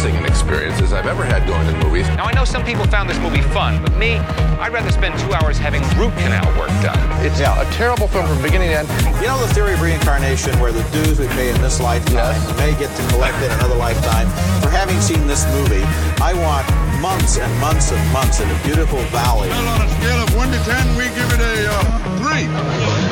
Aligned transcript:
singing 0.00 0.24
experiences 0.24 0.94
I've 0.94 1.04
ever 1.04 1.24
had 1.24 1.46
going 1.46 1.66
to 1.68 1.76
movies. 1.84 2.08
Now, 2.16 2.24
I 2.24 2.32
know 2.32 2.46
some 2.46 2.64
people 2.64 2.86
found 2.86 3.04
this 3.10 3.18
movie 3.18 3.42
fun, 3.52 3.82
but 3.82 3.92
me, 3.98 4.16
I'd 4.56 4.72
rather 4.72 4.90
spend 4.90 5.18
two 5.20 5.34
hours 5.34 5.58
having 5.58 5.82
root 6.00 6.16
canal 6.16 6.48
work 6.56 6.72
done. 6.80 6.96
It's 7.20 7.38
yeah, 7.38 7.60
a 7.60 7.70
terrible 7.72 8.08
film 8.08 8.26
from 8.26 8.40
beginning 8.40 8.70
to 8.72 8.80
end. 8.80 8.88
You 9.20 9.28
know 9.28 9.36
the 9.44 9.52
theory 9.52 9.74
of 9.74 9.82
reincarnation 9.82 10.58
where 10.58 10.72
the 10.72 10.80
dues 10.88 11.20
we 11.20 11.28
pay 11.36 11.50
in 11.50 11.60
this 11.60 11.80
lifetime 11.80 12.40
we 12.48 12.52
may 12.56 12.72
get 12.80 12.88
to 12.96 13.02
collect 13.12 13.36
in 13.44 13.52
another 13.60 13.76
lifetime? 13.76 14.24
For 14.64 14.70
having 14.70 14.98
seen 15.04 15.26
this 15.26 15.44
movie, 15.52 15.84
I 16.24 16.32
want 16.32 16.64
months 17.04 17.36
and 17.36 17.52
months 17.60 17.92
and 17.92 18.00
months 18.10 18.40
in 18.40 18.48
a 18.48 18.58
beautiful 18.64 19.00
valley. 19.12 19.50
Well, 19.50 19.68
on 19.68 19.84
a 19.84 19.90
scale 20.00 20.24
of 20.24 20.34
1 20.34 20.48
to 20.48 20.60
10, 20.64 20.96
we 20.96 21.12
give 21.12 21.28
it 21.28 21.44
a 21.44 21.68
uh, 21.68 23.04
3. 23.04 23.09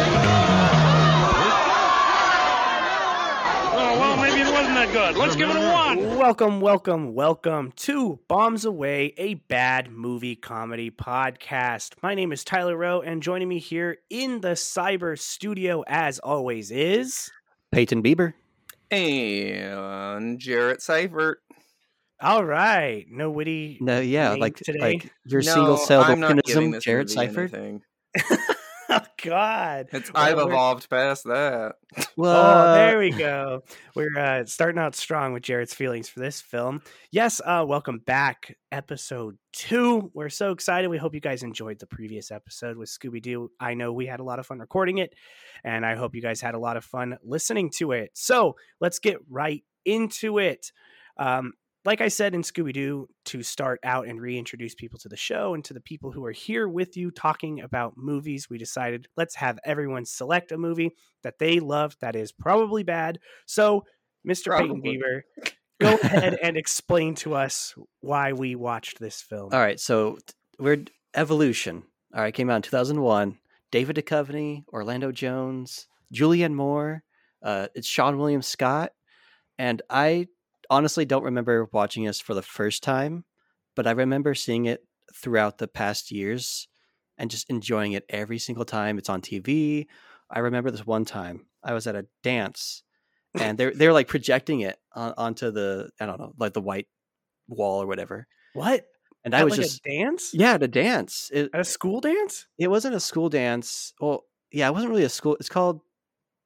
That 4.92 5.12
good. 5.14 5.16
Let's 5.20 5.36
give 5.36 5.50
it 5.50 5.56
a 5.56 5.72
one. 5.72 6.16
Welcome, 6.18 6.60
welcome, 6.60 7.14
welcome 7.14 7.72
to 7.76 8.18
Bombs 8.28 8.64
Away, 8.64 9.14
a 9.16 9.34
bad 9.34 9.90
movie 9.90 10.36
comedy 10.36 10.90
podcast. 10.90 11.94
My 12.02 12.14
name 12.14 12.32
is 12.32 12.44
Tyler 12.44 12.76
Rowe, 12.76 13.00
and 13.00 13.22
joining 13.22 13.48
me 13.48 13.58
here 13.58 13.98
in 14.10 14.40
the 14.40 14.48
cyber 14.50 15.18
studio, 15.18 15.84
as 15.86 16.18
always, 16.20 16.70
is 16.70 17.30
Peyton 17.72 18.02
Bieber. 18.02 18.34
And 18.90 20.38
Jarrett 20.38 20.80
Seifert. 20.82 21.38
all 22.20 22.44
right. 22.44 23.06
No 23.10 23.30
witty. 23.30 23.78
No, 23.80 24.00
yeah, 24.00 24.30
like 24.34 24.56
today. 24.56 24.78
like 24.80 25.12
your 25.26 25.42
No, 25.42 25.54
single 25.54 25.76
cell 25.76 26.02
I'm 26.02 26.20
not 26.20 26.42
giving 26.44 26.64
organism, 26.66 26.70
this 26.72 26.84
Jared 26.84 27.08
movie 27.08 27.14
Seifert. 27.14 27.80
anything. 28.88 29.06
oh 29.06 29.28
God. 29.28 29.88
It's 29.92 30.12
Well, 30.12 30.22
I've 30.22 30.38
evolved 30.38 30.88
past 30.88 31.24
that. 31.24 31.76
Oh, 32.20 32.74
there 32.74 32.98
we 32.98 33.10
go. 33.10 33.62
We're 33.94 34.18
uh, 34.18 34.44
starting 34.44 34.78
out 34.80 34.94
strong 34.96 35.32
with 35.32 35.44
Jared's 35.44 35.72
feelings 35.72 36.08
for 36.08 36.20
this 36.20 36.40
film. 36.40 36.82
Yes, 37.12 37.40
uh, 37.44 37.64
welcome 37.66 37.98
back, 37.98 38.56
episode 38.72 39.38
two. 39.52 40.10
We're 40.14 40.28
so 40.28 40.50
excited. 40.50 40.88
We 40.88 40.98
hope 40.98 41.14
you 41.14 41.20
guys 41.20 41.42
enjoyed 41.44 41.78
the 41.78 41.86
previous 41.86 42.30
episode 42.30 42.76
with 42.76 42.88
Scooby 42.88 43.22
Doo. 43.22 43.50
I 43.60 43.74
know 43.74 43.92
we 43.92 44.06
had 44.06 44.20
a 44.20 44.24
lot 44.24 44.40
of 44.40 44.46
fun 44.46 44.58
recording 44.58 44.98
it, 44.98 45.14
and 45.64 45.86
I 45.86 45.94
hope 45.94 46.14
you 46.14 46.22
guys 46.22 46.40
had 46.40 46.54
a 46.54 46.58
lot 46.58 46.76
of 46.76 46.84
fun 46.84 47.16
listening 47.22 47.70
to 47.76 47.92
it. 47.92 48.10
So 48.14 48.56
let's 48.80 48.98
get 48.98 49.18
right 49.30 49.62
into 49.84 50.38
it. 50.38 50.72
Um, 51.16 51.52
like 51.84 52.00
I 52.00 52.08
said 52.08 52.34
in 52.34 52.42
Scooby 52.42 52.72
Doo, 52.72 53.08
to 53.26 53.42
start 53.42 53.80
out 53.84 54.06
and 54.06 54.20
reintroduce 54.20 54.74
people 54.74 54.98
to 55.00 55.08
the 55.08 55.16
show 55.16 55.54
and 55.54 55.64
to 55.64 55.74
the 55.74 55.80
people 55.80 56.12
who 56.12 56.24
are 56.24 56.32
here 56.32 56.68
with 56.68 56.96
you 56.96 57.10
talking 57.10 57.60
about 57.60 57.96
movies, 57.96 58.50
we 58.50 58.58
decided 58.58 59.08
let's 59.16 59.36
have 59.36 59.58
everyone 59.64 60.04
select 60.04 60.52
a 60.52 60.58
movie 60.58 60.94
that 61.22 61.38
they 61.38 61.60
love 61.60 61.96
that 62.00 62.16
is 62.16 62.32
probably 62.32 62.82
bad. 62.82 63.18
So, 63.46 63.84
Mr. 64.26 64.56
Peyton 64.56 64.80
Probably. 64.82 64.98
Bieber, 64.98 65.52
go 65.80 65.94
ahead 66.02 66.38
and 66.42 66.56
explain 66.56 67.14
to 67.16 67.34
us 67.34 67.74
why 68.00 68.32
we 68.32 68.54
watched 68.56 68.98
this 68.98 69.22
film. 69.22 69.50
All 69.52 69.60
right, 69.60 69.78
so 69.78 70.18
we're 70.58 70.84
Evolution. 71.14 71.84
All 72.14 72.20
right, 72.22 72.34
came 72.34 72.50
out 72.50 72.56
in 72.56 72.62
2001. 72.62 73.38
David 73.70 73.96
Duchovny, 73.96 74.64
Orlando 74.72 75.12
Jones, 75.12 75.86
Julianne 76.12 76.54
Moore. 76.54 77.02
Uh, 77.42 77.68
it's 77.74 77.88
Seann 77.88 78.18
William 78.18 78.42
Scott, 78.42 78.92
and 79.58 79.80
I 79.88 80.26
honestly 80.70 81.04
don't 81.04 81.24
remember 81.24 81.68
watching 81.72 82.04
this 82.04 82.20
for 82.20 82.34
the 82.34 82.42
first 82.42 82.82
time, 82.82 83.24
but 83.76 83.86
I 83.86 83.92
remember 83.92 84.34
seeing 84.34 84.66
it 84.66 84.84
throughout 85.14 85.58
the 85.58 85.68
past 85.68 86.10
years 86.10 86.68
and 87.16 87.30
just 87.30 87.48
enjoying 87.50 87.92
it 87.92 88.04
every 88.08 88.38
single 88.38 88.64
time 88.64 88.98
it's 88.98 89.08
on 89.08 89.20
TV. 89.22 89.86
I 90.30 90.40
remember 90.40 90.70
this 90.70 90.86
one 90.86 91.04
time 91.04 91.46
I 91.64 91.72
was 91.74 91.86
at 91.86 91.96
a 91.96 92.06
dance 92.22 92.82
and 93.38 93.56
they're 93.58 93.72
they're 93.74 93.92
like 93.92 94.08
projecting 94.08 94.60
it 94.60 94.78
on, 94.94 95.14
onto 95.16 95.50
the 95.50 95.90
I 96.00 96.06
don't 96.06 96.18
know 96.20 96.32
like 96.38 96.52
the 96.52 96.60
white 96.60 96.86
wall 97.48 97.82
or 97.82 97.86
whatever, 97.86 98.26
What? 98.54 98.86
and 99.24 99.34
I 99.34 99.44
was 99.44 99.52
like 99.52 99.62
just 99.62 99.80
a 99.86 99.90
dance? 99.90 100.32
yeah 100.34 100.54
at 100.54 100.62
a 100.62 100.68
dance. 100.68 101.30
It 101.32 101.50
At 101.54 101.60
a 101.60 101.64
school 101.64 102.00
dance? 102.00 102.46
it 102.58 102.68
wasn't 102.68 102.94
a 102.94 103.00
school 103.00 103.28
dance. 103.30 103.94
Well, 104.00 104.24
yeah, 104.52 104.68
it 104.68 104.72
wasn't 104.72 104.90
really 104.90 105.04
a 105.04 105.08
school. 105.08 105.36
It's 105.40 105.48
called 105.48 105.80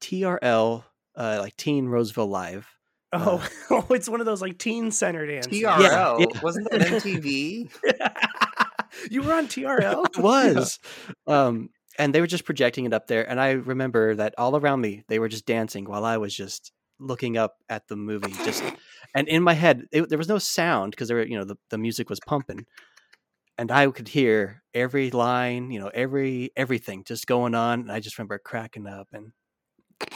TRL, 0.00 0.84
uh, 1.16 1.38
like 1.40 1.56
Teen 1.56 1.86
Roseville 1.86 2.26
Live. 2.28 2.68
Oh, 3.12 3.46
oh, 3.70 3.86
it's 3.90 4.08
one 4.08 4.20
of 4.20 4.26
those 4.26 4.40
like 4.40 4.58
teen 4.58 4.90
center 4.90 5.26
dances. 5.26 5.52
TRL 5.52 6.20
yeah. 6.20 6.40
wasn't 6.42 6.70
that 6.70 6.80
MTV? 6.80 7.70
you 9.10 9.22
were 9.22 9.34
on 9.34 9.48
TRL? 9.48 10.06
It 10.16 10.22
was, 10.22 10.78
um, 11.26 11.70
and 11.98 12.14
they 12.14 12.20
were 12.20 12.26
just 12.26 12.44
projecting 12.44 12.86
it 12.86 12.94
up 12.94 13.06
there. 13.06 13.28
And 13.28 13.38
I 13.38 13.52
remember 13.52 14.14
that 14.14 14.34
all 14.38 14.56
around 14.56 14.80
me, 14.80 15.04
they 15.08 15.18
were 15.18 15.28
just 15.28 15.46
dancing 15.46 15.84
while 15.84 16.04
I 16.04 16.16
was 16.16 16.34
just 16.34 16.72
looking 16.98 17.36
up 17.36 17.56
at 17.68 17.86
the 17.88 17.96
movie. 17.96 18.32
Just 18.44 18.62
and 19.14 19.28
in 19.28 19.42
my 19.42 19.54
head, 19.54 19.86
it, 19.92 20.08
there 20.08 20.18
was 20.18 20.28
no 20.28 20.38
sound 20.38 20.92
because 20.92 21.08
there 21.08 21.18
were, 21.18 21.26
you 21.26 21.38
know, 21.38 21.44
the, 21.44 21.56
the 21.68 21.78
music 21.78 22.08
was 22.08 22.20
pumping, 22.26 22.64
and 23.58 23.70
I 23.70 23.90
could 23.90 24.08
hear 24.08 24.62
every 24.72 25.10
line, 25.10 25.70
you 25.70 25.80
know, 25.80 25.90
every 25.92 26.50
everything 26.56 27.04
just 27.04 27.26
going 27.26 27.54
on. 27.54 27.80
And 27.80 27.92
I 27.92 28.00
just 28.00 28.16
remember 28.16 28.38
cracking 28.38 28.86
up, 28.86 29.08
and 29.12 29.32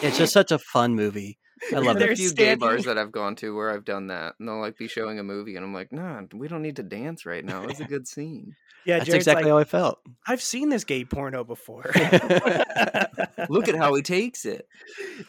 it's 0.03 0.19
just 0.19 0.33
such 0.33 0.53
a 0.53 0.59
fun 0.59 0.95
movie. 0.95 1.39
I 1.73 1.79
love 1.79 1.85
They're 1.99 2.09
There's 2.09 2.21
a 2.21 2.23
few 2.25 2.33
gay 2.35 2.55
bars 2.55 2.85
that 2.85 2.99
I've 2.99 3.13
gone 3.13 3.35
to 3.37 3.55
where 3.57 3.71
I've 3.73 3.85
done 3.85 4.09
that, 4.09 4.35
and 4.39 4.49
they'll 4.49 4.61
like 4.61 4.77
be 4.77 4.89
showing 4.89 5.19
a 5.19 5.23
movie, 5.23 5.57
and 5.57 5.65
I'm 5.65 5.73
like, 5.75 5.93
nah, 5.93 6.23
we 6.35 6.49
don't 6.49 6.63
need 6.63 6.77
to 6.77 6.83
dance 6.83 7.25
right 7.27 7.45
now. 7.45 7.63
It's 7.65 7.81
a 7.81 7.85
good 7.95 8.07
scene. 8.07 8.55
Yeah, 8.85 8.99
That's 8.99 9.07
Jared's 9.07 9.23
exactly 9.27 9.45
like, 9.45 9.51
how 9.51 9.59
I 9.59 9.65
felt. 9.65 9.99
I've 10.29 10.41
seen 10.43 10.69
this 10.69 10.85
gay 10.85 11.05
porno 11.05 11.43
before. 11.43 11.83
Look 13.49 13.69
at 13.69 13.75
how 13.77 13.95
he 13.95 14.03
takes 14.03 14.45
it. 14.45 14.69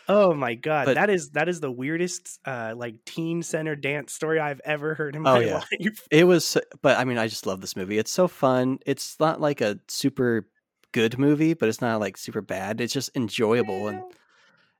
Oh 0.07 0.33
my 0.33 0.53
god, 0.55 0.85
But- 0.85 0.95
that 0.95 1.09
is 1.09 1.31
that 1.31 1.49
is 1.49 1.59
the 1.59 1.71
weirdest 1.71 2.39
uh 2.45 2.73
like 2.75 3.03
teen 3.05 3.41
center 3.43 3.75
dance 3.75 4.13
story 4.13 4.39
I've 4.39 4.61
ever 4.63 4.93
heard 4.93 5.15
in 5.15 5.21
Oh, 5.21 5.35
my 5.35 5.39
yeah. 5.39 5.53
life. 5.81 6.07
It 6.11 6.25
was, 6.25 6.57
but 6.81 6.97
I 6.99 7.03
mean, 7.05 7.17
I 7.17 7.27
just 7.27 7.45
love 7.47 7.61
this 7.61 7.75
movie. 7.75 7.97
It's 7.97 8.11
so 8.11 8.27
fun. 8.27 8.79
It's 8.85 9.19
not 9.19 9.41
like 9.41 9.61
a 9.61 9.79
super 9.87 10.47
good 10.91 11.17
movie, 11.17 11.53
but 11.53 11.67
it's 11.69 11.81
not 11.81 11.99
like 11.99 12.17
super 12.17 12.41
bad. 12.41 12.79
It's 12.81 12.93
just 12.93 13.09
enjoyable 13.15 13.87
and 13.87 14.03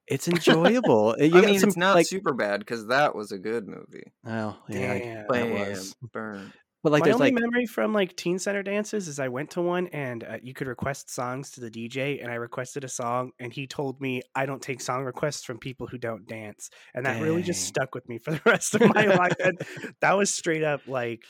it's 0.07 0.27
enjoyable. 0.27 1.15
You 1.19 1.37
I 1.37 1.41
mean, 1.41 1.59
some, 1.59 1.69
it's 1.69 1.77
not 1.77 1.95
like, 1.95 2.07
super 2.07 2.33
bad 2.33 2.59
because 2.59 2.87
that 2.87 3.15
was 3.15 3.31
a 3.31 3.37
good 3.37 3.67
movie. 3.67 4.11
Oh, 4.25 4.57
yeah, 4.69 4.91
I- 4.93 4.99
Damn. 4.99 5.15
that 5.15 5.27
Bam, 5.29 5.51
was. 5.51 5.95
burn. 6.13 6.53
But 6.83 6.91
like, 6.91 7.05
my 7.05 7.11
only 7.11 7.31
like, 7.31 7.41
memory 7.41 7.65
from 7.65 7.91
like 7.91 8.15
teen 8.15 8.39
center 8.39 8.63
dances 8.63 9.07
is 9.09 9.19
I 9.19 9.27
went 9.27 9.51
to 9.51 9.61
one 9.61 9.87
and 9.87 10.23
uh, 10.23 10.37
you 10.41 10.53
could 10.53 10.67
request 10.67 11.13
songs 11.13 11.51
to 11.51 11.59
the 11.59 11.71
DJ, 11.71 12.21
and 12.21 12.31
I 12.31 12.35
requested 12.35 12.83
a 12.85 12.87
song, 12.87 13.31
and 13.39 13.51
he 13.51 13.67
told 13.67 13.99
me 13.99 14.21
I 14.35 14.45
don't 14.45 14.61
take 14.61 14.79
song 14.79 15.03
requests 15.03 15.43
from 15.43 15.57
people 15.57 15.87
who 15.87 15.97
don't 15.97 16.25
dance, 16.27 16.69
and 16.93 17.05
that 17.05 17.21
really 17.21 17.41
just 17.41 17.65
stuck 17.65 17.93
with 17.93 18.07
me 18.07 18.19
for 18.19 18.31
the 18.31 18.41
rest 18.45 18.75
of 18.75 18.81
my 18.93 19.05
life. 19.05 19.33
And 19.43 19.59
that 20.01 20.13
was 20.13 20.31
straight 20.33 20.63
up 20.63 20.81
like, 20.87 21.23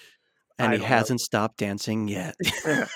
and 0.59 0.67
I 0.67 0.71
he 0.73 0.77
don't 0.79 0.81
know. 0.89 0.95
hasn't 0.95 1.21
stopped 1.21 1.57
dancing 1.57 2.07
yet. 2.07 2.35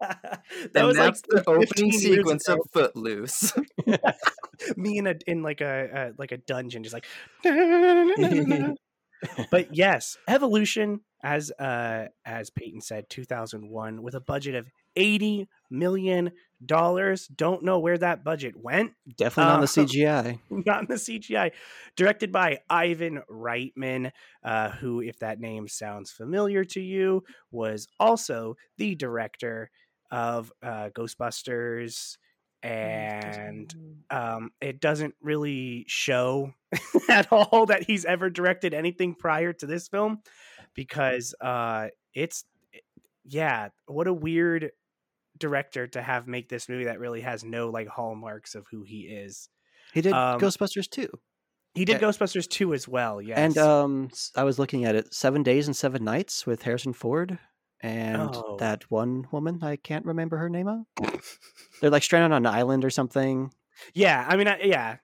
that 0.00 0.40
and 0.74 0.86
was 0.86 0.98
like 0.98 1.14
the 1.28 1.44
opening 1.46 1.92
sequence 1.92 2.48
ago. 2.48 2.60
of 2.64 2.70
Footloose. 2.72 3.52
me 4.76 4.98
in 4.98 5.06
a 5.06 5.14
in 5.26 5.42
like 5.42 5.60
a 5.60 5.90
uh, 5.94 6.12
like 6.18 6.32
a 6.32 6.38
dungeon 6.38 6.82
just 6.82 6.94
like 6.94 7.06
but 9.50 9.74
yes 9.74 10.18
evolution 10.28 11.00
as 11.22 11.50
uh 11.52 12.06
as 12.24 12.50
peyton 12.50 12.80
said 12.80 13.08
2001 13.08 14.02
with 14.02 14.14
a 14.14 14.20
budget 14.20 14.54
of 14.54 14.70
80 14.94 15.48
million 15.70 16.32
dollars 16.64 17.26
don't 17.28 17.62
know 17.62 17.78
where 17.78 17.98
that 17.98 18.24
budget 18.24 18.54
went 18.56 18.92
Definitely 19.16 19.52
not 19.52 19.60
the 19.60 19.80
Uh, 19.82 19.84
CGI. 19.86 20.40
not 20.50 20.80
in 20.82 20.86
the 20.88 20.94
cgi 20.94 21.52
directed 21.96 22.32
by 22.32 22.58
ivan 22.70 23.22
reitman 23.30 24.10
uh, 24.44 24.70
who 24.70 25.00
if 25.00 25.18
that 25.18 25.40
name 25.40 25.68
sounds 25.68 26.10
familiar 26.10 26.64
to 26.64 26.80
you 26.80 27.24
was 27.50 27.88
also 28.00 28.56
the 28.78 28.94
director 28.94 29.70
of 30.10 30.52
uh, 30.62 30.90
ghostbusters 30.90 32.16
and 32.62 33.74
um, 34.10 34.50
it 34.60 34.80
doesn't 34.80 35.14
really 35.20 35.84
show 35.88 36.52
at 37.08 37.28
all 37.32 37.66
that 37.66 37.84
he's 37.84 38.04
ever 38.04 38.30
directed 38.30 38.74
anything 38.74 39.14
prior 39.14 39.52
to 39.52 39.66
this 39.66 39.88
film 39.88 40.20
because 40.74 41.34
uh, 41.40 41.88
it's 42.14 42.44
yeah 43.24 43.68
what 43.86 44.06
a 44.06 44.12
weird 44.12 44.70
director 45.38 45.86
to 45.86 46.00
have 46.00 46.26
make 46.26 46.48
this 46.48 46.68
movie 46.68 46.84
that 46.84 46.98
really 47.00 47.20
has 47.20 47.44
no 47.44 47.68
like 47.70 47.88
hallmarks 47.88 48.54
of 48.54 48.66
who 48.70 48.82
he 48.82 49.00
is 49.02 49.48
He 49.92 50.00
did 50.00 50.12
um, 50.12 50.40
Ghostbusters 50.40 50.88
too. 50.88 51.08
he 51.74 51.84
did 51.84 52.00
Yeah. 52.00 52.08
ghostbusters 52.08 52.48
2 52.48 52.72
as 52.74 52.88
well 52.88 53.20
yes 53.20 53.36
And 53.38 53.58
um, 53.58 54.10
I 54.34 54.44
was 54.44 54.58
looking 54.58 54.84
at 54.84 54.94
it, 54.94 55.12
Seven 55.12 55.42
Days 55.42 55.66
and 55.66 55.76
Seven 55.76 56.04
Nights 56.04 56.46
with 56.46 56.62
Harrison 56.62 56.92
Ford 56.94 57.38
and 57.86 58.30
Oh. 58.34 58.56
that 58.58 58.90
one 58.90 59.26
woman 59.30 59.60
I 59.62 59.76
can't 59.76 60.04
remember 60.04 60.36
her 60.38 60.48
name. 60.48 60.66
Of. 60.68 60.84
They're 61.80 61.90
like 61.90 62.02
stranded 62.02 62.32
on 62.32 62.44
an 62.46 62.52
island 62.52 62.84
or 62.84 62.90
something. 62.90 63.52
yeah 63.94 64.24
i 64.28 64.36
mean 64.36 64.48
I, 64.48 64.58
yeah 64.62 64.96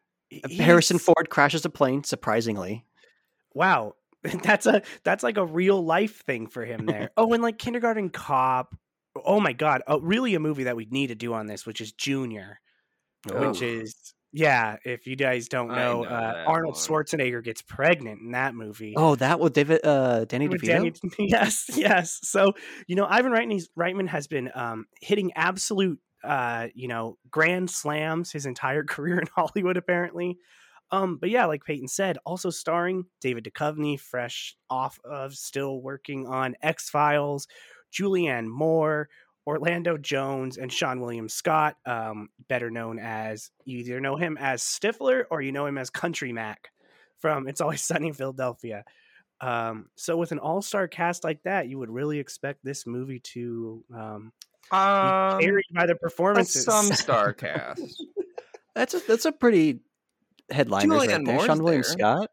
uh, 0.44 0.48
Harrison 0.48 0.98
Ford 0.98 1.28
crashes 1.28 1.64
a 1.66 1.70
plane, 1.70 2.04
surprisingly. 2.04 2.84
wow 3.54 3.94
that's 4.42 4.66
a 4.66 4.82
that's 5.04 5.22
like 5.22 5.36
a 5.36 5.44
real 5.44 5.84
life 5.84 6.22
thing 6.24 6.46
for 6.46 6.64
him 6.64 6.86
there 6.86 7.10
oh 7.16 7.32
and 7.32 7.42
like 7.42 7.58
kindergarten 7.58 8.08
cop 8.10 8.74
oh 9.26 9.40
my 9.40 9.52
god 9.52 9.82
oh, 9.86 10.00
really 10.00 10.34
a 10.34 10.40
movie 10.40 10.64
that 10.64 10.76
we 10.76 10.86
need 10.90 11.08
to 11.08 11.14
do 11.14 11.34
on 11.34 11.46
this 11.46 11.66
which 11.66 11.80
is 11.80 11.92
junior 11.92 12.58
Oh. 13.30 13.48
which 13.50 13.62
is 13.62 14.14
Yeah, 14.32 14.76
if 14.84 15.06
you 15.06 15.14
guys 15.14 15.48
don't 15.48 15.68
know, 15.68 16.02
know 16.02 16.04
uh, 16.04 16.44
Arnold 16.46 16.74
one. 16.74 16.82
Schwarzenegger 16.82 17.44
gets 17.44 17.60
pregnant 17.60 18.22
in 18.22 18.30
that 18.32 18.54
movie. 18.54 18.94
Oh, 18.96 19.14
that 19.16 19.38
with 19.40 19.52
David 19.52 19.84
uh 19.84 20.24
Danny 20.24 20.48
With 20.48 20.62
DeVito. 20.62 20.66
Danny- 20.66 20.92
yes, 21.30 21.70
yes. 21.74 22.18
So 22.22 22.54
you 22.86 22.96
know, 22.96 23.06
Ivan 23.08 23.32
Reitman, 23.32 23.62
Reitman 23.78 24.08
has 24.08 24.26
been 24.26 24.50
um, 24.54 24.86
hitting 25.00 25.32
absolute, 25.34 25.98
uh, 26.24 26.68
you 26.74 26.88
know, 26.88 27.18
grand 27.30 27.70
slams 27.70 28.32
his 28.32 28.46
entire 28.46 28.84
career 28.88 29.18
in 29.18 29.26
Hollywood, 29.36 29.76
apparently. 29.76 30.38
Um, 30.90 31.16
but 31.16 31.30
yeah, 31.30 31.46
like 31.46 31.64
Peyton 31.64 31.88
said, 31.88 32.18
also 32.24 32.50
starring 32.50 33.06
David 33.20 33.44
Duchovny, 33.44 33.98
fresh 33.98 34.56
off 34.68 34.98
of 35.04 35.34
still 35.34 35.80
working 35.80 36.26
on 36.26 36.54
X 36.62 36.90
Files, 36.90 37.48
Julianne 37.92 38.46
Moore, 38.46 39.08
Orlando 39.46 39.96
Jones, 39.96 40.56
and 40.58 40.70
Seann 40.70 41.00
William 41.00 41.28
Scott, 41.28 41.76
um, 41.86 42.28
better 42.48 42.70
known 42.70 42.98
as 42.98 43.50
you 43.64 43.78
either 43.78 44.00
know 44.00 44.16
him 44.16 44.36
as 44.40 44.62
Stifler 44.62 45.24
or 45.30 45.42
you 45.42 45.52
know 45.52 45.66
him 45.66 45.78
as 45.78 45.90
Country 45.90 46.32
Mac 46.32 46.68
from 47.18 47.48
It's 47.48 47.60
Always 47.60 47.82
Sunny 47.82 48.08
in 48.08 48.14
Philadelphia. 48.14 48.84
Um, 49.40 49.86
so 49.96 50.16
with 50.16 50.30
an 50.32 50.38
all-star 50.38 50.86
cast 50.86 51.24
like 51.24 51.42
that, 51.42 51.68
you 51.68 51.78
would 51.78 51.90
really 51.90 52.18
expect 52.20 52.60
this 52.62 52.86
movie 52.86 53.18
to 53.34 53.84
um, 53.92 54.32
be 54.70 54.76
Um, 54.76 55.40
carried 55.40 55.64
by 55.74 55.86
the 55.86 55.96
performances. 55.96 56.64
some 56.64 56.86
star 56.92 57.32
cast. 57.32 57.82
That's 58.76 58.94
a 58.94 59.00
that's 59.00 59.24
a 59.24 59.32
pretty 59.32 59.80
headliners 60.50 60.96
right 60.98 61.10
Julianne 61.10 61.26
there. 61.26 61.38
Seann 61.40 61.60
William 61.62 61.82
there. 61.82 61.90
Scott, 61.90 62.30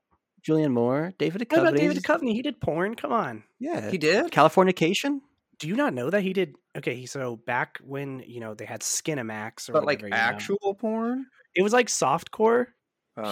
Julianne 0.48 0.72
Moore, 0.74 1.12
David 1.18 1.48
What 1.50 1.60
about 1.60 1.76
David 1.76 1.98
Duchovny? 1.98 2.34
He 2.34 2.44
did 2.44 2.62
porn. 2.62 2.94
Come 2.96 3.12
on. 3.12 3.44
Yeah, 3.60 3.90
He 3.90 3.98
did. 3.98 4.32
Californication. 4.32 5.22
Do 5.60 5.68
you 5.68 5.76
not 5.76 5.94
know 5.94 6.10
that 6.10 6.22
he 6.22 6.34
did? 6.34 6.56
Okay, 6.78 7.06
so 7.06 7.36
back 7.36 7.80
when 7.84 8.24
you 8.26 8.40
know 8.40 8.54
they 8.54 8.66
had 8.66 8.82
Skinamax 8.82 9.70
or 9.70 9.74
But 9.74 9.86
like 9.86 10.00
whatever, 10.02 10.08
you 10.08 10.10
know, 10.12 10.18
actual 10.18 10.74
porn. 10.76 11.26
it 11.56 11.62
was 11.64 11.74
like 11.74 11.88
softcore. 11.88 12.68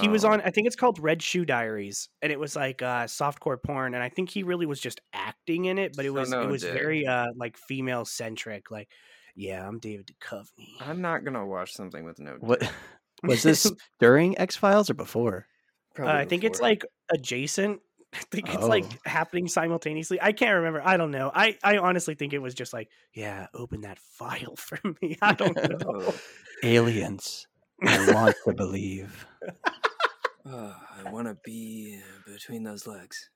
He 0.02 0.10
was 0.10 0.26
Oh. 0.26 0.32
on. 0.32 0.42
I 0.42 0.50
think 0.50 0.68
it's 0.68 0.76
called 0.76 1.00
Red 1.00 1.24
Shoe 1.24 1.46
Diaries, 1.46 2.10
and 2.22 2.30
it 2.30 2.38
was 2.38 2.58
like 2.58 2.82
uh, 2.82 3.06
softcore 3.06 3.56
porn. 3.64 3.94
And 3.94 4.04
I 4.04 4.10
think 4.10 4.30
he 4.30 4.44
really 4.44 4.66
was 4.66 4.82
just 4.82 5.00
acting 5.14 5.64
in 5.66 5.78
it, 5.78 5.94
but 5.96 6.04
it 6.04 6.10
So 6.10 6.14
was 6.16 6.30
no 6.30 6.42
it 6.42 6.48
was 6.48 6.62
dick. 6.64 6.74
very 6.74 7.08
uh, 7.08 7.28
like 7.38 7.56
female 7.58 8.04
centric. 8.04 8.70
Like, 8.70 8.90
yeah, 9.34 9.66
I'm 9.66 9.80
David 9.80 10.12
Duchovny. 10.22 10.68
I'm 10.82 11.00
not 11.00 11.24
gonna 11.24 11.46
watch 11.48 11.72
something 11.74 12.04
with 12.04 12.20
no. 12.20 12.36
What 12.42 12.70
was 13.24 13.44
this 13.44 13.72
during 14.02 14.38
X 14.38 14.58
Files 14.58 14.90
or 14.90 14.94
before? 14.94 15.46
Uh, 15.92 15.96
Probably 15.96 16.14
I 16.22 16.26
think 16.26 16.44
it's 16.44 16.60
like 16.60 16.84
adjacent. 17.10 17.80
I 18.14 18.20
think 18.32 18.54
it's 18.54 18.64
like 18.64 18.86
Oh. 18.86 18.98
happening 19.06 19.48
simultaneously. 19.48 20.20
I 20.22 20.32
can't 20.32 20.56
remember. 20.56 20.82
I 20.84 20.98
don't 20.98 21.12
know. 21.12 21.30
I, 21.34 21.58
I 21.64 21.78
honestly 21.78 22.16
think 22.16 22.34
it 22.34 22.40
was 22.40 22.54
just 22.54 22.74
like, 22.74 22.90
yeah, 23.14 23.48
open 23.54 23.82
that 23.82 24.00
file 24.00 24.56
for 24.58 24.80
me. 25.02 25.18
I 25.22 25.34
don't 25.34 25.56
know. 25.56 26.14
Aliens. 26.64 27.48
I 27.86 28.12
want 28.14 28.36
to 28.48 28.54
believe. 28.54 29.28
oh, 30.46 30.76
I 31.06 31.12
want 31.12 31.28
to 31.28 31.38
be 31.44 32.00
between 32.26 32.64
those 32.64 32.88
legs. 32.88 33.30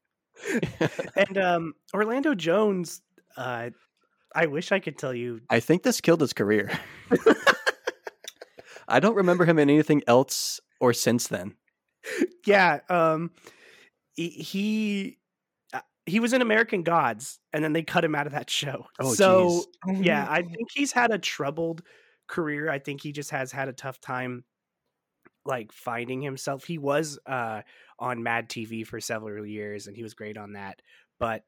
and 1.16 1.38
um, 1.38 1.74
Orlando 1.94 2.34
Jones, 2.34 3.02
uh, 3.38 3.70
I 4.34 4.46
wish 4.48 4.72
I 4.72 4.80
could 4.80 4.98
tell 4.98 5.14
you. 5.14 5.42
I 5.50 5.60
think 5.60 5.84
this 5.84 6.02
killed 6.02 6.22
his 6.22 6.34
career. 6.34 6.72
I 8.88 9.00
don't 9.00 9.16
remember 9.16 9.46
him 9.46 9.60
in 9.60 9.70
anything 9.70 10.02
else 10.08 10.60
or 10.80 10.94
since 10.94 11.28
then. 11.28 11.56
Yeah, 12.46 12.80
um, 12.90 13.32
he 14.30 15.18
he, 16.06 16.18
uh, 16.18 16.22
was 16.22 16.34
in 16.34 16.42
American 16.42 16.84
Gods, 16.84 17.40
and 17.54 17.64
then 17.64 17.74
they 17.74 17.84
cut 17.84 18.04
him 18.06 18.16
out 18.16 18.28
of 18.28 18.34
that 18.34 18.50
show. 18.50 18.86
Oh, 19.00 19.14
so 19.14 19.64
geez. 19.88 20.02
yeah, 20.06 20.26
I 20.30 20.42
think 20.42 20.68
he's 20.74 20.92
had 20.92 21.12
a 21.12 21.18
troubled 21.18 21.82
career. 22.28 22.70
I 22.70 22.80
think 22.80 23.02
he 23.02 23.12
just 23.12 23.32
has 23.32 23.52
had 23.52 23.68
a 23.68 23.74
tough 23.74 24.00
time 24.00 24.46
like 25.46 25.72
finding 25.72 26.22
himself. 26.22 26.64
He 26.64 26.78
was 26.78 27.20
uh 27.26 27.62
on 28.00 28.24
Mad 28.24 28.50
TV 28.50 28.86
for 28.86 29.00
several 29.00 29.46
years 29.46 29.88
and 29.88 29.96
he 29.96 30.04
was 30.04 30.14
great 30.14 30.38
on 30.38 30.54
that. 30.54 30.82
But 31.20 31.44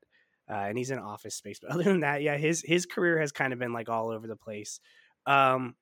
uh 0.49 0.65
and 0.67 0.77
he's 0.77 0.91
in 0.91 0.99
office 0.99 1.35
space. 1.35 1.59
But 1.59 1.71
other 1.73 1.83
than 1.83 2.01
that, 2.01 2.21
yeah, 2.21 2.37
his 2.37 2.61
his 2.65 2.85
career 2.85 3.19
has 3.19 3.31
kind 3.31 3.53
of 3.53 3.59
been 3.59 3.73
like 3.73 3.89
all 3.89 4.09
over 4.09 4.27
the 4.27 4.35
place. 4.35 4.79
Um 5.25 5.75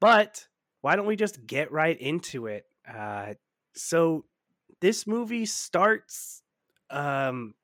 but 0.00 0.46
why 0.80 0.94
don't 0.96 1.06
we 1.06 1.16
just 1.16 1.46
get 1.46 1.72
right 1.72 1.98
into 1.98 2.46
it? 2.46 2.64
Uh 2.92 3.34
so 3.74 4.24
this 4.80 5.06
movie 5.06 5.46
starts 5.46 6.42
um 6.90 7.54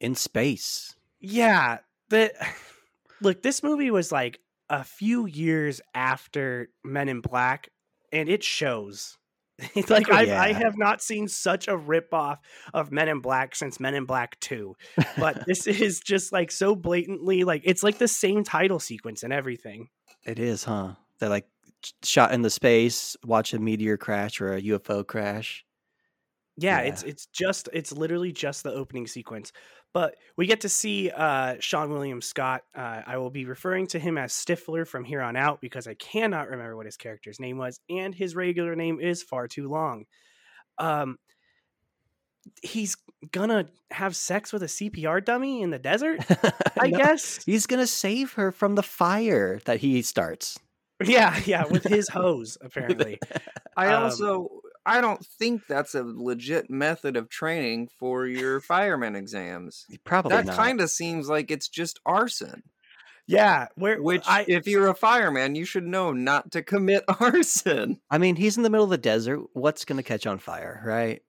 In 0.00 0.14
space. 0.14 0.94
yeah, 1.20 1.78
the 2.08 2.32
look, 3.20 3.42
this 3.42 3.62
movie 3.62 3.90
was 3.90 4.10
like 4.12 4.40
a 4.70 4.82
few 4.84 5.26
years 5.26 5.80
after 5.94 6.68
Men 6.84 7.08
in 7.08 7.20
Black, 7.20 7.68
and 8.12 8.28
it 8.28 8.42
shows. 8.42 9.18
It's 9.76 9.90
like 9.90 10.08
Oh, 10.10 10.14
I, 10.16 10.48
I 10.48 10.52
have 10.54 10.76
not 10.76 11.02
seen 11.02 11.28
such 11.28 11.68
a 11.68 11.76
ripoff 11.76 12.38
of 12.74 12.90
Men 12.90 13.08
in 13.08 13.20
Black 13.20 13.54
since 13.54 13.78
Men 13.78 13.94
in 13.94 14.06
Black 14.06 14.40
Two, 14.40 14.74
but 15.18 15.44
this 15.46 15.66
is 15.66 16.00
just 16.00 16.32
like 16.32 16.50
so 16.50 16.74
blatantly 16.74 17.44
like 17.44 17.62
it's 17.64 17.82
like 17.82 17.98
the 17.98 18.08
same 18.08 18.42
title 18.44 18.80
sequence 18.80 19.22
and 19.22 19.32
everything. 19.32 19.88
It 20.24 20.38
is, 20.38 20.64
huh? 20.64 20.94
They're 21.18 21.28
like 21.28 21.46
shot 22.02 22.32
in 22.32 22.42
the 22.42 22.50
space, 22.50 23.16
watch 23.24 23.52
a 23.54 23.58
meteor 23.60 23.96
crash 23.98 24.40
or 24.40 24.54
a 24.54 24.62
UFO 24.62 25.06
crash. 25.06 25.64
Yeah, 26.56 26.82
Yeah. 26.82 26.88
it's 26.88 27.02
it's 27.02 27.26
just 27.26 27.68
it's 27.72 27.92
literally 27.92 28.32
just 28.32 28.62
the 28.62 28.72
opening 28.72 29.06
sequence. 29.06 29.52
But 29.94 30.16
we 30.38 30.46
get 30.46 30.62
to 30.62 30.68
see 30.70 31.10
uh, 31.10 31.56
Sean 31.60 31.90
William 31.90 32.22
Scott. 32.22 32.62
Uh, 32.74 33.02
I 33.06 33.18
will 33.18 33.30
be 33.30 33.44
referring 33.44 33.86
to 33.88 33.98
him 33.98 34.16
as 34.16 34.32
Stifler 34.32 34.86
from 34.86 35.04
here 35.04 35.20
on 35.20 35.36
out 35.36 35.60
because 35.60 35.86
I 35.86 35.94
cannot 35.94 36.48
remember 36.48 36.76
what 36.76 36.86
his 36.86 36.96
character's 36.96 37.38
name 37.38 37.58
was, 37.58 37.78
and 37.90 38.14
his 38.14 38.34
regular 38.34 38.74
name 38.74 39.00
is 39.00 39.22
far 39.22 39.48
too 39.48 39.68
long. 39.68 40.04
Um, 40.78 41.18
he's 42.62 42.96
gonna 43.32 43.68
have 43.90 44.16
sex 44.16 44.52
with 44.52 44.62
a 44.62 44.66
CPR 44.68 45.24
dummy 45.24 45.62
in 45.62 45.70
the 45.70 45.78
desert, 45.78 46.20
I 46.80 46.88
No, 46.88 46.98
guess. 46.98 47.44
He's 47.44 47.66
gonna 47.66 47.86
save 47.86 48.32
her 48.34 48.50
from 48.50 48.74
the 48.74 48.82
fire 48.82 49.60
that 49.66 49.80
he 49.80 50.02
starts. 50.02 50.58
Yeah, 51.04 51.38
yeah, 51.44 51.66
with 51.66 51.84
his 51.84 52.08
hose 52.12 52.56
apparently. 52.60 53.18
I 53.76 53.88
Um, 53.88 54.04
also 54.04 54.61
I 54.84 55.00
don't 55.00 55.24
think 55.24 55.66
that's 55.68 55.94
a 55.94 56.02
legit 56.02 56.70
method 56.70 57.16
of 57.16 57.28
training 57.28 57.88
for 57.98 58.26
your 58.26 58.60
fireman 58.60 59.14
exams. 59.14 59.86
Probably 60.04 60.30
that 60.30 60.54
kind 60.56 60.80
of 60.80 60.90
seems 60.90 61.28
like 61.28 61.50
it's 61.50 61.68
just 61.68 62.00
arson. 62.04 62.62
Yeah, 63.26 63.68
where 63.76 64.02
Which, 64.02 64.24
I 64.26 64.44
if 64.48 64.66
you're 64.66 64.88
a 64.88 64.94
fireman, 64.94 65.54
you 65.54 65.64
should 65.64 65.86
know 65.86 66.12
not 66.12 66.50
to 66.52 66.62
commit 66.62 67.04
arson. 67.20 68.00
I 68.10 68.18
mean, 68.18 68.36
he's 68.36 68.56
in 68.56 68.64
the 68.64 68.70
middle 68.70 68.84
of 68.84 68.90
the 68.90 68.98
desert. 68.98 69.40
What's 69.52 69.84
gonna 69.84 70.02
catch 70.02 70.26
on 70.26 70.38
fire, 70.38 70.82
right? 70.84 71.22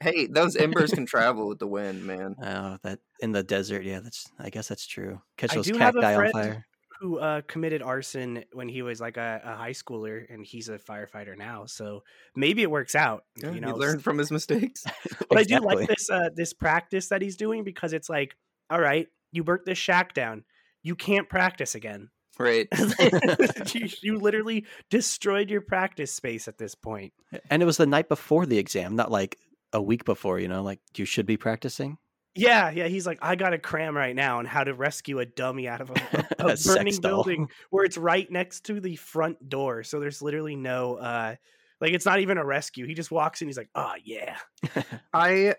Hey, 0.00 0.26
those 0.26 0.56
embers 0.56 0.92
can 0.92 1.06
travel 1.06 1.48
with 1.48 1.58
the 1.58 1.66
wind, 1.66 2.04
man. 2.04 2.36
Oh, 2.42 2.76
that 2.82 2.98
in 3.20 3.32
the 3.32 3.42
desert. 3.42 3.84
Yeah, 3.84 4.00
that's. 4.00 4.30
I 4.38 4.50
guess 4.50 4.68
that's 4.68 4.86
true. 4.86 5.22
Catch 5.38 5.52
I 5.52 5.54
those 5.56 5.66
do 5.66 5.78
have 5.78 5.94
cacti 5.94 6.14
on 6.14 6.18
friend 6.18 6.32
fire. 6.32 6.66
Who 7.02 7.18
uh, 7.18 7.40
committed 7.48 7.82
arson 7.82 8.44
when 8.52 8.68
he 8.68 8.80
was 8.80 9.00
like 9.00 9.16
a, 9.16 9.40
a 9.44 9.56
high 9.56 9.72
schooler, 9.72 10.24
and 10.32 10.46
he's 10.46 10.68
a 10.68 10.78
firefighter 10.78 11.36
now. 11.36 11.66
So 11.66 12.04
maybe 12.36 12.62
it 12.62 12.70
works 12.70 12.94
out. 12.94 13.24
Yeah, 13.36 13.48
you 13.48 13.54
he 13.54 13.60
know, 13.60 13.74
learned 13.74 14.04
from 14.04 14.18
his 14.18 14.30
mistakes. 14.30 14.84
but 15.28 15.38
I 15.38 15.42
do 15.42 15.58
like 15.58 15.88
this 15.88 16.08
uh, 16.08 16.30
this 16.32 16.52
practice 16.52 17.08
that 17.08 17.20
he's 17.20 17.36
doing 17.36 17.64
because 17.64 17.92
it's 17.92 18.08
like, 18.08 18.36
all 18.70 18.80
right, 18.80 19.08
you 19.32 19.42
burnt 19.42 19.64
this 19.66 19.78
shack 19.78 20.14
down, 20.14 20.44
you 20.84 20.94
can't 20.94 21.28
practice 21.28 21.74
again. 21.74 22.10
Right. 22.38 22.68
you, 23.74 23.88
you 24.00 24.18
literally 24.18 24.64
destroyed 24.88 25.50
your 25.50 25.60
practice 25.60 26.12
space 26.12 26.46
at 26.46 26.56
this 26.56 26.76
point. 26.76 27.12
And 27.50 27.62
it 27.62 27.66
was 27.66 27.78
the 27.78 27.86
night 27.86 28.08
before 28.08 28.46
the 28.46 28.58
exam, 28.58 28.94
not 28.94 29.10
like 29.10 29.38
a 29.72 29.82
week 29.82 30.04
before. 30.04 30.38
You 30.38 30.46
know, 30.46 30.62
like 30.62 30.78
you 30.96 31.04
should 31.04 31.26
be 31.26 31.36
practicing. 31.36 31.98
Yeah, 32.34 32.70
yeah. 32.70 32.88
He's 32.88 33.06
like, 33.06 33.18
I 33.20 33.36
got 33.36 33.50
to 33.50 33.58
cram 33.58 33.96
right 33.96 34.16
now 34.16 34.38
on 34.38 34.46
how 34.46 34.64
to 34.64 34.72
rescue 34.72 35.18
a 35.18 35.26
dummy 35.26 35.68
out 35.68 35.80
of 35.80 35.90
a, 35.90 35.94
a, 35.94 36.26
A 36.38 36.52
a 36.52 36.56
burning 36.56 37.00
building 37.00 37.48
where 37.70 37.84
it's 37.84 37.98
right 37.98 38.30
next 38.30 38.64
to 38.66 38.80
the 38.80 38.96
front 38.96 39.48
door. 39.48 39.82
So 39.82 40.00
there's 40.00 40.22
literally 40.22 40.56
no, 40.56 40.96
uh, 40.96 41.36
like, 41.80 41.92
it's 41.92 42.06
not 42.06 42.20
even 42.20 42.38
a 42.38 42.44
rescue. 42.44 42.86
He 42.86 42.94
just 42.94 43.10
walks 43.10 43.42
in. 43.42 43.48
He's 43.48 43.58
like, 43.58 43.70
oh, 43.74 43.94
yeah. 44.02 44.36
I 45.12 45.56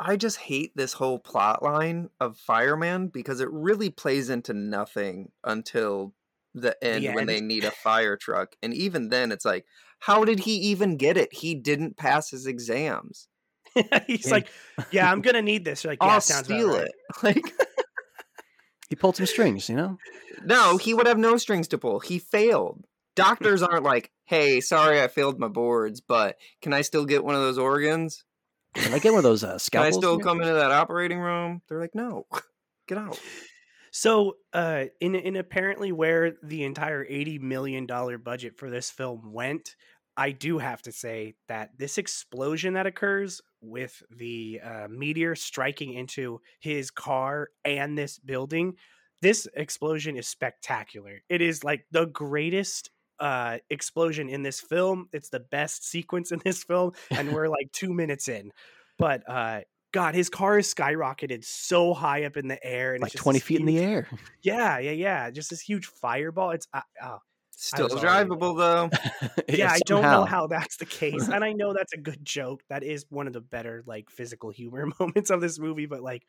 I 0.00 0.16
just 0.16 0.36
hate 0.36 0.72
this 0.76 0.92
whole 0.92 1.18
plot 1.18 1.62
line 1.62 2.08
of 2.20 2.38
fireman 2.38 3.08
because 3.08 3.40
it 3.40 3.50
really 3.50 3.90
plays 3.90 4.30
into 4.30 4.54
nothing 4.54 5.32
until 5.42 6.14
the 6.54 6.76
end 6.82 7.04
when 7.14 7.26
they 7.26 7.40
need 7.40 7.64
a 7.64 7.70
fire 7.70 8.16
truck. 8.16 8.54
And 8.62 8.72
even 8.72 9.08
then 9.08 9.32
it's 9.32 9.44
like, 9.44 9.66
how 9.98 10.24
did 10.24 10.40
he 10.40 10.52
even 10.54 10.96
get 10.96 11.16
it? 11.16 11.32
He 11.32 11.54
didn't 11.54 11.96
pass 11.96 12.30
his 12.30 12.46
exams. 12.46 13.28
He's 14.06 14.26
Yeah. 14.26 14.32
like, 14.32 14.48
yeah, 14.92 15.10
I'm 15.10 15.20
going 15.22 15.34
to 15.34 15.42
need 15.42 15.64
this. 15.64 15.84
You're 15.84 15.92
like, 15.92 16.02
yeah, 16.02 16.08
I'll 16.08 16.20
sounds 16.20 16.46
about 16.48 16.56
steal 16.58 16.72
right." 16.72 16.86
it. 16.86 16.92
Like 17.22 17.52
He 18.88 18.96
pulled 18.96 19.16
some 19.16 19.26
strings. 19.26 19.68
You 19.68 19.76
know. 19.76 19.98
no, 20.44 20.76
he 20.78 20.94
would 20.94 21.06
have 21.06 21.18
no 21.18 21.36
strings 21.36 21.68
to 21.68 21.78
pull. 21.78 22.00
He 22.00 22.18
failed. 22.18 22.84
Doctors 23.14 23.62
aren't 23.62 23.82
like, 23.82 24.10
hey, 24.24 24.60
sorry 24.60 25.02
I 25.02 25.08
failed 25.08 25.38
my 25.40 25.48
boards, 25.48 26.00
but 26.00 26.36
can 26.62 26.72
I 26.72 26.82
still 26.82 27.04
get 27.04 27.24
one 27.24 27.34
of 27.34 27.40
those 27.40 27.58
organs? 27.58 28.24
Can 28.74 28.94
I 28.94 28.98
get 29.00 29.10
one 29.10 29.18
of 29.18 29.24
those 29.24 29.42
uh, 29.42 29.58
Can 29.72 29.82
I 29.82 29.90
still 29.90 30.16
here? 30.16 30.24
come 30.24 30.40
into 30.40 30.54
that 30.54 30.70
operating 30.70 31.18
room? 31.18 31.62
They're 31.68 31.80
like, 31.80 31.94
no, 31.94 32.26
get 32.86 32.98
out. 32.98 33.20
So, 33.90 34.36
uh, 34.52 34.84
in 35.00 35.14
in 35.14 35.34
apparently 35.36 35.90
where 35.92 36.34
the 36.42 36.62
entire 36.62 37.04
eighty 37.08 37.38
million 37.38 37.86
dollar 37.86 38.18
budget 38.18 38.56
for 38.58 38.70
this 38.70 38.90
film 38.90 39.32
went, 39.32 39.74
I 40.16 40.30
do 40.30 40.58
have 40.58 40.82
to 40.82 40.92
say 40.92 41.34
that 41.48 41.70
this 41.78 41.98
explosion 41.98 42.74
that 42.74 42.86
occurs 42.86 43.40
with 43.60 44.02
the 44.10 44.60
uh, 44.62 44.88
meteor 44.88 45.34
striking 45.34 45.94
into 45.94 46.40
his 46.60 46.90
car 46.90 47.48
and 47.64 47.96
this 47.96 48.18
building, 48.18 48.74
this 49.22 49.48
explosion 49.54 50.16
is 50.16 50.26
spectacular. 50.26 51.22
It 51.28 51.42
is 51.42 51.64
like 51.64 51.86
the 51.90 52.06
greatest 52.06 52.90
uh 53.20 53.58
explosion 53.68 54.28
in 54.28 54.44
this 54.44 54.60
film. 54.60 55.08
It's 55.12 55.28
the 55.28 55.40
best 55.40 55.84
sequence 55.88 56.30
in 56.30 56.40
this 56.44 56.62
film, 56.62 56.92
and 57.10 57.32
we're 57.32 57.48
like 57.48 57.72
two 57.72 57.92
minutes 57.92 58.28
in. 58.28 58.52
But 58.96 59.28
uh 59.28 59.60
God, 59.92 60.14
his 60.14 60.28
car 60.28 60.58
is 60.58 60.72
skyrocketed 60.72 61.44
so 61.44 61.94
high 61.94 62.24
up 62.24 62.36
in 62.36 62.48
the 62.48 62.64
air, 62.64 62.92
and 62.92 63.02
like 63.02 63.08
it's 63.08 63.14
just 63.14 63.22
20 63.22 63.38
this 63.38 63.46
feet 63.46 63.60
in 63.60 63.66
the 63.66 63.78
air. 63.78 64.06
Yeah, 64.42 64.78
yeah, 64.78 64.92
yeah. 64.92 65.30
Just 65.30 65.50
this 65.50 65.60
huge 65.60 65.86
fireball. 65.86 66.50
It's 66.50 66.68
uh, 66.74 66.82
oh, 67.02 67.18
Still 67.60 67.88
drivable 67.88 68.56
though. 68.56 68.88
yeah, 69.48 69.72
I 69.72 69.80
don't 69.84 70.02
know 70.02 70.24
how 70.24 70.46
that's 70.46 70.76
the 70.76 70.86
case, 70.86 71.26
and 71.26 71.42
I 71.42 71.52
know 71.52 71.72
that's 71.72 71.92
a 71.92 71.98
good 71.98 72.24
joke. 72.24 72.62
That 72.68 72.84
is 72.84 73.04
one 73.10 73.26
of 73.26 73.32
the 73.32 73.40
better 73.40 73.82
like 73.84 74.10
physical 74.10 74.50
humor 74.50 74.86
moments 75.00 75.30
of 75.30 75.40
this 75.40 75.58
movie, 75.58 75.86
but 75.86 76.00
like 76.00 76.22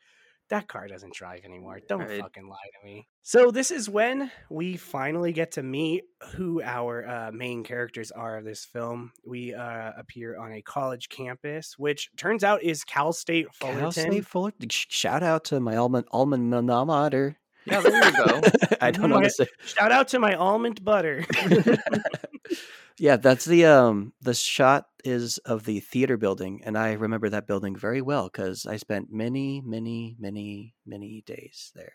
that 0.48 0.66
car 0.66 0.88
doesn't 0.88 1.14
drive 1.14 1.44
anymore. 1.44 1.78
Don't 1.88 2.00
Right. 2.00 2.20
fucking 2.20 2.48
lie 2.48 2.56
to 2.80 2.84
me. 2.84 3.06
So 3.22 3.52
this 3.52 3.70
is 3.70 3.88
when 3.88 4.32
we 4.50 4.76
finally 4.76 5.32
get 5.32 5.52
to 5.52 5.62
meet 5.62 6.02
who 6.34 6.60
our 6.62 7.06
uh, 7.06 7.30
main 7.32 7.62
characters 7.62 8.10
are 8.10 8.38
of 8.38 8.44
this 8.44 8.64
film. 8.64 9.12
We 9.24 9.54
uh, 9.54 9.92
appear 9.96 10.36
on 10.36 10.52
a 10.54 10.62
college 10.62 11.08
campus, 11.10 11.78
which 11.78 12.10
turns 12.16 12.42
out 12.42 12.64
is 12.64 12.82
Cal 12.82 13.12
State 13.12 13.54
Fullerton. 13.54 13.80
Cal 13.82 13.92
State 13.92 14.26
Fullerton. 14.26 14.68
Shout 14.68 15.22
out 15.22 15.44
to 15.44 15.60
my 15.60 15.76
alma, 15.76 16.02
alma 16.10 16.36
mater. 16.36 17.36
Yeah, 17.64 17.80
there 17.80 18.04
you 18.04 18.12
go. 18.12 18.40
I 18.80 18.90
don't 18.90 19.10
know 19.10 19.16
how 19.16 19.22
to 19.22 19.30
say. 19.30 19.46
Shout 19.64 19.92
out 19.92 20.08
to 20.08 20.18
my 20.18 20.34
almond 20.34 20.84
butter. 20.84 21.24
yeah, 22.98 23.16
that's 23.16 23.44
the 23.44 23.66
um 23.66 24.12
the 24.20 24.34
shot 24.34 24.86
is 25.04 25.38
of 25.38 25.64
the 25.64 25.80
theater 25.80 26.16
building, 26.16 26.62
and 26.64 26.76
I 26.76 26.92
remember 26.92 27.28
that 27.30 27.46
building 27.46 27.76
very 27.76 28.02
well 28.02 28.24
because 28.24 28.66
I 28.66 28.76
spent 28.76 29.12
many, 29.12 29.60
many, 29.60 30.16
many, 30.18 30.74
many 30.86 31.22
days 31.26 31.72
there. 31.74 31.92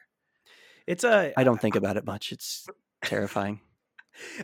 it's 0.88 1.04
a 1.04 1.34
I 1.38 1.44
don't 1.44 1.62
think 1.62 1.76
about 1.76 1.98
it 1.98 2.06
much. 2.06 2.32
It's 2.32 2.68
terrifying. 3.04 3.62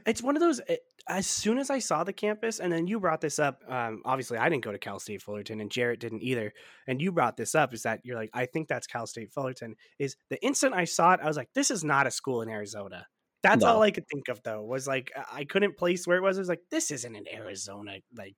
It's 0.05 0.21
one 0.21 0.35
of 0.35 0.41
those 0.41 0.59
it, 0.67 0.81
as 1.07 1.27
soon 1.27 1.57
as 1.57 1.69
i 1.69 1.79
saw 1.79 2.03
the 2.03 2.13
campus 2.13 2.59
and 2.59 2.71
then 2.71 2.87
you 2.87 2.99
brought 2.99 3.21
this 3.21 3.39
up 3.39 3.61
um, 3.67 4.01
obviously 4.05 4.37
i 4.37 4.49
didn't 4.49 4.63
go 4.63 4.71
to 4.71 4.77
cal 4.77 4.99
state 4.99 5.21
fullerton 5.21 5.59
and 5.61 5.71
jarrett 5.71 5.99
didn't 5.99 6.21
either 6.21 6.53
and 6.87 7.01
you 7.01 7.11
brought 7.11 7.37
this 7.37 7.55
up 7.55 7.73
is 7.73 7.83
that 7.83 7.99
you're 8.03 8.15
like 8.15 8.29
i 8.33 8.45
think 8.45 8.67
that's 8.67 8.87
cal 8.87 9.07
state 9.07 9.31
fullerton 9.31 9.75
is 9.99 10.15
the 10.29 10.43
instant 10.43 10.73
i 10.73 10.83
saw 10.85 11.13
it 11.13 11.19
i 11.23 11.27
was 11.27 11.37
like 11.37 11.49
this 11.53 11.71
is 11.71 11.83
not 11.83 12.07
a 12.07 12.11
school 12.11 12.41
in 12.41 12.49
arizona 12.49 13.05
that's 13.43 13.63
all 13.63 13.81
i 13.81 13.91
could 13.91 14.07
think 14.07 14.27
of 14.27 14.41
though 14.43 14.61
was 14.61 14.87
like 14.87 15.11
I- 15.33 15.45
couldn't 15.45 15.77
place 15.77 16.05
where 16.05 16.17
it 16.17 16.21
was 16.21 16.37
i 16.37 16.41
was 16.41 16.49
like 16.49 16.61
this 16.69 16.91
isn't 16.91 17.15
an 17.15 17.25
arizona 17.33 17.97
like 18.15 18.35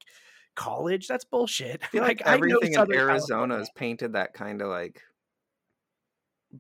college 0.56 1.08
that's 1.08 1.26
bullshit 1.26 1.82
I 1.84 1.88
feel 1.92 2.04
like, 2.04 2.22
I 2.26 2.32
know 2.32 2.36
everything 2.36 2.74
in 2.74 2.94
Arizona 2.94 3.58
is 3.58 3.70
painted 3.76 4.14
that 4.14 4.34
kind 4.34 4.62
of 4.62 4.68
like 4.70 5.02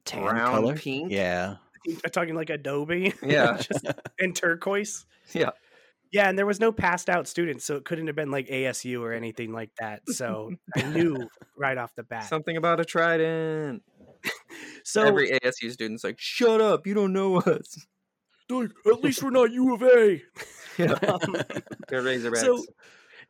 Tan 0.05 0.23
brown 0.23 0.51
color. 0.51 0.75
pink. 0.75 1.11
Yeah. 1.11 1.57
I'm 1.87 2.11
talking 2.11 2.35
like 2.35 2.49
adobe 2.49 3.13
Yeah. 3.23 3.57
just 3.61 3.85
in 4.19 4.33
turquoise 4.33 5.05
Yeah. 5.33 5.51
Yeah, 6.11 6.29
and 6.29 6.37
there 6.37 6.45
was 6.45 6.59
no 6.59 6.71
passed 6.71 7.09
out 7.09 7.27
students, 7.27 7.65
so 7.65 7.75
it 7.75 7.85
couldn't 7.85 8.05
have 8.05 8.15
been 8.15 8.29
like 8.29 8.47
ASU 8.47 9.01
or 9.01 9.13
anything 9.13 9.51
like 9.51 9.71
that. 9.79 10.01
So 10.09 10.51
I 10.77 10.83
knew 10.83 11.27
right 11.57 11.75
off 11.75 11.95
the 11.95 12.03
bat. 12.03 12.25
Something 12.25 12.55
about 12.55 12.79
a 12.79 12.85
trident. 12.85 13.81
so 14.83 15.01
Every 15.03 15.31
ASU 15.31 15.71
student's 15.71 16.03
like, 16.03 16.19
"Shut 16.19 16.61
up! 16.61 16.85
You 16.85 16.93
don't 16.93 17.13
know 17.13 17.37
us." 17.37 17.83
at 18.51 19.03
least 19.03 19.23
we're 19.23 19.31
not 19.31 19.51
U 19.51 19.73
of 19.73 19.81
A. 19.81 20.21
Yeah. 20.77 20.91
Um, 20.91 21.35
They're 21.87 22.01
Razorbacks. 22.01 22.37
so 22.37 22.63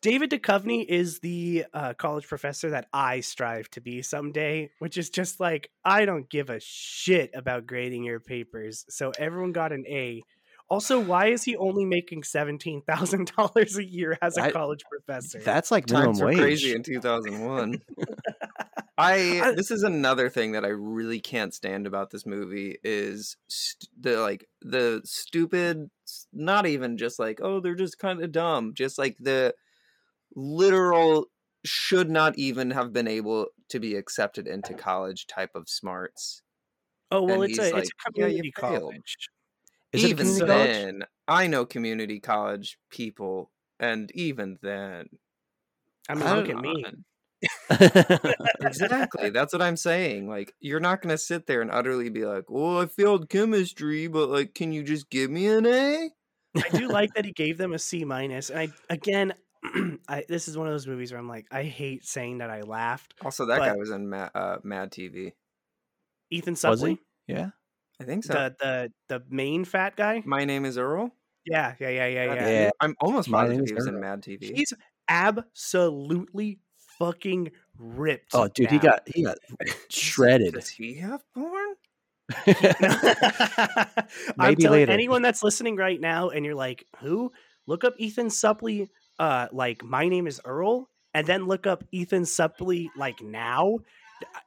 David 0.03 0.29
Duchovny 0.31 0.86
is 0.86 1.19
the 1.19 1.65
uh, 1.74 1.93
college 1.93 2.27
professor 2.27 2.69
that 2.72 2.88
I 2.93 3.22
strive 3.22 3.69
to 3.72 3.79
be 3.81 4.01
someday, 4.01 4.69
which 4.79 4.98
is 4.98 5.10
just 5.10 5.39
like 5.39 5.72
I 5.86 6.03
don't 6.05 6.29
give 6.29 6.50
a 6.50 6.60
shit 6.60 7.31
about 7.33 7.65
grading 7.65 8.03
your 8.03 8.19
papers. 8.19 8.83
So 8.89 9.13
everyone 9.17 9.53
got 9.53 9.72
an 9.72 9.86
A. 9.88 10.22
Also, 10.69 11.00
why 11.00 11.27
is 11.27 11.43
he 11.43 11.55
only 11.55 11.86
making 11.86 12.24
seventeen 12.24 12.81
thousand 12.81 13.31
dollars 13.38 13.77
a 13.77 13.83
year 13.86 14.17
as 14.22 14.38
a 14.38 14.43
I- 14.43 14.51
college 14.51 14.83
professor? 14.91 15.39
That's 15.39 15.72
like 15.72 15.89
minimum 15.89 16.07
Times 16.07 16.22
were 16.22 16.27
wage. 16.27 16.38
crazy 16.38 16.74
in 16.74 16.83
2001. 16.83 17.79
I 18.98 19.41
I- 19.41 19.51
this 19.55 19.72
is 19.72 19.83
another 19.83 20.29
thing 20.29 20.51
that 20.51 20.65
I 20.65 20.69
really 20.69 21.22
can't 21.22 21.53
stand 21.53 21.88
about 21.88 22.12
this 22.12 22.25
movie 22.25 22.77
is 22.83 23.38
st- 23.48 23.89
the 24.00 24.17
like 24.19 24.48
the 24.62 25.01
stupid 25.05 25.89
not 26.33 26.65
even 26.67 26.98
just 26.98 27.19
like 27.19 27.39
oh 27.41 27.60
they're 27.62 27.74
just 27.74 27.98
kind 27.98 28.22
of 28.22 28.31
dumb 28.31 28.74
just 28.75 28.98
like 29.00 29.15
the 29.19 29.53
literal 30.36 31.28
should 31.66 32.10
not 32.10 32.38
even 32.38 32.72
have 32.72 32.94
been 32.94 33.08
able 33.08 33.48
to 33.70 33.80
be 33.80 33.96
accepted 33.96 34.48
into 34.48 34.74
college 34.74 35.28
type 35.28 35.52
of 35.56 35.70
smarts. 35.70 36.42
oh 37.12 37.24
well, 37.24 37.42
and 37.42 37.44
it's 37.44 37.60
a 37.60 37.63
he's 37.63 37.72
it's 37.72 37.72
a 37.72 37.75
like, 37.75 37.90
"Yeah, 38.16 38.30
community 38.32 38.52
college. 38.52 39.30
Is 39.94 40.04
it 40.04 40.08
a 40.08 40.10
even 40.10 40.18
community 40.18 40.46
college? 40.48 40.70
then, 40.70 41.04
I 41.28 41.48
know 41.48 41.66
community 41.66 42.20
college 42.20 42.78
people, 42.92 43.52
and 43.80 44.12
even 44.13 44.60
then, 44.62 45.08
I 46.10 46.16
mean, 46.16 46.30
look 46.36 46.50
at 46.50 46.58
me. 46.58 46.86
exactly. 48.62 49.30
That's 49.30 49.54
what 49.54 49.62
I'm 49.62 49.78
saying. 49.78 50.28
Like, 50.30 50.54
you're 50.60 50.80
not 50.80 51.02
gonna 51.02 51.18
sit 51.18 51.46
there 51.48 51.62
and 51.62 51.72
utterly 51.72 52.10
be 52.10 52.25
like, 52.25 52.46
"Well, 52.50 52.80
I 52.80 52.86
failed 52.88 53.30
chemistry, 53.30 54.08
but 54.08 54.30
like, 54.30 54.54
can 54.56 54.72
you 54.72 54.84
just 54.84 55.10
give 55.10 55.30
me 55.32 55.48
an 55.48 55.66
A?" 55.66 56.12
I 56.56 56.70
do 56.70 56.88
like 56.88 57.13
that 57.16 57.25
he 57.25 57.32
gave 57.32 57.58
them 57.58 57.74
a 57.74 57.80
C. 57.80 58.04
And 58.04 58.34
I 58.56 58.70
again, 58.90 59.34
I, 60.08 60.25
this 60.27 60.48
is 60.48 60.58
one 60.58 60.67
of 60.67 60.74
those 60.74 60.88
movies 60.88 61.12
where 61.12 61.20
I'm 61.20 61.29
like, 61.29 61.48
I 61.51 61.63
hate 61.63 62.05
saying 62.05 62.39
that 62.39 62.50
I 62.50 62.62
laughed. 62.62 63.13
Also, 63.24 63.46
that 63.46 63.60
guy 63.60 63.75
was 63.75 63.89
in 63.89 64.10
Mad, 64.10 64.32
uh, 64.36 64.58
Mad 64.63 64.91
TV. 64.91 65.34
Ethan 66.29 66.53
Was 66.63 66.82
Suplee. 66.82 66.98
Yeah. 67.27 67.50
I 68.01 68.05
think 68.05 68.24
so. 68.24 68.34
the 68.34 68.55
the 68.60 68.91
the 69.08 69.24
main 69.29 69.65
fat 69.65 69.96
guy. 69.96 70.24
My 70.25 70.46
name 70.46 70.65
is 70.65 70.77
Earl. 70.77 71.12
Yeah, 71.46 71.75
yeah, 71.79 71.89
yeah, 71.89 72.08
yeah, 72.08 72.34
yeah. 72.34 72.50
Yeah. 72.50 72.70
I'm 72.79 72.96
almost 73.00 73.29
My 73.29 73.43
positive 73.43 73.58
name 73.58 73.67
he 73.67 73.72
is 73.74 73.75
was 73.75 73.88
in 73.88 74.00
Mad 74.00 74.22
TV. 74.22 74.55
He's 74.55 74.74
absolutely 75.08 76.60
fucking 76.98 77.51
ripped. 77.77 78.32
Oh, 78.34 78.48
dude, 78.48 78.72
he 78.72 78.79
got 78.79 79.08
he 79.13 79.24
got 79.24 79.38
shredded. 79.89 80.53
Does 80.53 80.70
he 80.70 80.96
have 80.96 81.22
porn? 81.34 81.75
I'm 82.48 82.55
Maybe 84.38 84.63
telling 84.63 84.79
later. 84.79 84.91
anyone 84.91 85.22
that's 85.22 85.43
listening 85.43 85.75
right 85.75 86.00
now, 86.00 86.29
and 86.29 86.46
you're 86.46 86.55
like, 86.55 86.86
"Who?" 87.00 87.32
Look 87.67 87.84
up 87.84 87.93
Ethan 87.98 88.27
Suplee. 88.27 88.89
Uh, 89.20 89.48
like 89.51 89.84
my 89.84 90.08
name 90.10 90.27
is 90.27 90.41
Earl, 90.46 90.89
and 91.13 91.27
then 91.27 91.46
look 91.46 91.67
up 91.67 91.84
Ethan 91.91 92.24
Suplee. 92.24 92.89
Like 92.98 93.22
now, 93.22 93.79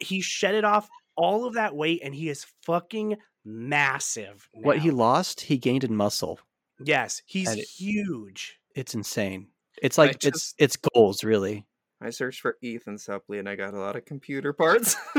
he 0.00 0.20
shedded 0.20 0.64
off 0.64 0.88
all 1.16 1.46
of 1.46 1.54
that 1.54 1.74
weight, 1.74 2.00
and 2.02 2.14
he 2.14 2.28
is 2.28 2.46
fucking 2.62 3.16
massive. 3.44 4.48
what 4.52 4.78
he 4.78 4.90
lost, 4.90 5.40
he 5.40 5.56
gained 5.56 5.84
in 5.84 5.94
muscle. 5.94 6.40
Yes, 6.84 7.22
he's 7.26 7.50
it- 7.50 7.66
huge. 7.66 8.58
It's 8.74 8.94
insane. 8.94 9.48
It's 9.82 9.98
like 9.98 10.24
it's 10.24 10.54
it's 10.58 10.76
goals, 10.76 11.24
really. 11.24 11.66
I 12.00 12.10
searched 12.10 12.40
for 12.40 12.56
Ethan 12.60 12.96
Suplee 12.96 13.38
and 13.38 13.48
I 13.48 13.56
got 13.56 13.72
a 13.72 13.78
lot 13.78 13.96
of 13.96 14.04
computer 14.04 14.52
parts. 14.52 14.96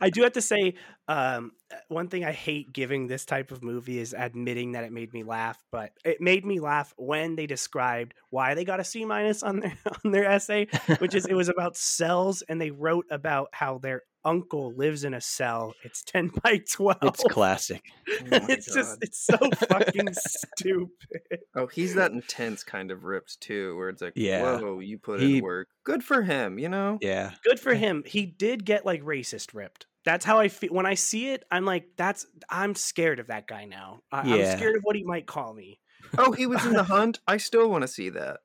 I 0.00 0.10
do 0.12 0.22
have 0.22 0.32
to 0.32 0.40
say, 0.40 0.74
um, 1.08 1.52
one 1.88 2.08
thing 2.08 2.24
I 2.24 2.32
hate 2.32 2.72
giving 2.72 3.06
this 3.06 3.26
type 3.26 3.52
of 3.52 3.62
movie 3.62 3.98
is 3.98 4.14
admitting 4.16 4.72
that 4.72 4.84
it 4.84 4.92
made 4.92 5.12
me 5.12 5.22
laugh. 5.22 5.62
But 5.70 5.92
it 6.04 6.20
made 6.20 6.46
me 6.46 6.58
laugh 6.58 6.94
when 6.96 7.36
they 7.36 7.46
described 7.46 8.14
why 8.30 8.54
they 8.54 8.64
got 8.64 8.80
a 8.80 8.84
C 8.84 9.04
minus 9.04 9.42
on 9.42 9.60
their 9.60 9.78
on 10.04 10.10
their 10.10 10.24
essay, 10.24 10.68
which 10.98 11.14
is 11.14 11.26
it 11.26 11.34
was 11.34 11.50
about 11.50 11.76
cells, 11.76 12.42
and 12.48 12.60
they 12.60 12.70
wrote 12.70 13.06
about 13.10 13.48
how 13.52 13.78
their 13.78 14.02
uncle 14.24 14.72
lives 14.74 15.04
in 15.04 15.14
a 15.14 15.20
cell. 15.20 15.74
It's 15.84 16.02
ten 16.02 16.28
by 16.42 16.58
twelve. 16.70 16.98
It's 17.02 17.24
classic. 17.24 17.82
Oh 18.08 18.14
my 18.30 18.40
it's 18.48 18.72
just, 18.72 18.98
it's 19.02 19.18
so 19.26 19.36
fucking 19.68 20.08
stupid. 20.12 21.40
Oh, 21.54 21.66
he's 21.66 21.94
that 21.94 22.12
intense 22.12 22.62
kind 22.64 22.90
of 22.90 23.04
ripped 23.04 23.40
too, 23.40 23.76
where 23.76 23.88
it's 23.88 24.02
like, 24.02 24.12
Yeah. 24.16 24.58
whoa, 24.60 24.80
you 24.80 24.98
put 24.98 25.20
He- 25.20 25.38
in 25.38 25.44
work. 25.44 25.68
Good 25.84 26.04
for 26.04 26.22
him, 26.22 26.58
you 26.58 26.68
know? 26.68 26.98
Yeah. 27.00 27.32
Good 27.44 27.58
for 27.58 27.74
him. 27.74 28.02
He 28.06 28.26
did 28.26 28.64
get 28.64 28.84
like 28.86 29.02
racist 29.02 29.54
ripped. 29.54 29.86
That's 30.04 30.24
how 30.24 30.38
I 30.38 30.48
feel 30.48 30.72
when 30.72 30.86
I 30.86 30.94
see 30.94 31.30
it. 31.30 31.44
I'm 31.50 31.64
like, 31.64 31.84
that's 31.96 32.26
I'm 32.48 32.74
scared 32.74 33.18
of 33.20 33.26
that 33.26 33.46
guy 33.46 33.64
now. 33.66 34.00
I, 34.12 34.20
I'm 34.20 34.28
Yeah. 34.40 34.56
scared 34.56 34.76
of 34.76 34.82
what 34.82 34.96
he 34.96 35.02
might 35.04 35.26
call 35.26 35.52
me. 35.52 35.78
Oh, 36.16 36.32
he 36.32 36.46
was 36.46 36.64
in 36.64 36.72
the 36.72 36.82
hunt. 36.84 37.20
I 37.26 37.36
still 37.36 37.68
want 37.70 37.82
to 37.82 37.88
see 37.88 38.08
that. 38.10 38.40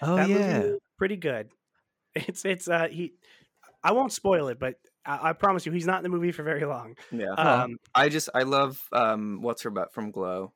Oh 0.00 0.16
that 0.16 0.28
yeah. 0.28 0.70
pretty 0.98 1.16
good. 1.16 1.48
It's 2.14 2.44
it's 2.44 2.68
uh 2.68 2.88
he. 2.88 3.14
I 3.82 3.92
won't 3.92 4.12
spoil 4.12 4.48
it, 4.48 4.58
but 4.60 4.74
I, 5.04 5.30
I 5.30 5.32
promise 5.32 5.66
you, 5.66 5.72
he's 5.72 5.86
not 5.86 5.98
in 5.98 6.02
the 6.04 6.08
movie 6.08 6.32
for 6.32 6.42
very 6.42 6.64
long. 6.64 6.96
Yeah. 7.10 7.32
Um, 7.32 7.76
I 7.94 8.08
just 8.08 8.28
I 8.34 8.42
love 8.44 8.80
um 8.92 9.40
what's 9.42 9.62
her 9.62 9.70
butt 9.70 9.92
from 9.92 10.10
Glow. 10.10 10.52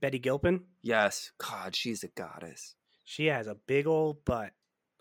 Betty 0.00 0.18
Gilpin, 0.20 0.60
Yes. 0.82 1.32
God, 1.38 1.74
she's 1.74 2.04
a 2.04 2.08
goddess. 2.08 2.74
she 3.04 3.26
has 3.26 3.46
a 3.48 3.56
big 3.66 3.86
old 3.88 4.24
butt. 4.24 4.52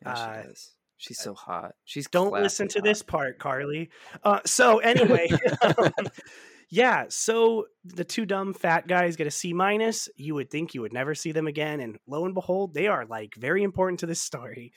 Yeah, 0.01 0.15
she 0.15 0.21
Uh, 0.21 0.43
does. 0.43 0.75
She's 0.98 1.19
so 1.19 1.33
hot. 1.33 1.75
She's 1.86 2.07
Don't 2.07 2.33
listen 2.33 2.67
to 2.69 2.79
hot. 2.79 2.83
this 2.83 3.01
part, 3.03 3.39
Carly. 3.39 3.89
Uh, 4.24 4.39
so 4.45 4.79
anyway, 4.79 5.29
um, 5.62 5.91
yeah. 6.69 7.05
So 7.09 7.65
the 7.86 8.03
two 8.03 8.25
dumb 8.25 8.53
fat 8.53 8.88
guys 8.88 9.15
get 9.15 9.27
a 9.27 9.31
C 9.31 9.53
minus. 9.53 10.09
You 10.17 10.36
would 10.36 10.50
think 10.50 10.74
you 10.74 10.81
would 10.81 10.91
never 10.91 11.15
see 11.15 11.31
them 11.31 11.48
again, 11.48 11.79
and 11.79 11.98
lo 12.07 12.25
and 12.25 12.33
behold, 12.33 12.74
they 12.74 12.88
are 12.88 13.05
like 13.05 13.36
very 13.36 13.63
important 13.63 14.00
to 14.01 14.07
this 14.07 14.21
story. 14.21 14.74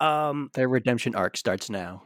Um, 0.00 0.48
Their 0.54 0.68
redemption 0.68 1.14
arc 1.16 1.36
starts 1.36 1.68
now. 1.68 2.04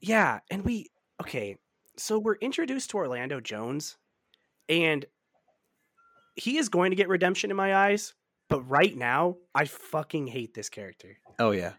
Yeah, 0.00 0.40
and 0.50 0.64
we 0.64 0.90
okay. 1.20 1.56
So 1.96 2.18
we're 2.18 2.36
introduced 2.36 2.90
to 2.90 2.98
Orlando 2.98 3.40
Jones, 3.40 3.96
and 4.68 5.04
he 6.36 6.58
is 6.58 6.68
going 6.68 6.90
to 6.90 6.96
get 6.96 7.08
redemption 7.08 7.50
in 7.50 7.56
my 7.56 7.74
eyes. 7.74 8.14
But 8.48 8.62
right 8.62 8.96
now, 8.96 9.36
I 9.54 9.66
fucking 9.66 10.26
hate 10.26 10.54
this 10.54 10.68
character. 10.68 11.18
Oh 11.38 11.50
yeah, 11.50 11.72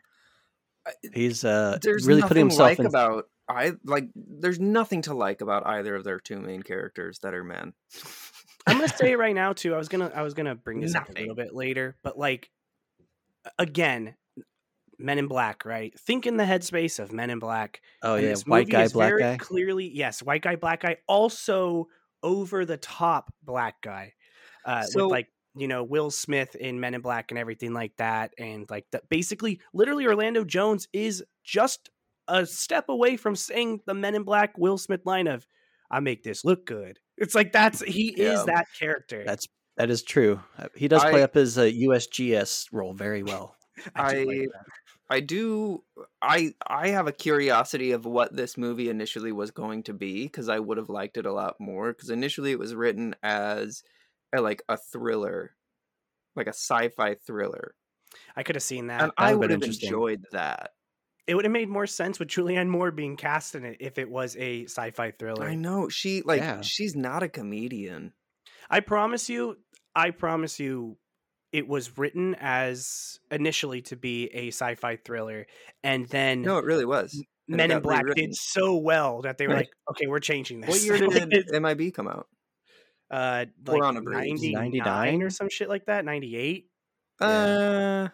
he's 1.13 1.43
uh 1.43 1.79
There's 1.81 2.05
really 2.05 2.21
nothing 2.21 2.29
putting 2.29 2.45
himself 2.45 2.69
like 2.69 2.79
in. 2.79 2.85
about 2.85 3.25
I 3.47 3.73
like. 3.83 4.09
There's 4.15 4.59
nothing 4.59 5.01
to 5.03 5.13
like 5.13 5.41
about 5.41 5.65
either 5.65 5.95
of 5.95 6.03
their 6.03 6.19
two 6.19 6.39
main 6.39 6.61
characters 6.61 7.19
that 7.19 7.33
are 7.33 7.43
men. 7.43 7.73
I'm 8.67 8.77
gonna 8.77 8.89
say 8.89 9.13
it 9.13 9.17
right 9.17 9.33
now 9.33 9.53
too. 9.53 9.73
I 9.73 9.77
was 9.77 9.89
gonna 9.89 10.11
I 10.13 10.21
was 10.21 10.33
gonna 10.33 10.53
bring 10.53 10.79
this 10.79 10.93
up 10.93 11.09
a 11.09 11.13
little 11.13 11.35
bit 11.35 11.55
later, 11.55 11.95
but 12.03 12.19
like 12.19 12.51
again, 13.57 14.15
Men 14.99 15.17
in 15.17 15.27
Black, 15.27 15.65
right? 15.65 15.97
Think 15.99 16.27
in 16.27 16.37
the 16.37 16.43
headspace 16.43 16.99
of 16.99 17.11
Men 17.11 17.29
in 17.29 17.39
Black. 17.39 17.81
oh 18.03 18.15
and 18.15 18.25
yeah, 18.27 18.35
white 18.45 18.69
guy, 18.69 18.87
black 18.87 19.09
very 19.09 19.21
guy. 19.21 19.37
Clearly, 19.37 19.89
yes, 19.93 20.21
white 20.21 20.41
guy, 20.41 20.55
black 20.55 20.81
guy. 20.81 20.97
Also 21.07 21.87
over 22.21 22.65
the 22.65 22.77
top 22.77 23.33
black 23.43 23.81
guy, 23.81 24.13
uh, 24.65 24.83
So- 24.83 25.05
with 25.05 25.11
like 25.11 25.27
you 25.55 25.67
know 25.67 25.83
Will 25.83 26.11
Smith 26.11 26.53
in 26.55 26.79
Men 26.79 26.93
in 26.93 27.01
Black 27.01 27.31
and 27.31 27.37
everything 27.39 27.73
like 27.73 27.95
that, 27.97 28.33
and 28.37 28.69
like 28.69 28.85
that. 28.91 29.09
Basically, 29.09 29.59
literally, 29.73 30.05
Orlando 30.05 30.43
Jones 30.43 30.87
is 30.93 31.23
just 31.43 31.89
a 32.27 32.45
step 32.45 32.89
away 32.89 33.17
from 33.17 33.35
saying 33.35 33.81
the 33.87 33.93
Men 33.95 34.13
in 34.15 34.23
Black 34.23 34.57
Will 34.57 34.77
Smith 34.77 35.01
line 35.05 35.27
of 35.27 35.47
"I 35.89 35.99
make 36.01 36.23
this 36.23 36.45
look 36.45 36.65
good." 36.65 36.99
It's 37.17 37.33
like 37.35 37.51
that's 37.51 37.81
he 37.81 38.13
Yeah. 38.15 38.33
is 38.33 38.45
that 38.45 38.67
character. 38.79 39.23
That's 39.25 39.47
that 39.77 39.89
is 39.89 40.03
true. 40.03 40.39
Uh, 40.57 40.67
He 40.75 40.87
does 40.87 41.01
play 41.03 41.23
up 41.23 41.33
his 41.33 41.57
uh, 41.57 41.63
USGS 41.63 42.67
role 42.71 42.93
very 42.93 43.23
well. 43.23 43.55
I 43.95 44.17
I-. 44.17 44.47
I 45.09 45.21
do. 45.21 45.83
I 46.21 46.53
I 46.67 46.89
have 46.89 47.07
a 47.07 47.11
curiosity 47.11 47.91
of 47.91 48.05
what 48.05 48.35
this 48.35 48.57
movie 48.57 48.89
initially 48.89 49.31
was 49.31 49.51
going 49.51 49.83
to 49.83 49.93
be 49.93 50.23
because 50.25 50.49
I 50.49 50.59
would 50.59 50.77
have 50.77 50.89
liked 50.89 51.17
it 51.17 51.25
a 51.25 51.33
lot 51.33 51.59
more. 51.59 51.93
Because 51.93 52.09
initially 52.11 52.51
it 52.51 52.59
was 52.59 52.75
written 52.75 53.15
as 53.23 53.83
a, 54.33 54.41
like 54.41 54.61
a 54.69 54.77
thriller, 54.77 55.55
like 56.35 56.47
a 56.47 56.51
sci-fi 56.53 57.15
thriller, 57.15 57.75
I 58.35 58.43
could 58.43 58.55
have 58.55 58.63
seen 58.63 58.87
that. 58.87 59.01
and 59.03 59.11
that 59.11 59.13
I 59.17 59.35
would 59.35 59.49
have 59.51 59.63
enjoyed 59.63 60.25
that. 60.31 60.71
it 61.27 61.35
would 61.35 61.45
have 61.45 61.51
made 61.51 61.69
more 61.69 61.87
sense 61.87 62.17
with 62.19 62.27
Julianne 62.27 62.67
Moore 62.69 62.91
being 62.91 63.15
cast 63.15 63.55
in 63.55 63.63
it 63.63 63.77
if 63.79 63.97
it 63.97 64.09
was 64.09 64.35
a 64.37 64.65
sci-fi 64.65 65.11
thriller. 65.11 65.47
I 65.47 65.55
know 65.55 65.89
she 65.89 66.21
like 66.23 66.41
Yeah. 66.41 66.61
she's 66.61 66.95
not 66.95 67.23
a 67.23 67.29
comedian. 67.29 68.13
I 68.69 68.79
promise 68.81 69.29
you, 69.29 69.57
I 69.95 70.11
promise 70.11 70.59
you, 70.59 70.97
it 71.51 71.67
was 71.67 71.97
written 71.97 72.35
as 72.39 73.19
initially 73.31 73.81
to 73.83 73.95
be 73.95 74.27
a 74.27 74.47
sci-fi 74.49 74.95
thriller, 74.97 75.47
and 75.83 76.07
then 76.09 76.43
No, 76.43 76.57
it 76.57 76.65
really 76.65 76.85
was. 76.85 77.13
and 77.47 77.57
Men 77.57 77.71
in 77.71 77.81
Black 77.81 78.03
rewritten. 78.03 78.25
did 78.27 78.35
so 78.35 78.77
well 78.77 79.21
that 79.23 79.37
they 79.37 79.47
were 79.47 79.53
Right. 79.55 79.61
like, 79.61 79.71
"Okay, 79.91 80.07
we're 80.07 80.19
changing 80.19 80.61
this." 80.61 80.69
What 80.69 80.81
year 80.81 81.07
Like, 81.07 81.29
did 81.29 81.53
MIB 81.53 81.91
come 81.93 82.07
out? 82.07 82.27
uh, 83.11 83.45
Or 83.67 83.73
like 83.73 83.83
on 83.83 83.97
a 83.97 84.01
99 84.01 84.53
99? 84.53 85.21
or 85.23 85.29
some 85.31 85.49
shit 85.49 85.67
like 85.69 85.85
that, 85.87 86.05
ninety-eight. 86.05 86.69
Uh, 87.19 88.09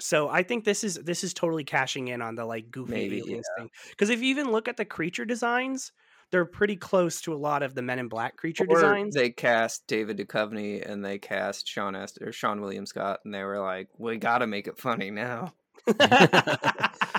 So 0.00 0.28
I 0.28 0.42
think 0.42 0.64
this 0.64 0.82
is 0.84 0.96
this 0.96 1.22
is 1.22 1.32
totally 1.32 1.64
cashing 1.64 2.08
in 2.08 2.20
on 2.22 2.34
the 2.34 2.44
like 2.44 2.70
goofy 2.70 2.92
Maybe, 2.92 3.18
aliens 3.20 3.46
thing. 3.56 3.70
Because 3.90 4.10
if 4.10 4.20
you 4.20 4.26
even 4.28 4.50
look 4.50 4.68
at 4.68 4.76
the 4.76 4.84
creature 4.84 5.24
designs, 5.24 5.92
they're 6.32 6.44
pretty 6.44 6.74
close 6.76 7.20
to 7.20 7.32
a 7.32 7.36
lot 7.36 7.62
of 7.62 7.74
the 7.76 7.82
Men 7.82 8.00
in 8.00 8.08
Black 8.08 8.36
creature 8.36 8.64
or 8.68 8.74
designs. 8.74 9.14
they 9.14 9.30
cast 9.30 9.86
David 9.86 10.16
Duchovny 10.18 10.84
and 10.84 11.04
they 11.04 11.18
cast 11.18 11.68
Sean 11.68 11.94
Est- 11.94 12.20
or 12.20 12.28
Seann 12.32 12.60
William 12.60 12.86
Scott, 12.86 13.20
and 13.24 13.32
they 13.32 13.44
were 13.44 13.60
like, 13.60 13.88
"We 13.98 14.16
got 14.16 14.38
to 14.38 14.46
make 14.48 14.66
it 14.66 14.78
funny 14.78 15.10
now." 15.10 15.52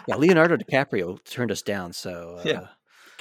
Yeah, 0.06 0.18
Leonardo 0.18 0.58
DiCaprio 0.58 1.24
turned 1.24 1.52
us 1.52 1.62
down, 1.62 1.94
so 1.94 2.40
uh, 2.40 2.44
Yeah. 2.46 2.68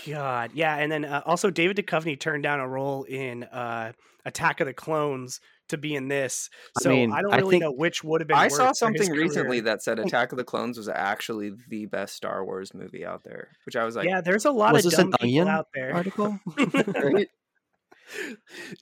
God, 0.05 0.51
yeah, 0.53 0.77
and 0.77 0.90
then 0.90 1.05
uh, 1.05 1.23
also 1.25 1.49
David 1.51 1.77
Duchovny 1.77 2.19
turned 2.19 2.43
down 2.43 2.59
a 2.59 2.67
role 2.67 3.05
in 3.05 3.45
uh, 3.45 3.93
Attack 4.25 4.61
of 4.61 4.67
the 4.67 4.73
Clones 4.75 5.40
to 5.73 5.77
be 5.79 5.95
in 5.95 6.09
this. 6.09 6.49
So 6.81 6.91
I, 6.91 6.95
mean, 6.95 7.11
don't 7.11 7.33
I 7.35 7.37
really 7.39 7.51
think- 7.51 7.63
know 7.65 7.73
which 7.73 8.03
would 8.03 8.21
have 8.23 8.29
been. 8.29 8.39
I 8.39 8.45
worse 8.45 8.57
saw 8.57 8.63
for 8.65 8.69
his 8.71 8.79
something 8.79 9.11
recently 9.13 9.59
career. 9.59 9.63
that 9.63 9.83
said 9.83 9.99
Attack 9.99 10.33
of 10.33 10.39
the 10.39 10.45
Clones 10.45 10.79
was 10.79 10.89
actually 10.89 11.53
the 11.69 11.87
best 11.87 12.15
Star 12.17 12.45
Wars 12.45 12.73
movie 12.73 13.05
out 13.05 13.25
there, 13.25 13.49
which 13.67 13.77
I 13.77 13.85
was 13.85 13.97
like, 13.97 14.09
yeah, 14.09 14.21
there's 14.23 14.45
a 14.47 14.51
lot 14.51 14.73
Was 14.73 14.87
of 14.87 14.93
dumb 14.93 15.11
people 15.13 15.19
Onion 15.27 15.49
out 15.49 15.67
there. 15.75 15.93
article. 15.95 16.39
right? 16.57 17.29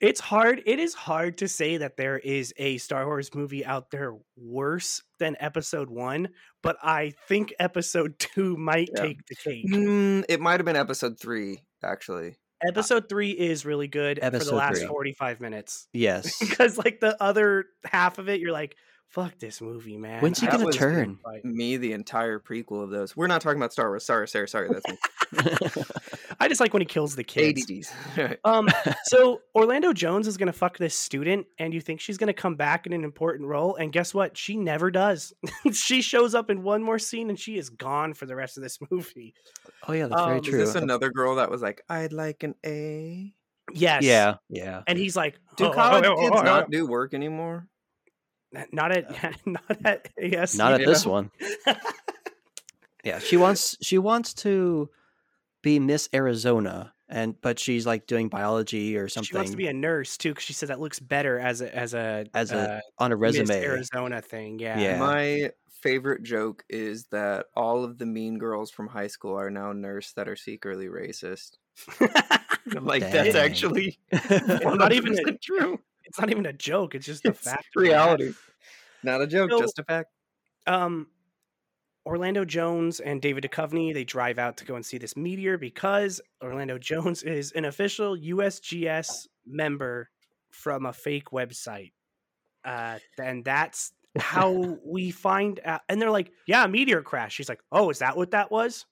it's 0.01 0.21
hard. 0.21 0.63
It 0.67 0.79
is 0.79 0.95
hard 0.95 1.39
to 1.39 1.49
say 1.49 1.77
that 1.77 1.97
there 1.97 2.19
is 2.19 2.53
a 2.57 2.79
Star 2.79 3.07
Wars 3.07 3.35
movie 3.35 3.65
out 3.65 3.91
there 3.91 4.15
worse 4.37 5.03
than 5.19 5.37
Episode 5.39 5.89
One, 5.91 6.31
but 6.63 6.77
I 6.83 7.13
think 7.29 7.55
Episode 7.61 8.15
Two 8.19 8.57
might 8.57 8.89
Yeah. 8.95 9.03
take 9.03 9.19
the 9.29 9.37
cake. 9.37 9.67
Mm, 9.71 10.25
it 10.29 10.41
might 10.41 10.59
have 10.59 10.65
been 10.67 10.77
Episode 10.77 11.21
Three, 11.21 11.63
actually. 11.85 12.39
Uh, 12.63 12.69
Episode 12.69 13.09
Three 13.09 13.31
is 13.31 13.65
really 13.65 13.89
good 13.89 14.21
for 14.21 14.31
the 14.31 14.55
last 14.55 14.79
three. 14.79 14.87
45 14.87 15.41
minutes 15.41 15.89
yes. 15.93 16.39
because, 16.41 16.79
like, 16.79 17.01
the 17.01 17.21
other 17.23 17.67
half 17.85 18.19
of 18.19 18.29
it, 18.29 18.41
you're 18.41 18.53
like, 18.53 18.77
"Fuck 19.11 19.39
this 19.39 19.61
movie, 19.61 19.97
man." 19.97 20.23
When's 20.23 20.41
he 20.41 20.47
That 20.47 20.59
gonna 20.59 20.73
turn? 20.73 21.19
Me, 21.45 21.77
the 21.77 21.93
entire 21.93 22.39
prequel 22.39 22.83
of 22.83 22.91
those. 22.91 23.17
We're 23.17 23.27
not 23.27 23.41
talking 23.41 23.59
about 23.59 23.73
Star 23.73 23.89
Wars. 23.89 24.05
Sorry, 24.05 24.27
sorry, 24.29 24.49
sorry. 24.49 24.69
That's 24.71 24.89
me. 24.89 25.83
I 26.41 26.49
just 26.49 26.61
like 26.61 26.73
when 26.73 26.81
he 26.81 26.87
kills 26.87 27.17
the 27.17 27.25
kids. 27.25 27.67
ADDs. 27.71 28.39
Um, 28.45 28.69
so 29.05 29.41
Orlando 29.55 29.93
Jones 29.93 30.27
is 30.27 30.37
gonna 30.37 30.53
fuck 30.53 30.79
this 30.79 30.95
student, 30.95 31.47
and 31.59 31.75
you 31.75 31.81
think 31.81 32.01
she's 32.01 32.17
gonna 32.19 32.33
come 32.33 32.55
back 32.55 32.87
in 32.87 32.93
an 32.93 33.05
important 33.05 33.49
role, 33.49 33.77
and 33.77 33.93
guess 33.93 34.15
what? 34.15 34.37
She 34.37 34.57
never 34.57 34.91
does. 34.91 35.33
she 35.73 36.03
shows 36.03 36.35
up 36.35 36.51
in 36.51 36.63
one 36.63 36.83
more 36.83 36.99
scene, 36.99 37.29
and 37.29 37.39
she 37.39 37.59
is 37.59 37.71
gone 37.71 38.15
for 38.15 38.27
the 38.27 38.37
rest 38.37 38.57
of 38.57 38.63
this 38.63 38.79
movie. 38.91 39.35
oh 39.89 39.93
yeah, 39.93 40.07
that's 40.07 40.23
very 40.23 40.39
Um, 40.39 40.45
is 40.45 40.49
Is 40.49 40.73
this 40.73 40.83
another 40.83 41.11
girl 41.11 41.37
that 41.37 41.51
was 41.51 41.63
like, 41.63 41.83
"I'd 41.89 42.13
like 42.13 42.43
an 42.43 42.55
A"? 42.65 43.35
Yes. 43.75 44.03
Yeah, 44.03 44.37
yeah. 44.49 44.83
And 44.87 44.99
he's 44.99 45.17
like, 45.17 45.39
Do 45.57 45.67
"Oh, 45.67 45.71
college 45.71 46.05
oh, 46.07 46.15
oh, 46.17 46.31
kids 46.31 46.43
not 46.43 46.71
do 46.71 46.87
work 46.87 47.15
anymore? 47.15 47.69
Oh." 48.57 48.65
not 48.73 48.93
at 48.93 49.37
not 49.47 49.63
at 49.85 50.09
yes 50.19 50.55
Not 50.57 50.73
at 50.75 50.81
Yeah. 50.81 50.87
this 50.87 51.07
one. 51.07 51.31
Yeah, 53.05 53.19
she 53.19 53.37
wants 53.39 53.79
she 53.81 53.97
wants 53.97 54.35
to 54.35 54.91
be 55.63 55.79
Miss 55.79 56.11
Arizona, 56.13 56.93
and 57.09 57.35
but 57.41 57.59
she's 57.59 57.87
like 57.87 58.07
doing 58.07 58.29
biology 58.29 58.95
or 58.99 59.09
something 59.09 59.27
She 59.29 59.35
wants 59.37 59.51
to 59.53 59.57
be 59.57 59.69
a 59.69 59.73
nurse 59.73 60.19
too, 60.19 60.31
because 60.31 60.45
she 60.45 60.53
said 60.53 60.69
that 60.69 60.81
looks 60.81 61.01
better 61.01 61.39
as 61.39 61.63
a 61.63 61.75
as 61.75 61.95
a 61.95 62.27
as 62.35 62.53
a 62.53 62.59
uh, 62.75 62.81
on 62.99 63.11
a 63.13 63.17
resume 63.17 63.43
Miss 63.45 63.51
resume. 63.57 63.65
Arizona 63.71 64.21
thing. 64.21 64.59
Yeah. 64.59 64.79
Yeah. 64.79 64.99
My 64.99 65.51
favorite 65.81 66.23
joke 66.25 66.63
is 66.69 67.07
that 67.07 67.47
all 67.57 67.85
of 67.85 67.97
the 67.97 68.05
mean 68.05 68.37
girls 68.37 68.71
from 68.71 68.87
high 68.87 69.07
school 69.07 69.35
are 69.39 69.49
now 69.51 69.73
nurse 69.73 70.13
that 70.13 70.29
are 70.29 70.37
secretly 70.37 70.89
racist. 70.89 71.53
I'm 72.77 72.85
like, 72.85 73.01
that's 73.11 73.33
Dang. 73.33 73.51
actually 73.51 73.99
not 74.63 74.93
even 74.93 75.19
a- 75.27 75.39
true. 75.39 75.81
It's 76.11 76.21
not 76.21 76.31
even 76.31 76.45
a 76.45 76.53
joke. 76.53 76.95
It's 76.95 77.07
just 77.07 77.25
a 77.25 77.29
It's 77.31 77.41
fact. 77.41 77.69
reality. 77.75 78.35
Not 79.03 79.23
a 79.23 79.27
joke, 79.27 79.51
So- 79.51 79.61
just 79.61 79.79
a 79.79 79.85
fact. 79.85 80.11
um 80.67 81.07
Orlando 82.07 82.45
Jones 82.45 82.99
and 83.01 83.21
David 83.23 83.45
Duchovny 83.45 83.93
they 83.95 84.05
drive 84.05 84.39
out 84.39 84.57
to 84.59 84.65
go 84.65 84.75
and 84.75 84.85
see 84.85 84.99
this 84.99 85.17
meteor 85.17 85.57
because 85.59 86.21
Orlando 86.43 86.79
Jones 86.79 87.23
is 87.23 87.53
an 87.53 87.65
official 87.65 88.17
USGS 88.17 89.27
member 89.47 90.11
from 90.51 90.85
a 90.87 90.93
fake 90.93 91.27
website. 91.31 91.93
Uh 92.65 92.99
and 93.19 93.45
that's 93.45 93.93
how 94.19 94.51
we 94.85 95.11
find 95.11 95.61
out 95.65 95.83
and 95.89 96.01
they're 96.03 96.11
like, 96.11 96.33
"Yeah, 96.47 96.65
a 96.65 96.69
meteor 96.69 97.01
crash." 97.03 97.35
She's 97.35 97.49
like, 97.49 97.61
"Oh, 97.71 97.91
is 97.91 98.01
that 98.01 98.17
what 98.17 98.33
that 98.33 98.51
was?" 98.51 98.85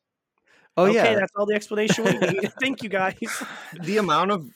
Oh 0.76 0.84
okay, 0.84 0.94
yeah, 0.94 1.14
that's 1.16 1.32
all 1.34 1.44
the 1.44 1.54
explanation 1.56 2.04
we 2.04 2.12
need. 2.18 2.52
Thank 2.60 2.82
you 2.84 2.88
guys. 2.88 3.16
The 3.82 3.96
amount 3.98 4.30
of 4.30 4.48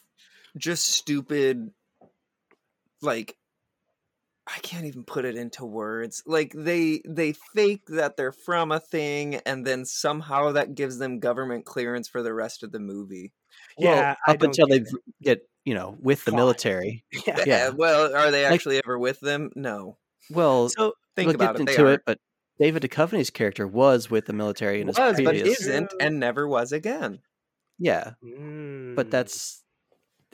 just 0.56 0.86
stupid, 0.86 1.72
like, 3.02 3.36
I 4.46 4.58
can't 4.60 4.86
even 4.86 5.04
put 5.04 5.24
it 5.24 5.36
into 5.36 5.64
words. 5.64 6.22
Like 6.26 6.52
they 6.54 7.02
they 7.06 7.34
fake 7.54 7.82
that 7.88 8.16
they're 8.16 8.32
from 8.32 8.72
a 8.72 8.80
thing, 8.80 9.36
and 9.46 9.64
then 9.66 9.84
somehow 9.84 10.52
that 10.52 10.74
gives 10.74 10.98
them 10.98 11.20
government 11.20 11.64
clearance 11.64 12.08
for 12.08 12.22
the 12.22 12.34
rest 12.34 12.62
of 12.62 12.72
the 12.72 12.80
movie. 12.80 13.32
well, 13.78 13.94
yeah, 13.96 14.14
I 14.26 14.32
up 14.32 14.38
don't 14.38 14.48
until 14.48 14.66
they 14.66 14.80
get 14.80 14.88
get 15.22 15.38
you 15.64 15.74
know 15.74 15.96
with 16.00 16.24
the 16.24 16.32
Caught. 16.32 16.36
military. 16.36 17.04
Yeah. 17.26 17.44
Yeah. 17.46 17.68
Well, 17.70 18.14
are 18.16 18.30
they 18.32 18.44
Like- 18.44 18.54
actually 18.54 18.78
ever 18.78 18.98
with 18.98 19.20
them? 19.20 19.50
No. 19.54 19.98
Well, 20.30 20.68
So 20.70 20.94
Think 21.14 21.26
we'll 21.28 21.36
about 21.36 21.56
get 21.58 21.68
it. 21.68 21.70
Into 21.70 21.86
it, 21.88 22.00
but 22.06 22.18
David 22.58 22.82
Duchovny's 22.82 23.30
character 23.30 23.66
was 23.66 24.10
with 24.10 24.26
the 24.26 24.32
military 24.32 24.80
in 24.80 24.88
his 24.88 24.98
was, 24.98 25.20
but 25.22 25.34
isn't, 25.36 25.92
and 26.00 26.18
never 26.18 26.48
was 26.48 26.72
again. 26.72 27.20
yeah, 27.78 28.12
mm, 28.24 28.94
but 28.96 29.10
that's 29.10 29.61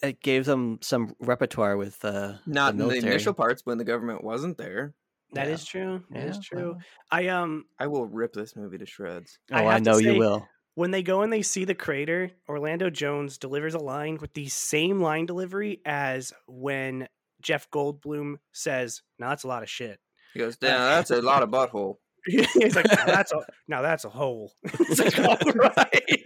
it 0.02 0.20
gave 0.22 0.44
them 0.44 0.78
some 0.82 1.14
repertoire 1.20 1.76
with 1.76 2.04
uh, 2.04 2.34
Not 2.46 2.76
the 2.76 2.84
in 2.84 2.88
the 2.90 2.96
initial 3.08 3.34
parts 3.34 3.62
when 3.64 3.78
the 3.78 3.84
government 3.84 4.22
wasn't 4.24 4.58
there. 4.58 4.94
That 5.32 5.48
Yeah. 5.48 5.52
is 5.54 5.64
true. 5.64 6.04
That 6.10 6.26
is 6.28 6.36
Yeah, 6.36 6.42
true. 6.44 6.68
well. 6.70 6.78
I 7.10 7.28
um 7.28 7.64
I 7.78 7.86
will 7.86 8.06
rip 8.06 8.32
this 8.32 8.56
movie 8.56 8.78
to 8.78 8.86
shreds. 8.86 9.38
Oh, 9.52 9.56
I 9.56 9.74
I, 9.74 9.78
know 9.78 9.98
say- 9.98 10.14
you 10.14 10.18
will. 10.18 10.46
when 10.74 10.90
they 10.90 11.02
go 11.02 11.22
and 11.22 11.32
they 11.32 11.42
see 11.42 11.64
the 11.64 11.74
crater, 11.74 12.30
Orlando 12.48 12.88
Jones 12.90 13.36
delivers 13.38 13.74
a 13.74 13.78
line 13.78 14.18
with 14.20 14.32
the 14.34 14.48
same 14.48 15.00
line 15.00 15.26
delivery 15.26 15.80
as 15.84 16.32
when 16.46 17.08
Jeff 17.42 17.70
Goldblum 17.70 18.36
says, 18.52 19.02
"Now 19.18 19.28
that's 19.30 19.44
a 19.44 19.48
lot 19.48 19.62
of 19.62 19.68
shit." 19.68 20.00
He 20.34 20.40
goes, 20.40 20.56
"Damn, 20.56 20.80
that's 20.80 21.10
a 21.10 21.20
lot 21.20 21.42
of 21.42 21.50
butthole." 21.56 21.96
He's 22.26 22.74
like, 22.76 22.86
now 22.90 23.06
that's 23.06 23.32
a 23.32 23.40
now 23.68 23.80
that's 23.82 24.04
a 24.04 24.08
hole. 24.10 24.52
It's 24.64 24.98
like, 24.98 25.18
all 25.20 25.36
right. 25.52 26.24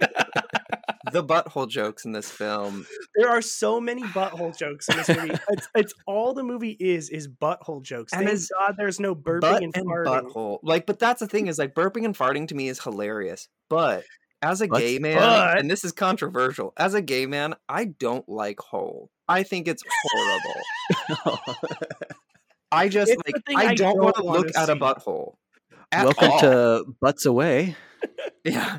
The 1.10 1.24
butthole 1.24 1.68
jokes 1.68 2.04
in 2.04 2.12
this 2.12 2.30
film. 2.30 2.86
there 3.16 3.28
are 3.28 3.42
so 3.42 3.80
many 3.80 4.02
butthole 4.02 4.56
jokes 4.56 4.88
in 4.88 4.96
this 4.98 5.08
movie. 5.08 5.30
It's, 5.50 5.68
it's 5.74 5.94
all 6.06 6.34
the 6.34 6.42
movie 6.44 6.76
is 6.78 7.10
is 7.10 7.26
butthole 7.28 7.82
jokes. 7.82 8.12
And 8.12 8.24
Thank 8.26 8.34
it's 8.36 8.48
God 8.58 8.74
there's 8.78 9.00
no 9.00 9.14
burping 9.14 9.40
butt 9.40 9.62
and 9.62 9.76
and 9.76 9.86
farting. 9.86 10.04
butthole. 10.32 10.58
Like, 10.62 10.86
but 10.86 10.98
that's 10.98 11.20
the 11.20 11.26
thing 11.26 11.46
is 11.48 11.58
like 11.58 11.74
burping 11.74 12.04
and 12.04 12.16
farting 12.16 12.46
to 12.48 12.54
me 12.54 12.68
is 12.68 12.78
hilarious. 12.80 13.48
But 13.68 14.04
as 14.42 14.60
a 14.60 14.68
But- 14.68 14.78
gay 14.80 14.98
man, 14.98 15.18
but- 15.18 15.58
and 15.58 15.70
this 15.70 15.84
is 15.84 15.92
controversial, 15.92 16.72
as 16.76 16.94
a 16.94 17.02
gay 17.02 17.26
man, 17.26 17.54
I 17.68 17.86
don't 17.86 18.28
like 18.28 18.60
hole. 18.60 19.10
I 19.28 19.42
think 19.44 19.66
it's 19.68 19.82
horrible. 20.04 21.38
I 22.72 22.88
just 22.88 23.10
It's 23.12 23.22
like 23.26 23.42
I, 23.56 23.70
I 23.70 23.74
don't 23.74 23.96
don't 23.96 24.02
want 24.04 24.16
to 24.16 24.22
wanna 24.24 24.38
look 24.40 24.56
at 24.56 24.68
a 24.70 24.76
butthole. 24.76 25.34
At 25.90 26.04
Welcome 26.04 26.30
all. 26.30 26.40
to 26.40 26.84
Butts 27.02 27.26
Away. 27.26 27.76
yeah. 28.44 28.78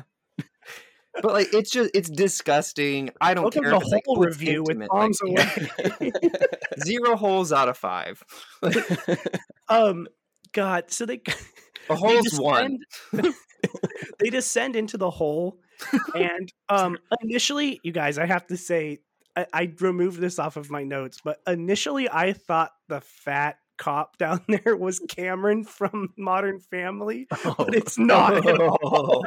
But 1.22 1.32
like 1.32 1.54
it's 1.54 1.70
just 1.70 1.90
it's 1.94 2.10
disgusting. 2.10 3.10
I 3.20 3.34
don't 3.34 3.44
Welcome 3.44 3.64
care. 3.64 3.74
if 3.74 3.82
it's, 3.82 3.92
like, 3.92 4.02
Review 4.16 4.64
with 4.66 4.78
like, 4.78 4.90
Away. 5.22 6.12
Zero 6.84 7.16
holes 7.16 7.52
out 7.52 7.68
of 7.68 7.76
five. 7.78 8.22
um, 9.68 10.08
God, 10.52 10.90
so 10.90 11.06
they 11.06 11.20
A 11.26 11.32
they 11.88 11.94
hole's 11.94 12.38
one. 12.40 12.78
descend- 13.12 13.34
they 14.18 14.30
descend 14.30 14.76
into 14.76 14.96
the 14.98 15.10
hole, 15.10 15.58
and 16.14 16.52
um, 16.68 16.98
initially, 17.22 17.80
you 17.82 17.92
guys, 17.92 18.18
I 18.18 18.26
have 18.26 18.46
to 18.48 18.56
say, 18.56 18.98
I, 19.36 19.46
I 19.52 19.72
removed 19.80 20.20
this 20.20 20.38
off 20.38 20.56
of 20.56 20.70
my 20.70 20.84
notes, 20.84 21.20
but 21.24 21.38
initially, 21.46 22.08
I 22.08 22.32
thought 22.34 22.72
the 22.88 23.00
fat 23.00 23.56
cop 23.78 24.16
down 24.18 24.40
there 24.48 24.76
was 24.76 25.00
Cameron 25.08 25.64
from 25.64 26.12
Modern 26.16 26.60
Family, 26.60 27.26
but 27.44 27.74
it's 27.74 27.98
not. 27.98 28.46
at 28.46 28.60
all. 28.60 29.24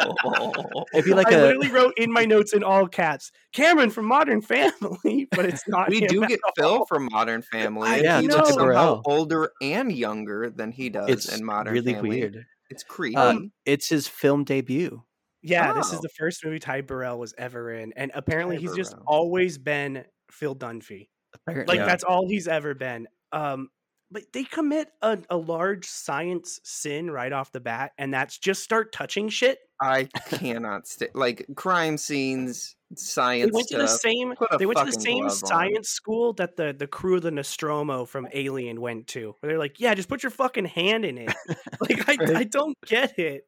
It'd 0.94 1.06
be 1.06 1.14
like 1.14 1.28
I 1.28 1.36
a 1.36 1.42
literally 1.42 1.70
wrote 1.70 1.94
in 1.98 2.12
my 2.12 2.26
notes 2.26 2.54
in 2.54 2.64
all 2.64 2.88
caps, 2.88 3.32
Cameron 3.54 3.90
from 3.90 4.06
Modern 4.06 4.42
Family, 4.42 5.28
but 5.32 5.46
it's 5.46 5.68
not. 5.68 5.90
we 5.90 6.00
him 6.02 6.08
do 6.08 6.26
get 6.28 6.40
all. 6.46 6.52
Phil 6.58 6.86
from 6.88 7.08
Modern 7.12 7.42
Family. 7.42 7.90
I 7.90 7.98
Yeah, 7.98 8.22
he 8.22 8.28
know. 8.28 8.38
looks 8.38 8.54
somehow 8.54 9.02
older 9.06 9.52
and 9.62 9.92
younger 9.92 10.50
than 10.50 10.72
he 10.72 10.90
does 10.90 11.10
it's 11.10 11.36
in 11.38 11.46
Modern 11.46 11.74
really 11.74 11.94
Family. 11.94 12.10
weird. 12.10 12.46
It's 12.70 12.84
creepy. 12.84 13.16
Uh, 13.16 13.36
it's 13.66 13.90
his 13.90 14.08
film 14.08 14.44
debut. 14.44 15.04
Yeah, 15.42 15.72
this 15.74 15.88
is 15.94 16.00
Oh. 16.00 16.02
the 16.02 16.10
first 16.18 16.44
movie 16.44 16.60
Ty 16.60 16.82
Burrell 16.82 17.18
was 17.20 17.34
ever 17.38 17.72
in, 17.72 17.94
and 17.96 18.12
apparently 18.14 18.58
Ty 18.58 18.62
he's 18.64 18.76
just 18.76 18.96
always 19.06 19.58
been 19.58 20.04
Phil 20.32 20.56
Dunphy. 20.56 21.08
Apparently, 21.34 21.78
Like 21.78 21.86
that's 21.88 22.04
all 22.04 22.28
he's 22.28 22.48
ever 22.48 22.74
been. 22.74 23.08
Um, 23.32 23.70
but 24.12 24.24
they 24.34 24.44
commit 24.44 24.90
a, 25.02 25.18
a 25.30 25.38
large 25.38 25.86
science 25.86 26.60
sin 26.64 27.12
right 27.12 27.32
off 27.34 27.52
the 27.52 27.60
bat, 27.60 27.92
and 27.98 28.14
that's 28.14 28.38
just 28.38 28.64
start 28.64 28.92
touching 28.92 29.30
shit. 29.30 29.60
I 29.82 30.06
cannot 30.30 30.88
stay 30.88 31.10
like 31.14 31.46
crime 31.56 31.98
scenes, 31.98 32.76
They 32.90 32.96
science 32.96 33.52
went 33.54 33.68
to 33.68 33.78
the 33.78 33.88
same. 33.88 34.34
They 34.58 34.66
went 34.66 34.80
to 34.80 34.86
the 34.86 34.92
same 34.92 35.20
glove 35.28 35.32
on. 35.44 35.48
science 35.48 35.90
school 35.90 36.34
that 36.34 36.56
the 36.56 36.74
the 36.78 36.88
crew 36.88 37.18
of 37.18 37.22
the 37.22 37.32
Nostromo 37.32 38.06
from 38.06 38.28
Alien 38.34 38.82
went 38.82 39.08
to. 39.08 39.36
Where 39.40 39.52
they're 39.52 39.60
like, 39.60 39.80
"Yeah, 39.80 39.94
just 39.94 40.10
put 40.10 40.24
your 40.24 40.32
fucking 40.32 40.66
hand 40.66 41.06
in 41.06 41.18
it." 41.18 41.34
like 41.82 42.08
I, 42.10 42.40
I 42.40 42.44
don't 42.46 42.78
get 42.86 43.20
it. 43.20 43.46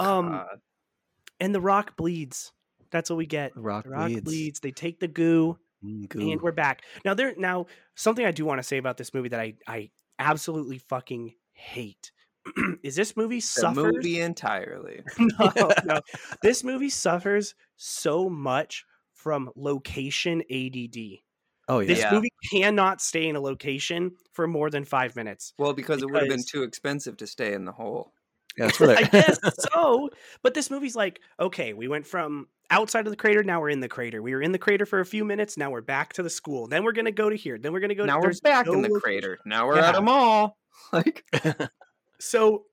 Um, 0.00 0.30
God. 0.32 0.46
and 1.40 1.54
the 1.54 1.60
rock 1.60 1.96
bleeds. 1.96 2.52
That's 2.90 3.10
what 3.10 3.16
we 3.16 3.26
get. 3.26 3.54
The 3.54 3.60
rock 3.60 3.84
The 3.84 3.90
rock 3.90 4.06
bleeds. 4.06 4.20
bleeds. 4.22 4.60
They 4.60 4.70
take 4.70 5.00
the 5.00 5.08
goo. 5.08 5.58
Mm, 5.84 6.32
and 6.32 6.40
we're 6.40 6.52
back 6.52 6.82
now 7.04 7.14
there 7.14 7.34
now 7.36 7.66
something 7.94 8.24
i 8.24 8.30
do 8.30 8.44
want 8.44 8.58
to 8.58 8.62
say 8.62 8.78
about 8.78 8.96
this 8.96 9.12
movie 9.12 9.28
that 9.28 9.40
i 9.40 9.54
i 9.66 9.90
absolutely 10.18 10.78
fucking 10.78 11.34
hate 11.52 12.10
is 12.82 12.96
this 12.96 13.16
movie 13.16 13.36
the 13.36 13.40
suffers 13.40 13.94
movie 13.94 14.20
entirely. 14.20 15.02
no, 15.18 15.72
no. 15.84 16.00
this 16.42 16.62
movie 16.62 16.88
suffers 16.90 17.54
so 17.76 18.28
much 18.28 18.84
from 19.14 19.50
location 19.56 20.42
add 20.50 20.76
Oh 21.68 21.80
yeah. 21.80 21.88
this 21.88 22.00
Yeah. 22.00 22.12
movie 22.12 22.30
cannot 22.52 23.00
stay 23.00 23.26
in 23.28 23.36
a 23.36 23.40
location 23.40 24.12
for 24.32 24.46
more 24.46 24.70
than 24.70 24.84
five 24.84 25.16
minutes 25.16 25.52
Well, 25.58 25.72
because 25.72 26.02
it 26.02 26.10
would 26.10 26.20
have 26.20 26.28
been 26.28 26.44
too 26.44 26.62
expensive 26.62 27.16
to 27.18 27.26
stay 27.26 27.52
in 27.52 27.64
the 27.64 27.72
hole. 27.72 28.12
Yeah, 28.56 28.70
i 28.96 29.02
guess 29.02 29.38
so 29.58 30.08
but 30.42 30.54
this 30.54 30.70
movie's 30.70 30.96
like 30.96 31.20
okay 31.38 31.74
we 31.74 31.88
went 31.88 32.06
from 32.06 32.46
outside 32.70 33.06
of 33.06 33.10
the 33.10 33.16
crater 33.16 33.42
now 33.44 33.60
we're 33.60 33.70
in 33.70 33.80
the 33.80 33.88
crater 33.88 34.20
we 34.22 34.34
were 34.34 34.42
in 34.42 34.52
the 34.52 34.58
crater 34.58 34.84
for 34.86 35.00
a 35.00 35.06
few 35.06 35.24
minutes 35.24 35.56
now 35.56 35.70
we're 35.70 35.80
back 35.80 36.12
to 36.12 36.22
the 36.22 36.30
school 36.30 36.66
then 36.66 36.82
we're 36.84 36.92
gonna 36.92 37.12
go 37.12 37.30
to 37.30 37.36
here 37.36 37.58
then 37.58 37.72
we're 37.72 37.80
gonna 37.80 37.94
go 37.94 38.02
to 38.02 38.06
now 38.08 38.20
we're 38.20 38.32
back 38.42 38.66
no 38.66 38.72
in 38.72 38.82
the 38.82 38.88
location. 38.88 39.00
crater. 39.00 39.38
Now 39.44 39.66
we're 39.66 39.78
at 39.78 39.94
Yeah. 39.94 39.98
a 39.98 40.02
mall. 40.02 40.56
Like 40.92 41.24
so 42.20 42.64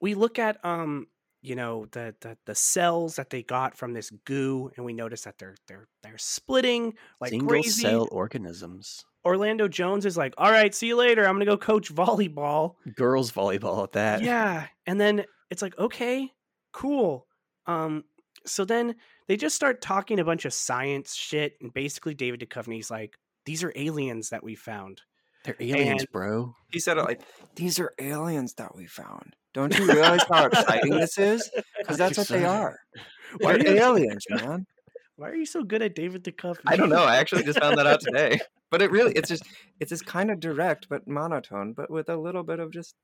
we 0.00 0.14
look 0.14 0.38
at 0.38 0.62
um 0.64 1.06
you 1.42 1.54
know 1.56 1.86
the, 1.92 2.14
the 2.20 2.36
the 2.46 2.54
cells 2.54 3.16
that 3.16 3.30
they 3.30 3.42
got 3.42 3.76
from 3.76 3.92
this 3.92 4.10
goo 4.24 4.70
and 4.76 4.84
we 4.84 4.92
notice 4.92 5.22
that 5.22 5.38
they're 5.38 5.56
they're 5.68 5.86
they're 6.02 6.18
splitting 6.18 6.94
like 7.20 7.30
single 7.30 7.48
crazy 7.48 7.82
cell 7.82 8.08
organisms. 8.10 9.04
orlando 9.26 9.68
jones 9.68 10.04
is 10.06 10.16
like 10.16 10.34
all 10.38 10.50
right 10.50 10.74
see 10.74 10.86
you 10.88 10.96
later 10.96 11.26
i'm 11.26 11.34
gonna 11.34 11.44
go 11.44 11.56
coach 11.56 11.94
volleyball 11.94 12.74
Girls 12.96 13.30
volleyball 13.30 13.82
at 13.84 13.92
that. 13.92 14.22
yeah 14.22 14.66
and 14.86 15.00
then 15.00 15.24
it's 15.50 15.62
like 15.62 15.78
okay 15.78 16.30
cool 16.72 17.26
um 17.66 18.04
so 18.46 18.64
then 18.64 18.94
they 19.28 19.36
just 19.36 19.56
start 19.56 19.80
talking 19.80 20.18
a 20.20 20.24
bunch 20.24 20.44
of 20.44 20.52
science 20.52 21.14
shit 21.14 21.54
and 21.60 21.72
basically 21.72 22.14
david 22.14 22.40
Duchovny's 22.40 22.90
like 22.90 23.14
these 23.46 23.62
are 23.64 23.72
aliens 23.76 24.30
that 24.30 24.42
we 24.42 24.54
found 24.54 25.02
They're 25.44 25.56
aliens, 25.60 26.02
And- 26.02 26.10
bro. 26.12 26.54
he 26.72 26.78
said 26.78 26.96
it 26.98 27.02
like 27.04 27.20
these 27.56 27.78
are 27.78 27.92
aliens 28.00 28.54
that 28.54 28.74
we 28.74 28.86
found. 28.86 29.34
Don't 29.52 29.76
you 29.78 29.86
realize 29.86 30.22
how 30.30 30.46
exciting 30.46 30.90
this 30.92 31.16
is? 31.18 31.48
Because 31.78 31.96
that's 31.98 32.18
what 32.18 32.26
they 32.28 32.44
are. 32.44 32.76
Why 33.40 33.52
They're 33.58 33.74
do 33.74 33.78
aliens, 33.78 34.24
man. 34.30 34.66
why 35.16 35.28
are 35.28 35.36
you 35.36 35.46
so 35.46 35.62
good 35.62 35.80
at 35.82 35.94
david 35.94 36.24
Duchovny? 36.24 36.62
I 36.66 36.74
don't 36.76 36.88
know. 36.88 37.04
I 37.04 37.16
actually 37.16 37.44
just 37.44 37.60
found 37.60 37.78
that 37.78 37.86
out 37.86 38.00
today. 38.08 38.40
But 38.70 38.82
it 38.82 38.90
really, 38.90 39.12
it's 39.12 39.28
just, 39.28 39.44
it's 39.78 39.90
just 39.90 40.06
kind 40.06 40.30
of 40.32 40.40
direct 40.40 40.88
but 40.88 41.06
monotone, 41.06 41.72
but 41.72 41.88
with 41.90 42.08
a 42.08 42.16
little 42.16 42.42
bit 42.42 42.58
of 42.58 42.72
just 42.72 42.96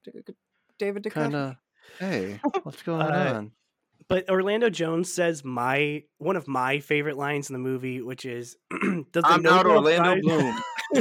David 0.78 1.04
Duchovny. 1.04 1.10
Kind 1.12 1.34
of. 1.36 1.54
Hey, 1.98 2.40
what's 2.64 2.82
going 2.82 3.02
Uh, 3.02 3.32
on? 3.36 3.52
But 4.10 4.28
Orlando 4.28 4.68
Jones 4.68 5.10
says 5.10 5.44
my 5.44 6.02
one 6.18 6.34
of 6.34 6.48
my 6.48 6.80
favorite 6.80 7.16
lines 7.16 7.48
in 7.48 7.52
the 7.52 7.60
movie, 7.60 8.02
which 8.02 8.26
is, 8.26 8.56
"Does 9.12 9.22
I'm 9.24 9.40
not 9.40 9.66
Orlando 9.66 10.20
Bloom. 10.20 10.60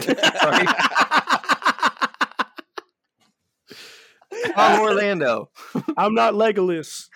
I'm 4.56 4.80
Orlando. 4.82 5.50
I'm 5.98 6.13
not 6.13 6.36
Legolas. 6.36 7.08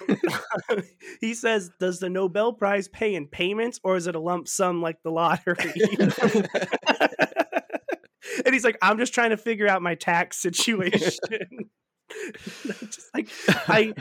he 1.22 1.36
says, 1.36 1.70
Does 1.80 2.00
the 2.00 2.10
Nobel 2.10 2.54
Prize 2.54 2.88
pay 2.88 3.14
in 3.14 3.28
payments 3.28 3.80
or 3.84 3.96
is 3.96 4.08
it 4.08 4.16
a 4.16 4.20
lump 4.20 4.48
sum 4.48 4.82
like 4.82 4.98
the 5.04 5.12
lottery? 5.12 5.56
and 8.46 8.52
he's 8.52 8.64
like, 8.64 8.80
I'm 8.82 8.98
just 8.98 9.14
trying 9.14 9.30
to 9.30 9.38
figure 9.38 9.68
out 9.68 9.84
my 9.84 9.94
tax 9.94 10.38
situation. 10.38 11.12
just 12.82 13.14
like 13.14 13.30
I 13.68 13.94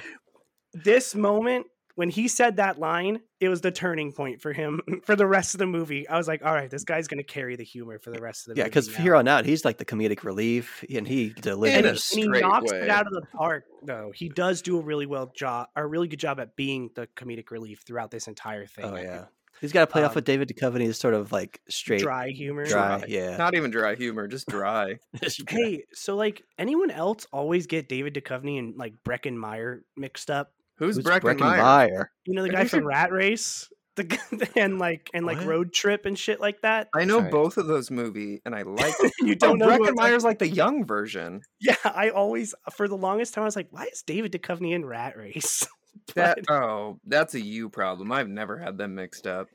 this 0.73 1.15
moment 1.15 1.67
when 1.95 2.11
he 2.11 2.29
said 2.29 2.57
that 2.57 2.79
line, 2.79 3.21
it 3.41 3.49
was 3.49 3.61
the 3.61 3.71
turning 3.71 4.13
point 4.13 4.41
for 4.41 4.53
him 4.53 4.81
for 5.05 5.17
the 5.17 5.27
rest 5.27 5.55
of 5.55 5.59
the 5.59 5.67
movie. 5.67 6.09
I 6.09 6.17
was 6.17 6.29
like, 6.29 6.45
all 6.45 6.55
right, 6.55 6.71
this 6.71 6.85
guy's 6.85 7.09
gonna 7.09 7.23
carry 7.23 7.57
the 7.57 7.65
humor 7.65 7.99
for 7.99 8.11
the 8.11 8.21
rest 8.21 8.43
of 8.43 8.47
the 8.47 8.51
movie. 8.53 8.61
Yeah, 8.61 8.69
because 8.69 8.89
now." 8.89 9.03
here 9.03 9.15
on 9.15 9.29
out, 9.29 9.45
he's 9.45 9.65
like 9.65 9.79
the 9.79 9.85
comedic 9.85 10.25
relief, 10.25 10.85
and 10.95 11.07
he 11.07 11.31
delivers. 11.31 12.13
In 12.13 12.21
he, 12.21 12.27
and 12.27 12.35
he 12.37 12.41
knocks 12.41 12.73
way. 12.73 12.83
it 12.83 12.91
out 12.91 13.07
of 13.07 13.13
the 13.13 13.23
park 13.35 13.65
though 13.85 14.13
he 14.15 14.29
does 14.29 14.63
do 14.63 14.79
a 14.79 14.81
really 14.81 15.07
well 15.07 15.33
job 15.35 15.69
a 15.77 15.87
really 15.87 16.09
good 16.09 16.21
job 16.21 16.41
at 16.41 16.57
being 16.57 16.91
the 16.95 17.07
comedic 17.17 17.51
relief 17.51 17.83
throughout 17.87 18.11
this 18.11 18.29
entire 18.29 18.67
thing 18.67 18.85
oh 18.85 18.97
yeah, 18.97 19.25
he's 19.61 19.73
got 19.73 19.81
to 19.81 19.87
play 19.87 20.03
off 20.03 20.13
Um, 20.13 20.17
with 20.17 20.25
David 20.25 20.49
Duchovny's 20.49 20.99
sort 20.99 21.15
of 21.15 21.33
like 21.33 21.61
straight, 21.69 22.01
dry 22.01 22.31
humor 22.31 22.65
dry. 22.65 22.99
Dry. 22.99 23.07
Yeah. 23.09 23.37
Not 23.37 23.55
even 23.55 23.71
dry 23.71 23.95
humor, 23.95 24.29
just 24.29 24.49
dry. 24.49 24.99
hey 25.49 25.85
so 25.93 26.17
like 26.17 26.43
anyone 26.59 26.91
else 26.91 27.27
always 27.33 27.67
get 27.67 27.89
david 27.89 28.15
Duchovny 28.15 28.59
and 28.59 28.77
like 28.77 28.95
breckin 29.05 29.37
meyer 29.37 29.85
mixed 29.97 30.31
up 30.31 30.53
Who's, 30.87 30.97
Who's 30.97 31.05
Breckin, 31.05 31.21
Breckin 31.23 31.41
Meyer? 31.41 31.63
Meyer? 31.63 32.11
you 32.27 32.35
know 32.35 32.43
the 32.43 32.49
guy 32.51 32.65
from 32.65 32.87
rat 32.87 33.13
race 33.13 33.69
the 33.97 34.51
and 34.57 34.79
like 34.79 35.11
and 35.13 35.27
like 35.27 35.39
What? 35.39 35.47
road 35.47 35.73
trip 35.73 36.07
and 36.07 36.19
shit 36.19 36.41
like 36.41 36.63
that 36.63 36.89
I 36.95 37.05
know 37.05 37.19
Sorry. 37.19 37.31
both 37.31 37.57
of 37.59 37.67
those 37.67 37.91
movies, 37.91 38.41
and 38.47 38.55
I 38.55 38.63
like 38.63 38.97
them. 38.99 39.11
you 39.21 39.33
Oh, 39.33 39.35
don't 39.35 39.59
know 39.59 39.67
who 39.67 39.71
Breckin 39.73 39.77
I'm 39.77 39.85
talking- 39.95 39.95
Meyer's 39.97 40.25
like 40.25 40.39
the 40.39 40.49
young 40.49 40.87
version. 40.87 41.43
yeah 41.61 41.77
i 41.85 42.09
always 42.11 42.55
for 42.75 42.89
the 42.89 42.97
longest 42.97 43.35
time 43.35 43.43
i 43.43 43.45
was 43.45 43.57
like 43.57 43.69
why 43.71 43.85
is 43.93 44.03
david 44.03 44.33
Duchovny 44.33 44.73
in 44.75 44.85
rat 44.85 45.17
race 45.17 45.67
That 46.15 46.39
oh, 46.49 46.99
that's 47.07 47.35
a 47.35 47.41
you 47.41 47.69
problem. 47.69 48.11
I've 48.13 48.29
never 48.29 48.59
had 48.59 48.79
them 48.79 48.95
mixed 48.95 49.27
up. 49.27 49.49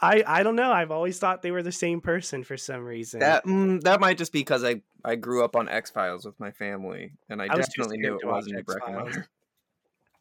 I 0.00 0.22
I 0.26 0.42
don't 0.42 0.54
know. 0.54 0.70
I've 0.70 0.90
always 0.90 1.18
thought 1.18 1.40
they 1.40 1.50
were 1.50 1.62
the 1.62 1.72
same 1.72 2.02
person 2.02 2.44
for 2.44 2.58
some 2.58 2.84
reason. 2.84 3.20
That 3.20 3.44
mm, 3.46 3.80
that 3.82 3.98
might 3.98 4.18
just 4.18 4.30
be 4.32 4.40
because 4.40 4.64
I 4.64 4.82
I 5.02 5.16
grew 5.16 5.42
up 5.42 5.56
on 5.56 5.66
X 5.68 5.90
Files 5.90 6.26
with 6.26 6.38
my 6.38 6.50
family, 6.52 7.12
and 7.30 7.40
I, 7.40 7.46
I 7.46 7.56
definitely 7.56 7.98
knew 7.98 8.16
it 8.16 8.26
wasn't 8.26 8.58
X-Files. 8.58 9.08
Breckinmeyer. 9.14 9.24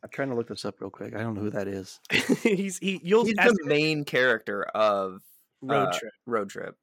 I'm 0.03 0.09
trying 0.09 0.29
to 0.29 0.35
look 0.35 0.47
this 0.47 0.63
up 0.65 0.79
real 0.79 0.89
quick. 0.89 1.15
I 1.15 1.19
don't 1.19 1.33
know 1.33 1.41
who 1.41 1.49
that 1.51 1.67
is. 1.67 1.99
he's 2.43 2.77
he 2.77 2.99
you'll 3.03 3.25
He's 3.25 3.35
the 3.35 3.57
main 3.65 4.05
character 4.05 4.63
of 4.63 5.21
road 5.61 5.87
uh, 5.87 5.97
trip. 5.99 6.13
Road 6.25 6.49
Trip. 6.49 6.75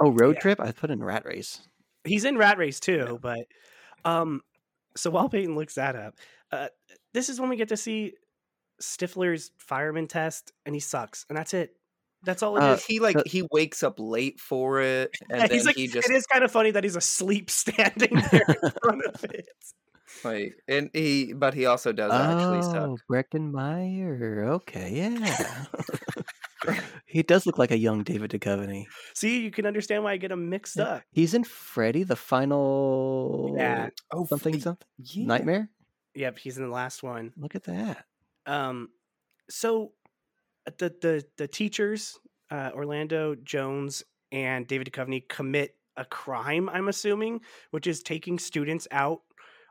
Oh, 0.00 0.10
Road 0.10 0.34
Yeah. 0.36 0.40
Trip. 0.40 0.60
I 0.60 0.72
put 0.72 0.90
in 0.90 1.02
Rat 1.02 1.24
Race. 1.24 1.60
He's 2.04 2.24
in 2.24 2.36
Rat 2.36 2.58
Race 2.58 2.80
too, 2.80 3.18
but 3.22 3.46
um 4.04 4.42
so 4.96 5.10
while 5.10 5.28
Peyton 5.28 5.54
looks 5.54 5.74
that 5.76 5.96
up, 5.96 6.14
uh 6.52 6.68
this 7.14 7.28
is 7.28 7.40
when 7.40 7.48
we 7.48 7.56
get 7.56 7.68
to 7.68 7.76
see 7.76 8.14
Stifler's 8.82 9.52
fireman 9.58 10.06
test 10.06 10.52
and 10.66 10.74
he 10.74 10.80
sucks. 10.80 11.24
And 11.28 11.38
that's 11.38 11.54
it. 11.54 11.76
That's 12.24 12.42
all 12.42 12.56
it 12.56 12.60
is. 12.72 12.80
Uh, 12.80 12.82
he 12.88 12.98
like 12.98 13.16
the- 13.16 13.28
he 13.28 13.46
wakes 13.52 13.82
up 13.82 13.94
late 13.98 14.40
for 14.40 14.80
it, 14.80 15.10
and 15.30 15.40
Yeah, 15.40 15.46
then 15.46 15.56
he's 15.56 15.64
like, 15.66 15.76
he 15.76 15.86
just 15.86 16.08
it 16.10 16.12
is 16.14 16.26
kind 16.26 16.42
of 16.42 16.50
funny 16.50 16.72
that 16.72 16.82
he's 16.82 16.96
asleep 16.96 17.48
standing 17.64 18.20
there 18.32 18.56
in 18.62 18.70
front 18.82 19.02
of 19.06 19.22
it. 19.24 19.46
Like 20.24 20.54
and 20.68 20.90
he 20.92 21.32
but 21.32 21.54
he 21.54 21.66
also 21.66 21.92
does 21.92 22.12
actually 22.12 22.62
suck. 22.62 22.76
Oh, 22.76 22.98
Breckinmeyer. 23.10 24.48
Okay, 24.48 24.92
yeah. 24.92 25.64
he 27.06 27.22
does 27.22 27.46
look 27.46 27.58
like 27.58 27.70
a 27.70 27.78
young 27.78 28.02
David 28.02 28.30
Duchovny. 28.30 28.86
See, 29.14 29.42
you 29.42 29.50
can 29.50 29.66
understand 29.66 30.04
why 30.04 30.12
I 30.12 30.16
get 30.16 30.30
him 30.30 30.48
mixed 30.48 30.78
up. 30.78 31.02
He's 31.12 31.34
in 31.34 31.44
Freddy, 31.44 32.02
the 32.02 32.16
final 32.16 33.54
Yeah. 33.56 33.90
Oh, 34.12 34.26
something 34.26 34.56
f- 34.56 34.62
something 34.62 34.86
yeah. 34.98 35.26
nightmare. 35.26 35.70
Yep, 36.14 36.38
he's 36.38 36.56
in 36.56 36.64
the 36.64 36.70
last 36.70 37.02
one. 37.02 37.32
Look 37.36 37.54
at 37.54 37.64
that. 37.64 38.04
Um, 38.46 38.88
so 39.50 39.92
uh, 40.66 40.70
the 40.78 40.94
the 41.00 41.24
the 41.36 41.48
teachers, 41.48 42.18
uh, 42.50 42.70
Orlando 42.74 43.34
Jones 43.34 44.02
and 44.32 44.66
David 44.66 44.90
Duchovny, 44.90 45.28
commit 45.28 45.76
a 45.96 46.04
crime. 46.04 46.68
I'm 46.68 46.88
assuming, 46.88 47.40
which 47.70 47.86
is 47.86 48.02
taking 48.02 48.38
students 48.38 48.86
out 48.90 49.20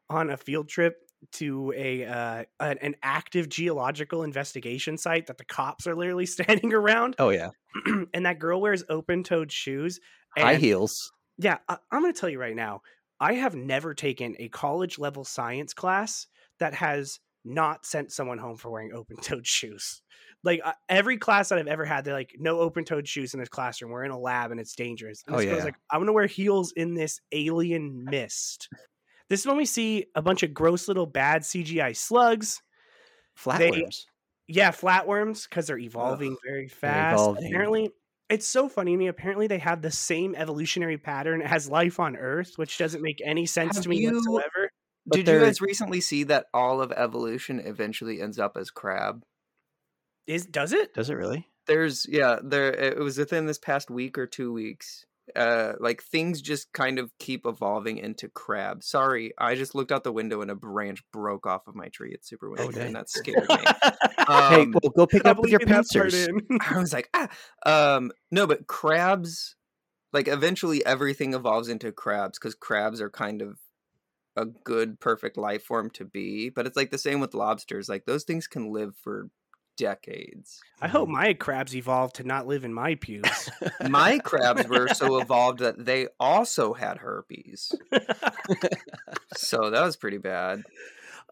on 0.10 0.30
a 0.30 0.38
field 0.38 0.68
trip 0.70 0.98
to 1.34 1.74
a 1.76 2.06
uh, 2.06 2.44
an, 2.60 2.96
active 3.02 3.50
geological 3.50 4.24
investigation 4.24 4.98
site 4.98 5.28
that 5.28 5.38
the 5.38 5.46
cops 5.46 5.88
are 5.88 5.96
literally 5.96 6.26
standing 6.28 6.74
around. 6.74 7.16
Oh 7.20 7.30
yeah, 7.30 7.50
and 8.14 8.26
that 8.26 8.40
girl 8.40 8.62
wears 8.62 8.84
open-toed 8.90 9.52
shoes. 9.52 10.00
and, 10.38 10.46
high 10.46 10.56
heels. 10.56 11.12
Yeah, 11.38 11.58
I, 11.68 11.78
I'm 11.92 12.02
going 12.02 12.14
to 12.14 12.20
tell 12.20 12.30
you 12.30 12.40
right 12.40 12.56
now. 12.56 12.82
I 13.20 13.34
have 13.34 13.56
never 13.56 13.94
taken 13.94 14.36
a 14.40 14.50
college 14.50 15.00
level 15.00 15.24
science 15.24 15.74
class 15.74 16.28
that 16.60 16.74
has 16.74 17.20
not 17.44 17.86
sent 17.86 18.12
someone 18.12 18.38
home 18.38 18.58
for 18.58 18.70
wearing 18.70 18.92
open 18.94 19.18
toed 19.18 19.48
shoes. 19.48 20.02
Like 20.44 20.62
uh, 20.64 20.74
every 20.90 21.18
class 21.18 21.50
that 21.50 21.58
I've 21.58 21.68
ever 21.68 21.86
had, 21.86 22.06
they're 22.06 22.14
like, 22.14 22.36
no 22.38 22.60
open 22.60 22.86
toed 22.86 23.08
shoes 23.08 23.34
in 23.34 23.40
this 23.40 23.50
classroom. 23.50 23.92
We're 23.92 24.04
in 24.04 24.12
a 24.12 24.20
lab 24.20 24.52
and 24.52 24.60
it's 24.60 24.76
dangerous. 24.76 25.24
And 25.26 25.36
Oh, 25.36 25.40
yeah. 25.40 25.56
like, 25.64 25.76
I'm 25.90 26.00
going 26.00 26.08
to 26.08 26.14
wear 26.14 26.28
heels 26.28 26.72
in 26.74 26.94
this 26.94 27.20
alien 27.32 28.06
mist. 28.06 28.68
This 29.30 29.42
is 29.42 29.48
when 29.48 29.58
we 29.58 29.66
see 29.66 30.06
a 30.16 30.22
bunch 30.22 30.44
of 30.44 30.54
gross 30.54 30.88
little 30.88 31.06
bad 31.06 31.42
CGI 31.42 31.96
slugs. 31.96 32.62
Flatworms. 33.38 34.06
Yeah, 34.48 34.72
flatworms 34.72 35.50
because 35.50 35.68
they're 35.68 35.78
evolving 35.78 36.38
very 36.46 36.68
fast. 36.68 37.16
evolving. 37.16 37.48
Apparently, 37.48 37.90
it's 38.30 38.48
so 38.48 38.70
funny 38.70 38.92
to 38.92 38.98
me. 38.98 39.08
Apparently, 39.08 39.48
they 39.48 39.58
have 39.58 39.82
the 39.82 39.92
same 39.92 40.36
evolutionary 40.36 40.98
pattern 40.98 41.42
as 41.42 41.68
life 41.70 42.00
on 42.00 42.16
Earth, 42.16 42.54
which 42.56 42.78
doesn't 42.78 43.02
make 43.02 43.22
any 43.26 43.46
sense 43.46 43.76
Have 43.76 43.84
to 43.84 43.90
me 43.90 43.98
you- 43.98 44.14
whatsoever. 44.14 44.70
Did 45.12 45.28
you 45.28 45.40
guys 45.40 45.62
recently 45.62 46.02
see 46.02 46.24
that 46.24 46.48
all 46.52 46.82
of 46.82 46.92
evolution 46.92 47.60
eventually 47.60 48.20
ends 48.22 48.40
up 48.40 48.58
as 48.58 48.72
crab? 48.72 49.24
Is 50.26 50.48
does 50.48 50.74
it? 50.74 50.96
Does 50.96 51.12
it 51.12 51.14
really? 51.16 51.48
There's 51.68 52.08
yeah, 52.10 52.40
there 52.44 52.72
it 52.72 52.98
was 52.98 53.18
within 53.20 53.46
this 53.46 53.60
past 53.60 53.92
week 53.92 54.18
or 54.18 54.26
two 54.26 54.52
weeks. 54.52 55.06
Uh 55.36 55.74
like 55.80 56.02
things 56.04 56.42
just 56.42 56.72
kind 56.74 57.00
of 57.00 57.12
keep 57.20 57.46
evolving 57.46 57.98
into 57.98 58.30
crab. 58.30 58.84
Sorry, 58.84 59.34
I 59.38 59.56
just 59.56 59.76
looked 59.76 59.92
out 59.92 60.04
the 60.04 60.12
window 60.12 60.42
and 60.42 60.52
a 60.52 60.56
branch 60.56 61.04
broke 61.12 61.46
off 61.46 61.68
of 61.68 61.76
my 61.76 61.88
tree. 61.90 62.12
It's 62.14 62.30
super 62.30 62.50
windy 62.50 62.74
dang. 62.74 62.88
and 62.88 62.96
that 62.96 63.10
scared 63.16 63.48
me. 63.50 63.58
hey, 63.58 64.62
Um, 64.64 64.74
well, 64.82 64.92
go 64.96 65.08
pick 65.08 65.26
up 65.26 65.40
with 65.40 65.52
your 65.52 65.60
leaving 65.60 65.74
that 65.74 65.86
part 65.92 66.12
pincers. 66.12 66.28
I 66.62 66.78
was 66.78 66.94
like, 66.94 67.10
ah, 67.14 67.30
um, 67.66 68.12
no, 68.32 68.48
but 68.48 68.68
crabs, 68.68 69.56
like 70.14 70.28
eventually 70.28 70.86
everything 70.86 71.34
evolves 71.34 71.70
into 71.70 71.92
crabs 71.92 72.38
because 72.40 72.56
crabs 72.56 73.02
are 73.02 73.10
kind 73.10 73.42
of 73.42 73.58
a 74.36 74.46
good, 74.46 75.00
perfect 75.00 75.38
life 75.38 75.64
form 75.64 75.90
to 75.92 76.06
be. 76.06 76.50
But 76.50 76.68
it's 76.68 76.78
like 76.78 76.92
the 76.92 76.98
same 76.98 77.20
with 77.20 77.34
lobsters. 77.34 77.90
Like 77.90 78.06
those 78.06 78.24
things 78.24 78.48
can 78.48 78.72
live 78.72 78.96
for 79.04 79.30
decades. 79.78 80.62
I 80.82 80.88
hope 80.88 81.10
my 81.10 81.34
crabs 81.34 81.76
evolved 81.76 82.16
to 82.18 82.24
not 82.24 82.48
live 82.48 82.64
in 82.66 82.74
my 82.74 82.96
pubes. 82.96 83.50
My 83.90 84.20
crabs 84.20 84.68
were 84.70 84.88
so 84.90 85.20
evolved 85.20 85.60
that 85.60 85.84
they 85.86 86.08
also 86.20 86.74
had 86.74 86.98
herpes. 86.98 87.72
So 89.36 89.70
that 89.70 89.82
was 89.84 89.96
pretty 89.98 90.18
bad. 90.18 90.64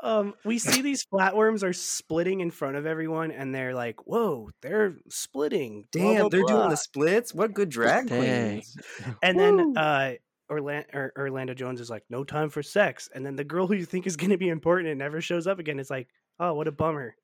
um, 0.02 0.34
we 0.44 0.60
see 0.60 0.82
these 0.82 1.06
flatworms 1.06 1.64
are 1.64 1.74
splitting 1.74 2.42
in 2.42 2.52
front 2.52 2.76
of 2.76 2.86
everyone, 2.86 3.32
and 3.32 3.54
they're 3.54 3.74
like, 3.74 4.06
"Whoa, 4.08 4.50
they're 4.62 4.96
splitting!" 5.10 5.86
Damn, 5.92 6.22
blah, 6.22 6.30
they're 6.30 6.44
doing 6.44 6.70
the 6.70 6.76
splits. 6.78 7.34
What 7.34 7.54
good 7.54 7.70
drag 7.70 8.08
queens. 8.08 8.76
And 9.24 9.40
then 9.40 9.78
uh, 9.78 10.14
Orlando, 10.50 11.10
Orlando 11.18 11.54
Jones 11.54 11.80
is 11.80 11.90
like, 11.90 12.04
"No 12.10 12.24
time 12.24 12.50
for 12.50 12.64
sex," 12.64 13.10
and 13.14 13.26
then 13.26 13.36
the 13.36 13.44
girl 13.46 13.68
who 13.68 13.76
you 13.76 13.86
think 13.86 14.08
is 14.08 14.18
going 14.18 14.32
to 14.32 14.38
be 14.38 14.50
important 14.50 14.90
and 14.90 15.00
never 15.00 15.22
shows 15.22 15.48
up 15.48 15.60
again 15.60 15.80
is 15.80 15.90
like, 15.90 16.08
"Oh, 16.40 16.54
what 16.54 16.68
a 16.68 16.72
bummer." 16.72 17.16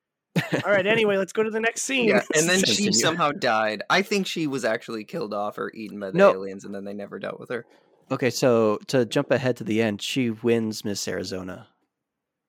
All 0.66 0.72
right, 0.72 0.86
anyway, 0.86 1.18
let's 1.18 1.34
go 1.34 1.44
to 1.44 1.50
the 1.52 1.60
next 1.60 1.84
scene. 1.84 2.10
Yeah, 2.10 2.22
and 2.36 2.48
then 2.50 2.64
she 2.64 2.92
somehow 2.92 3.32
died. 3.32 3.84
I 3.90 4.02
think 4.02 4.28
she 4.28 4.48
was 4.48 4.66
actually 4.66 5.04
killed 5.04 5.34
off 5.34 5.58
or 5.58 5.72
eaten 5.74 6.00
by 6.00 6.12
the 6.12 6.18
No. 6.18 6.32
aliens, 6.32 6.66
and 6.66 6.74
then 6.74 6.84
they 6.86 6.94
never 6.94 7.20
dealt 7.20 7.40
with 7.40 7.50
her. 7.50 7.66
Okay, 8.12 8.30
so 8.30 8.80
to 8.88 9.06
jump 9.06 9.32
ahead 9.32 9.58
to 9.58 9.64
the 9.64 9.82
end, 9.82 10.02
she 10.02 10.30
wins 10.32 10.84
Miss 10.84 11.08
Arizona. 11.08 11.68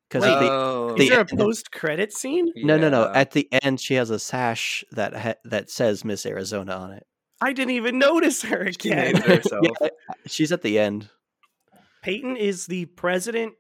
Because 0.09 0.25
Wait, 0.25 0.41
the, 0.41 0.51
Oh, 0.51 0.97
is 0.99 1.09
there 1.09 1.21
a 1.21 1.25
post-credit 1.25 2.13
scene? 2.13 2.51
no, 2.57 2.77
no, 2.77 2.89
no. 2.89 3.13
At 3.15 3.31
the 3.33 3.49
end, 3.63 3.79
she 3.81 3.95
has 3.95 4.11
a 4.11 4.19
sash 4.19 4.83
that 4.93 5.15
ha- 5.15 5.35
that 5.45 5.71
says 5.71 6.05
Miss 6.05 6.27
Arizona 6.27 6.73
on 6.77 6.93
it. 6.93 7.07
I 7.41 7.53
didn't 7.53 7.75
even 7.75 7.99
notice 7.99 8.43
her 8.43 8.61
again. 8.63 9.13
named 9.15 9.19
herself. 9.25 9.67
Yeah, 9.81 9.89
she's 10.27 10.51
at 10.53 10.63
the 10.63 10.79
end. 10.79 11.09
Peyton 12.03 12.37
is 12.37 12.67
the 12.67 12.87
president, 12.87 13.53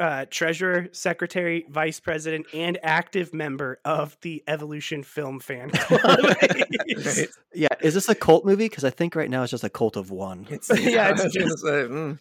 uh, 0.00 0.26
treasurer, 0.30 0.88
secretary, 0.92 1.66
vice 1.70 2.00
president, 2.00 2.46
and 2.52 2.78
active 2.82 3.32
member 3.32 3.78
of 3.84 4.16
the 4.22 4.42
Evolution 4.48 5.02
Film 5.02 5.38
Fan 5.40 5.70
Club. 5.74 6.00
Right. 6.24 7.28
Yeah, 7.54 7.68
is 7.80 7.94
this 7.94 8.08
a 8.08 8.14
cult 8.14 8.44
movie? 8.44 8.68
Because 8.68 8.84
I 8.84 8.90
think 8.90 9.14
right 9.14 9.30
now 9.30 9.42
it's 9.42 9.50
just 9.52 9.64
a 9.64 9.68
cult 9.70 9.96
of 9.96 10.10
one. 10.10 10.46
It's, 10.50 10.68
Yeah, 10.80 11.10
it's 11.10 11.20
I 11.20 11.24
was 11.24 11.34
gonna 11.36 11.46
just- 11.46 11.58
say, 11.62 11.68
mm, 11.86 12.18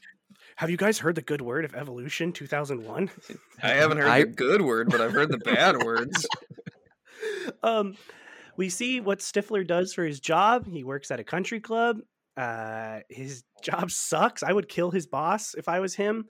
Have 0.58 0.70
you 0.70 0.78
guys 0.78 1.00
heard 1.00 1.16
the 1.16 1.22
good 1.22 1.42
word 1.42 1.66
of 1.66 1.74
evolution 1.74 2.32
2001? 2.32 3.10
I 3.64 3.68
haven't 3.70 3.98
heard 3.98 4.08
I- 4.08 4.20
the 4.22 4.26
good 4.28 4.62
word, 4.62 4.90
but 4.92 5.02
I've 5.02 5.12
heard 5.14 5.32
the 5.32 5.40
bad 5.40 5.82
words. 5.84 6.28
um, 7.64 7.96
we 8.56 8.70
see 8.70 9.00
what 9.00 9.20
Stifler 9.20 9.66
does 9.66 9.94
for 9.94 10.04
his 10.04 10.20
job. 10.20 10.68
He 10.68 10.84
works 10.84 11.10
at 11.12 11.20
a 11.20 11.24
country 11.24 11.60
club. 11.60 11.98
Uh, 12.38 13.00
his 13.10 13.44
job 13.62 13.90
sucks. 13.92 14.44
I 14.44 14.52
would 14.54 14.68
kill 14.70 14.92
his 14.92 15.08
boss 15.08 15.54
if 15.56 15.68
I 15.68 15.80
was 15.80 15.96
him. 15.96 16.26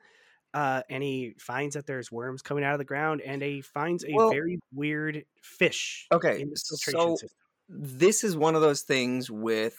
Uh, 0.53 0.83
and 0.89 1.01
he 1.01 1.33
finds 1.39 1.73
that 1.75 1.87
there's 1.87 2.11
worms 2.11 2.41
coming 2.43 2.63
out 2.63 2.73
of 2.73 2.77
the 2.79 2.85
ground, 2.85 3.21
and 3.21 3.41
he 3.41 3.61
finds 3.61 4.03
a 4.05 4.13
Well- 4.13 4.29
very 4.29 4.59
weird 4.71 5.25
fish. 5.41 6.07
Okay, 6.11 6.41
in 6.41 6.49
the 6.49 6.55
filtration 6.55 6.99
so 6.99 7.15
system. 7.15 7.29
this 7.69 8.23
is 8.23 8.35
one 8.37 8.55
of 8.55 8.61
those 8.61 8.81
things 8.83 9.31
with 9.31 9.75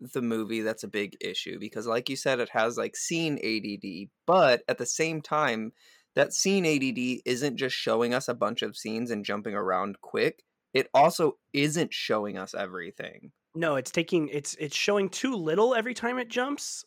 the 0.00 0.22
movie 0.22 0.60
that's 0.60 0.82
a 0.84 0.88
big 0.88 1.16
issue 1.20 1.58
because 1.58 1.86
like 1.86 2.08
you 2.10 2.16
said 2.16 2.38
it 2.40 2.50
has 2.50 2.76
like 2.76 2.94
scene 2.96 3.38
ADD 3.42 4.10
but 4.26 4.62
at 4.68 4.76
the 4.76 4.84
same 4.84 5.22
time 5.22 5.72
that 6.14 6.34
scene 6.34 6.66
ADD 6.66 7.22
isn't 7.24 7.56
just 7.56 7.74
showing 7.76 8.12
us 8.12 8.28
a 8.28 8.34
bunch 8.34 8.60
of 8.62 8.76
scenes 8.76 9.10
and 9.10 9.24
jumping 9.24 9.54
around 9.54 10.00
quick 10.02 10.42
it 10.74 10.88
also 10.92 11.38
isn't 11.54 11.94
showing 11.94 12.36
us 12.36 12.54
everything 12.54 13.30
No, 13.54 13.76
it's 13.76 13.90
taking 13.92 14.28
it's 14.28 14.54
it's 14.56 14.76
showing 14.76 15.08
too 15.08 15.36
little 15.36 15.74
every 15.74 15.94
time 15.94 16.18
it 16.18 16.28
jumps, 16.28 16.84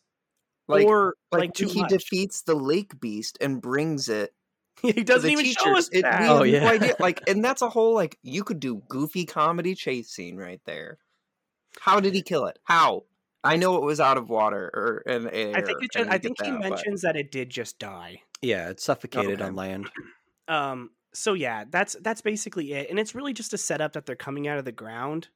like 0.68 0.86
or 0.86 1.14
like, 1.32 1.40
like, 1.40 1.54
too 1.54 1.66
he 1.68 1.80
much. 1.80 1.90
defeats 1.90 2.42
the 2.42 2.54
lake 2.54 2.98
beast 3.00 3.38
and 3.40 3.60
brings 3.60 4.08
it 4.08 4.32
he 4.82 4.92
doesn't 4.92 5.26
the 5.26 5.32
even 5.32 5.44
show 5.46 5.76
us 5.76 5.88
it, 5.92 6.02
that. 6.02 6.20
we 6.22 6.28
Oh, 6.28 6.42
yeah. 6.44 6.60
no 6.60 6.68
idea 6.68 6.94
like 7.00 7.20
and 7.28 7.44
that's 7.44 7.62
a 7.62 7.68
whole 7.68 7.94
like 7.94 8.16
you 8.22 8.44
could 8.44 8.60
do 8.60 8.82
goofy 8.88 9.24
comedy 9.24 9.74
chase 9.74 10.10
scene 10.10 10.36
right 10.36 10.60
there 10.66 10.98
how 11.80 11.98
did 12.00 12.14
he 12.14 12.22
kill 12.22 12.46
it 12.46 12.58
how 12.64 13.04
I 13.44 13.56
know 13.56 13.76
it 13.76 13.82
was 13.82 14.00
out 14.00 14.18
of 14.18 14.28
water 14.28 14.68
or 14.74 15.02
in 15.06 15.28
air. 15.28 15.56
I 15.56 15.62
think 15.62 15.78
it 15.80 15.92
just, 15.92 16.08
I 16.10 16.14
get 16.18 16.22
think 16.22 16.42
he 16.44 16.50
that, 16.50 16.60
but- 16.60 16.70
mentions 16.70 17.02
that 17.02 17.14
it 17.16 17.30
did 17.30 17.48
just 17.50 17.78
die. 17.78 18.20
Yeah, 18.42 18.68
it 18.68 18.80
suffocated 18.80 19.34
Okay. 19.40 19.44
on 19.44 19.54
land. 19.54 19.88
Um, 20.48 20.90
so 21.14 21.34
yeah, 21.34 21.64
that's 21.70 21.94
that's 22.02 22.20
basically 22.20 22.72
it, 22.72 22.90
and 22.90 22.98
it's 22.98 23.14
really 23.14 23.32
just 23.32 23.52
a 23.52 23.58
setup 23.58 23.92
that 23.92 24.06
they're 24.06 24.16
coming 24.16 24.48
out 24.48 24.58
of 24.58 24.64
the 24.64 24.72
ground, 24.72 25.28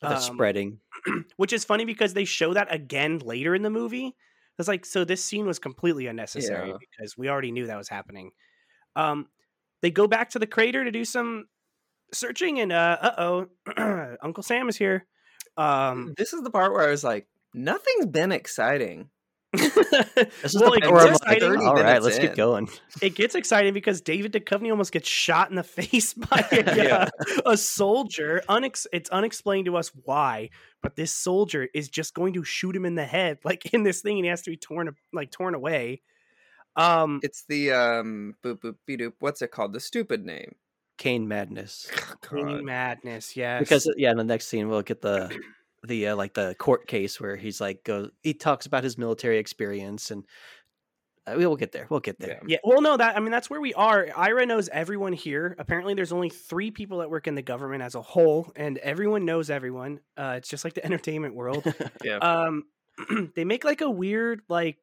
That's 0.00 0.28
Um, 0.30 0.36
spreading. 0.36 0.78
which 1.36 1.52
is 1.52 1.64
funny 1.64 1.84
because 1.84 2.14
they 2.14 2.24
show 2.24 2.54
that 2.54 2.72
again 2.72 3.18
later 3.18 3.54
in 3.54 3.62
the 3.62 3.70
movie. 3.70 4.16
It's 4.58 4.68
like 4.68 4.86
so 4.86 5.04
this 5.04 5.24
scene 5.24 5.46
was 5.46 5.58
completely 5.58 6.06
unnecessary 6.06 6.68
Yeah. 6.68 6.76
because 6.78 7.16
we 7.16 7.28
already 7.28 7.50
knew 7.50 7.66
that 7.66 7.76
was 7.76 7.88
happening. 7.88 8.30
Um, 8.96 9.26
they 9.82 9.90
go 9.90 10.06
back 10.06 10.30
to 10.30 10.38
the 10.38 10.46
crater 10.46 10.84
to 10.84 10.90
do 10.90 11.04
some 11.04 11.46
searching, 12.12 12.60
and 12.60 12.72
uh, 12.72 12.98
uh 13.00 13.46
oh, 13.76 14.16
Uncle 14.22 14.42
Sam 14.42 14.68
is 14.68 14.76
here. 14.76 15.06
Um, 15.56 16.14
This 16.16 16.32
is 16.32 16.42
the 16.42 16.50
part 16.50 16.72
where 16.72 16.86
I 16.86 16.90
was 16.90 17.04
like, 17.04 17.26
nothing's 17.52 18.06
been 18.06 18.32
exciting. 18.32 19.10
This 19.56 20.54
is 20.54 20.60
Well, 20.60 20.70
the 20.72 20.80
it 20.82 20.90
where 20.90 21.00
I'm 21.02 21.12
like, 21.12 21.38
exciting. 21.38 21.56
all 21.66 21.74
right, 21.74 22.02
let's 22.02 22.16
in. 22.16 22.22
get 22.22 22.36
going. 22.36 22.68
it 23.02 23.14
gets 23.14 23.34
exciting 23.34 23.72
because 23.74 24.00
David 24.00 24.32
Duchovny 24.32 24.70
almost 24.70 24.92
gets 24.92 25.08
shot 25.08 25.50
in 25.50 25.56
the 25.56 25.62
face 25.64 26.14
by 26.14 26.46
a, 26.52 26.76
Yeah. 26.76 27.08
a 27.46 27.56
soldier. 27.56 28.42
Unex- 28.48 28.86
it's 28.92 29.10
unexplained 29.10 29.66
to 29.66 29.76
us 29.76 29.90
why, 30.04 30.50
but 30.82 30.96
this 30.96 31.12
soldier 31.12 31.68
is 31.74 31.88
just 31.88 32.14
going 32.14 32.34
to 32.34 32.44
shoot 32.44 32.74
him 32.74 32.84
in 32.84 32.94
the 32.94 33.04
head, 33.04 33.38
like 33.44 33.72
in 33.72 33.82
this 33.82 34.00
thing, 34.00 34.16
and 34.18 34.24
he 34.24 34.30
has 34.30 34.42
to 34.42 34.50
be 34.50 34.56
torn, 34.56 34.94
like 35.12 35.30
torn 35.30 35.54
away. 35.54 36.02
Um, 36.76 37.20
It's 37.22 37.44
the 37.48 37.70
um 37.72 38.34
boop 38.42 38.60
boop 38.60 38.74
beep 38.86 39.00
doop. 39.00 39.12
What's 39.20 39.42
it 39.42 39.50
called? 39.52 39.72
The 39.72 39.80
stupid 39.80 40.24
name. 40.24 40.56
Kane 40.98 41.26
madness. 41.28 41.88
Cleaning 42.20 42.56
God. 42.58 42.64
madness, 42.64 43.36
yes. 43.36 43.60
Because 43.60 43.88
yeah, 43.96 44.10
in 44.12 44.16
the 44.16 44.24
next 44.24 44.46
scene 44.46 44.68
we'll 44.68 44.82
get 44.82 45.00
the 45.00 45.36
the 45.86 46.08
uh, 46.08 46.16
like 46.16 46.34
the 46.34 46.54
court 46.58 46.86
case 46.86 47.20
where 47.20 47.36
he's 47.36 47.60
like 47.60 47.84
goes 47.84 48.10
he 48.22 48.34
talks 48.34 48.66
about 48.66 48.84
his 48.84 48.98
military 48.98 49.38
experience 49.38 50.10
and 50.10 50.24
uh, 51.26 51.34
we 51.36 51.46
will 51.46 51.56
get 51.56 51.72
there. 51.72 51.86
We'll 51.88 52.00
get 52.00 52.18
there. 52.18 52.40
Yeah, 52.46 52.58
well, 52.64 52.82
no, 52.82 52.96
that 52.96 53.16
I 53.16 53.20
mean 53.20 53.30
that's 53.30 53.48
where 53.48 53.60
we 53.60 53.72
are. 53.74 54.08
Ira 54.14 54.46
knows 54.46 54.68
everyone 54.68 55.12
here. 55.12 55.56
Apparently, 55.58 55.94
there's 55.94 56.12
only 56.12 56.28
three 56.28 56.70
people 56.70 56.98
that 56.98 57.10
work 57.10 57.26
in 57.26 57.34
the 57.34 57.42
government 57.42 57.82
as 57.82 57.94
a 57.94 58.02
whole, 58.02 58.52
and 58.56 58.78
everyone 58.78 59.24
knows 59.24 59.48
everyone. 59.48 60.00
Uh, 60.16 60.34
it's 60.36 60.48
just 60.48 60.64
like 60.64 60.74
the 60.74 60.84
entertainment 60.84 61.34
world. 61.34 61.64
Yeah. 62.04 62.16
um, 62.16 62.64
they 63.34 63.44
make 63.44 63.64
like 63.64 63.80
a 63.80 63.90
weird 63.90 64.42
like 64.48 64.76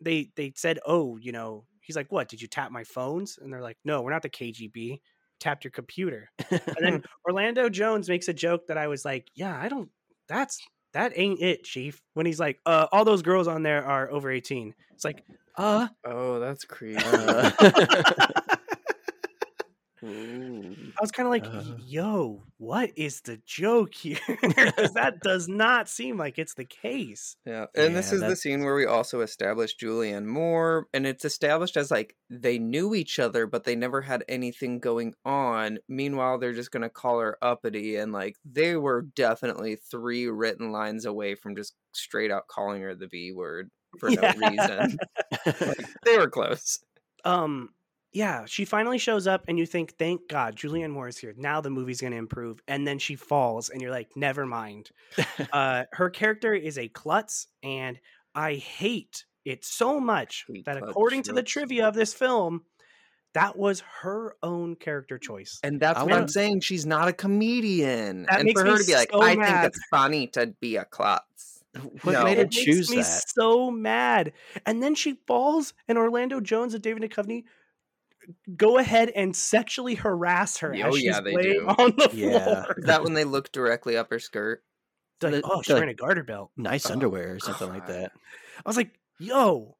they 0.00 0.30
they 0.36 0.52
said, 0.56 0.80
oh, 0.84 1.16
you 1.16 1.30
know, 1.32 1.64
he's 1.80 1.96
like, 1.96 2.10
what? 2.10 2.28
Did 2.28 2.42
you 2.42 2.48
tap 2.48 2.72
my 2.72 2.84
phones? 2.84 3.38
And 3.40 3.52
they're 3.52 3.62
like, 3.62 3.78
no, 3.84 4.02
we're 4.02 4.10
not 4.10 4.22
the 4.22 4.30
KGB. 4.30 5.00
Tapped 5.40 5.64
your 5.64 5.70
computer. 5.70 6.30
And 6.50 6.76
then 6.80 7.02
Orlando 7.28 7.68
Jones 7.68 8.08
makes 8.08 8.28
a 8.28 8.32
joke 8.32 8.66
that 8.68 8.78
I 8.78 8.88
was 8.88 9.04
like, 9.04 9.28
yeah, 9.34 9.56
I 9.56 9.68
don't. 9.68 9.88
That's 10.28 10.58
that 10.92 11.12
ain't 11.16 11.40
it, 11.40 11.64
Chief. 11.64 12.00
When 12.14 12.26
he's 12.26 12.40
like, 12.40 12.60
uh, 12.66 12.86
all 12.92 13.04
those 13.04 13.22
girls 13.22 13.48
on 13.48 13.62
there 13.62 13.84
are 13.84 14.10
over 14.10 14.30
18. 14.30 14.74
It's 14.94 15.04
like, 15.04 15.24
uh, 15.56 15.88
oh, 16.04 16.38
that's 16.40 16.64
creepy. 16.64 17.02
Uh, 17.04 17.50
Ooh. 17.62 18.24
I 20.98 21.02
was 21.02 21.10
kind 21.12 21.26
of 21.26 21.30
like, 21.30 21.48
Uh. 21.52 21.76
yo, 21.76 22.46
what 22.58 22.92
is 22.96 23.22
the 23.22 23.38
joke 23.38 23.94
here? 23.94 24.18
'Cause 24.76 24.92
that 24.92 25.22
does 25.22 25.48
not 25.48 25.88
seem 25.88 26.16
like 26.16 26.38
it's 26.38 26.54
the 26.54 26.64
case. 26.64 27.36
Yeah, 27.46 27.66
and 27.74 27.94
this 27.94 28.10
Yeah, 28.10 28.14
is 28.14 28.24
the 28.24 28.36
scene 28.36 28.64
where 28.64 28.74
we 28.74 28.86
also 28.86 29.20
established 29.20 29.78
Julianne 29.78 30.24
Moore, 30.24 30.88
and 30.94 31.06
it's 31.06 31.26
established 31.26 31.76
as 31.76 31.90
like 31.90 32.16
they 32.30 32.58
knew 32.58 32.94
each 32.94 33.18
other, 33.18 33.46
but 33.46 33.64
they 33.64 33.76
never 33.76 34.00
had 34.00 34.24
anything 34.28 34.78
going 34.80 35.14
on. 35.26 35.78
Meanwhile, 35.86 36.38
they're 36.38 36.54
just 36.54 36.70
gonna 36.70 36.88
call 36.88 37.18
her 37.20 37.36
uppity, 37.42 37.96
and 37.96 38.12
like 38.12 38.36
they 38.46 38.76
were 38.76 39.02
definitely 39.02 39.76
three 39.76 40.26
written 40.26 40.72
lines 40.72 41.04
away 41.04 41.34
from 41.34 41.54
just 41.54 41.76
straight 41.92 42.30
out 42.30 42.48
calling 42.48 42.80
her 42.80 42.94
the 42.94 43.08
V 43.08 43.32
word 43.32 43.70
for 43.98 44.10
Yeah. 44.10 44.18
no 44.18 44.30
reason. 44.30 45.02
like, 45.66 45.88
they 46.04 46.16
were 46.18 46.30
close. 46.30 46.80
Um, 47.24 47.74
yeah, 48.14 48.44
she 48.46 48.64
finally 48.64 48.98
shows 48.98 49.26
up, 49.26 49.44
and 49.48 49.58
you 49.58 49.66
think, 49.66 49.96
thank 49.98 50.28
God, 50.28 50.54
Julianne 50.54 50.90
Moore 50.90 51.08
is 51.08 51.18
here. 51.18 51.34
Now 51.36 51.60
the 51.60 51.68
movie's 51.68 52.00
going 52.00 52.12
to 52.12 52.16
improve. 52.16 52.62
And 52.68 52.86
then 52.86 53.00
she 53.00 53.16
falls, 53.16 53.70
and 53.70 53.82
you're 53.82 53.90
like, 53.90 54.10
never 54.14 54.46
mind. 54.46 54.90
uh, 55.52 55.84
her 55.92 56.10
character 56.10 56.54
is 56.54 56.78
a 56.78 56.86
klutz, 56.88 57.48
and 57.64 57.98
I 58.32 58.54
hate 58.54 59.24
it 59.44 59.64
so 59.64 59.98
much 59.98 60.44
Hate 60.48 60.64
that 60.64 60.78
klutz 60.78 60.90
according 60.92 61.24
to 61.24 61.32
the 61.32 61.42
trivia 61.42 61.88
of 61.88 61.94
this 61.94 62.14
film, 62.14 62.62
that 63.34 63.58
was 63.58 63.82
her 64.02 64.36
own 64.44 64.76
character 64.76 65.18
choice. 65.18 65.58
And 65.64 65.80
that's 65.80 65.98
I 65.98 66.04
what 66.04 66.12
I'm 66.12 66.28
saying. 66.28 66.60
She's 66.60 66.86
not 66.86 67.08
a 67.08 67.12
comedian. 67.12 68.26
That 68.30 68.38
and 68.38 68.44
makes 68.44 68.60
for 68.60 68.66
her 68.68 68.74
me 68.74 68.78
to 68.78 68.86
be 68.86 68.94
like, 68.94 69.10
so 69.10 69.22
I 69.22 69.34
mad." 69.34 69.62
think 69.62 69.74
it's 69.74 69.86
funny 69.90 70.28
to 70.28 70.54
be 70.60 70.76
a 70.76 70.84
klutz. 70.84 71.64
what 72.02 72.12
No. 72.12 72.22
made 72.22 72.36
her 72.36 72.44
it 72.44 72.54
makes 72.54 72.64
choose 72.64 72.90
me 72.90 73.02
so 73.02 73.72
mad. 73.72 74.32
And 74.64 74.80
then 74.80 74.94
she 74.94 75.18
falls, 75.26 75.74
and 75.88 75.98
Orlando 75.98 76.38
Jones 76.38 76.74
and 76.74 76.82
David 76.82 77.02
Duchovny 77.02 77.42
go 78.56 78.78
ahead 78.78 79.10
and 79.10 79.34
sexually 79.34 79.94
harass 79.94 80.58
her 80.58 80.74
Oh, 80.74 80.88
as 80.88 80.94
she's 80.94 81.04
yeah, 81.04 81.20
they 81.20 81.34
laying 81.34 81.60
do. 81.60 81.66
on 81.66 81.94
the 81.96 82.10
Yeah. 82.12 82.44
floor. 82.64 82.74
Is 82.78 82.84
that 82.86 83.02
when 83.04 83.14
they 83.14 83.24
look 83.24 83.52
directly 83.52 83.96
up 83.96 84.10
her 84.10 84.18
skirt? 84.18 84.62
It's 85.20 85.24
like, 85.24 85.42
The- 85.42 85.42
oh, 85.44 85.62
she's 85.62 85.68
the- 85.68 85.74
wearing 85.74 85.90
a 85.90 85.94
garter 85.94 86.22
belt. 86.24 86.50
Nice 86.56 86.88
Oh, 86.88 86.92
underwear 86.92 87.34
or 87.34 87.38
something 87.40 87.68
like 87.68 87.86
that. 87.86 88.12
I 88.64 88.68
was 88.68 88.76
like, 88.76 88.90
yo, 89.18 89.76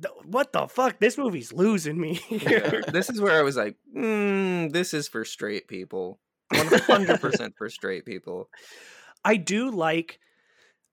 th- 0.00 0.14
what 0.24 0.52
the 0.52 0.68
fuck? 0.68 0.98
This 1.00 1.18
movie's 1.18 1.52
losing 1.52 2.00
me. 2.00 2.20
Yeah, 2.30 2.82
this 2.92 3.10
is 3.10 3.20
where 3.20 3.38
I 3.38 3.42
was 3.42 3.56
like, 3.56 3.76
mm, 3.96 4.72
this 4.72 4.94
is 4.94 5.08
for 5.08 5.24
straight 5.24 5.68
people. 5.68 6.20
100% 6.52 7.56
for 7.56 7.68
straight 7.70 8.04
people. 8.04 8.48
I 9.24 9.36
do 9.36 9.70
like 9.70 10.20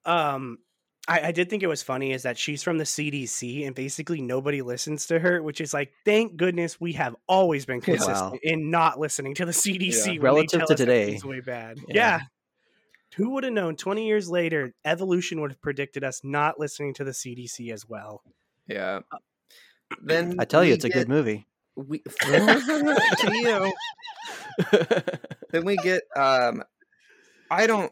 um 0.05 0.57
I, 1.07 1.27
I 1.27 1.31
did 1.33 1.49
think 1.49 1.63
it 1.63 1.67
was 1.67 1.83
funny 1.83 2.13
is 2.13 2.23
that 2.23 2.37
she's 2.37 2.63
from 2.63 2.77
the 2.77 2.85
CDC 2.85 3.65
and 3.67 3.75
basically 3.75 4.21
nobody 4.21 4.61
listens 4.61 5.05
to 5.07 5.19
her, 5.19 5.41
which 5.43 5.59
is 5.59 5.73
like, 5.73 5.91
thank 6.05 6.37
goodness 6.37 6.79
we 6.79 6.93
have 6.93 7.15
always 7.27 7.65
been 7.65 7.81
consistent 7.81 8.31
Wow. 8.33 8.39
in 8.41 8.71
not 8.71 8.99
listening 8.99 9.35
to 9.35 9.45
the 9.45 9.51
CDC. 9.51 10.05
when 10.05 10.13
they 10.15 10.19
Relative 10.19 10.59
tell 10.61 10.67
to 10.67 10.73
us 10.73 10.79
today. 10.79 11.05
things 11.11 11.25
way 11.25 11.41
bad. 11.41 11.77
Yeah. 11.89 11.93
Yeah. 11.95 12.19
Who 13.17 13.31
would 13.31 13.43
have 13.43 13.53
known 13.53 13.75
20 13.75 14.07
years 14.07 14.29
later, 14.29 14.73
evolution 14.85 15.41
would 15.41 15.51
have 15.51 15.61
predicted 15.61 16.03
us 16.03 16.21
not 16.23 16.59
listening 16.59 16.93
to 16.95 17.03
the 17.03 17.11
CDC 17.11 17.71
as 17.73 17.87
well. 17.87 18.23
Yeah. 18.67 19.01
Then 20.01 20.37
I 20.39 20.45
tell 20.45 20.63
you, 20.63 20.69
we 20.71 20.75
it's 20.75 20.85
a 20.85 20.89
good 20.89 21.09
movie. 21.09 21.45
We, 21.75 21.99
to 22.21 23.29
you. 23.31 23.73
Then 25.51 25.65
we 25.65 25.75
get 25.77 26.01
um 26.15 26.63
I 27.51 27.67
don't 27.67 27.91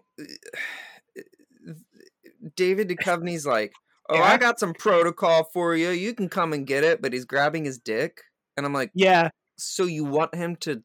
David 2.56 2.89
Duchovny's 2.89 3.45
like, 3.45 3.71
"Oh, 4.10 4.21
I 4.21 4.38
got 4.38 4.60
some 4.60 4.73
protocol 4.73 5.49
for 5.54 5.75
you. 5.75 5.89
You 5.89 6.13
can 6.13 6.30
come 6.30 6.54
and 6.54 6.65
get 6.67 6.84
it." 6.84 7.01
But 7.01 7.13
he's 7.13 7.25
grabbing 7.25 7.65
his 7.65 7.77
dick, 7.80 8.21
and 8.58 8.65
I'm 8.65 8.73
like, 8.73 8.91
Yeah. 8.93 9.30
"So 9.58 9.84
you 9.86 10.04
want 10.06 10.36
him 10.36 10.56
to 10.62 10.84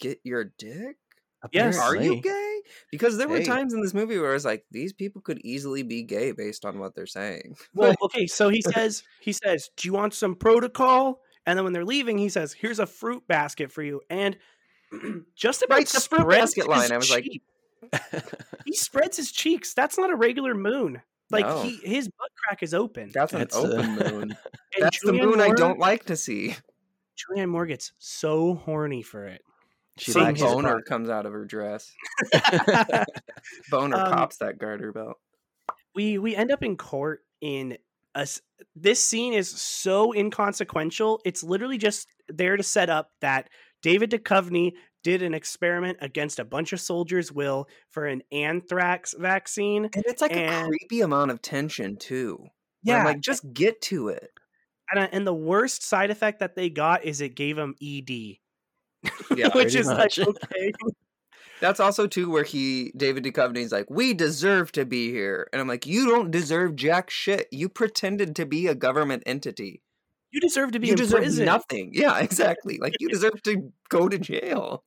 get 0.00 0.20
your 0.24 0.52
dick? 0.58 0.96
Yes. 1.52 1.78
Are 1.78 1.94
you 1.96 2.20
gay?" 2.20 2.62
Because 2.90 3.16
there 3.18 3.28
were 3.28 3.38
Hey. 3.38 3.44
times 3.44 3.72
in 3.72 3.80
this 3.80 3.94
movie 3.94 4.18
where 4.18 4.30
I 4.30 4.34
was 4.34 4.44
like, 4.44 4.64
"These 4.72 4.92
people 4.92 5.22
could 5.22 5.38
easily 5.44 5.82
be 5.84 6.02
gay 6.02 6.32
based 6.32 6.64
on 6.64 6.78
what 6.80 6.94
they're 6.96 7.06
saying." 7.06 7.56
Well, 7.74 7.94
okay, 8.02 8.26
so 8.26 8.48
he 8.48 8.60
says 8.62 9.04
he 9.20 9.32
says, 9.32 9.70
"Do 9.76 9.86
you 9.88 9.92
want 9.92 10.14
some 10.14 10.34
protocol?" 10.34 11.20
And 11.46 11.56
then 11.56 11.62
when 11.64 11.72
they're 11.72 11.84
leaving, 11.84 12.18
he 12.18 12.28
says, 12.28 12.52
"Here's 12.52 12.80
a 12.80 12.86
fruit 12.86 13.28
basket 13.28 13.70
for 13.70 13.82
you." 13.84 14.00
And 14.10 14.36
just 15.36 15.62
about 15.62 15.76
Right, 15.76 15.86
the 15.86 16.00
fruit 16.00 16.28
basket 16.28 16.66
line, 16.68 16.90
I 16.90 16.96
was 16.96 17.10
like- 17.10 17.24
cheek. 17.24 17.42
he 18.64 18.72
spreads 18.74 19.16
his 19.16 19.30
cheeks. 19.32 19.74
That's 19.74 19.98
not 19.98 20.10
a 20.10 20.16
regular 20.16 20.54
moon. 20.54 21.02
Like 21.30 21.46
No. 21.46 21.62
he 21.62 21.76
his 21.84 22.08
butt 22.08 22.30
crack 22.44 22.62
is 22.62 22.72
open. 22.74 23.10
That's 23.12 23.32
an 23.32 23.40
That's, 23.40 23.56
uh, 23.56 23.60
open 23.62 23.94
moon. 23.96 24.36
And 24.76 24.84
That's 24.84 25.00
the 25.02 25.12
Julianne 25.12 25.24
moon 25.24 25.40
I 25.40 25.50
don't 25.50 25.78
like 25.78 26.04
to 26.06 26.16
see. 26.16 26.54
Julianne 27.16 27.48
Moore 27.48 27.64
gets 27.66 27.92
so 27.98 28.54
horny 28.54 29.02
for 29.02 29.26
it. 29.26 29.40
She 29.98 30.10
Some 30.12 30.20
Some 30.20 30.22
likes 30.28 30.40
it. 30.40 30.44
his 30.44 30.52
boner 30.54 30.74
butt. 30.76 30.84
comes 30.84 31.08
out 31.08 31.24
of 31.26 31.32
her 31.32 31.44
dress. 31.46 31.92
Boner 33.70 33.96
Um, 33.96 34.12
pops 34.12 34.36
that 34.38 34.58
garter 34.58 34.92
belt. 34.92 35.16
we 35.94 36.18
we 36.18 36.36
end 36.36 36.50
up 36.50 36.62
in 36.62 36.76
court 36.76 37.20
in 37.40 37.78
us 38.14 38.40
this 38.74 39.02
scene 39.02 39.32
is 39.34 39.50
so 39.50 40.14
inconsequential 40.14 41.20
it's 41.24 41.42
literally 41.42 41.76
just 41.78 42.08
there 42.28 42.56
to 42.56 42.62
set 42.62 42.88
up 42.88 43.10
that 43.20 43.48
david 43.82 44.10
Duchovny 44.10 44.72
did 45.06 45.22
an 45.22 45.34
experiment 45.34 45.96
against 46.00 46.40
a 46.40 46.44
bunch 46.44 46.72
of 46.72 46.80
soldiers 46.80 47.30
will 47.30 47.68
for 47.90 48.06
an 48.06 48.22
anthrax 48.32 49.14
vaccine 49.16 49.84
And 49.94 50.04
it's 50.06 50.20
like 50.20 50.34
a 50.36 50.64
creepy 50.66 51.00
amount 51.00 51.30
of 51.30 51.40
tension 51.40 51.96
too. 51.96 52.46
yeah 52.82 53.04
like 53.04 53.20
just 53.20 53.42
get 53.52 53.80
to 53.82 54.08
it. 54.08 54.30
and, 54.90 54.98
uh, 55.04 55.08
and 55.12 55.24
the 55.26 55.32
worst 55.52 55.82
side 55.84 56.10
effect 56.10 56.40
that 56.40 56.56
they 56.56 56.68
got 56.70 57.04
is 57.04 57.20
it 57.20 57.36
gave 57.36 57.54
them 57.56 57.74
ed 57.80 58.10
Yeah, 59.36 59.48
which 59.54 59.74
is 59.76 59.86
much. 59.86 60.18
like 60.18 60.28
okay 60.44 60.72
That's 61.60 61.80
also 61.80 62.06
too 62.06 62.30
where 62.30 62.44
he 62.44 62.92
David 62.96 63.24
Duchovny's 63.24 63.72
like, 63.72 63.86
we 63.88 64.12
deserve 64.12 64.72
to 64.72 64.84
be 64.84 65.10
here, 65.10 65.48
and 65.52 65.60
I'm 65.62 65.68
like, 65.68 65.86
you 65.86 66.06
don't 66.10 66.30
deserve 66.30 66.76
jack 66.76 67.08
shit. 67.10 67.46
You 67.50 67.68
pretended 67.70 68.36
to 68.36 68.44
be 68.44 68.66
a 68.66 68.74
government 68.74 69.22
entity. 69.24 69.82
you 70.32 70.40
deserve 70.40 70.72
to 70.72 70.78
be 70.80 70.88
You 70.88 70.96
deserve 70.96 71.22
prison 71.22 71.46
nothing. 71.46 71.92
Yeah, 71.94 72.18
exactly. 72.28 72.76
Like 72.78 72.94
you 73.00 73.08
deserve 73.08 73.40
to 73.44 73.72
go 73.88 74.08
to 74.08 74.18
jail. 74.18 74.84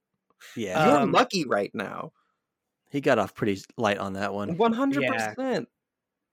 Yeah, 0.56 0.86
You're 0.88 0.98
Um, 1.02 1.12
lucky 1.12 1.46
right 1.46 1.72
now. 1.74 2.12
he 2.92 3.02
got 3.02 3.20
off 3.20 3.36
pretty 3.36 3.62
light 3.78 3.98
on 3.98 4.14
that 4.14 4.34
one. 4.34 4.58
One 4.58 4.74
hundred 4.74 5.06
percent. 5.08 5.68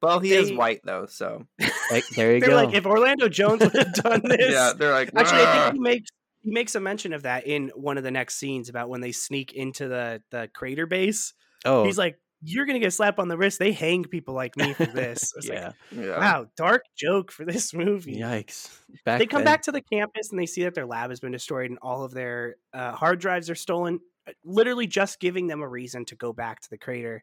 Well, 0.02 0.20
he 0.20 0.32
is 0.34 0.52
white 0.52 0.80
though, 0.84 1.06
so 1.06 1.46
Like, 1.90 2.04
there 2.14 2.34
you 2.34 2.40
they're 2.40 2.50
go. 2.50 2.56
like 2.56 2.74
if 2.74 2.84
orlando 2.86 3.28
jones 3.28 3.60
would 3.62 3.72
have 3.74 3.94
done 3.94 4.20
this 4.24 4.52
yeah, 4.52 4.72
they're 4.76 4.92
like, 4.92 5.10
Actually, 5.16 5.42
I 5.42 5.62
think 5.62 5.74
he 5.74 5.80
makes 5.80 6.10
he 6.42 6.50
makes 6.52 6.74
a 6.74 6.80
mention 6.80 7.12
of 7.12 7.22
that 7.22 7.46
in 7.46 7.70
one 7.74 7.96
of 7.98 8.04
the 8.04 8.10
next 8.10 8.36
scenes 8.36 8.68
about 8.68 8.88
when 8.88 9.00
they 9.00 9.10
sneak 9.12 9.52
into 9.54 9.88
the 9.88 10.22
the 10.30 10.48
crater 10.54 10.86
base. 10.86 11.32
oh, 11.64 11.84
He's 11.84 11.98
like, 11.98 12.18
"You're 12.46 12.66
gonna 12.66 12.78
get 12.78 12.92
slapped 12.92 13.18
on 13.18 13.28
the 13.28 13.36
wrist. 13.36 13.58
They 13.58 13.72
hang 13.72 14.04
people 14.04 14.34
like 14.34 14.56
me 14.56 14.72
for 14.72 14.86
this." 14.86 15.32
It's 15.36 15.48
like, 15.48 15.58
yeah. 15.58 15.72
yeah. 15.90 16.18
wow, 16.18 16.46
dark 16.56 16.82
joke 16.96 17.30
for 17.32 17.44
this 17.44 17.74
movie. 17.74 18.16
Yikes! 18.18 18.78
Back 19.04 19.18
they 19.18 19.26
come 19.26 19.40
then- 19.40 19.44
back 19.46 19.62
to 19.62 19.72
the 19.72 19.80
campus 19.82 20.30
and 20.30 20.38
they 20.38 20.46
see 20.46 20.64
that 20.64 20.74
their 20.74 20.86
lab 20.86 21.10
has 21.10 21.20
been 21.20 21.32
destroyed 21.32 21.70
and 21.70 21.78
all 21.82 22.04
of 22.04 22.12
their 22.12 22.56
uh, 22.72 22.92
hard 22.92 23.20
drives 23.20 23.50
are 23.50 23.54
stolen. 23.54 24.00
uh, 24.28 24.32
Literally, 24.44 24.86
just 24.86 25.20
giving 25.20 25.46
them 25.46 25.60
a 25.62 25.68
reason 25.68 26.04
to 26.06 26.16
go 26.16 26.32
back 26.32 26.60
to 26.60 26.70
the 26.70 26.78
crater. 26.78 27.22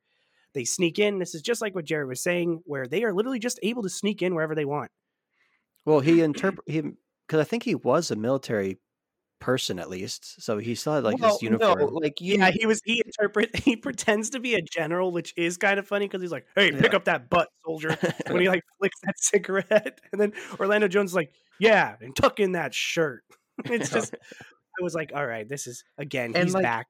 They 0.53 0.65
sneak 0.65 0.99
in. 0.99 1.17
This 1.17 1.33
is 1.33 1.41
just 1.41 1.61
like 1.61 1.73
what 1.73 1.85
Jared 1.85 2.07
was 2.07 2.21
saying, 2.21 2.61
where 2.65 2.85
they 2.87 3.03
are 3.03 3.13
literally 3.13 3.39
just 3.39 3.59
able 3.63 3.81
to 3.83 3.89
sneak 3.89 4.21
in 4.21 4.35
wherever 4.35 4.53
they 4.53 4.65
want. 4.65 4.91
Well, 5.85 5.99
he 5.99 6.21
interpret 6.21 6.63
he 6.67 6.81
because 7.27 7.39
I 7.39 7.43
think 7.45 7.63
he 7.63 7.73
was 7.75 8.11
a 8.11 8.15
military 8.15 8.77
person 9.43 9.79
at 9.79 9.89
least, 9.89 10.41
so 10.41 10.57
he 10.57 10.75
still 10.75 10.93
had 10.95 11.03
like 11.03 11.19
Well, 11.19 11.31
his 11.33 11.41
uniform. 11.41 11.79
No, 11.79 11.85
like 11.85 12.21
you, 12.21 12.37
Yeah, 12.37 12.51
he 12.51 12.65
was. 12.65 12.81
He 12.85 13.01
interpret. 13.05 13.55
He 13.59 13.75
pretends 13.75 14.29
to 14.31 14.39
be 14.39 14.55
a 14.55 14.61
general, 14.61 15.11
which 15.11 15.33
is 15.37 15.57
kind 15.57 15.79
of 15.79 15.87
funny 15.87 16.07
because 16.07 16.21
he's 16.21 16.31
like, 16.31 16.47
"Hey, 16.55 16.71
pick 16.71 16.91
Yeah. 16.91 16.97
up 16.97 17.05
that 17.05 17.29
butt, 17.29 17.49
soldier." 17.65 17.97
when 18.29 18.41
he 18.41 18.47
like 18.49 18.63
flicks 18.79 18.99
that 19.03 19.15
cigarette, 19.19 19.99
and 20.11 20.21
then 20.21 20.33
Orlando 20.59 20.87
Jones 20.87 21.11
is 21.11 21.15
like, 21.15 21.33
"Yeah, 21.59 21.95
and 22.01 22.15
tuck 22.15 22.39
in 22.39 22.53
that 22.53 22.73
shirt." 22.73 23.23
It's 23.65 23.89
just. 23.89 24.15
I 24.79 24.83
was 24.83 24.95
like, 24.95 25.11
"All 25.13 25.25
right, 25.27 25.47
this 25.47 25.67
is 25.67 25.83
again. 25.97 26.33
And, 26.35 26.45
He's 26.45 26.53
like, 26.55 26.63
back." 26.63 26.87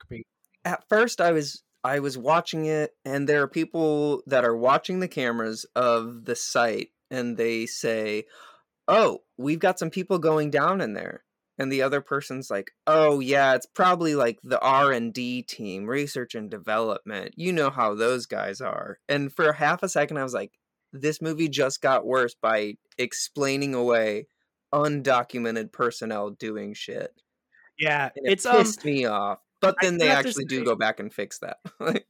at 0.65 0.87
first 0.89 1.19
I 1.21 1.31
was 1.33 1.63
I 1.83 1.99
was 1.99 2.17
watching 2.17 2.65
it 2.65 2.91
and 3.05 3.27
there 3.27 3.41
are 3.41 3.47
people 3.47 4.23
that 4.27 4.45
are 4.45 4.55
watching 4.55 4.99
the 5.01 5.07
cameras 5.09 5.65
of 5.75 6.23
the 6.25 6.35
site 6.35 6.89
and 7.11 7.35
they 7.37 7.65
say, 7.65 8.25
"Oh, 8.87 9.23
we've 9.37 9.59
got 9.59 9.79
some 9.79 9.89
people 9.91 10.19
going 10.19 10.51
down 10.51 10.81
in 10.81 10.93
there." 10.93 11.22
And 11.59 11.71
the 11.71 11.81
other 11.83 12.01
person's 12.01 12.49
like, 12.49 12.71
"Oh 12.87 13.19
yeah, 13.19 13.53
it's 13.55 13.67
probably 13.67 14.15
like 14.15 14.39
the 14.43 14.59
R&D 14.59 15.43
team, 15.43 15.85
research 15.85 16.33
and 16.35 16.49
development. 16.49 17.33
You 17.37 17.53
know 17.53 17.69
how 17.69 17.93
those 17.95 18.25
guys 18.25 18.59
are." 18.61 18.97
And 19.07 19.31
for 19.31 19.53
half 19.53 19.83
a 19.83 19.89
second 19.89 20.17
I 20.17 20.23
was 20.23 20.33
like, 20.33 20.51
this 20.91 21.21
movie 21.21 21.49
just 21.49 21.81
got 21.81 22.05
worse 22.05 22.35
by 22.35 22.75
explaining 22.97 23.73
away 23.75 24.27
undocumented 24.73 25.71
personnel 25.71 26.31
doing 26.31 26.73
shit. 26.73 27.11
Yeah, 27.79 28.09
And 28.15 28.27
it 28.27 28.33
it's 28.33 28.45
um. 28.45 28.57
pissed 28.57 28.85
me 28.85 29.05
off. 29.05 29.39
But 29.61 29.75
then 29.81 29.97
they 29.97 30.09
actually 30.09 30.45
do 30.45 30.59
say- 30.59 30.65
go 30.65 30.75
back 30.75 30.99
and 30.99 31.13
fix 31.13 31.39
that. 31.39 31.57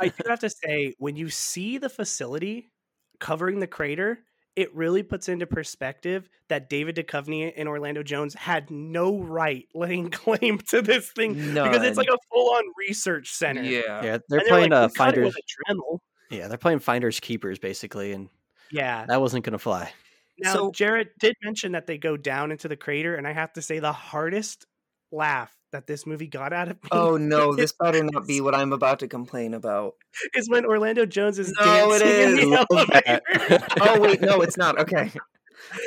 I 0.00 0.08
do 0.08 0.28
have 0.28 0.40
to 0.40 0.50
say, 0.50 0.94
when 0.98 1.14
you 1.16 1.28
see 1.30 1.78
the 1.78 1.88
facility 1.88 2.72
covering 3.20 3.60
the 3.60 3.66
crater, 3.68 4.18
it 4.56 4.74
really 4.74 5.02
puts 5.02 5.28
into 5.28 5.46
perspective 5.46 6.28
that 6.48 6.68
David 6.70 6.96
Duchovny 6.96 7.52
and 7.56 7.68
Orlando 7.68 8.02
Jones 8.02 8.34
had 8.34 8.70
no 8.70 9.18
right 9.20 9.66
laying 9.74 10.10
claim 10.10 10.58
to 10.68 10.80
this 10.82 11.10
thing 11.12 11.34
because 11.34 11.82
it's 11.84 11.98
like 11.98 12.08
a 12.08 12.16
full-on 12.32 12.64
research 12.88 13.32
center. 13.32 13.62
yeah. 13.62 14.02
yeah, 14.02 14.18
they're 14.28 14.40
And 14.40 14.48
playing 14.48 14.70
like, 14.70 14.82
uh, 14.84 14.88
"We 14.90 14.94
cut 14.96 15.08
it 15.08 15.14
finders. 15.14 15.24
with 15.26 15.36
a 15.36 15.72
Dremel." 15.74 15.98
Yeah, 16.30 16.48
they're 16.48 16.58
playing 16.58 16.80
finders 16.80 17.20
keepers 17.20 17.58
basically, 17.58 18.12
and 18.12 18.28
Yeah. 18.72 19.04
that 19.06 19.20
wasn't 19.20 19.44
gonna 19.44 19.58
fly. 19.58 19.92
Now, 20.38 20.54
So- 20.54 20.70
Jarrett 20.72 21.18
did 21.18 21.34
mention 21.44 21.72
that 21.72 21.86
they 21.86 21.98
go 21.98 22.16
down 22.16 22.50
into 22.50 22.66
the 22.68 22.76
crater, 22.76 23.14
and 23.14 23.26
I 23.28 23.32
have 23.32 23.52
to 23.54 23.62
say 23.62 23.78
the 23.78 23.92
hardest 23.92 24.66
laugh 25.12 25.54
that 25.76 25.86
this 25.86 26.06
movie 26.06 26.26
got 26.26 26.54
out 26.54 26.68
of 26.68 26.82
me 26.82 26.88
Oh 26.90 27.18
no, 27.18 27.54
this 27.54 27.72
better 27.80 28.02
not 28.02 28.26
be 28.26 28.40
what 28.40 28.54
I'm 28.54 28.72
about 28.72 28.98
to 29.00 29.08
complain 29.08 29.52
about. 29.52 29.92
is 30.34 30.48
when 30.48 30.64
Orlando 30.64 31.04
Jones 31.04 31.38
is 31.38 31.52
No, 31.60 31.92
it 31.92 31.98
dancing 31.98 32.44
in 32.44 32.50
the 32.50 32.56
is. 32.60 32.66
Love 32.70 32.86
that. 32.88 33.22
elevator. 33.28 33.66
Oh 33.82 34.00
wait, 34.00 34.20
no, 34.22 34.40
it's 34.40 34.56
not. 34.56 34.78
Okay. 34.80 35.10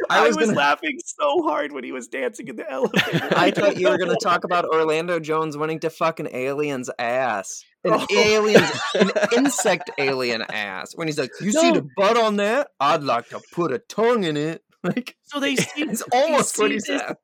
I, 0.10 0.20
I 0.20 0.28
was, 0.28 0.36
was 0.36 0.48
gonna- 0.48 0.58
laughing 0.58 0.98
so 1.04 1.42
hard 1.44 1.72
when 1.72 1.84
he 1.84 1.92
was 1.92 2.08
dancing 2.08 2.48
in 2.50 2.56
the 2.58 2.70
elevator. 2.70 3.30
I 3.36 3.50
thought 3.52 3.78
you 3.80 3.90
were 3.90 3.98
gonna 3.98 4.16
talk 4.22 4.44
about 4.44 4.66
Orlando 4.66 5.20
Jones 5.20 5.58
wanting 5.58 5.80
to 5.82 5.90
fuck 5.90 6.20
an 6.20 6.28
alien's 6.34 6.90
ass. 7.00 7.64
An 7.84 7.94
Oh. 7.94 8.06
alien's 8.12 8.72
an 8.96 9.10
insect 9.36 9.90
alien 9.98 10.42
ass. 10.44 10.92
When 10.96 11.08
he's 11.08 11.18
like, 11.18 11.32
You 11.42 11.52
see 11.52 11.72
the 11.72 11.88
butt 11.98 12.16
on 12.18 12.36
that? 12.38 12.68
I'd 12.80 13.04
like 13.04 13.30
to 13.30 13.42
put 13.54 13.72
a 13.72 13.80
tongue 13.80 14.24
in 14.24 14.38
it. 14.38 14.64
Like 14.84 15.16
So 15.24 15.40
they 15.40 15.56
see, 15.56 15.82
it's 15.84 16.04
almost 16.14 16.58
what 16.60 16.72
he 16.72 16.80
says. 16.80 17.16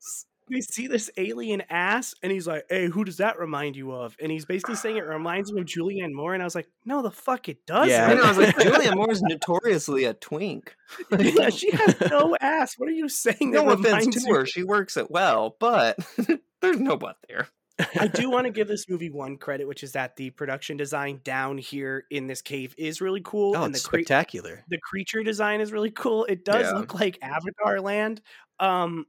They 0.49 0.61
see 0.61 0.87
this 0.87 1.09
alien 1.17 1.61
ass, 1.69 2.13
and 2.21 2.31
he's 2.31 2.45
like, 2.47 2.65
"Hey, 2.69 2.87
who 2.87 3.03
does 3.03 3.17
that 3.17 3.39
remind 3.39 3.75
you 3.75 3.91
of?" 3.91 4.15
And 4.21 4.31
he's 4.31 4.45
basically 4.45 4.75
saying 4.75 4.97
it 4.97 5.05
reminds 5.05 5.49
him 5.51 5.57
of 5.57 5.65
Julianne 5.65 6.13
Moore, 6.13 6.33
and 6.33 6.43
I 6.43 6.45
was 6.45 6.55
like, 6.55 6.67
"No, 6.85 7.01
the 7.01 7.11
fuck, 7.11 7.49
it 7.49 7.65
doesn't." 7.65 7.89
Yeah. 7.89 8.07
I 8.07 8.13
know, 8.13 8.23
I 8.23 8.27
was 8.29 8.37
like, 8.37 8.55
Julianne 8.57 8.95
Moore's 8.95 9.21
notoriously 9.21 10.03
a 10.05 10.13
twink. 10.13 10.75
yeah, 11.17 11.49
she 11.49 11.71
has 11.71 11.95
no 12.11 12.35
ass. 12.39 12.75
What 12.77 12.89
are 12.89 12.93
you 12.93 13.09
saying? 13.09 13.51
No 13.51 13.63
that 13.65 13.79
offense 13.79 13.85
reminds 13.85 14.23
to 14.23 14.27
you 14.29 14.35
her, 14.35 14.45
she 14.45 14.63
works 14.63 14.97
it 14.97 15.09
well, 15.09 15.55
but 15.59 15.97
there's 16.61 16.79
no 16.79 16.95
butt 16.97 17.17
there. 17.27 17.47
I 17.99 18.07
do 18.07 18.29
want 18.29 18.45
to 18.45 18.51
give 18.51 18.69
this 18.69 18.87
movie 18.87 19.09
one 19.09 19.35
credit, 19.35 19.67
which 19.67 19.83
is 19.83 19.91
that 19.93 20.15
the 20.15 20.29
production 20.29 20.77
design 20.77 21.19
down 21.25 21.57
here 21.57 22.05
in 22.09 22.25
this 22.27 22.41
cave 22.41 22.73
is 22.77 23.01
really 23.01 23.19
cool, 23.21 23.53
Oh, 23.57 23.63
and 23.63 23.73
the 23.73 23.77
it's 23.77 23.85
cre- 23.85 23.97
spectacular. 23.97 24.63
the 24.69 24.77
creature 24.77 25.23
design 25.23 25.59
is 25.59 25.73
really 25.73 25.91
cool. 25.91 26.23
It 26.25 26.45
does 26.45 26.67
Yeah. 26.71 26.77
look 26.77 26.93
like 26.93 27.17
Avatar 27.21 27.81
Land, 27.81 28.21
um, 28.61 29.05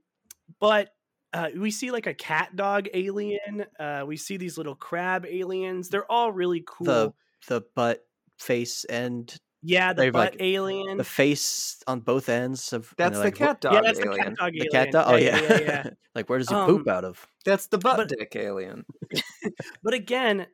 but 0.59 0.91
uh, 1.33 1.49
we 1.57 1.70
see 1.70 1.91
like 1.91 2.07
a 2.07 2.14
cat 2.14 2.55
dog 2.57 2.89
alien. 2.95 3.64
Uh, 3.79 4.05
we 4.07 4.16
see 4.16 4.37
these 4.37 4.57
little 4.57 4.74
crab 4.74 5.27
aliens. 5.27 5.89
They're 5.89 6.11
all 6.11 6.33
really 6.33 6.62
cool. 6.66 6.87
The 6.87 7.12
the 7.49 7.61
butt 7.74 8.05
face 8.39 8.85
and 8.85 9.35
yeah, 9.62 9.93
the 9.93 10.11
butt 10.11 10.33
like, 10.35 10.37
alien. 10.41 10.97
the 10.99 11.05
face 11.05 11.83
on 11.87 12.01
both 12.01 12.29
ends 12.29 12.72
of 12.72 12.95
That's 12.97 13.16
the 13.18 13.24
like, 13.24 13.35
cat 13.35 13.61
dog 13.61 13.74
yeah, 13.74 13.81
that's 13.83 13.99
the 13.99 14.07
cat 14.16 14.35
dog 14.37 14.53
Alien. 14.55 14.66
The 14.66 14.70
cat 14.70 14.93
dog. 14.93 15.05
Oh 15.09 15.16
yeah, 15.16 15.41
yeah, 15.41 15.61
yeah. 15.61 15.91
like 16.14 16.29
where 16.29 16.39
does 16.39 16.49
he 16.49 16.55
Um, 16.55 16.68
poop 16.68 16.89
out 16.89 17.05
of? 17.05 17.27
That's 17.45 17.66
the 17.66 17.79
butt 17.79 17.97
But- 17.97 18.09
dick 18.09 18.37
alien. 18.37 18.85
But 19.83 19.95
again, 19.95 20.47